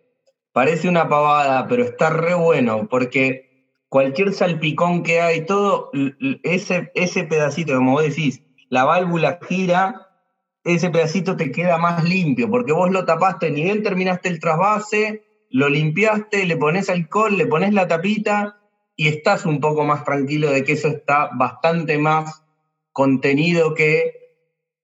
parece 0.52 0.88
una 0.88 1.08
pavada, 1.08 1.68
pero 1.68 1.84
está 1.84 2.10
re 2.10 2.34
bueno, 2.34 2.88
porque 2.90 3.68
cualquier 3.88 4.32
salpicón 4.32 5.04
que 5.04 5.20
hay, 5.20 5.46
todo, 5.46 5.90
ese, 6.42 6.90
ese 6.94 7.24
pedacito, 7.24 7.74
como 7.76 7.92
vos 7.92 8.02
decís, 8.02 8.42
la 8.68 8.84
válvula 8.84 9.38
gira, 9.48 10.08
ese 10.64 10.90
pedacito 10.90 11.36
te 11.36 11.52
queda 11.52 11.78
más 11.78 12.02
limpio, 12.02 12.50
porque 12.50 12.72
vos 12.72 12.90
lo 12.90 13.04
tapaste, 13.04 13.50
ni 13.50 13.62
bien 13.62 13.84
terminaste 13.84 14.28
el 14.28 14.40
trasvase, 14.40 15.22
lo 15.48 15.68
limpiaste, 15.68 16.44
le 16.46 16.56
pones 16.56 16.90
alcohol, 16.90 17.36
le 17.36 17.46
pones 17.46 17.72
la 17.72 17.86
tapita 17.86 18.61
y 18.96 19.08
estás 19.08 19.46
un 19.46 19.60
poco 19.60 19.84
más 19.84 20.04
tranquilo 20.04 20.50
de 20.50 20.64
que 20.64 20.72
eso 20.72 20.88
está 20.88 21.30
bastante 21.34 21.98
más 21.98 22.44
contenido 22.92 23.74
que 23.74 24.22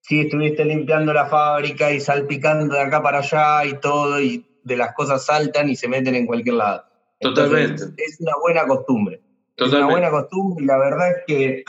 si 0.01 0.20
estuviste 0.20 0.64
limpiando 0.64 1.12
la 1.12 1.26
fábrica 1.26 1.93
y 1.93 2.01
salpicando 2.01 2.74
de 2.74 2.80
acá 2.80 3.02
para 3.02 3.18
allá 3.18 3.66
y 3.66 3.78
todo, 3.78 4.20
y 4.20 4.47
de 4.62 4.76
las 4.76 4.94
cosas 4.94 5.26
saltan 5.26 5.68
y 5.68 5.76
se 5.76 5.89
meten 5.89 6.14
en 6.14 6.26
cualquier 6.26 6.56
lado. 6.56 6.85
Totalmente. 7.20 7.85
es 7.97 8.20
una 8.20 8.32
buena 8.40 8.66
costumbre. 8.66 9.20
Es 9.56 9.72
una 9.72 9.86
buena 9.86 10.10
costumbre 10.10 10.64
y 10.64 10.66
la 10.66 10.78
verdad 10.78 11.10
es 11.10 11.16
que 11.26 11.64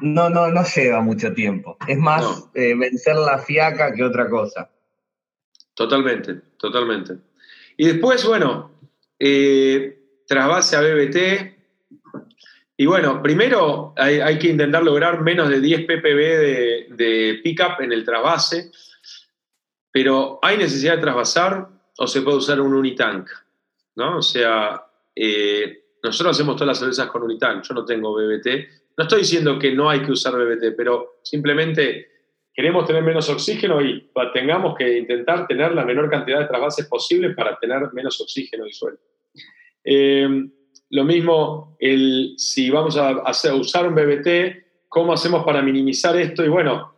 no, 0.00 0.30
no, 0.30 0.48
no 0.48 0.64
lleva 0.64 1.00
mucho 1.02 1.32
tiempo. 1.32 1.76
Es 1.86 1.98
más 1.98 2.48
eh, 2.54 2.74
vencer 2.74 3.16
la 3.16 3.38
fiaca 3.38 3.92
que 3.92 4.02
otra 4.02 4.28
cosa. 4.28 4.70
Totalmente, 5.74 6.34
totalmente. 6.56 7.18
Y 7.76 7.86
después, 7.86 8.26
bueno, 8.26 8.72
eh, 9.18 9.99
trasvase 10.30 10.76
a 10.76 10.80
BBT. 10.80 11.56
Y 12.76 12.86
bueno, 12.86 13.20
primero 13.20 13.92
hay, 13.96 14.38
que 14.38 14.48
intentar 14.48 14.84
lograr 14.84 15.22
menos 15.22 15.48
de 15.48 15.60
10 15.60 15.86
ppb 15.86 16.96
de, 16.96 17.40
pickup 17.42 17.80
en 17.80 17.90
el 17.90 18.04
trasvase. 18.04 18.70
Pero 19.90 20.38
¿hay 20.40 20.56
necesidad 20.56 20.94
de 20.94 21.02
trasvasar 21.02 21.68
o 21.98 22.06
se 22.06 22.22
puede 22.22 22.36
usar 22.36 22.60
un 22.60 22.74
unitank? 22.74 23.28
¿no? 23.96 24.18
O 24.18 24.22
sea, 24.22 24.86
eh, 25.16 25.82
nosotros 26.00 26.36
hacemos 26.36 26.54
todas 26.54 26.68
las 26.68 26.78
cervezas 26.78 27.10
con 27.10 27.24
Unitank, 27.24 27.64
yo 27.64 27.74
no 27.74 27.84
tengo 27.84 28.14
BBT. 28.14 28.46
No 28.96 29.04
estoy 29.04 29.20
diciendo 29.20 29.58
que 29.58 29.72
no 29.72 29.90
hay 29.90 30.00
que 30.00 30.12
usar 30.12 30.34
BBT, 30.34 30.76
pero 30.76 31.18
simplemente 31.24 32.08
queremos 32.54 32.86
tener 32.86 33.02
menos 33.02 33.28
oxígeno 33.28 33.82
y 33.82 34.10
tengamos 34.32 34.76
que 34.78 34.96
intentar 34.96 35.48
tener 35.48 35.74
la 35.74 35.84
menor 35.84 36.08
cantidad 36.08 36.38
de 36.38 36.46
trasvases 36.46 36.86
posible 36.86 37.30
para 37.30 37.58
tener 37.58 37.92
menos 37.92 38.20
oxígeno 38.20 38.64
disuelto. 38.64 39.02
Eh, 39.84 40.28
lo 40.90 41.04
mismo, 41.04 41.76
el, 41.78 42.34
si 42.36 42.70
vamos 42.70 42.96
a, 42.96 43.22
usar 43.54 43.86
un 43.86 43.94
BBT, 43.94 44.86
¿cómo 44.88 45.12
hacemos 45.12 45.44
para 45.44 45.62
minimizar 45.62 46.16
esto? 46.16 46.44
Y 46.44 46.48
bueno, 46.48 46.94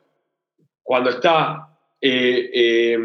cuando 0.82 1.10
está 1.10 1.78
eh, 2.00 2.98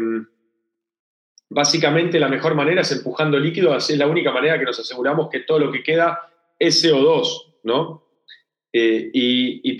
Básicamente 1.50 2.20
la 2.20 2.28
mejor 2.28 2.54
manera 2.54 2.82
es 2.82 2.92
empujando 2.92 3.38
líquido, 3.38 3.72
así 3.72 3.94
es 3.94 3.98
la 3.98 4.06
única 4.06 4.30
manera 4.30 4.58
que 4.58 4.66
nos 4.66 4.78
aseguramos 4.78 5.30
que 5.30 5.40
todo 5.40 5.58
lo 5.58 5.72
que 5.72 5.82
queda 5.82 6.30
es 6.58 6.84
CO2, 6.84 7.54
¿no? 7.62 8.04
Eh, 8.70 9.10
y, 9.14 9.72
y, 9.72 9.78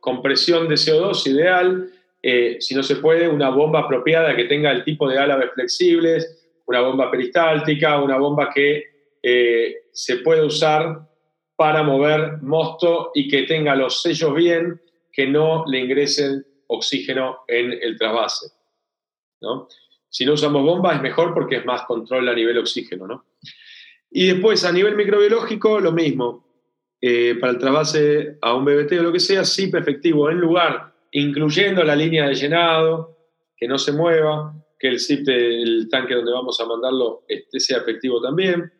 con 0.00 0.22
presión 0.22 0.68
de 0.68 0.76
CO2 0.76 1.26
ideal, 1.26 1.90
eh, 2.22 2.56
si 2.60 2.74
no 2.74 2.82
se 2.82 2.96
puede, 2.96 3.28
una 3.28 3.50
bomba 3.50 3.80
apropiada 3.80 4.34
que 4.34 4.44
tenga 4.44 4.70
el 4.70 4.84
tipo 4.84 5.06
de 5.08 5.18
álabes 5.18 5.50
flexibles, 5.52 6.43
una 6.66 6.80
bomba 6.80 7.10
peristáltica, 7.10 8.00
una 8.00 8.18
bomba 8.18 8.50
que 8.52 8.84
eh, 9.22 9.74
se 9.92 10.18
puede 10.18 10.44
usar 10.44 11.08
para 11.56 11.82
mover 11.82 12.42
mosto 12.42 13.10
y 13.14 13.28
que 13.28 13.44
tenga 13.44 13.74
los 13.74 14.02
sellos 14.02 14.34
bien, 14.34 14.80
que 15.12 15.26
no 15.26 15.64
le 15.66 15.80
ingresen 15.80 16.44
oxígeno 16.66 17.40
en 17.46 17.72
el 17.72 17.96
trasvase. 17.96 18.48
¿no? 19.40 19.68
Si 20.08 20.24
no 20.24 20.34
usamos 20.34 20.62
bombas 20.62 20.96
es 20.96 21.02
mejor 21.02 21.34
porque 21.34 21.56
es 21.56 21.64
más 21.64 21.82
control 21.82 22.28
a 22.28 22.34
nivel 22.34 22.58
oxígeno, 22.58 23.06
¿no? 23.06 23.24
Y 24.10 24.28
después 24.28 24.64
a 24.64 24.72
nivel 24.72 24.94
microbiológico 24.94 25.80
lo 25.80 25.90
mismo. 25.90 26.44
Eh, 27.00 27.36
para 27.40 27.52
el 27.52 27.58
trasvase 27.58 28.38
a 28.40 28.54
un 28.54 28.64
BBT 28.64 28.92
o 29.00 29.02
lo 29.02 29.12
que 29.12 29.20
sea, 29.20 29.44
SIP 29.44 29.74
efectivo 29.74 30.30
en 30.30 30.38
lugar, 30.38 30.94
incluyendo 31.10 31.82
la 31.84 31.96
línea 31.96 32.26
de 32.28 32.34
llenado, 32.34 33.18
que 33.56 33.68
no 33.68 33.76
se 33.76 33.92
mueva, 33.92 34.54
que 34.78 34.88
el 34.88 34.98
SIP 34.98 35.24
del 35.26 35.88
tanque 35.90 36.14
donde 36.14 36.32
vamos 36.32 36.60
a 36.60 36.66
mandarlo 36.66 37.24
este, 37.28 37.60
sea 37.60 37.78
efectivo 37.78 38.20
también. 38.20 38.72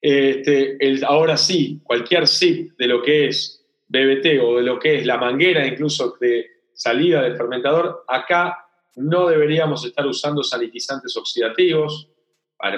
Este, 0.00 0.76
el, 0.84 1.02
ahora 1.04 1.36
sí, 1.36 1.80
cualquier 1.82 2.26
SIP 2.26 2.76
de 2.76 2.86
lo 2.86 3.02
que 3.02 3.28
es 3.28 3.64
BBT 3.88 4.40
o 4.42 4.56
de 4.56 4.62
lo 4.62 4.78
que 4.78 4.96
es 4.96 5.06
la 5.06 5.16
manguera 5.16 5.66
incluso 5.66 6.16
de 6.20 6.46
salida 6.74 7.22
del 7.22 7.36
fermentador, 7.36 8.04
acá 8.08 8.66
no 8.96 9.28
deberíamos 9.28 9.84
estar 9.84 10.06
usando 10.06 10.42
sanitizantes 10.42 11.16
oxidativos 11.16 12.08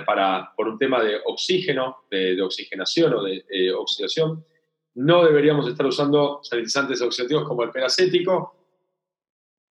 para, 0.05 0.53
por 0.57 0.69
un 0.69 0.79
tema 0.79 1.03
de 1.03 1.21
oxígeno, 1.25 2.05
de, 2.11 2.41
oxigenación 2.43 3.15
o 3.15 3.23
de 3.23 3.45
eh, 3.49 3.73
oxidación. 3.73 4.45
No 4.95 5.25
deberíamos 5.25 5.69
estar 5.69 5.87
usando 5.87 6.41
sanitizantes 6.43 7.01
oxidativos 7.03 7.45
como 7.45 7.63
el 7.63 7.71
peracético 7.71 8.57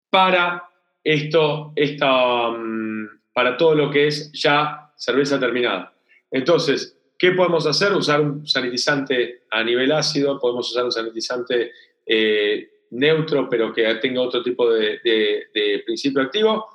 para 0.10 0.71
esto, 1.04 1.74
esta, 1.76 2.50
mm, 2.50 3.22
para 3.34 3.58
todo 3.58 3.76
lo 3.76 3.90
que 3.90 4.08
es 4.08 4.32
ya 4.34 4.92
cerveza 4.96 5.40
terminada. 5.40 5.94
Entonces, 6.30 6.98
¿qué 7.18 7.32
podemos 7.32 7.66
hacer? 7.66 7.94
Usar 7.94 8.22
un 8.22 8.48
sanitizante 8.48 9.44
a 9.50 9.64
nivel 9.64 9.92
ácido, 9.92 10.40
podemos 10.40 10.70
usar 10.70 10.86
un 10.86 10.92
sanitizante 10.92 11.72
eh, 12.06 12.70
neutro, 12.92 13.50
pero 13.50 13.74
que 13.74 13.94
tenga 13.96 14.22
otro 14.22 14.44
tipo 14.44 14.70
de, 14.70 15.82
principio 15.86 16.22
activo. 16.22 16.68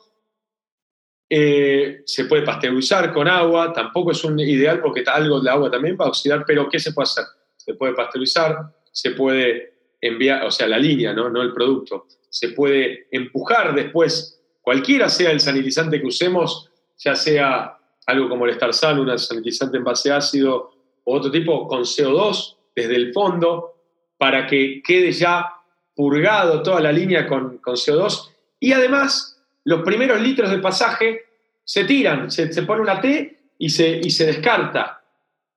Eh, 1.29 2.03
se 2.05 2.27
puede 2.27 2.43
pasteurizar 2.43 3.13
con 3.13 3.27
agua, 3.27 3.73
tampoco 3.73 4.13
es 4.13 4.23
un 4.25 4.39
ideal 4.39 4.81
porque 4.81 5.03
algo 5.07 5.41
de 5.41 5.51
agua 5.51 5.71
también 5.71 5.97
va 6.01 6.05
a 6.05 6.09
oxidar, 6.09 6.45
pero 6.47 6.69
¿qué 6.69 6.79
se 6.79 6.93
puede 6.93 7.05
hacer? 7.05 7.25
Se 7.57 7.75
puede 7.75 7.95
pasteurizar, 7.95 8.59
se 8.93 9.11
puede 9.11 9.75
enviar, 10.01 10.45
o 10.45 10.51
sea, 10.51 10.69
la 10.69 10.79
línea, 10.79 11.13
no, 11.13 11.29
no 11.29 11.43
el 11.43 11.53
producto. 11.53 12.07
Se 12.39 12.51
puede 12.51 13.07
empujar 13.11 13.75
después, 13.75 14.39
cualquiera 14.61 15.09
sea 15.09 15.31
el 15.31 15.41
sanitizante 15.41 15.99
que 15.99 16.07
usemos, 16.07 16.71
ya 16.99 17.17
sea 17.17 17.79
algo 18.05 18.29
como 18.29 18.45
el 18.45 18.55
Starsal, 18.55 18.99
un 18.99 19.19
sanitizante 19.19 19.79
en 19.79 19.85
base 19.85 20.13
ácido 20.13 20.71
o 21.05 21.17
otro 21.17 21.31
tipo 21.31 21.67
con 21.67 21.81
CO2 21.81 22.57
desde 22.75 22.95
el 22.95 23.15
fondo, 23.15 23.75
para 24.19 24.47
que 24.47 24.83
quede 24.85 25.13
ya 25.13 25.51
purgado 25.95 26.63
toda 26.63 26.83
la 26.83 26.93
línea 26.93 27.27
con, 27.27 27.59
CO2 27.63 28.29
y 28.61 28.73
además 28.73 29.43
los 29.65 29.81
primeros 29.81 30.21
litros 30.21 30.51
de 30.51 30.59
pasaje 30.59 31.23
se 31.65 31.85
tiran, 31.85 32.31
se, 32.31 32.49
pone 32.65 32.83
una 32.83 33.01
T 33.01 33.35
y 33.59 33.71
se, 33.71 33.99
y 34.03 34.11
se 34.11 34.27
descarta. 34.27 35.03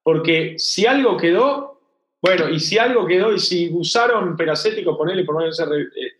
Porque 0.01 0.55
si 0.57 0.85
algo 0.85 1.17
quedó, 1.17 1.81
Bueno, 2.21 2.49
y 2.49 2.59
si 2.59 2.77
algo 2.77 3.05
quedó, 3.05 3.33
y 3.33 3.39
si 3.39 3.69
usaron 3.73 4.37
peracético, 4.37 4.97
ponele 4.97 5.23
por 5.25 5.35
no 5.35 5.45
eh, 5.45 6.18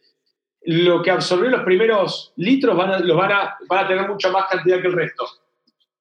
lo 0.64 1.02
que 1.02 1.12
absorbió 1.12 1.50
los 1.50 1.64
primeros 1.64 2.34
litros 2.36 2.76
van 2.76 2.92
a, 2.92 3.00
los 3.00 3.18
van 3.18 3.32
a, 3.32 3.88
tener 3.88 4.08
mucha 4.08 4.30
más 4.32 4.46
cantidad 4.50 4.82
que 4.82 4.88
el 4.88 4.94
resto. 4.94 5.26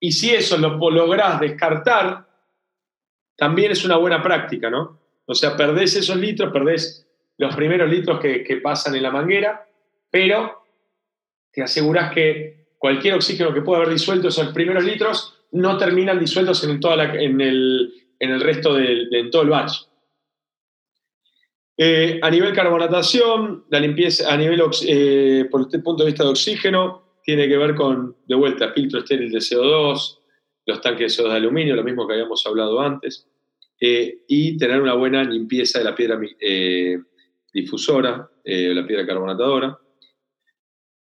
Y 0.00 0.12
si 0.12 0.30
eso 0.30 0.56
lo 0.58 0.90
lográs 0.90 1.40
descartar, 1.40 2.26
también 3.36 3.72
es 3.72 3.84
una 3.84 3.96
buena 3.96 4.22
práctica, 4.22 4.68
¿no? 4.68 4.98
O 5.26 5.34
sea, 5.34 5.56
perdés 5.56 5.96
esos 5.96 6.16
litros, 6.16 6.52
perdés 6.52 7.06
los 7.36 7.54
primeros 7.54 7.88
litros 7.88 8.18
que, 8.20 8.60
pasan 8.62 8.96
en 8.96 9.02
la 9.02 9.10
manguera, 9.10 9.66
pero 10.10 10.64
te 11.52 11.62
aseguras 11.62 12.12
que 12.12 12.66
cualquier 12.78 13.14
oxígeno 13.14 13.54
que 13.54 13.62
pueda 13.62 13.80
haber 13.80 13.92
disuelto 13.92 14.28
esos 14.28 14.48
primeros 14.48 14.84
litros 14.84 15.34
no 15.52 15.78
terminan 15.78 16.18
disueltos 16.18 16.64
en, 16.64 16.80
toda 16.80 17.14
en, 17.14 17.40
el, 17.40 17.92
en 18.18 18.30
el 18.30 18.40
resto 18.40 18.74
de, 18.74 19.06
en 19.12 19.30
todo 19.30 19.42
el 19.42 19.50
batch. 19.50 19.72
Eh, 21.80 22.18
a 22.20 22.28
nivel 22.28 22.52
carbonatación, 22.52 23.64
la 23.70 23.78
limpieza, 23.78 24.32
a 24.32 24.36
nivel, 24.36 24.60
eh, 24.84 25.46
por 25.48 25.60
este 25.60 25.78
punto 25.78 26.02
de 26.02 26.10
vista 26.10 26.24
de 26.24 26.30
oxígeno, 26.30 27.20
tiene 27.22 27.46
que 27.46 27.56
ver 27.56 27.76
con, 27.76 28.16
de 28.26 28.34
vuelta, 28.34 28.72
filtro 28.72 28.98
estéril 28.98 29.30
de 29.30 29.38
CO2, 29.38 30.18
los 30.66 30.80
tanques 30.80 31.16
de 31.16 31.22
CO2 31.22 31.28
de 31.28 31.36
aluminio, 31.36 31.76
lo 31.76 31.84
mismo 31.84 32.04
que 32.04 32.14
habíamos 32.14 32.44
hablado 32.46 32.80
antes, 32.80 33.28
eh, 33.80 34.24
y 34.26 34.58
tener 34.58 34.82
una 34.82 34.94
buena 34.94 35.22
limpieza 35.22 35.78
de 35.78 35.84
la 35.84 35.94
piedra 35.94 36.18
difusora, 37.52 38.28
la 38.44 38.86
piedra 38.86 39.06
carbonatadora. 39.06 39.78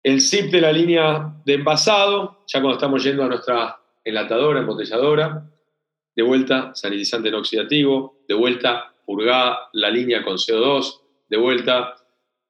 El 0.02 0.20
zip 0.20 0.50
de 0.50 0.60
la 0.60 0.72
línea 0.72 1.36
de 1.44 1.54
envasado, 1.54 2.44
ya 2.48 2.60
cuando 2.60 2.78
estamos 2.78 3.04
yendo 3.04 3.22
a 3.22 3.28
nuestra 3.28 3.78
enlatadora, 4.02 4.58
embotelladora, 4.58 5.48
de 6.16 6.22
vuelta 6.22 6.74
sanitizante 6.74 7.30
no 7.30 7.38
oxidativo, 7.38 8.24
de 8.26 8.34
vuelta 8.34 8.93
purgar 9.04 9.56
la 9.72 9.90
línea 9.90 10.22
con 10.22 10.36
CO2, 10.36 11.00
de 11.28 11.36
vuelta 11.36 11.94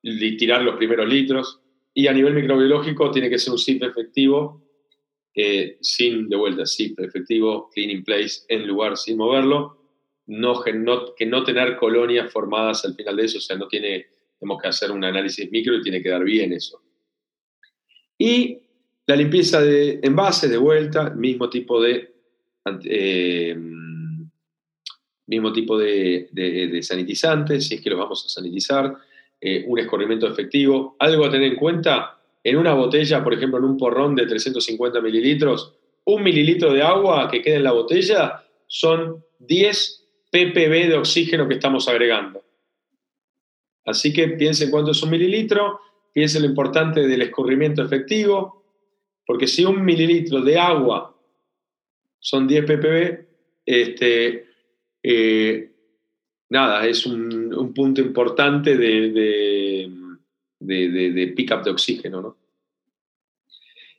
tirar 0.03 0.63
los 0.63 0.77
primeros 0.77 1.09
litros. 1.09 1.61
Y 1.95 2.07
a 2.09 2.13
nivel 2.13 2.35
microbiológico 2.35 3.11
tiene 3.11 3.31
que 3.31 3.39
ser 3.39 3.53
un 3.53 3.59
SIP 3.59 3.83
efectivo, 3.85 4.63
sin, 5.81 6.29
de 6.29 6.37
vuelta, 6.37 6.67
SIP 6.67 7.01
efectivo, 7.01 7.71
clean 7.73 7.91
in 7.91 8.05
place, 8.05 8.43
en 8.49 8.67
lugar 8.67 8.97
sin 8.97 9.17
moverlo, 9.17 9.79
que 10.27 11.27
no 11.27 11.45
tener 11.45 11.77
colonias 11.77 12.33
formadas 12.33 12.85
al 12.85 12.95
final 12.95 13.17
de 13.17 13.25
eso, 13.25 13.39
o 13.39 13.41
sea, 13.41 13.57
no 13.57 13.69
tiene, 13.69 14.07
tenemos 14.39 14.61
que 14.61 14.69
hacer 14.69 14.91
un 14.91 15.05
análisis 15.05 15.51
micro 15.51 15.77
y 15.77 15.83
tiene 15.83 16.03
que 16.03 16.09
dar 16.09 16.25
bien 16.25 16.53
eso. 16.53 16.83
Y 18.19 18.59
la 19.07 19.17
limpieza 19.17 19.61
de 19.61 20.01
envases, 20.03 20.51
de 20.51 20.57
vuelta, 20.57 21.11
mismo 21.11 21.51
tipo 21.51 21.81
de... 21.83 22.13
Eh, 22.85 23.57
mismo 25.27 25.53
tipo 25.53 25.79
de, 25.79 26.29
de, 26.33 26.83
sanitizantes, 26.83 27.67
si 27.67 27.77
es 27.77 27.81
que 27.81 27.91
los 27.91 27.99
vamos 27.99 28.25
a 28.25 28.29
sanitizar, 28.29 28.95
eh, 29.41 29.65
un 29.67 29.79
escorrimiento 29.79 30.27
efectivo. 30.27 30.97
Algo 30.99 31.25
a 31.25 31.31
tener 31.31 31.53
en 31.53 31.57
cuenta, 31.57 32.19
en 32.43 32.57
una 32.57 32.75
botella, 32.75 33.23
por 33.25 33.35
ejemplo, 33.35 33.59
en 33.59 33.65
un 33.65 33.79
porrón 33.79 34.15
de 34.15 34.27
350 34.27 35.01
mililitros, 35.01 35.75
un 36.05 36.23
mililitro 36.23 36.73
de 36.73 36.83
agua 36.83 37.29
que 37.31 37.41
quede 37.41 37.57
en 37.57 37.65
la 37.65 37.73
botella 37.73 38.45
son 38.67 39.25
10 39.39 40.05
ppb 40.31 40.89
de 40.89 40.97
oxígeno 40.97 41.49
que 41.49 41.55
estamos 41.55 41.89
agregando. 41.89 42.43
Así 43.87 44.13
que 44.13 44.29
piensen 44.29 44.71
cuánto 44.71 44.91
es 44.91 45.03
un 45.03 45.11
mililitro, 45.11 45.81
piensen 46.13 46.43
lo 46.43 46.49
importante 46.49 47.07
del 47.07 47.23
escurrimiento 47.23 47.83
efectivo, 47.83 48.65
porque 49.27 49.47
si 49.47 49.65
un 49.65 49.85
mililitro 49.85 50.41
de 50.41 50.59
agua 50.59 51.17
son 52.19 52.47
10 52.47 52.65
ppb, 52.65 53.27
este, 53.67 54.47
eh, 55.07 55.71
nada, 56.49 56.87
es 56.87 57.05
un, 57.05 57.75
punto 57.75 58.01
importante 58.01 58.77
de, 58.77 59.11
de, 60.59 60.89
de, 61.11 61.27
pick-up 61.37 61.63
de 61.63 61.71
oxígeno. 61.71 62.23
¿no? 62.23 62.37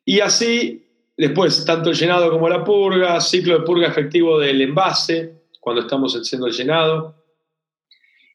Y 0.04 0.20
así, 0.20 0.84
después, 1.16 1.64
tanto 1.64 1.92
el 1.92 1.96
llenado 1.96 2.32
como 2.32 2.50
la 2.50 2.64
purga, 2.64 3.22
ciclo 3.22 3.60
de 3.60 3.66
purga 3.66 3.88
efectivo 3.88 4.40
del 4.40 4.62
envase, 4.62 5.44
cuando 5.60 5.84
estamos 5.84 6.16
haciendo 6.16 6.48
el 6.48 6.54
llenado. 6.54 7.24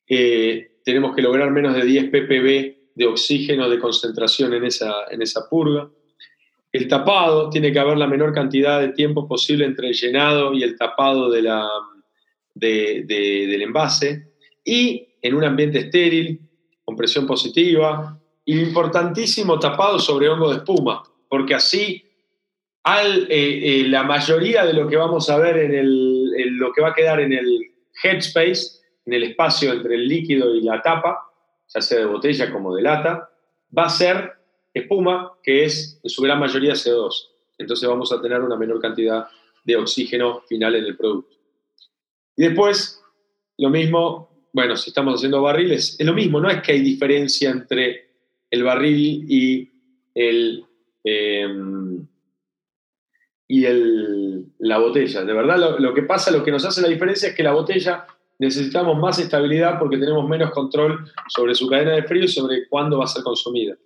Eh, 0.07 0.79
tenemos 0.85 1.15
que 1.15 1.23
lograr 1.23 1.51
menos 1.51 1.75
de 1.75 1.85
10 1.85 2.11
ppb 2.11 2.77
de 2.95 3.07
oxígeno 3.07 3.69
de 3.69 3.81
concentración 3.81 4.55
en 4.55 4.65
esa, 4.65 4.93
en 5.11 5.23
esa 5.23 5.49
purga. 5.49 5.91
El 6.71 6.87
tapado, 6.87 7.51
tiene 7.51 7.73
que 7.73 7.81
haber 7.81 7.99
la 7.99 8.07
menor 8.07 8.33
cantidad 8.33 8.81
de 8.81 8.91
tiempo 8.91 9.27
posible 9.27 9.65
entre 9.65 9.89
el 9.89 9.95
llenado 9.95 10.55
y 10.55 10.63
el 10.63 10.77
tapado 10.77 11.31
de 11.31 11.43
la, 11.43 11.69
del 12.61 13.63
envase 13.63 14.35
y 14.65 15.09
en 15.23 15.35
un 15.35 15.45
ambiente 15.45 15.81
estéril, 15.81 16.41
con 16.85 16.97
presión 16.97 17.27
positiva, 17.27 18.19
importantísimo 18.47 19.59
tapado 19.59 19.99
sobre 19.99 20.29
hongo 20.29 20.51
de 20.51 20.59
espuma, 20.59 21.03
porque 21.29 21.55
así 21.55 22.05
eh, 22.85 23.29
eh, 23.29 23.85
la 23.89 24.03
mayoría 24.03 24.65
de 24.65 24.73
lo 24.73 24.89
que 24.89 24.97
vamos 24.97 25.29
a 25.31 25.39
ver 25.39 25.59
en, 25.59 25.75
el, 25.75 26.57
lo 26.57 26.73
que 26.73 26.81
va 26.81 26.89
a 26.89 26.95
quedar 26.95 27.21
en 27.21 27.33
el 27.33 27.73
headspace, 28.03 28.81
en 29.07 29.13
el 29.13 29.25
espacio 29.25 29.73
entre 29.73 29.95
el 29.95 30.09
líquido 30.09 30.55
y 30.55 30.63
la 30.63 30.81
tapa, 30.83 31.19
ya 31.73 31.81
sea 31.81 31.99
de 31.99 32.07
botella 32.07 32.51
como 32.51 32.75
de 32.75 32.83
lata, 32.83 33.31
va 33.77 33.85
a 33.85 33.91
ser 33.91 34.33
espuma, 34.73 35.33
que 35.43 35.65
es 35.65 36.01
en 36.03 36.11
su 36.11 36.23
gran 36.23 36.41
mayoría 36.41 36.73
CO2. 36.73 37.13
Entonces 37.59 37.89
vamos 37.89 38.13
a 38.13 38.21
tener 38.21 38.41
una 38.41 38.57
menor 38.57 38.81
cantidad 38.81 39.29
de 39.65 39.77
oxígeno 39.77 40.41
final 40.49 40.75
en 40.75 40.85
el 40.87 40.97
producto. 40.97 41.40
Y 42.41 42.45
después, 42.45 42.99
lo 43.59 43.69
mismo, 43.69 44.47
bueno, 44.55 44.75
si 44.75 44.89
estamos 44.89 45.17
haciendo 45.17 45.43
barriles, 45.43 45.95
es 45.99 46.07
lo 46.07 46.15
mismo, 46.15 46.41
no 46.41 46.49
es 46.49 46.63
que 46.63 46.73
hay 46.73 46.81
diferencia 46.81 47.51
entre 47.51 48.15
el 48.51 48.65
barril 48.65 49.27
y 49.29 49.71
el... 50.15 50.65
Em, 51.05 52.07
y 53.47 53.67
el, 53.67 54.47
la 54.59 54.79
botella. 54.79 55.23
De 55.23 55.35
verdad, 55.35 55.77
lo, 55.79 55.93
que 55.93 56.05
pasa, 56.05 56.31
lo 56.31 56.43
que 56.43 56.51
nos 56.51 56.65
hace 56.65 56.81
la 56.81 56.89
diferencia 56.89 57.29
es 57.29 57.35
que 57.35 57.43
la 57.43 57.53
botella 57.53 58.07
necesitamos 58.39 58.99
más 58.99 59.19
estabilidad 59.19 59.79
porque 59.79 59.99
tenemos 59.99 60.27
menos 60.27 60.51
control 60.53 61.13
sobre 61.29 61.55
su 61.55 61.69
cadena 61.69 61.93
de 61.93 62.05
frío 62.05 62.25
y 62.25 62.29
sobre 62.29 62.67
cuándo 62.69 62.97
va 62.97 63.05
a 63.05 63.09
ser 63.09 63.23
consumida. 63.23 63.77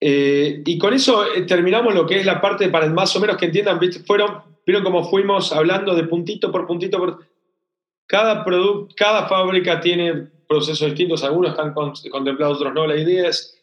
Eh, 0.00 0.62
y 0.66 0.76
con 0.76 0.92
eso 0.92 1.24
eh, 1.34 1.46
terminamos 1.46 1.94
lo 1.94 2.06
que 2.06 2.20
es 2.20 2.26
la 2.26 2.42
parte 2.42 2.68
para 2.68 2.90
más 2.90 3.16
o 3.16 3.20
menos 3.20 3.38
que 3.38 3.46
entiendan, 3.46 3.80
fueron, 4.04 4.55
vieron 4.66 4.84
cómo 4.84 5.08
fuimos 5.08 5.52
hablando 5.52 5.94
de 5.94 6.04
puntito 6.04 6.50
por 6.50 6.66
puntito. 6.66 6.98
Por, 6.98 7.26
cada, 8.06 8.44
producto, 8.44 8.94
cada 8.96 9.28
fábrica 9.28 9.80
tiene 9.80 10.28
procesos 10.48 10.88
distintos, 10.88 11.24
algunos 11.24 11.52
están 11.52 11.72
contemplados, 11.72 12.58
otros 12.58 12.74
no. 12.74 12.86
La 12.86 12.96
idea 12.96 13.28
es 13.28 13.58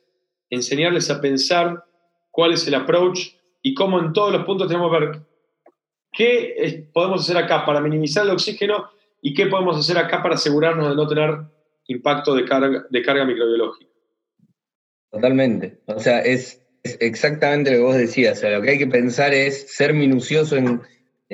enseñarles 0.50 1.10
a 1.10 1.22
pensar 1.22 1.84
cuál 2.32 2.54
es 2.54 2.68
el 2.68 2.76
approach 2.76 3.30
y 3.62 3.74
cómo 3.74 4.00
en 4.00 4.14
todos 4.14 4.32
los 4.32 4.44
puntos 4.44 4.68
tenemos 4.68 4.92
que 4.92 5.00
ver 5.00 5.22
qué 6.12 6.90
podemos 6.94 7.22
hacer 7.22 7.38
acá 7.38 7.66
para 7.66 7.82
minimizar 7.82 8.26
el 8.26 8.32
oxígeno 8.32 8.90
y 9.22 9.34
qué 9.34 9.48
podemos 9.48 9.78
hacer 9.78 9.98
acá 9.98 10.22
para 10.22 10.36
asegurarnos 10.36 10.90
de 10.90 10.96
no 10.96 11.08
tener 11.08 11.40
impacto 11.88 12.36
de 12.36 12.46
carga, 12.46 12.86
de 12.90 13.02
carga 13.02 13.26
microbiológica. 13.26 13.92
Totalmente. 15.12 15.80
O 15.88 16.00
sea, 16.00 16.20
es, 16.20 16.62
exactamente 16.84 17.72
lo 17.72 17.78
que 17.78 17.84
vos 17.84 17.96
decías. 17.96 18.38
O 18.38 18.42
sea, 18.42 18.58
lo 18.58 18.62
que 18.62 18.72
hay 18.72 18.78
que 18.78 18.88
pensar 18.88 19.34
es 19.34 19.76
ser 19.76 19.94
minucioso 19.94 20.56
en, 20.58 20.82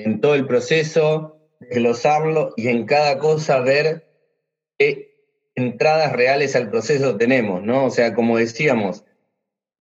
en 0.05 0.21
todo 0.21 0.35
el 0.35 0.45
proceso, 0.47 1.37
desglosarlo 1.59 2.53
y 2.55 2.67
en 2.67 2.85
cada 2.85 3.19
cosa 3.19 3.59
ver 3.59 4.07
qué 4.77 5.09
entradas 5.55 6.13
reales 6.13 6.55
al 6.55 6.69
proceso 6.69 7.17
tenemos, 7.17 7.63
¿no? 7.63 7.85
O 7.85 7.89
sea, 7.89 8.13
como 8.13 8.37
decíamos, 8.37 9.03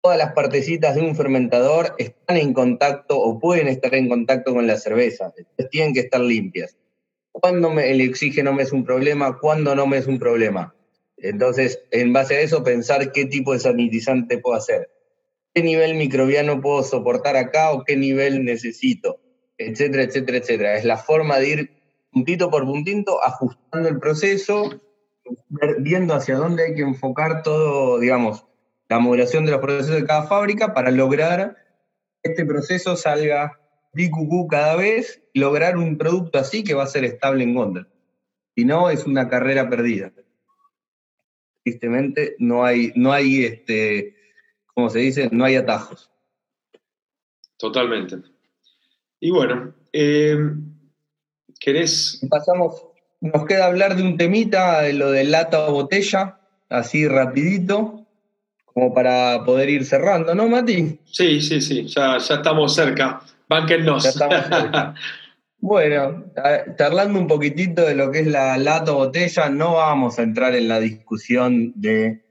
todas 0.03 0.19
las 0.19 0.33
partecitas 0.33 0.95
de 0.95 1.03
un 1.03 1.15
fermentador 1.15 1.95
están 1.99 2.37
en 2.37 2.53
contacto 2.53 3.19
o 3.19 3.39
pueden 3.39 3.69
estar 3.69 3.95
en 3.95 4.09
contacto 4.09 4.55
con 4.55 4.67
la 4.67 4.77
cerveza, 4.77 5.33
entonces 5.37 5.71
tienen 5.71 5.95
que 5.95 6.01
estar 6.01 6.21
limpias. 6.21 6.77
¿Cuándo 7.33 7.79
el 7.79 8.09
oxígeno 8.09 8.53
me 8.53 8.65
es 8.65 8.73
un 8.73 8.85
problema? 8.85 9.39
¿Cuándo 9.39 9.75
no 9.75 9.87
me 9.87 9.99
es 9.99 10.07
un 10.07 10.19
problema? 10.19 10.75
Entonces, 11.19 11.81
en 11.91 12.13
base 12.13 12.37
a 12.37 12.41
eso, 12.41 12.65
pensar 12.65 13.13
qué 13.13 13.27
tipo 13.27 13.53
de 13.53 13.61
sanitizante 13.61 14.39
puedo 14.39 14.57
hacer. 14.57 14.91
¿Qué 15.55 15.63
nivel 15.63 15.95
microbiano 15.95 16.61
puedo 16.61 16.83
soportar 16.83 17.37
acá 17.37 17.73
o 17.73 17.85
qué 17.85 17.97
nivel 17.97 18.45
necesito? 18.45 19.21
Etcétera, 19.59 20.05
etcétera, 20.05 20.39
etcétera. 20.39 20.77
Es 20.77 20.85
la 20.85 20.97
forma 20.97 21.39
de 21.39 21.49
ir 21.49 21.71
puntito 22.11 22.51
por 22.51 22.65
puntito 22.65 23.23
ajustando 23.23 23.89
el 23.89 23.99
proceso, 23.99 24.81
viendo 25.81 26.15
hacia 26.15 26.37
dónde 26.37 26.65
hay 26.65 26.75
que 26.75 26.83
enfocar 26.83 27.43
todo, 27.43 27.99
digamos, 27.99 28.47
la 28.89 28.99
modulación 28.99 29.45
de 29.45 29.51
los 29.51 29.61
procesos 29.61 29.97
de 29.97 30.07
cada 30.07 30.23
fábrica 30.23 30.73
para 30.73 30.91
lograr 30.91 31.57
que 32.23 32.31
este 32.31 32.47
proceso 32.47 32.97
salga 32.97 33.61
DQQ 33.93 34.49
cada 34.49 34.77
vez 34.77 35.23
lograr 35.35 35.77
un 35.77 35.99
producto 35.99 36.39
así 36.39 36.65
que 36.65 36.75
va 36.75 36.85
a 36.85 36.87
ser 36.87 37.05
estable 37.05 37.45
en 37.45 37.55
Gondel. 37.55 37.89
Si 38.55 38.65
no, 38.65 38.89
es 38.89 39.05
una 39.05 39.29
carrera 39.29 39.69
perdida 39.69 40.13
tristemente 41.69 42.37
no 42.39 42.65
hay, 42.65 42.93
no 42.95 43.13
hay 43.13 43.45
este, 43.45 44.17
se 44.89 44.99
dice, 44.99 45.29
no 45.33 45.45
hay 45.45 45.57
atajos. 45.57 46.11
Totalmente. 47.59 48.17
Y 49.21 49.31
bueno, 49.31 49.75
eh, 49.93 50.37
¿Querés? 51.59 52.21
Pasamos, 52.31 52.85
nos 53.21 53.45
queda 53.47 53.67
hablar 53.67 53.97
de 53.97 54.03
un 54.03 54.17
temita, 54.17 54.83
de 54.83 54.93
lo 54.93 55.11
de 55.11 55.25
lata 55.25 55.67
o 55.69 55.73
botella, 55.73 56.39
así 56.69 57.09
rapidito, 57.09 58.07
como 58.65 58.95
para 58.95 59.43
poder 59.45 59.69
ir 59.71 59.85
cerrando, 59.85 60.35
¿no, 60.35 60.49
Mati? 60.49 61.01
Sí, 61.05 61.41
sí, 61.41 61.61
sí, 61.61 61.87
ya, 61.87 62.19
ya 62.19 62.35
estamos 62.37 62.75
cerca. 62.75 63.21
Bánquennos. 63.49 64.05
Ya 64.05 64.11
estamos 64.11 64.47
cerca. 64.47 64.95
Bueno, 65.61 66.25
charlando 66.77 67.19
un 67.19 67.27
poquitito 67.27 67.83
de 67.83 67.97
lo 67.97 68.13
que 68.13 68.21
es 68.21 68.29
la 68.29 68.57
lata 68.59 68.93
o 68.93 68.99
botella, 68.99 69.49
no 69.49 69.75
vamos 69.75 70.17
a 70.17 70.23
entrar 70.23 70.55
en 70.55 70.69
la 70.69 70.79
discusión 70.79 71.73
de 71.75 72.25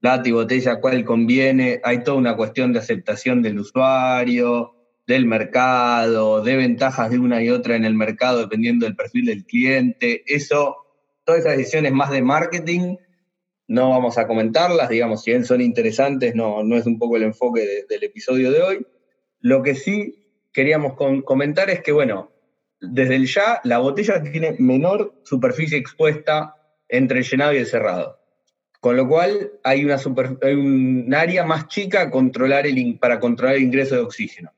lata 0.00 0.28
y 0.28 0.32
botella, 0.32 0.80
cuál 0.80 1.04
conviene. 1.04 1.80
Hay 1.84 2.02
toda 2.02 2.16
una 2.16 2.34
cuestión 2.34 2.72
de 2.72 2.80
aceptación 2.80 3.42
del 3.42 3.60
usuario, 3.60 4.74
del 5.06 5.26
mercado, 5.26 6.42
de 6.42 6.56
ventajas 6.56 7.10
de 7.10 7.18
una 7.18 7.42
y 7.42 7.50
otra 7.50 7.76
en 7.76 7.84
el 7.84 7.94
mercado 7.94 8.40
dependiendo 8.40 8.86
del 8.86 8.96
perfil 8.96 9.26
del 9.26 9.44
cliente. 9.44 10.22
Eso, 10.26 10.76
todas 11.24 11.40
esas 11.40 11.56
decisiones 11.56 11.92
más 11.92 12.10
de 12.10 12.22
marketing, 12.22 12.96
no 13.66 13.90
vamos 13.90 14.18
a 14.18 14.26
comentarlas, 14.26 14.88
digamos, 14.88 15.22
si 15.22 15.30
bien 15.30 15.44
son 15.44 15.60
interesantes, 15.60 16.34
no, 16.34 16.62
no 16.62 16.76
es 16.76 16.86
un 16.86 16.98
poco 16.98 17.16
el 17.16 17.22
enfoque 17.22 17.84
del 17.88 18.04
episodio 18.04 18.50
de 18.50 18.62
hoy. 18.62 18.86
Lo 19.40 19.62
que 19.62 19.74
sí 19.74 20.48
queríamos 20.52 20.94
comentar 21.24 21.70
es 21.70 21.80
que, 21.80 21.92
bueno, 21.92 22.30
desde 22.80 23.16
el 23.16 23.26
ya, 23.26 23.60
la 23.64 23.78
botella 23.78 24.22
tiene 24.22 24.56
menor 24.58 25.14
superficie 25.24 25.78
expuesta 25.78 26.56
entre 26.88 27.20
el 27.20 27.24
llenado 27.24 27.54
y 27.54 27.58
el 27.58 27.66
cerrado. 27.66 28.20
Con 28.80 28.96
lo 28.96 29.08
cual 29.08 29.52
hay, 29.62 29.84
una 29.84 29.96
un 29.96 31.14
área 31.14 31.44
más 31.44 31.68
chica 31.68 32.10
controlar 32.10 32.66
el, 32.66 32.98
para 32.98 33.18
controlar 33.18 33.56
el 33.56 33.62
ingreso 33.62 33.94
de 33.94 34.02
oxígeno. 34.02 34.52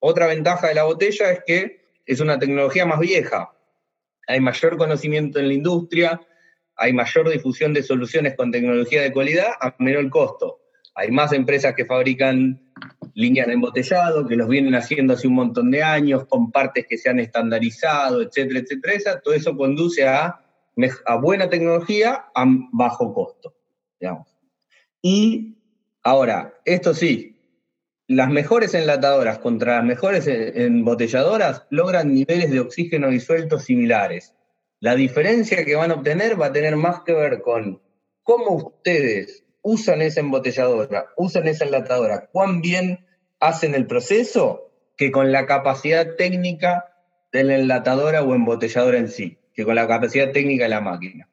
Otra 0.00 0.26
ventaja 0.26 0.68
de 0.68 0.74
la 0.74 0.84
botella 0.84 1.30
es 1.30 1.40
que 1.46 1.80
es 2.06 2.20
una 2.20 2.38
tecnología 2.38 2.86
más 2.86 2.98
vieja. 2.98 3.52
Hay 4.26 4.40
mayor 4.40 4.76
conocimiento 4.76 5.38
en 5.38 5.48
la 5.48 5.54
industria, 5.54 6.20
hay 6.76 6.92
mayor 6.92 7.28
difusión 7.28 7.74
de 7.74 7.82
soluciones 7.82 8.34
con 8.34 8.50
tecnología 8.50 9.02
de 9.02 9.12
calidad 9.12 9.50
a 9.60 9.74
menor 9.78 10.08
costo. 10.08 10.60
Hay 10.94 11.10
más 11.10 11.32
empresas 11.32 11.74
que 11.74 11.84
fabrican 11.84 12.72
líneas 13.14 13.46
de 13.46 13.54
embotellado, 13.54 14.26
que 14.26 14.36
los 14.36 14.48
vienen 14.48 14.74
haciendo 14.74 15.14
hace 15.14 15.28
un 15.28 15.34
montón 15.34 15.70
de 15.70 15.82
años, 15.82 16.26
con 16.26 16.50
partes 16.50 16.86
que 16.88 16.96
se 16.96 17.10
han 17.10 17.18
estandarizado, 17.18 18.22
etcétera, 18.22 18.60
etcétera. 18.60 19.20
Todo 19.20 19.34
eso 19.34 19.56
conduce 19.56 20.06
a, 20.06 20.40
buena 21.20 21.48
tecnología 21.48 22.26
a 22.34 22.44
bajo 22.72 23.12
costo, 23.12 23.54
digamos. 24.00 24.28
Y 25.02 25.58
ahora, 26.02 26.54
esto 26.64 26.94
sí, 26.94 27.39
las 28.10 28.28
mejores 28.28 28.74
enlatadoras 28.74 29.38
contra 29.38 29.76
las 29.76 29.84
mejores 29.84 30.26
embotelladoras 30.26 31.64
logran 31.70 32.12
niveles 32.12 32.50
de 32.50 32.58
oxígeno 32.58 33.08
disuelto 33.08 33.60
similares. 33.60 34.34
La 34.80 34.96
diferencia 34.96 35.64
que 35.64 35.76
van 35.76 35.92
a 35.92 35.94
obtener 35.94 36.40
va 36.40 36.46
a 36.46 36.52
tener 36.52 36.74
más 36.74 37.02
que 37.02 37.12
ver 37.12 37.40
con 37.40 37.80
cómo 38.24 38.56
ustedes 38.56 39.44
usan 39.62 40.02
esa 40.02 40.18
embotelladora, 40.18 41.06
usan 41.16 41.46
esa 41.46 41.64
enlatadora, 41.64 42.28
cuán 42.32 42.60
bien 42.60 43.06
hacen 43.38 43.76
el 43.76 43.86
proceso, 43.86 44.72
que 44.96 45.12
con 45.12 45.30
la 45.30 45.46
capacidad 45.46 46.16
técnica 46.16 46.86
de 47.30 47.44
la 47.44 47.58
enlatadora 47.58 48.24
o 48.24 48.34
embotelladora 48.34 48.98
en 48.98 49.08
sí, 49.08 49.38
que 49.54 49.64
con 49.64 49.76
la 49.76 49.86
capacidad 49.86 50.32
técnica 50.32 50.64
de 50.64 50.70
la 50.70 50.80
máquina. 50.80 51.28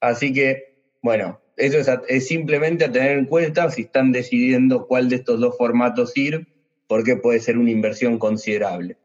Así 0.00 0.32
que, 0.32 0.74
bueno, 1.02 1.40
eso 1.56 1.78
es, 2.08 2.28
simplemente 2.28 2.84
a 2.84 2.92
tener 2.92 3.18
en 3.18 3.26
cuenta 3.26 3.70
si 3.70 3.82
están 3.82 4.12
decidiendo 4.12 4.86
cuál 4.86 5.08
de 5.08 5.16
estos 5.16 5.40
dos 5.40 5.56
formatos 5.56 6.16
ir, 6.16 6.46
porque 6.86 7.16
puede 7.16 7.40
ser 7.40 7.58
una 7.58 7.70
inversión 7.70 8.18
considerable. 8.18 8.96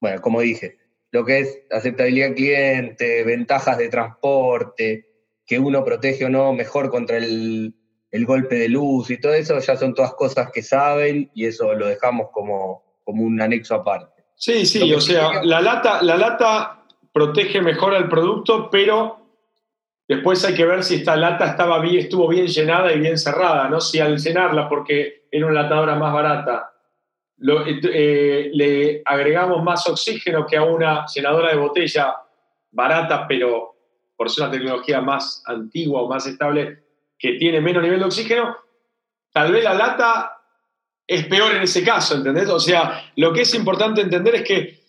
Bueno, 0.00 0.20
como 0.20 0.40
dije, 0.40 0.78
lo 1.10 1.24
que 1.24 1.40
es 1.40 1.60
aceptabilidad 1.70 2.34
cliente, 2.34 3.22
ventajas 3.24 3.78
de 3.78 3.88
transporte, 3.88 5.06
que 5.46 5.58
uno 5.58 5.84
protege 5.84 6.24
o 6.24 6.28
no 6.30 6.52
mejor 6.52 6.90
contra 6.90 7.18
el, 7.18 7.74
el 8.10 8.26
golpe 8.26 8.56
de 8.56 8.68
luz 8.68 9.10
y 9.10 9.20
todo 9.20 9.34
eso, 9.34 9.58
ya 9.58 9.76
son 9.76 9.94
todas 9.94 10.14
cosas 10.14 10.50
que 10.52 10.62
saben 10.62 11.30
y 11.34 11.46
eso 11.46 11.74
lo 11.74 11.86
dejamos 11.86 12.28
como, 12.32 12.82
como 13.04 13.22
un 13.22 13.40
anexo 13.40 13.74
aparte. 13.74 14.22
Sí, 14.34 14.66
sí, 14.66 14.92
o 14.92 15.00
sea, 15.00 15.44
la 15.44 15.60
lata, 15.60 16.02
la 16.02 16.16
lata 16.16 16.84
protege 17.12 17.60
mejor 17.60 17.94
al 17.94 18.08
producto, 18.08 18.68
pero 18.70 19.21
después 20.14 20.44
hay 20.44 20.54
que 20.54 20.64
ver 20.64 20.82
si 20.82 20.96
esta 20.96 21.16
lata 21.16 21.46
estaba 21.46 21.80
bien, 21.80 21.98
estuvo 21.98 22.28
bien 22.28 22.46
llenada 22.46 22.92
y 22.92 22.98
bien 22.98 23.18
cerrada, 23.18 23.68
¿no? 23.68 23.80
Si 23.80 23.98
al 24.00 24.18
llenarla, 24.18 24.68
porque 24.68 25.26
era 25.30 25.46
una 25.46 25.62
latadora 25.62 25.94
más 25.94 26.12
barata, 26.12 26.72
eh, 27.44 28.50
le 28.52 29.02
agregamos 29.04 29.62
más 29.62 29.88
oxígeno 29.88 30.46
que 30.46 30.56
a 30.56 30.64
una 30.64 31.06
llenadora 31.06 31.50
de 31.50 31.56
botella 31.56 32.14
barata, 32.70 33.26
pero 33.26 33.74
por 34.16 34.30
ser 34.30 34.44
una 34.44 34.52
tecnología 34.52 35.00
más 35.00 35.42
antigua 35.46 36.02
o 36.02 36.08
más 36.08 36.26
estable, 36.26 36.84
que 37.18 37.32
tiene 37.34 37.60
menos 37.60 37.82
nivel 37.82 38.00
de 38.00 38.06
oxígeno, 38.06 38.56
tal 39.32 39.52
vez 39.52 39.64
la 39.64 39.74
lata 39.74 40.38
es 41.06 41.26
peor 41.26 41.52
en 41.52 41.62
ese 41.62 41.82
caso, 41.82 42.16
¿entendés? 42.16 42.48
O 42.48 42.60
sea, 42.60 43.10
lo 43.16 43.32
que 43.32 43.42
es 43.42 43.54
importante 43.54 44.00
entender 44.00 44.36
es 44.36 44.42
que 44.42 44.81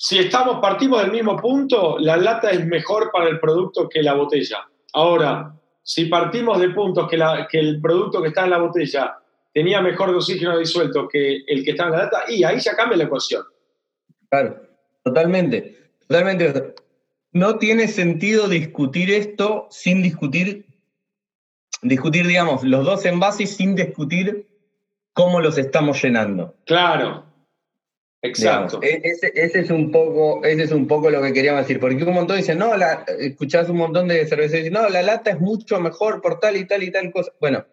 si 0.00 0.16
estamos, 0.18 0.60
partimos 0.60 1.02
del 1.02 1.10
mismo 1.10 1.36
punto, 1.36 1.98
la 1.98 2.16
lata 2.16 2.50
es 2.50 2.64
mejor 2.64 3.10
para 3.12 3.28
el 3.28 3.40
producto 3.40 3.88
que 3.88 4.00
la 4.00 4.14
botella. 4.14 4.58
Ahora, 4.92 5.52
si 5.82 6.04
partimos 6.04 6.60
de 6.60 6.70
puntos 6.70 7.10
que, 7.10 7.18
que 7.50 7.58
el 7.58 7.80
producto 7.80 8.22
que 8.22 8.28
está 8.28 8.44
en 8.44 8.50
la 8.50 8.58
botella 8.58 9.18
tenía 9.52 9.80
mejor 9.80 10.10
de 10.10 10.16
oxígeno 10.18 10.56
disuelto 10.56 11.08
que 11.08 11.42
el 11.48 11.64
que 11.64 11.72
está 11.72 11.86
en 11.86 11.90
la 11.90 11.98
lata, 12.04 12.22
y 12.28 12.44
ahí 12.44 12.60
ya 12.60 12.76
cambia 12.76 12.96
la 12.96 13.04
ecuación. 13.04 13.42
Claro, 14.30 14.62
totalmente. 15.02 15.90
Totalmente. 16.06 16.76
No 17.32 17.58
tiene 17.58 17.88
sentido 17.88 18.48
discutir 18.48 19.10
esto 19.10 19.66
sin 19.70 20.00
discutir 20.00 20.64
discutir, 21.82 22.26
digamos, 22.26 22.62
los 22.62 22.84
dos 22.84 23.04
envases 23.04 23.56
sin 23.56 23.74
discutir 23.74 24.48
cómo 25.12 25.40
los 25.40 25.58
estamos 25.58 26.02
llenando. 26.02 26.54
Claro. 26.66 27.24
Exacto. 28.22 28.80
E-, 28.82 29.00
ese, 29.04 29.60
es 29.60 29.70
un 29.70 29.90
poco, 29.90 30.44
ese 30.44 30.64
es 30.64 30.72
un 30.72 30.86
poco 30.86 31.10
lo 31.10 31.22
que 31.22 31.32
queríamos 31.32 31.62
decir, 31.62 31.78
porque 31.80 32.02
un 32.02 32.14
montón 32.14 32.36
dicen, 32.36 32.58
no, 32.58 32.76
la, 32.76 33.04
escuchás 33.18 33.68
un 33.68 33.76
montón 33.76 34.08
de 34.08 34.26
cerveceros 34.26 34.54
y 34.54 34.56
dicen, 34.64 34.72
no, 34.72 34.88
la 34.88 35.02
lata 35.02 35.30
es 35.30 35.40
mucho 35.40 35.80
mejor 35.80 36.20
por 36.20 36.40
tal 36.40 36.56
y 36.56 36.64
tal 36.64 36.82
y 36.82 36.90
tal 36.90 37.12
cosa. 37.12 37.32
Bueno, 37.40 37.64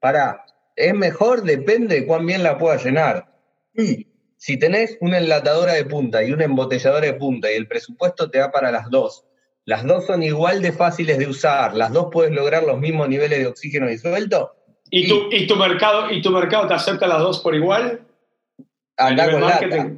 para, 0.00 0.44
es 0.76 0.94
mejor, 0.94 1.42
depende 1.42 2.00
de 2.00 2.06
cuán 2.06 2.26
bien 2.26 2.42
la 2.42 2.58
puedas 2.58 2.84
llenar. 2.84 3.26
Y 3.74 4.08
si 4.36 4.58
tenés 4.58 4.98
una 5.00 5.18
enlatadora 5.18 5.72
de 5.72 5.84
punta 5.84 6.22
y 6.22 6.32
una 6.32 6.44
embotelladora 6.44 7.06
de 7.06 7.14
punta 7.14 7.50
y 7.50 7.56
el 7.56 7.66
presupuesto 7.66 8.30
te 8.30 8.38
da 8.38 8.50
para 8.52 8.70
las 8.70 8.90
dos, 8.90 9.24
las 9.64 9.86
dos 9.86 10.04
son 10.04 10.22
igual 10.22 10.60
de 10.60 10.72
fáciles 10.72 11.16
de 11.16 11.26
usar, 11.26 11.74
las 11.74 11.90
dos 11.92 12.08
puedes 12.12 12.32
lograr 12.32 12.64
los 12.64 12.78
mismos 12.78 13.08
niveles 13.08 13.38
de 13.38 13.46
oxígeno 13.46 13.88
disuelto. 13.88 14.54
¿Y, 14.90 15.08
tu, 15.08 15.28
y 15.30 15.46
tu, 15.46 15.56
mercado, 15.56 16.10
¿Y 16.10 16.20
tu 16.20 16.30
mercado 16.30 16.68
te 16.68 16.74
acepta 16.74 17.06
las 17.06 17.20
dos 17.20 17.40
por 17.40 17.54
igual? 17.54 18.02
Acá 18.96 19.30
con 19.30 19.40
lata. 19.40 19.92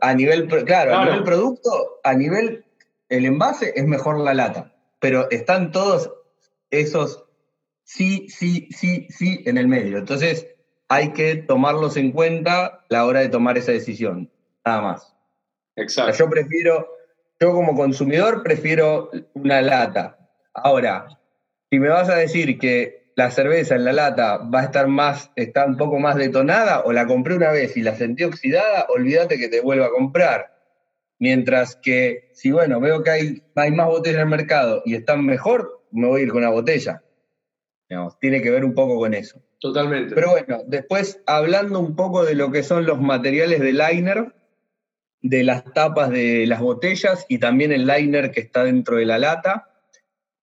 A 0.00 0.14
nivel, 0.14 0.48
claro, 0.64 0.96
a 0.96 1.04
nivel 1.04 1.22
producto, 1.22 2.00
a 2.02 2.14
nivel 2.14 2.64
el 3.08 3.24
envase 3.26 3.72
es 3.76 3.84
mejor 3.86 4.18
la 4.18 4.34
lata, 4.34 4.74
pero 4.98 5.30
están 5.30 5.70
todos 5.70 6.12
esos 6.70 7.24
sí, 7.84 8.26
sí, 8.28 8.68
sí, 8.70 9.06
sí 9.08 9.42
en 9.46 9.56
el 9.56 9.68
medio. 9.68 9.98
Entonces 9.98 10.48
hay 10.88 11.12
que 11.12 11.36
tomarlos 11.36 11.96
en 11.96 12.12
cuenta 12.12 12.66
a 12.66 12.84
la 12.88 13.06
hora 13.06 13.20
de 13.20 13.28
tomar 13.28 13.56
esa 13.56 13.72
decisión, 13.72 14.30
nada 14.64 14.80
más. 14.80 15.14
Exacto. 15.76 16.18
Yo 16.18 16.28
prefiero 16.28 16.88
yo 17.40 17.52
como 17.52 17.74
consumidor 17.74 18.42
prefiero 18.42 19.10
una 19.34 19.60
lata. 19.60 20.16
Ahora, 20.54 21.08
si 21.70 21.78
me 21.78 21.88
vas 21.88 22.08
a 22.08 22.16
decir 22.16 22.58
que 22.58 23.03
la 23.16 23.30
cerveza 23.30 23.76
en 23.76 23.84
la 23.84 23.92
lata 23.92 24.38
va 24.38 24.60
a 24.60 24.64
estar 24.64 24.88
más, 24.88 25.30
está 25.36 25.66
un 25.66 25.76
poco 25.76 25.98
más 25.98 26.16
detonada, 26.16 26.82
o 26.84 26.92
la 26.92 27.06
compré 27.06 27.36
una 27.36 27.50
vez 27.50 27.76
y 27.76 27.82
la 27.82 27.94
sentí 27.94 28.24
oxidada, 28.24 28.86
olvídate 28.88 29.38
que 29.38 29.48
te 29.48 29.60
vuelva 29.60 29.86
a 29.86 29.90
comprar. 29.90 30.54
Mientras 31.18 31.76
que 31.76 32.30
si, 32.32 32.50
bueno, 32.50 32.80
veo 32.80 33.02
que 33.02 33.10
hay, 33.10 33.42
hay 33.54 33.70
más 33.70 33.86
botellas 33.86 34.16
en 34.16 34.22
el 34.22 34.28
mercado 34.28 34.82
y 34.84 34.94
están 34.94 35.24
mejor, 35.24 35.84
me 35.92 36.08
voy 36.08 36.20
a 36.20 36.24
ir 36.24 36.30
con 36.30 36.38
una 36.38 36.50
botella. 36.50 37.02
tiene 38.20 38.42
que 38.42 38.50
ver 38.50 38.64
un 38.64 38.74
poco 38.74 38.98
con 38.98 39.14
eso. 39.14 39.40
Totalmente. 39.60 40.14
Pero 40.14 40.32
bueno, 40.32 40.62
después 40.66 41.22
hablando 41.26 41.78
un 41.80 41.96
poco 41.96 42.24
de 42.24 42.34
lo 42.34 42.50
que 42.50 42.62
son 42.62 42.84
los 42.84 43.00
materiales 43.00 43.60
de 43.60 43.72
liner, 43.72 44.34
de 45.22 45.42
las 45.42 45.64
tapas 45.72 46.10
de 46.10 46.46
las 46.46 46.60
botellas 46.60 47.24
y 47.30 47.38
también 47.38 47.72
el 47.72 47.86
liner 47.86 48.30
que 48.30 48.40
está 48.40 48.64
dentro 48.64 48.96
de 48.96 49.06
la 49.06 49.18
lata. 49.18 49.70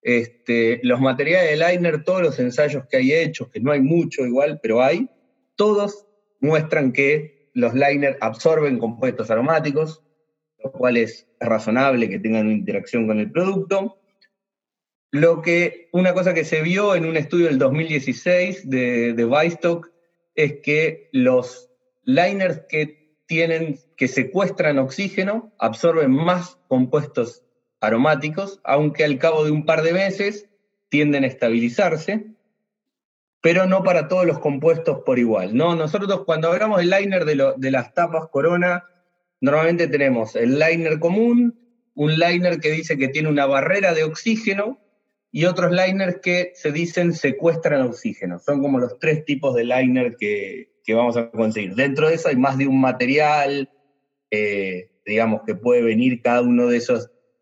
Este, 0.02 0.80
los 0.82 1.00
materiales 1.00 1.58
de 1.58 1.70
liner, 1.70 2.02
todos 2.02 2.22
los 2.22 2.38
ensayos 2.40 2.86
que 2.90 2.96
hay 2.96 3.12
hechos, 3.12 3.48
que 3.50 3.60
no 3.60 3.70
hay 3.70 3.80
mucho 3.80 4.26
igual, 4.26 4.58
pero 4.60 4.82
hay, 4.82 5.08
todos 5.54 6.06
muestran 6.40 6.92
que 6.92 7.50
los 7.54 7.72
liners 7.74 8.18
absorben 8.20 8.78
compuestos 8.78 9.30
aromáticos, 9.30 10.02
lo 10.62 10.72
cual 10.72 10.96
es 10.96 11.28
razonable 11.38 12.08
que 12.08 12.18
tengan 12.18 12.46
una 12.46 12.54
interacción 12.54 13.06
con 13.06 13.20
el 13.20 13.30
producto. 13.30 13.98
Lo 15.12 15.40
que, 15.40 15.88
una 15.92 16.14
cosa 16.14 16.34
que 16.34 16.44
se 16.44 16.62
vio 16.62 16.94
en 16.94 17.04
un 17.04 17.16
estudio 17.16 17.46
del 17.46 17.58
2016 17.58 18.68
de, 18.68 19.12
de 19.12 19.48
es 20.34 20.54
que 20.62 21.10
los 21.12 21.70
liners 22.04 22.62
que 22.68 23.16
tienen, 23.26 23.78
que 23.96 24.08
secuestran 24.08 24.78
oxígeno, 24.78 25.52
absorben 25.58 26.10
más 26.10 26.58
compuestos 26.66 27.44
aromáticos, 27.82 28.60
aunque 28.64 29.04
al 29.04 29.18
cabo 29.18 29.44
de 29.44 29.50
un 29.50 29.66
par 29.66 29.82
de 29.82 29.92
meses 29.92 30.48
tienden 30.88 31.24
a 31.24 31.26
estabilizarse, 31.26 32.26
pero 33.42 33.66
no 33.66 33.82
para 33.82 34.08
todos 34.08 34.24
los 34.24 34.38
compuestos 34.38 35.00
por 35.04 35.18
igual. 35.18 35.54
¿no? 35.56 35.74
Nosotros 35.74 36.24
cuando 36.24 36.50
hablamos 36.50 36.78
del 36.78 36.90
liner 36.90 37.24
de, 37.24 37.54
de 37.56 37.70
las 37.70 37.92
tapas 37.92 38.28
Corona, 38.30 38.84
normalmente 39.40 39.88
tenemos 39.88 40.36
el 40.36 40.58
liner 40.58 41.00
común, 41.00 41.58
un 41.94 42.18
liner 42.18 42.60
que 42.60 42.70
dice 42.70 42.96
que 42.96 43.08
tiene 43.08 43.28
una 43.28 43.46
barrera 43.46 43.92
de 43.92 44.04
oxígeno 44.04 44.78
y 45.32 45.46
otros 45.46 45.72
liners 45.72 46.20
que 46.22 46.52
se 46.54 46.70
dicen 46.70 47.14
secuestran 47.14 47.82
oxígeno. 47.82 48.38
Son 48.38 48.60
como 48.60 48.78
los 48.78 48.98
tres 48.98 49.24
tipos 49.24 49.54
de 49.54 49.64
liner 49.64 50.16
que, 50.16 50.68
vamos 50.88 51.16
a 51.16 51.30
conseguir. 51.30 51.74
Dentro 51.74 52.08
de 52.08 52.14
eso 52.14 52.28
hay 52.28 52.36
más 52.36 52.58
de 52.58 52.66
un 52.66 52.80
material, 52.80 53.70
eh, 54.30 54.90
digamos, 55.06 55.42
que 55.46 55.54
puede 55.54 55.82
venir 55.82 56.20
cada 56.20 56.42
uno 56.42 56.66
de 56.66 56.76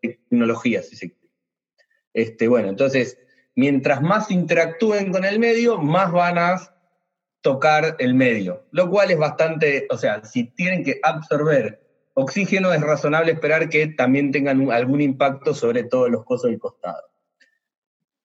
esas 0.01 0.19
tecnologías. 0.29 0.89
Este, 2.13 2.47
bueno, 2.47 2.69
entonces, 2.69 3.17
mientras 3.55 4.01
más 4.01 4.31
interactúen 4.31 5.11
con 5.11 5.25
el 5.25 5.39
medio, 5.39 5.77
más 5.77 6.11
van 6.11 6.37
a 6.37 6.57
tocar 7.41 7.95
el 7.99 8.13
medio, 8.13 8.67
lo 8.71 8.89
cual 8.89 9.11
es 9.11 9.17
bastante, 9.17 9.87
o 9.89 9.97
sea, 9.97 10.23
si 10.23 10.43
tienen 10.43 10.83
que 10.83 10.99
absorber 11.01 11.81
oxígeno, 12.13 12.71
es 12.73 12.81
razonable 12.81 13.31
esperar 13.31 13.69
que 13.69 13.87
también 13.87 14.31
tengan 14.31 14.71
algún 14.71 15.01
impacto 15.01 15.53
sobre 15.53 15.83
todos 15.83 16.09
los 16.09 16.23
cosas 16.23 16.51
del 16.51 16.59
costado. 16.59 17.01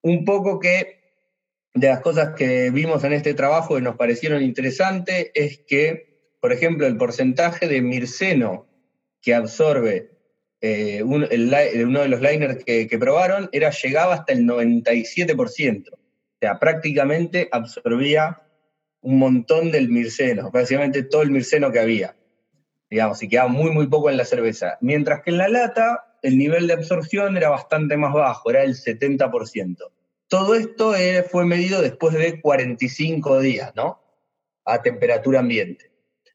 Un 0.03 0.25
poco 0.25 0.59
que 0.59 0.97
de 1.75 1.89
las 1.89 2.01
cosas 2.01 2.35
que 2.35 2.71
vimos 2.71 3.05
en 3.05 3.13
este 3.13 3.35
trabajo 3.35 3.79
y 3.79 3.83
nos 3.83 3.97
parecieron 3.97 4.43
interesantes 4.43 5.31
es 5.35 5.59
que, 5.67 6.37
por 6.41 6.53
ejemplo, 6.53 6.87
el 6.87 6.97
porcentaje 6.97 7.69
de 7.69 7.83
mirceno 7.83 8.67
que 9.21 9.35
absorbe 9.35 10.16
eh, 10.67 11.03
uno 11.03 11.27
de 11.29 12.09
los 12.09 12.21
liners 12.21 12.65
que, 12.65 12.87
que, 12.87 12.99
probaron 12.99 13.49
era, 13.53 13.71
llegaba 13.71 14.15
hasta 14.15 14.33
el 14.33 14.45
97%. 14.45 15.89
O 15.93 15.99
sea, 16.41 16.59
prácticamente 16.59 17.49
absorbía 17.53 18.43
un 19.01 19.19
montón 19.19 19.71
del 19.71 19.89
mirceno, 19.89 20.51
prácticamente 20.51 21.03
todo 21.03 21.23
el 21.23 21.31
mirceno 21.31 21.71
que 21.73 21.81
había 21.81 22.17
digamos, 22.91 23.23
y 23.23 23.29
quedaba 23.29 23.49
muy, 23.49 23.71
muy 23.71 23.87
poco 23.87 24.11
en 24.11 24.17
la 24.17 24.25
cerveza. 24.25 24.79
Mientras 24.81 25.23
que 25.23 25.31
en 25.31 25.39
la 25.39 25.49
lata 25.49 26.17
el 26.23 26.39
nivel 26.39 26.67
de 26.67 26.75
absorción 26.75 27.37
era 27.37 27.51
bastante 27.51 27.97
más 27.97 28.13
bajo, 28.13 28.51
era 28.51 28.63
el 28.63 28.75
70%. 28.75 29.77
Todo 30.29 30.55
esto 30.55 30.95
eh, 30.97 31.23
fue 31.23 31.45
medido 31.45 31.83
después 31.83 32.15
de 32.15 32.41
45 32.41 33.41
días, 33.41 33.73
¿no? 33.77 34.03
A 34.65 34.83
temperatura 34.83 35.41
ambiente. 35.41 35.91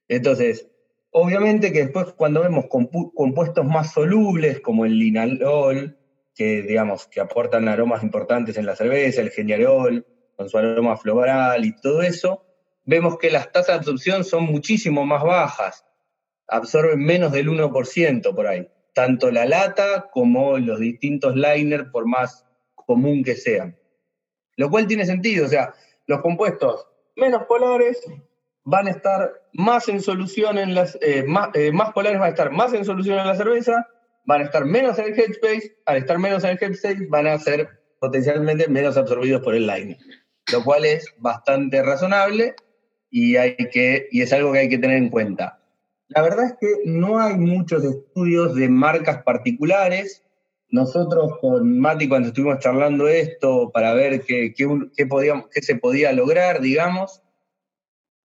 Entonces, 0.07 0.67
obviamente 1.11 1.71
que 1.71 1.85
después 1.85 2.13
cuando 2.13 2.41
vemos 2.41 2.65
compuestos 2.67 3.65
más 3.65 3.93
solubles 3.93 4.59
como 4.59 4.85
el 4.85 4.97
linalol, 4.97 5.97
que 6.35 6.61
digamos 6.63 7.07
que 7.07 7.19
aportan 7.19 7.67
aromas 7.67 8.03
importantes 8.03 8.57
en 8.57 8.65
la 8.65 8.75
cerveza, 8.75 9.21
el 9.21 9.31
geniarol, 9.31 10.05
con 10.35 10.49
su 10.49 10.57
aroma 10.57 10.97
floral 10.97 11.65
y 11.65 11.75
todo 11.75 12.01
eso, 12.01 12.45
vemos 12.85 13.17
que 13.17 13.29
las 13.29 13.51
tasas 13.51 13.67
de 13.67 13.73
absorción 13.75 14.23
son 14.23 14.45
muchísimo 14.45 15.05
más 15.05 15.23
bajas 15.23 15.85
absorben 16.51 16.99
menos 16.99 17.31
del 17.31 17.49
1% 17.49 18.35
por 18.35 18.45
ahí, 18.45 18.67
tanto 18.93 19.31
la 19.31 19.45
lata 19.45 20.09
como 20.11 20.57
los 20.59 20.79
distintos 20.79 21.35
liners, 21.35 21.89
por 21.91 22.05
más 22.05 22.45
común 22.75 23.23
que 23.23 23.35
sean. 23.35 23.77
Lo 24.57 24.69
cual 24.69 24.85
tiene 24.85 25.05
sentido, 25.05 25.45
o 25.45 25.49
sea, 25.49 25.73
los 26.05 26.21
compuestos 26.21 26.87
menos 27.15 27.43
polares 27.43 28.03
van 28.63 28.87
a 28.87 28.91
estar 28.91 29.40
más 29.53 29.87
en 29.89 30.01
solución 30.01 30.57
en 30.57 30.73
las, 30.73 30.97
eh, 31.01 31.23
más, 31.27 31.49
eh, 31.53 31.71
más, 31.71 31.91
polares 31.93 32.19
van 32.19 32.27
a 32.27 32.31
estar 32.31 32.51
más 32.51 32.73
en 32.73 32.85
solución 32.85 33.19
en 33.19 33.27
la 33.27 33.35
cerveza, 33.35 33.87
van 34.25 34.41
a 34.41 34.45
estar 34.45 34.65
menos 34.65 34.97
en 34.99 35.05
el 35.05 35.19
headspace, 35.19 35.77
al 35.85 35.97
estar 35.97 36.17
menos 36.19 36.43
en 36.43 36.51
el 36.51 36.59
headspace 36.61 37.07
van 37.09 37.27
a 37.27 37.37
ser 37.37 37.69
potencialmente 37.99 38.67
menos 38.67 38.97
absorbidos 38.97 39.41
por 39.41 39.55
el 39.55 39.67
liner, 39.67 39.97
lo 40.51 40.63
cual 40.63 40.85
es 40.85 41.13
bastante 41.17 41.83
razonable 41.83 42.55
y, 43.09 43.35
hay 43.35 43.55
que, 43.55 44.07
y 44.11 44.21
es 44.21 44.33
algo 44.33 44.53
que 44.53 44.59
hay 44.59 44.69
que 44.69 44.77
tener 44.77 44.97
en 44.97 45.09
cuenta. 45.09 45.59
La 46.07 46.21
verdad 46.21 46.45
es 46.45 46.53
que 46.59 46.67
no 46.85 47.19
hay 47.19 47.35
muchos 47.35 47.83
estudios 47.83 48.55
de 48.55 48.67
marcas 48.67 49.23
particulares. 49.23 50.25
Nosotros 50.69 51.37
con 51.39 51.79
Mati 51.79 52.09
cuando 52.09 52.29
estuvimos 52.29 52.59
charlando 52.59 53.07
esto 53.07 53.71
para 53.71 53.93
ver 53.93 54.21
qué, 54.21 54.53
podíamos, 55.07 55.47
qué 55.53 55.61
se 55.61 55.75
podía 55.75 56.11
lograr, 56.11 56.59
digamos, 56.59 57.21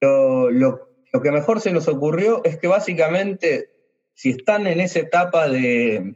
lo, 0.00 0.88
que 1.12 1.30
mejor 1.30 1.60
se 1.60 1.72
nos 1.72 1.88
ocurrió 1.88 2.42
es 2.44 2.58
que 2.58 2.68
básicamente 2.68 3.70
si 4.14 4.30
están 4.30 4.66
en 4.66 4.80
esa 4.80 5.00
etapa 5.00 5.48
de, 5.48 6.14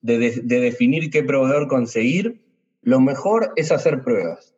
de 0.00 0.60
definir 0.60 1.10
qué 1.10 1.22
proveedor 1.22 1.68
conseguir, 1.68 2.42
lo 2.82 3.00
mejor 3.00 3.52
es 3.56 3.72
hacer 3.72 4.02
pruebas. 4.02 4.54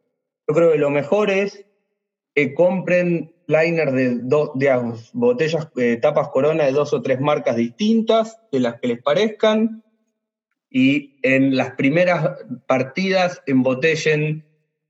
Yo 0.47 0.55
creo 0.55 0.73
que 0.73 0.79
lo 0.79 0.91
mejor 0.91 1.31
es 1.31 1.65
que 2.35 2.55
compren 2.55 3.35
liner 3.49 3.93
de, 3.93 4.19
dos 4.23 5.11
botellas, 5.15 5.69
eh, 5.77 5.97
tapas 5.97 6.29
corona 6.29 6.65
de 6.65 6.73
dos 6.73 6.93
o 6.93 7.03
tres 7.03 7.21
marcas 7.21 7.57
distintas, 7.57 8.39
de 8.53 8.61
las 8.61 8.79
que 8.81 8.89
les 8.89 9.03
parezcan, 9.03 9.83
y 10.71 11.19
en 11.23 11.57
las 11.57 11.73
primeras 11.73 12.39
partidas 12.67 13.43
embotellen 13.47 14.45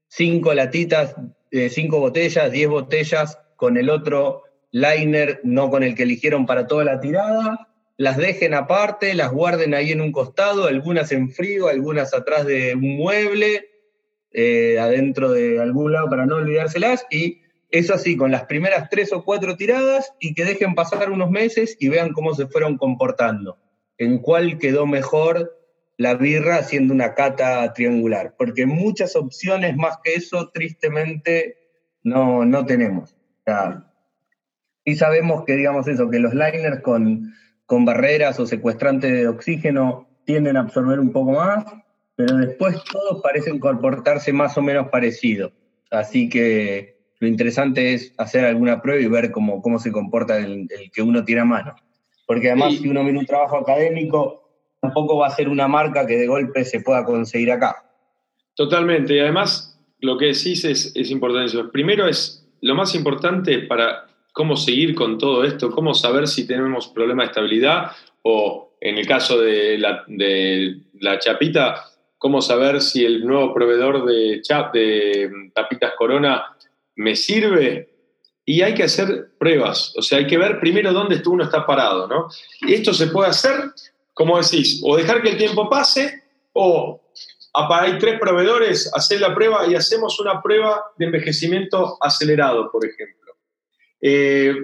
cinco 0.09 0.53
latitas, 0.53 1.15
eh, 1.53 1.69
cinco 1.69 2.01
botellas, 2.01 2.51
diez 2.51 2.69
botellas 2.69 3.39
con 3.57 3.77
el 3.77 3.89
otro 3.89 4.43
liner, 4.71 5.41
no 5.45 5.71
con 5.71 5.83
el 5.83 5.95
que 5.95 6.03
eligieron 6.05 6.47
para 6.47 6.67
toda 6.67 6.85
la 6.85 7.01
tirada, 7.01 7.69
las 7.97 8.17
dejen 8.17 8.55
aparte, 8.55 9.15
las 9.15 9.33
guarden 9.33 9.75
ahí 9.75 9.91
en 9.91 10.01
un 10.01 10.13
costado, 10.13 10.67
algunas 10.67 11.11
en 11.11 11.31
frío, 11.31 11.69
algunas 11.69 12.15
atrás 12.15 12.47
de 12.47 12.75
un 12.75 12.97
mueble, 12.97 13.67
eh, 14.31 14.79
adentro 14.79 15.33
de 15.33 15.61
algún 15.61 15.93
lado 15.93 16.09
para 16.09 16.27
no 16.27 16.37
olvidárselas, 16.37 17.07
y 17.11 17.41
eso 17.71 17.95
así, 17.95 18.17
con 18.17 18.31
las 18.31 18.45
primeras 18.45 18.89
tres 18.89 19.13
o 19.13 19.25
cuatro 19.25 19.57
tiradas 19.57 20.15
y 20.21 20.35
que 20.35 20.45
dejen 20.45 20.75
pasar 20.75 21.11
unos 21.11 21.31
meses 21.31 21.77
y 21.79 21.89
vean 21.89 22.13
cómo 22.13 22.35
se 22.35 22.47
fueron 22.47 22.79
comportando. 22.79 23.59
En 23.99 24.19
cuál 24.19 24.59
quedó 24.59 24.87
mejor 24.87 25.59
la 25.99 26.15
birra 26.15 26.57
haciendo 26.57 26.95
una 26.95 27.15
cata 27.15 27.71
triangular. 27.75 28.35
Porque 28.39 28.65
muchas 28.65 29.17
opciones 29.17 29.77
más 29.77 29.99
que 30.03 30.15
eso, 30.15 30.49
tristemente, 30.49 31.57
no, 32.03 32.45
no 32.47 32.65
tenemos. 32.65 33.15
Y 34.89 34.97
sabemos 34.97 35.45
que, 35.45 35.55
digamos 35.55 35.87
eso, 35.87 36.09
que 36.09 36.19
los 36.19 36.33
liners 36.33 36.81
con, 36.81 37.35
con 37.67 37.85
barreras 37.85 38.41
o 38.41 38.47
secuestrantes 38.47 39.13
de 39.13 39.29
oxígeno 39.29 40.09
tienden 40.25 40.57
a 40.57 40.61
absorber 40.61 40.99
un 40.99 41.13
poco 41.13 41.33
más, 41.33 41.67
pero 42.17 42.39
después 42.39 42.83
todos 42.91 43.21
parecen 43.23 43.59
comportarse 43.59 44.33
más 44.33 44.57
o 44.57 44.63
menos 44.63 44.89
parecido. 44.89 45.53
Así 45.91 46.31
que 46.31 46.97
lo 47.21 47.29
interesante 47.29 47.93
es 47.93 48.15
hacer 48.17 48.47
alguna 48.47 48.81
prueba 48.81 49.03
y 49.03 49.09
ver 49.09 49.31
cómo, 49.31 49.61
cómo 49.61 49.79
se 49.79 49.93
comporta 49.93 50.39
el, 50.39 50.67
que 50.91 51.03
uno 51.03 51.23
tiene 51.23 51.43
a 51.43 51.45
mano. 51.45 51.77
Porque 52.27 52.47
además, 52.47 52.77
si 52.77 52.89
uno 52.89 53.05
viene 53.05 53.19
un 53.19 53.27
trabajo 53.27 53.59
académico, 53.59 54.49
tampoco 54.81 55.19
va 55.19 55.27
a 55.27 55.37
ser 55.37 55.51
una 55.51 55.69
marca 55.69 56.07
que 56.07 56.17
de 56.17 56.27
golpe 56.27 56.65
se 56.65 56.81
pueda 56.81 57.05
conseguir 57.05 57.53
acá. 57.53 57.85
Totalmente. 58.55 59.17
Y 59.17 59.21
además, 59.21 59.79
lo 60.01 60.17
que 60.17 60.27
decís 60.29 60.65
es, 60.65 60.93
es 60.97 61.11
importante. 61.11 61.53
Primero 61.71 62.09
es 62.09 62.49
lo 62.63 62.75
más 62.75 62.95
importante 62.95 63.59
para 63.59 64.08
cómo 64.33 64.57
seguir 64.57 64.95
con 64.95 65.19
todo 65.19 65.45
esto, 65.45 65.71
cómo 65.71 65.95
saber 65.95 66.29
si 66.29 66.47
tenemos 66.47 66.89
problema 66.89 67.23
de 67.23 67.29
estabilidad 67.29 67.93
o 68.23 68.77
en 68.81 68.99
el 68.99 69.07
caso 69.07 69.41
de 69.41 69.79
la, 69.79 71.19
chapita, 71.19 71.85
cómo 72.17 72.41
saber 72.41 72.81
si 72.81 73.05
el 73.05 73.27
nuevo 73.27 73.53
proveedor 73.53 74.05
de, 74.05 74.41
chap, 74.43 74.73
de 74.73 75.31
tapitas 75.55 75.93
Corona 75.97 76.57
me 76.97 77.17
sirve 77.17 77.89
y 78.45 78.63
hay 78.63 78.75
que 78.75 78.85
hacer 78.85 79.33
pruebas, 79.39 79.93
o 79.97 80.03
sea, 80.03 80.19
hay 80.19 80.27
que 80.27 80.39
ver 80.39 80.59
primero 80.59 80.93
dónde 80.93 81.21
uno 81.27 81.45
está 81.45 81.67
parado, 81.67 82.07
¿no? 82.07 82.29
Y 82.63 82.75
esto 82.75 82.95
se 82.95 83.09
puede 83.09 83.29
hacer, 83.29 83.53
como 84.15 84.41
decís, 84.41 84.81
o 84.83 84.97
dejar 84.97 85.21
que 85.21 85.31
el 85.31 85.37
tiempo 85.37 85.69
pase, 85.69 86.23
o 86.55 87.01
hay 87.53 87.99
tres 87.99 88.19
proveedores, 88.19 88.91
hacer 88.95 89.21
la 89.21 89.35
prueba 89.35 89.67
y 89.67 89.75
hacemos 89.75 90.19
una 90.21 90.41
prueba 90.41 90.83
de 90.97 91.07
envejecimiento 91.07 91.99
acelerado, 92.01 92.71
por 92.71 92.87
ejemplo. 92.87 93.28
Eh, 94.01 94.55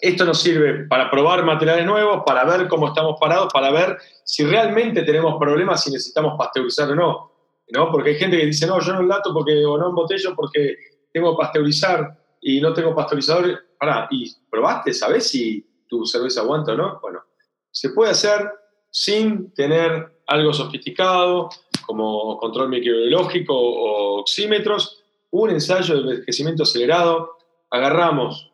esto 0.00 0.24
nos 0.24 0.40
sirve 0.40 0.86
para 0.86 1.10
probar 1.10 1.44
materiales 1.44 1.86
nuevos, 1.86 2.22
para 2.26 2.44
ver 2.44 2.68
cómo 2.68 2.88
estamos 2.88 3.16
parados, 3.20 3.52
para 3.52 3.70
ver 3.70 3.96
si 4.24 4.44
realmente 4.44 5.02
tenemos 5.02 5.36
problemas, 5.38 5.82
si 5.82 5.90
necesitamos 5.90 6.34
pasteurizar 6.36 6.90
o 6.90 6.94
no. 6.94 7.32
¿no? 7.70 7.90
Porque 7.90 8.10
hay 8.10 8.16
gente 8.16 8.36
que 8.36 8.46
dice, 8.46 8.66
no, 8.66 8.80
yo 8.80 8.92
no 8.92 9.02
lato 9.02 9.32
porque, 9.32 9.64
o 9.64 9.78
no 9.78 9.88
embotello 9.88 10.34
porque 10.34 10.76
tengo 11.12 11.36
que 11.36 11.42
pasteurizar 11.42 12.18
y 12.40 12.60
no 12.60 12.72
tengo 12.74 12.94
pasteurizador, 12.94 13.64
pará, 13.78 14.08
¿y 14.10 14.30
probaste? 14.50 14.92
¿Sabes 14.92 15.28
si 15.28 15.66
tu 15.88 16.04
cerveza 16.04 16.42
aguanta 16.42 16.72
o 16.72 16.76
no? 16.76 16.98
Bueno, 17.00 17.22
se 17.70 17.90
puede 17.90 18.10
hacer 18.10 18.50
sin 18.90 19.52
tener 19.54 20.20
algo 20.26 20.52
sofisticado 20.52 21.48
como 21.86 22.36
control 22.38 22.68
microbiológico 22.68 23.54
o 23.54 24.20
oxímetros, 24.20 25.02
un 25.30 25.50
ensayo 25.50 25.94
de 25.94 26.00
envejecimiento 26.00 26.62
acelerado, 26.62 27.36
agarramos 27.74 28.52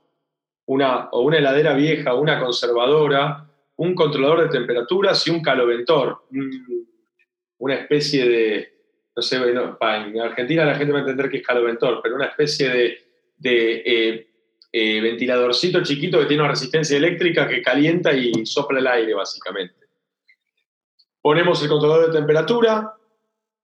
una, 0.67 1.11
o 1.13 1.21
una 1.21 1.39
heladera 1.39 1.75
vieja, 1.75 2.15
una 2.15 2.41
conservadora, 2.41 3.47
un 3.77 3.95
controlador 3.95 4.43
de 4.43 4.59
temperaturas 4.59 5.27
y 5.27 5.31
un 5.31 5.43
caloventor, 5.43 6.23
una 7.59 7.75
especie 7.75 8.27
de, 8.27 8.73
no 9.15 9.21
sé, 9.23 9.37
en 9.37 10.21
Argentina 10.21 10.65
la 10.65 10.75
gente 10.77 10.93
va 10.93 11.01
a 11.01 11.03
entender 11.03 11.29
que 11.29 11.39
es 11.39 11.47
caloventor, 11.47 12.01
pero 12.03 12.15
una 12.15 12.27
especie 12.27 12.71
de, 13.37 13.83
eh, 13.85 14.27
eh, 14.73 15.01
ventiladorcito 15.01 15.83
chiquito 15.83 16.19
que 16.19 16.27
tiene 16.27 16.43
una 16.43 16.53
resistencia 16.53 16.97
eléctrica 16.97 17.47
que 17.47 17.61
calienta 17.61 18.15
y 18.15 18.47
sopla 18.47 18.79
el 18.79 18.87
aire, 18.87 19.13
básicamente. 19.13 19.87
Ponemos 21.21 21.63
el 21.63 21.69
controlador 21.69 22.07
de 22.07 22.19
temperatura, 22.19 22.95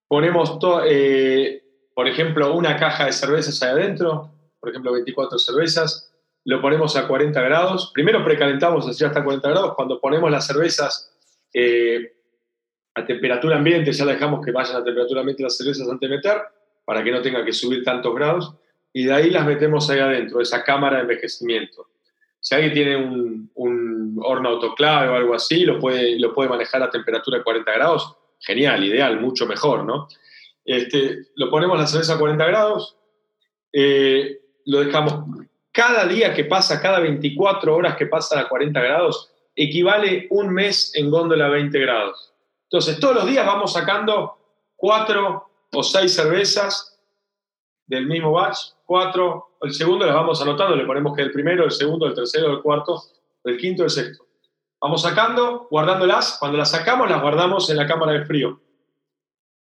ponemos, 0.07 0.59
eh, 0.87 1.62
por 1.95 2.07
ejemplo, 2.09 2.55
una 2.55 2.77
caja 2.77 3.07
de 3.07 3.12
cervezas 3.12 3.62
ahí 3.62 3.70
adentro, 3.70 4.36
por 4.61 4.70
ejemplo, 4.70 4.93
24 4.93 5.39
cervezas, 5.39 6.12
lo 6.45 6.61
ponemos 6.61 6.97
a 6.97 7.07
40 7.09 7.41
grados. 7.43 7.91
Primero 7.93 8.24
precalentamos 8.24 8.87
así 8.87 9.05
hasta 9.05 9.24
40 9.24 9.49
grados. 9.49 9.74
Cuando 9.74 10.01
ponemos 10.01 10.31
las 10.31 10.47
cervezas 10.47 11.12
eh, 11.53 12.15
a 12.95 13.05
temperatura 13.05 13.57
ambiente, 13.57 13.93
ya 13.93 14.05
dejamos 14.05 14.45
que 14.45 14.53
vayan 14.53 14.77
a 14.77 14.85
temperatura 14.85 15.20
ambiente 15.20 15.43
las 15.43 15.57
cervezas 15.57 15.89
antes 15.89 16.09
de 16.09 16.16
meter, 16.16 16.41
para 16.85 17.03
que 17.03 17.11
no 17.11 17.20
tenga 17.20 17.45
que 17.45 17.53
subir 17.53 17.83
tantos 17.83 18.15
grados. 18.15 18.55
Y 18.93 19.05
de 19.05 19.12
ahí 19.12 19.31
las 19.31 19.45
metemos 19.45 19.91
ahí 19.91 19.99
adentro, 19.99 20.41
esa 20.41 20.62
cámara 20.62 20.97
de 20.97 21.03
envejecimiento. 21.03 21.89
Si 22.41 22.55
alguien 22.55 22.73
tiene 22.73 22.97
un, 22.97 24.16
horno 24.23 24.49
autoclave 24.51 25.09
o 25.09 25.15
algo 25.15 25.35
así, 25.35 25.65
lo 25.65 25.81
puede, 25.81 26.19
lo 26.19 26.33
puede 26.33 26.49
manejar 26.49 26.83
a 26.83 26.91
temperatura 26.91 27.39
de 27.39 27.45
40 27.45 27.73
grados. 27.73 28.16
Genial, 28.39 28.85
ideal, 28.85 29.20
mucho 29.20 29.47
mejor, 29.47 29.85
¿no? 29.85 30.07
Este, 30.65 31.27
lo 31.35 31.51
ponemos 31.51 31.77
la 31.77 31.87
cerveza 31.89 32.15
a 32.15 32.19
40 32.19 32.47
grados, 32.47 32.97
eh, 33.73 34.41
lo 34.66 34.80
dejamos 34.80 35.24
cada 35.72 36.06
día 36.06 36.34
que 36.34 36.44
pasa, 36.44 36.80
cada 36.80 37.01
24 37.01 37.74
horas 37.74 37.97
que 37.97 38.06
pasa 38.06 38.40
a 38.40 38.48
40 38.48 38.80
grados, 38.80 39.30
equivale 39.55 40.26
un 40.30 40.48
mes 40.52 40.93
en 40.94 41.10
góndola 41.10 41.47
a 41.47 41.51
20 41.51 41.78
grados. 41.78 42.32
Entonces, 42.64 42.98
todos 42.98 43.16
los 43.16 43.26
días 43.26 43.47
vamos 43.47 43.72
sacando 43.72 44.38
cuatro 44.74 45.51
o 45.72 45.82
seis 45.82 46.14
cervezas 46.14 46.98
del 47.86 48.06
mismo 48.06 48.32
batch, 48.32 48.59
cuatro, 48.84 49.56
el 49.60 49.72
segundo 49.72 50.05
las 50.06 50.14
vamos 50.14 50.40
anotando, 50.43 50.74
le 50.74 50.84
ponemos 50.84 51.14
que 51.14 51.22
el 51.22 51.30
primero, 51.30 51.64
el 51.64 51.70
segundo, 51.70 52.06
el 52.06 52.14
tercero, 52.14 52.51
el 52.51 52.62
cuarto, 52.62 53.02
el 53.44 53.56
quinto, 53.56 53.84
el 53.84 53.90
sexto. 53.90 54.26
Vamos 54.80 55.02
sacando, 55.02 55.68
guardándolas, 55.70 56.36
cuando 56.38 56.59
las 56.59 56.70
sacamos 56.70 57.09
las 57.09 57.22
guardamos 57.22 57.70
en 57.70 57.76
la 57.76 57.86
cámara 57.86 58.12
de 58.12 58.24
frío. 58.24 58.60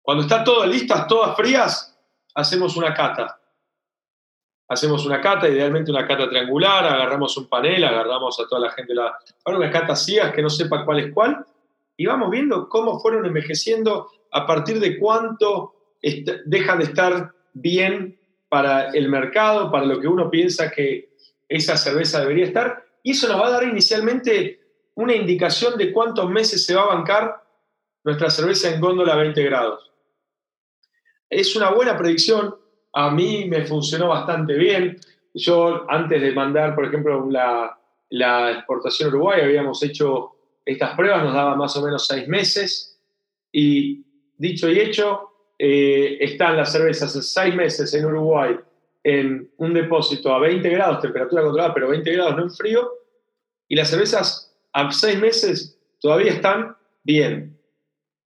Cuando 0.02 0.24
están 0.24 0.44
todas 0.44 0.68
listas, 0.68 1.08
todas 1.08 1.36
frías, 1.38 1.98
hacemos 2.34 2.76
una 2.76 2.94
cata 2.94 3.39
hacemos 4.70 5.06
una 5.06 5.20
cata, 5.20 5.50
idealmente 5.50 5.92
una 5.92 6.08
cata 6.08 6.30
triangular, 6.30 6.86
agarramos 6.86 7.36
un 7.38 7.48
panel, 7.48 7.84
agarramos 7.84 8.40
a 8.40 8.48
toda 8.48 8.62
la 8.62 8.72
gente, 8.72 8.94
la, 8.94 9.18
para 9.44 9.58
una 9.58 9.72
cata 9.72 9.96
ciegas 9.96 10.32
que 10.32 10.44
no 10.44 10.50
sepa 10.50 10.86
cuál 10.86 11.00
es 11.00 11.14
cuál, 11.14 11.44
y 11.98 12.06
vamos 12.06 12.30
viendo 12.30 12.70
cómo 12.70 13.00
fueron 13.00 13.26
envejeciendo, 13.26 14.10
a 14.32 14.46
partir 14.46 14.80
de 14.80 15.00
cuánto 15.00 15.74
dejan 16.46 16.78
de 16.78 16.86
estar 16.86 17.32
bien 17.54 18.20
para 18.48 18.92
el 18.92 19.10
mercado, 19.10 19.72
para 19.72 19.86
lo 19.86 20.00
que 20.00 20.08
uno 20.08 20.30
piensa 20.30 20.72
que 20.72 21.10
esa 21.50 21.76
cerveza 21.76 22.22
debería 22.22 22.46
estar, 22.46 22.86
y 23.02 23.12
eso 23.12 23.28
nos 23.28 23.42
va 23.42 23.48
a 23.48 23.52
dar 23.52 23.64
inicialmente 23.64 24.62
una 24.94 25.16
indicación 25.16 25.78
de 25.78 25.92
cuántos 25.92 26.30
meses 26.30 26.64
se 26.64 26.76
va 26.76 26.84
a 26.84 26.96
bancar 26.96 27.44
nuestra 28.04 28.30
cerveza 28.30 28.70
en 28.70 28.80
góndola 28.80 29.14
a 29.14 29.18
20 29.18 29.44
grados. 29.44 29.92
Es 31.30 31.56
una 31.56 31.72
buena 31.72 31.98
predicción, 31.98 32.56
a 32.94 33.12
mí 33.12 33.46
me 33.46 33.66
funcionó 33.66 34.10
bastante 34.10 34.54
bien. 34.54 34.98
Yo, 35.34 35.90
antes 35.90 36.22
de 36.22 36.32
mandar, 36.34 36.76
por 36.76 36.86
ejemplo, 36.86 37.28
la, 37.30 38.52
exportación 38.52 39.08
a 39.10 39.10
Uruguay, 39.10 39.42
habíamos 39.42 39.82
hecho 39.84 40.32
estas 40.66 40.96
pruebas, 40.96 41.24
nos 41.24 41.34
daba 41.34 41.56
más 41.56 41.76
o 41.78 41.84
menos 41.84 42.08
seis 42.08 42.28
meses. 42.28 43.00
Y 43.52 44.04
dicho 44.38 44.70
y 44.70 44.80
hecho, 44.80 45.30
eh, 45.58 46.18
están 46.20 46.58
las 46.58 46.72
cervezas 46.72 47.12
seis 47.26 47.56
meses 47.56 47.94
en 47.94 48.06
Uruguay 48.06 48.56
en 49.04 49.50
un 49.58 49.74
depósito 49.74 50.34
a 50.34 50.40
20 50.40 50.70
grados, 50.70 51.02
temperatura 51.02 51.42
controlada, 51.44 51.74
pero 51.74 51.90
20 51.90 52.12
grados 52.12 52.36
no 52.36 52.44
en 52.44 52.52
frío. 52.52 52.92
Y 53.68 53.76
las 53.76 53.90
cervezas 53.90 54.56
a 54.74 54.92
seis 54.92 55.20
meses 55.20 55.80
todavía 56.00 56.34
están 56.34 56.76
bien. 57.04 57.58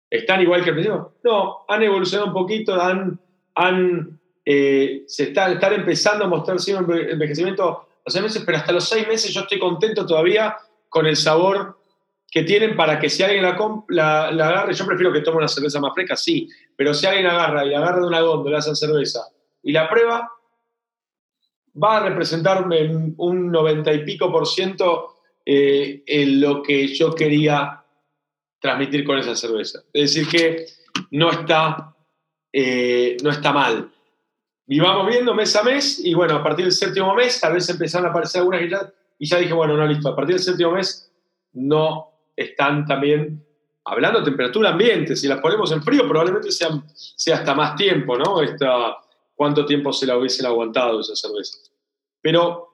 ¿Están 0.09 0.41
igual 0.41 0.63
que 0.63 0.69
el 0.69 0.75
principio? 0.75 1.13
No, 1.23 1.65
han 1.67 1.83
evolucionado 1.83 2.27
un 2.27 2.33
poquito, 2.33 2.79
han, 2.79 3.19
han 3.55 4.19
eh, 4.45 5.03
se 5.07 5.23
está, 5.23 5.51
estar 5.51 5.73
empezando 5.73 6.25
a 6.25 6.27
mostrar 6.27 6.57
un 6.57 6.91
envejecimiento 6.93 7.87
a 8.05 8.09
seis 8.09 8.23
meses, 8.23 8.43
pero 8.45 8.57
hasta 8.57 8.71
los 8.71 8.87
seis 8.87 9.07
meses 9.07 9.33
yo 9.33 9.41
estoy 9.41 9.59
contento 9.59 10.05
todavía 10.05 10.57
con 10.89 11.05
el 11.05 11.15
sabor 11.15 11.79
que 12.29 12.43
tienen 12.43 12.75
para 12.75 12.99
que 12.99 13.09
si 13.09 13.23
alguien 13.23 13.43
la, 13.43 14.31
la, 14.31 14.47
agarre, 14.49 14.73
yo 14.73 14.85
prefiero 14.85 15.13
que 15.13 15.21
tome 15.21 15.37
una 15.37 15.47
cerveza 15.47 15.79
más 15.79 15.93
fresca, 15.93 16.15
sí, 16.15 16.49
pero 16.75 16.93
si 16.93 17.05
alguien 17.05 17.27
agarra 17.27 17.65
y 17.65 17.73
agarra 17.73 17.99
de 17.99 18.07
una 18.07 18.21
góndola 18.21 18.59
esa 18.59 18.75
cerveza 18.75 19.21
y 19.61 19.71
la 19.71 19.87
prueba, 19.89 20.31
va 21.81 21.97
a 21.97 22.09
representarme 22.09 23.13
un 23.17 23.51
noventa 23.51 23.93
y 23.93 24.03
pico 24.03 24.31
por 24.31 24.47
ciento 24.47 25.13
eh, 25.45 26.03
en 26.05 26.41
lo 26.41 26.61
que 26.61 26.87
yo 26.87 27.13
quería 27.13 27.83
transmitir 28.59 29.03
con 29.03 29.17
esa 29.17 29.35
cerveza. 29.35 29.81
Es 29.91 30.13
decir, 30.13 30.27
que 30.27 30.65
no 31.11 31.31
está, 31.31 31.95
eh, 32.51 33.17
no 33.21 33.29
está 33.29 33.51
mal. 33.51 33.91
Y 34.67 34.79
vamos 34.79 35.07
viendo 35.07 35.33
mes 35.33 35.55
a 35.55 35.63
mes, 35.63 35.99
y 36.03 36.13
bueno, 36.13 36.35
a 36.35 36.43
partir 36.43 36.65
del 36.65 36.71
séptimo 36.71 37.13
mes, 37.13 37.39
tal 37.39 37.53
vez 37.53 37.69
empezaron 37.69 38.07
a 38.07 38.09
aparecer 38.11 38.39
algunas 38.39 38.61
y 38.61 38.69
ya, 38.69 38.93
y 39.19 39.27
ya 39.27 39.37
dije, 39.37 39.53
bueno, 39.53 39.75
no, 39.75 39.85
listo, 39.85 40.09
a 40.09 40.15
partir 40.15 40.35
del 40.35 40.43
séptimo 40.43 40.71
mes 40.71 41.11
no 41.53 42.11
están 42.35 42.85
también 42.85 43.45
hablando 43.85 44.19
de 44.19 44.25
temperatura 44.25 44.69
ambiente. 44.69 45.15
Si 45.15 45.27
las 45.27 45.39
ponemos 45.39 45.71
en 45.71 45.83
frío, 45.83 46.07
probablemente 46.07 46.51
sea, 46.51 46.69
sea 46.95 47.37
hasta 47.37 47.53
más 47.53 47.75
tiempo, 47.75 48.17
¿no? 48.17 48.41
Esta, 48.41 48.97
cuánto 49.35 49.65
tiempo 49.65 49.91
se 49.91 50.07
la 50.07 50.17
hubiesen 50.17 50.45
aguantado 50.45 51.01
esa 51.01 51.15
cerveza. 51.15 51.57
Pero 52.21 52.73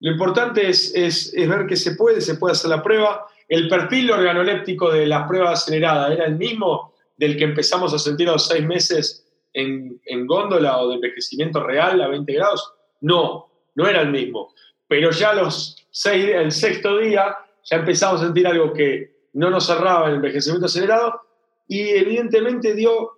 lo 0.00 0.10
importante 0.10 0.68
es, 0.68 0.94
es, 0.94 1.34
es, 1.34 1.48
ver 1.48 1.66
que 1.66 1.76
se 1.76 1.94
puede, 1.94 2.20
se 2.20 2.36
puede 2.36 2.52
hacer 2.52 2.70
la 2.70 2.82
prueba. 2.82 3.26
El 3.48 3.68
perfil 3.68 4.10
organoléptico 4.10 4.90
de 4.90 5.06
la 5.06 5.26
prueba 5.26 5.52
acelerada 5.52 6.12
era 6.12 6.24
el 6.24 6.36
mismo 6.36 6.94
del 7.16 7.36
que 7.36 7.44
empezamos 7.44 7.92
a 7.92 7.98
sentir 7.98 8.28
a 8.28 8.32
los 8.32 8.46
seis 8.46 8.66
meses 8.66 9.29
en, 9.52 10.26
góndola 10.26 10.78
o 10.78 10.88
de 10.88 10.94
envejecimiento 10.96 11.62
real 11.62 12.00
a 12.00 12.08
20 12.08 12.32
grados? 12.32 12.72
No, 13.00 13.46
no 13.74 13.86
era 13.86 14.02
el 14.02 14.10
mismo. 14.10 14.54
Pero 14.88 15.10
ya 15.10 15.34
los 15.34 15.86
seis, 15.90 16.30
el 16.34 16.52
sexto 16.52 16.98
día 16.98 17.36
ya 17.64 17.76
empezamos 17.76 18.20
a 18.20 18.24
sentir 18.24 18.46
algo 18.46 18.72
que 18.72 19.28
no 19.34 19.50
nos 19.50 19.66
cerraba 19.66 20.08
el 20.08 20.16
envejecimiento 20.16 20.66
acelerado 20.66 21.20
y 21.68 21.80
evidentemente 21.80 22.74
dio 22.74 23.12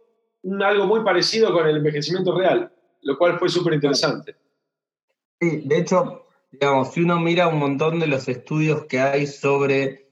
algo 0.60 0.86
muy 0.86 1.02
parecido 1.04 1.52
con 1.52 1.66
el 1.66 1.76
envejecimiento 1.76 2.36
real, 2.36 2.72
lo 3.02 3.16
cual 3.16 3.38
fue 3.38 3.48
súper 3.48 3.74
interesante. 3.74 4.36
Sí, 5.40 5.62
de 5.64 5.78
hecho, 5.78 6.26
digamos, 6.50 6.92
si 6.92 7.00
uno 7.00 7.18
mira 7.18 7.48
un 7.48 7.58
montón 7.58 7.98
de 8.00 8.06
los 8.06 8.28
estudios 8.28 8.84
que 8.84 9.00
hay 9.00 9.26
sobre 9.26 10.08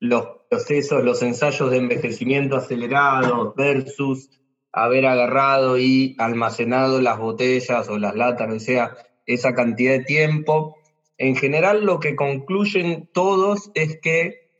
los 0.00 0.26
procesos, 0.48 1.04
los 1.04 1.22
ensayos 1.22 1.70
de 1.70 1.78
envejecimiento 1.78 2.56
acelerado 2.56 3.54
versus 3.56 4.30
haber 4.72 5.06
agarrado 5.06 5.78
y 5.78 6.16
almacenado 6.18 7.00
las 7.00 7.18
botellas 7.18 7.88
o 7.88 7.98
las 7.98 8.14
latas, 8.14 8.52
o 8.52 8.58
sea, 8.58 8.96
esa 9.26 9.54
cantidad 9.54 9.92
de 9.92 10.04
tiempo. 10.04 10.76
En 11.18 11.36
general 11.36 11.84
lo 11.84 12.00
que 12.00 12.16
concluyen 12.16 13.08
todos 13.12 13.70
es 13.74 13.98
que 14.00 14.50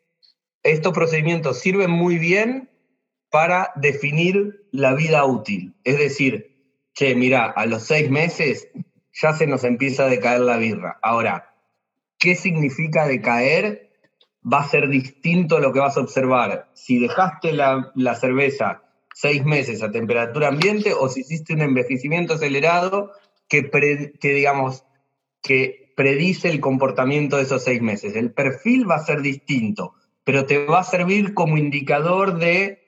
estos 0.63 0.93
procedimientos 0.93 1.59
sirven 1.59 1.91
muy 1.91 2.19
bien 2.19 2.71
para 3.31 3.73
definir 3.77 4.69
la 4.71 4.95
vida 4.95 5.25
útil. 5.25 5.75
Es 5.85 5.99
decir, 5.99 6.53
che, 6.95 7.15
mira, 7.15 7.47
a 7.47 7.67
los 7.67 7.83
seis 7.85 8.11
meses 8.11 8.69
ya 9.21 9.33
se 9.33 9.47
nos 9.47 9.65
empieza 9.65 10.05
a 10.05 10.09
decaer 10.09 10.41
la 10.41 10.59
birra. 10.59 10.99
Ahora, 11.03 11.55
¿qué 12.19 12.35
significa 12.35 13.07
decaer? 13.07 13.91
Va 14.45 14.61
a 14.61 14.69
ser 14.69 14.89
distinto 14.89 15.61
lo 15.61 15.73
que 15.73 15.81
vas 15.81 15.97
a 15.97 16.01
observar. 16.01 16.71
Si 16.75 16.99
dejaste 16.99 17.53
la, 17.53 17.93
la 17.95 18.15
cerveza 18.15 18.82
seis 19.15 19.45
meses 19.45 19.83
a 19.83 19.91
temperatura 19.91 20.49
ambiente 20.49 20.95
o 20.95 21.09
si 21.09 21.21
hiciste 21.21 21.55
un 21.55 21.63
envejecimiento 21.63 22.35
acelerado 22.35 23.13
que, 23.49 23.71
que, 24.21 24.35
digamos, 24.35 24.85
que 25.43 25.93
predice 25.97 26.49
el 26.49 26.61
comportamiento 26.61 27.37
de 27.37 27.43
esos 27.43 27.65
seis 27.65 27.83
meses. 27.83 28.17
El 28.17 28.33
perfil 28.33 28.89
va 28.91 28.97
a 28.97 29.05
ser 29.05 29.21
distinto, 29.21 29.95
pero 30.25 30.47
te 30.47 30.65
va 30.65 30.81
a 30.81 30.85
servir 30.85 31.35
como 31.35 31.59
indicador 31.59 32.39
de, 32.39 32.81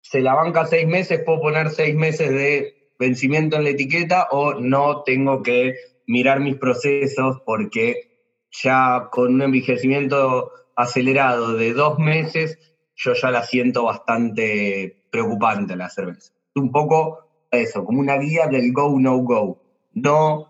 se 0.00 0.20
la 0.20 0.34
banca 0.34 0.66
seis 0.66 0.86
meses, 0.86 1.20
puedo 1.24 1.40
poner 1.40 1.70
seis 1.70 1.94
meses 1.94 2.30
de 2.30 2.92
vencimiento 2.98 3.56
en 3.56 3.64
la 3.64 3.70
etiqueta 3.70 4.28
o 4.30 4.54
no 4.54 5.02
tengo 5.02 5.42
que 5.42 5.74
mirar 6.06 6.40
mis 6.40 6.56
procesos 6.56 7.42
porque 7.44 8.12
ya 8.50 9.08
con 9.10 9.34
un 9.34 9.42
envejecimiento 9.42 10.50
acelerado 10.76 11.54
de 11.54 11.72
dos 11.72 11.98
meses, 11.98 12.58
yo 12.94 13.14
ya 13.14 13.30
la 13.30 13.42
siento 13.42 13.84
bastante 13.84 15.01
preocupante 15.12 15.76
la 15.76 15.88
cerveza. 15.88 16.32
Un 16.56 16.72
poco 16.72 17.28
eso, 17.50 17.84
como 17.84 18.00
una 18.00 18.16
guía 18.16 18.48
del 18.48 18.72
go, 18.72 18.98
no 18.98 19.18
go. 19.18 19.62
No 19.92 20.46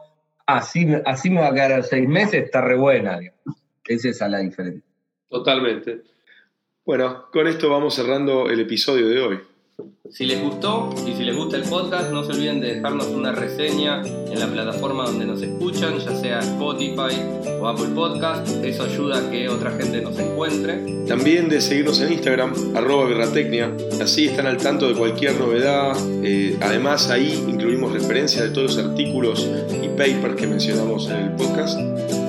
así, 0.46 0.86
así 1.04 1.28
me 1.28 1.40
va 1.40 1.48
a 1.48 1.54
quedar 1.54 1.82
seis 1.82 2.08
meses, 2.08 2.44
está 2.44 2.60
re 2.60 2.76
buena. 2.76 3.18
Esa 3.84 4.08
es 4.08 4.20
la 4.20 4.38
diferencia. 4.38 4.88
Totalmente. 5.28 6.02
Bueno, 6.86 7.26
con 7.32 7.46
esto 7.46 7.68
vamos 7.68 7.94
cerrando 7.94 8.48
el 8.48 8.60
episodio 8.60 9.08
de 9.08 9.20
hoy. 9.20 9.40
Si 10.10 10.26
les 10.26 10.42
gustó 10.42 10.90
y 11.06 11.14
si 11.14 11.24
les 11.24 11.34
gusta 11.34 11.56
el 11.56 11.62
podcast, 11.62 12.10
no 12.10 12.22
se 12.22 12.32
olviden 12.32 12.60
de 12.60 12.74
dejarnos 12.74 13.06
una 13.06 13.32
reseña 13.32 14.02
en 14.02 14.38
la 14.38 14.46
plataforma 14.46 15.06
donde 15.06 15.24
nos 15.24 15.40
escuchan, 15.40 15.98
ya 15.98 16.14
sea 16.16 16.40
Spotify 16.40 17.16
o 17.60 17.66
Apple 17.66 17.88
Podcast. 17.94 18.46
Eso 18.62 18.82
ayuda 18.82 19.18
a 19.18 19.30
que 19.30 19.48
otra 19.48 19.70
gente 19.70 20.02
nos 20.02 20.18
encuentre. 20.18 21.04
También 21.06 21.48
de 21.48 21.60
seguirnos 21.62 22.00
en 22.00 22.12
Instagram, 22.12 22.52
arroba 22.76 23.06
birratecnia. 23.06 23.74
Así 24.02 24.26
están 24.26 24.46
al 24.46 24.58
tanto 24.58 24.86
de 24.86 24.94
cualquier 24.94 25.40
novedad. 25.40 25.96
Eh, 26.22 26.58
además, 26.60 27.08
ahí 27.08 27.42
incluimos 27.48 27.92
referencias 27.92 28.44
de 28.44 28.50
todos 28.50 28.76
los 28.76 28.86
artículos 28.86 29.48
y 29.82 29.88
papers 29.88 30.36
que 30.36 30.46
mencionamos 30.46 31.08
en 31.08 31.16
el 31.16 31.30
podcast. 31.36 31.78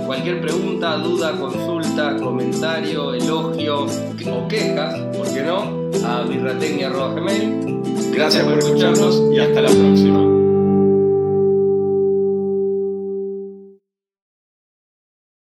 Cualquier 0.05 0.39
pregunta, 0.39 0.97
duda, 0.97 1.37
consulta, 1.37 2.15
comentario, 2.17 3.13
elogio 3.13 3.85
o 3.85 4.47
quejas, 4.47 4.99
¿por 5.17 5.33
qué 5.33 5.41
no? 5.41 5.82
A 6.03 6.23
birratecnia.gmail. 6.23 8.11
Gracias 8.13 8.43
por 8.43 8.57
escucharnos 8.57 9.21
y 9.31 9.39
hasta 9.39 9.61
la 9.61 9.69
próxima. 9.69 10.32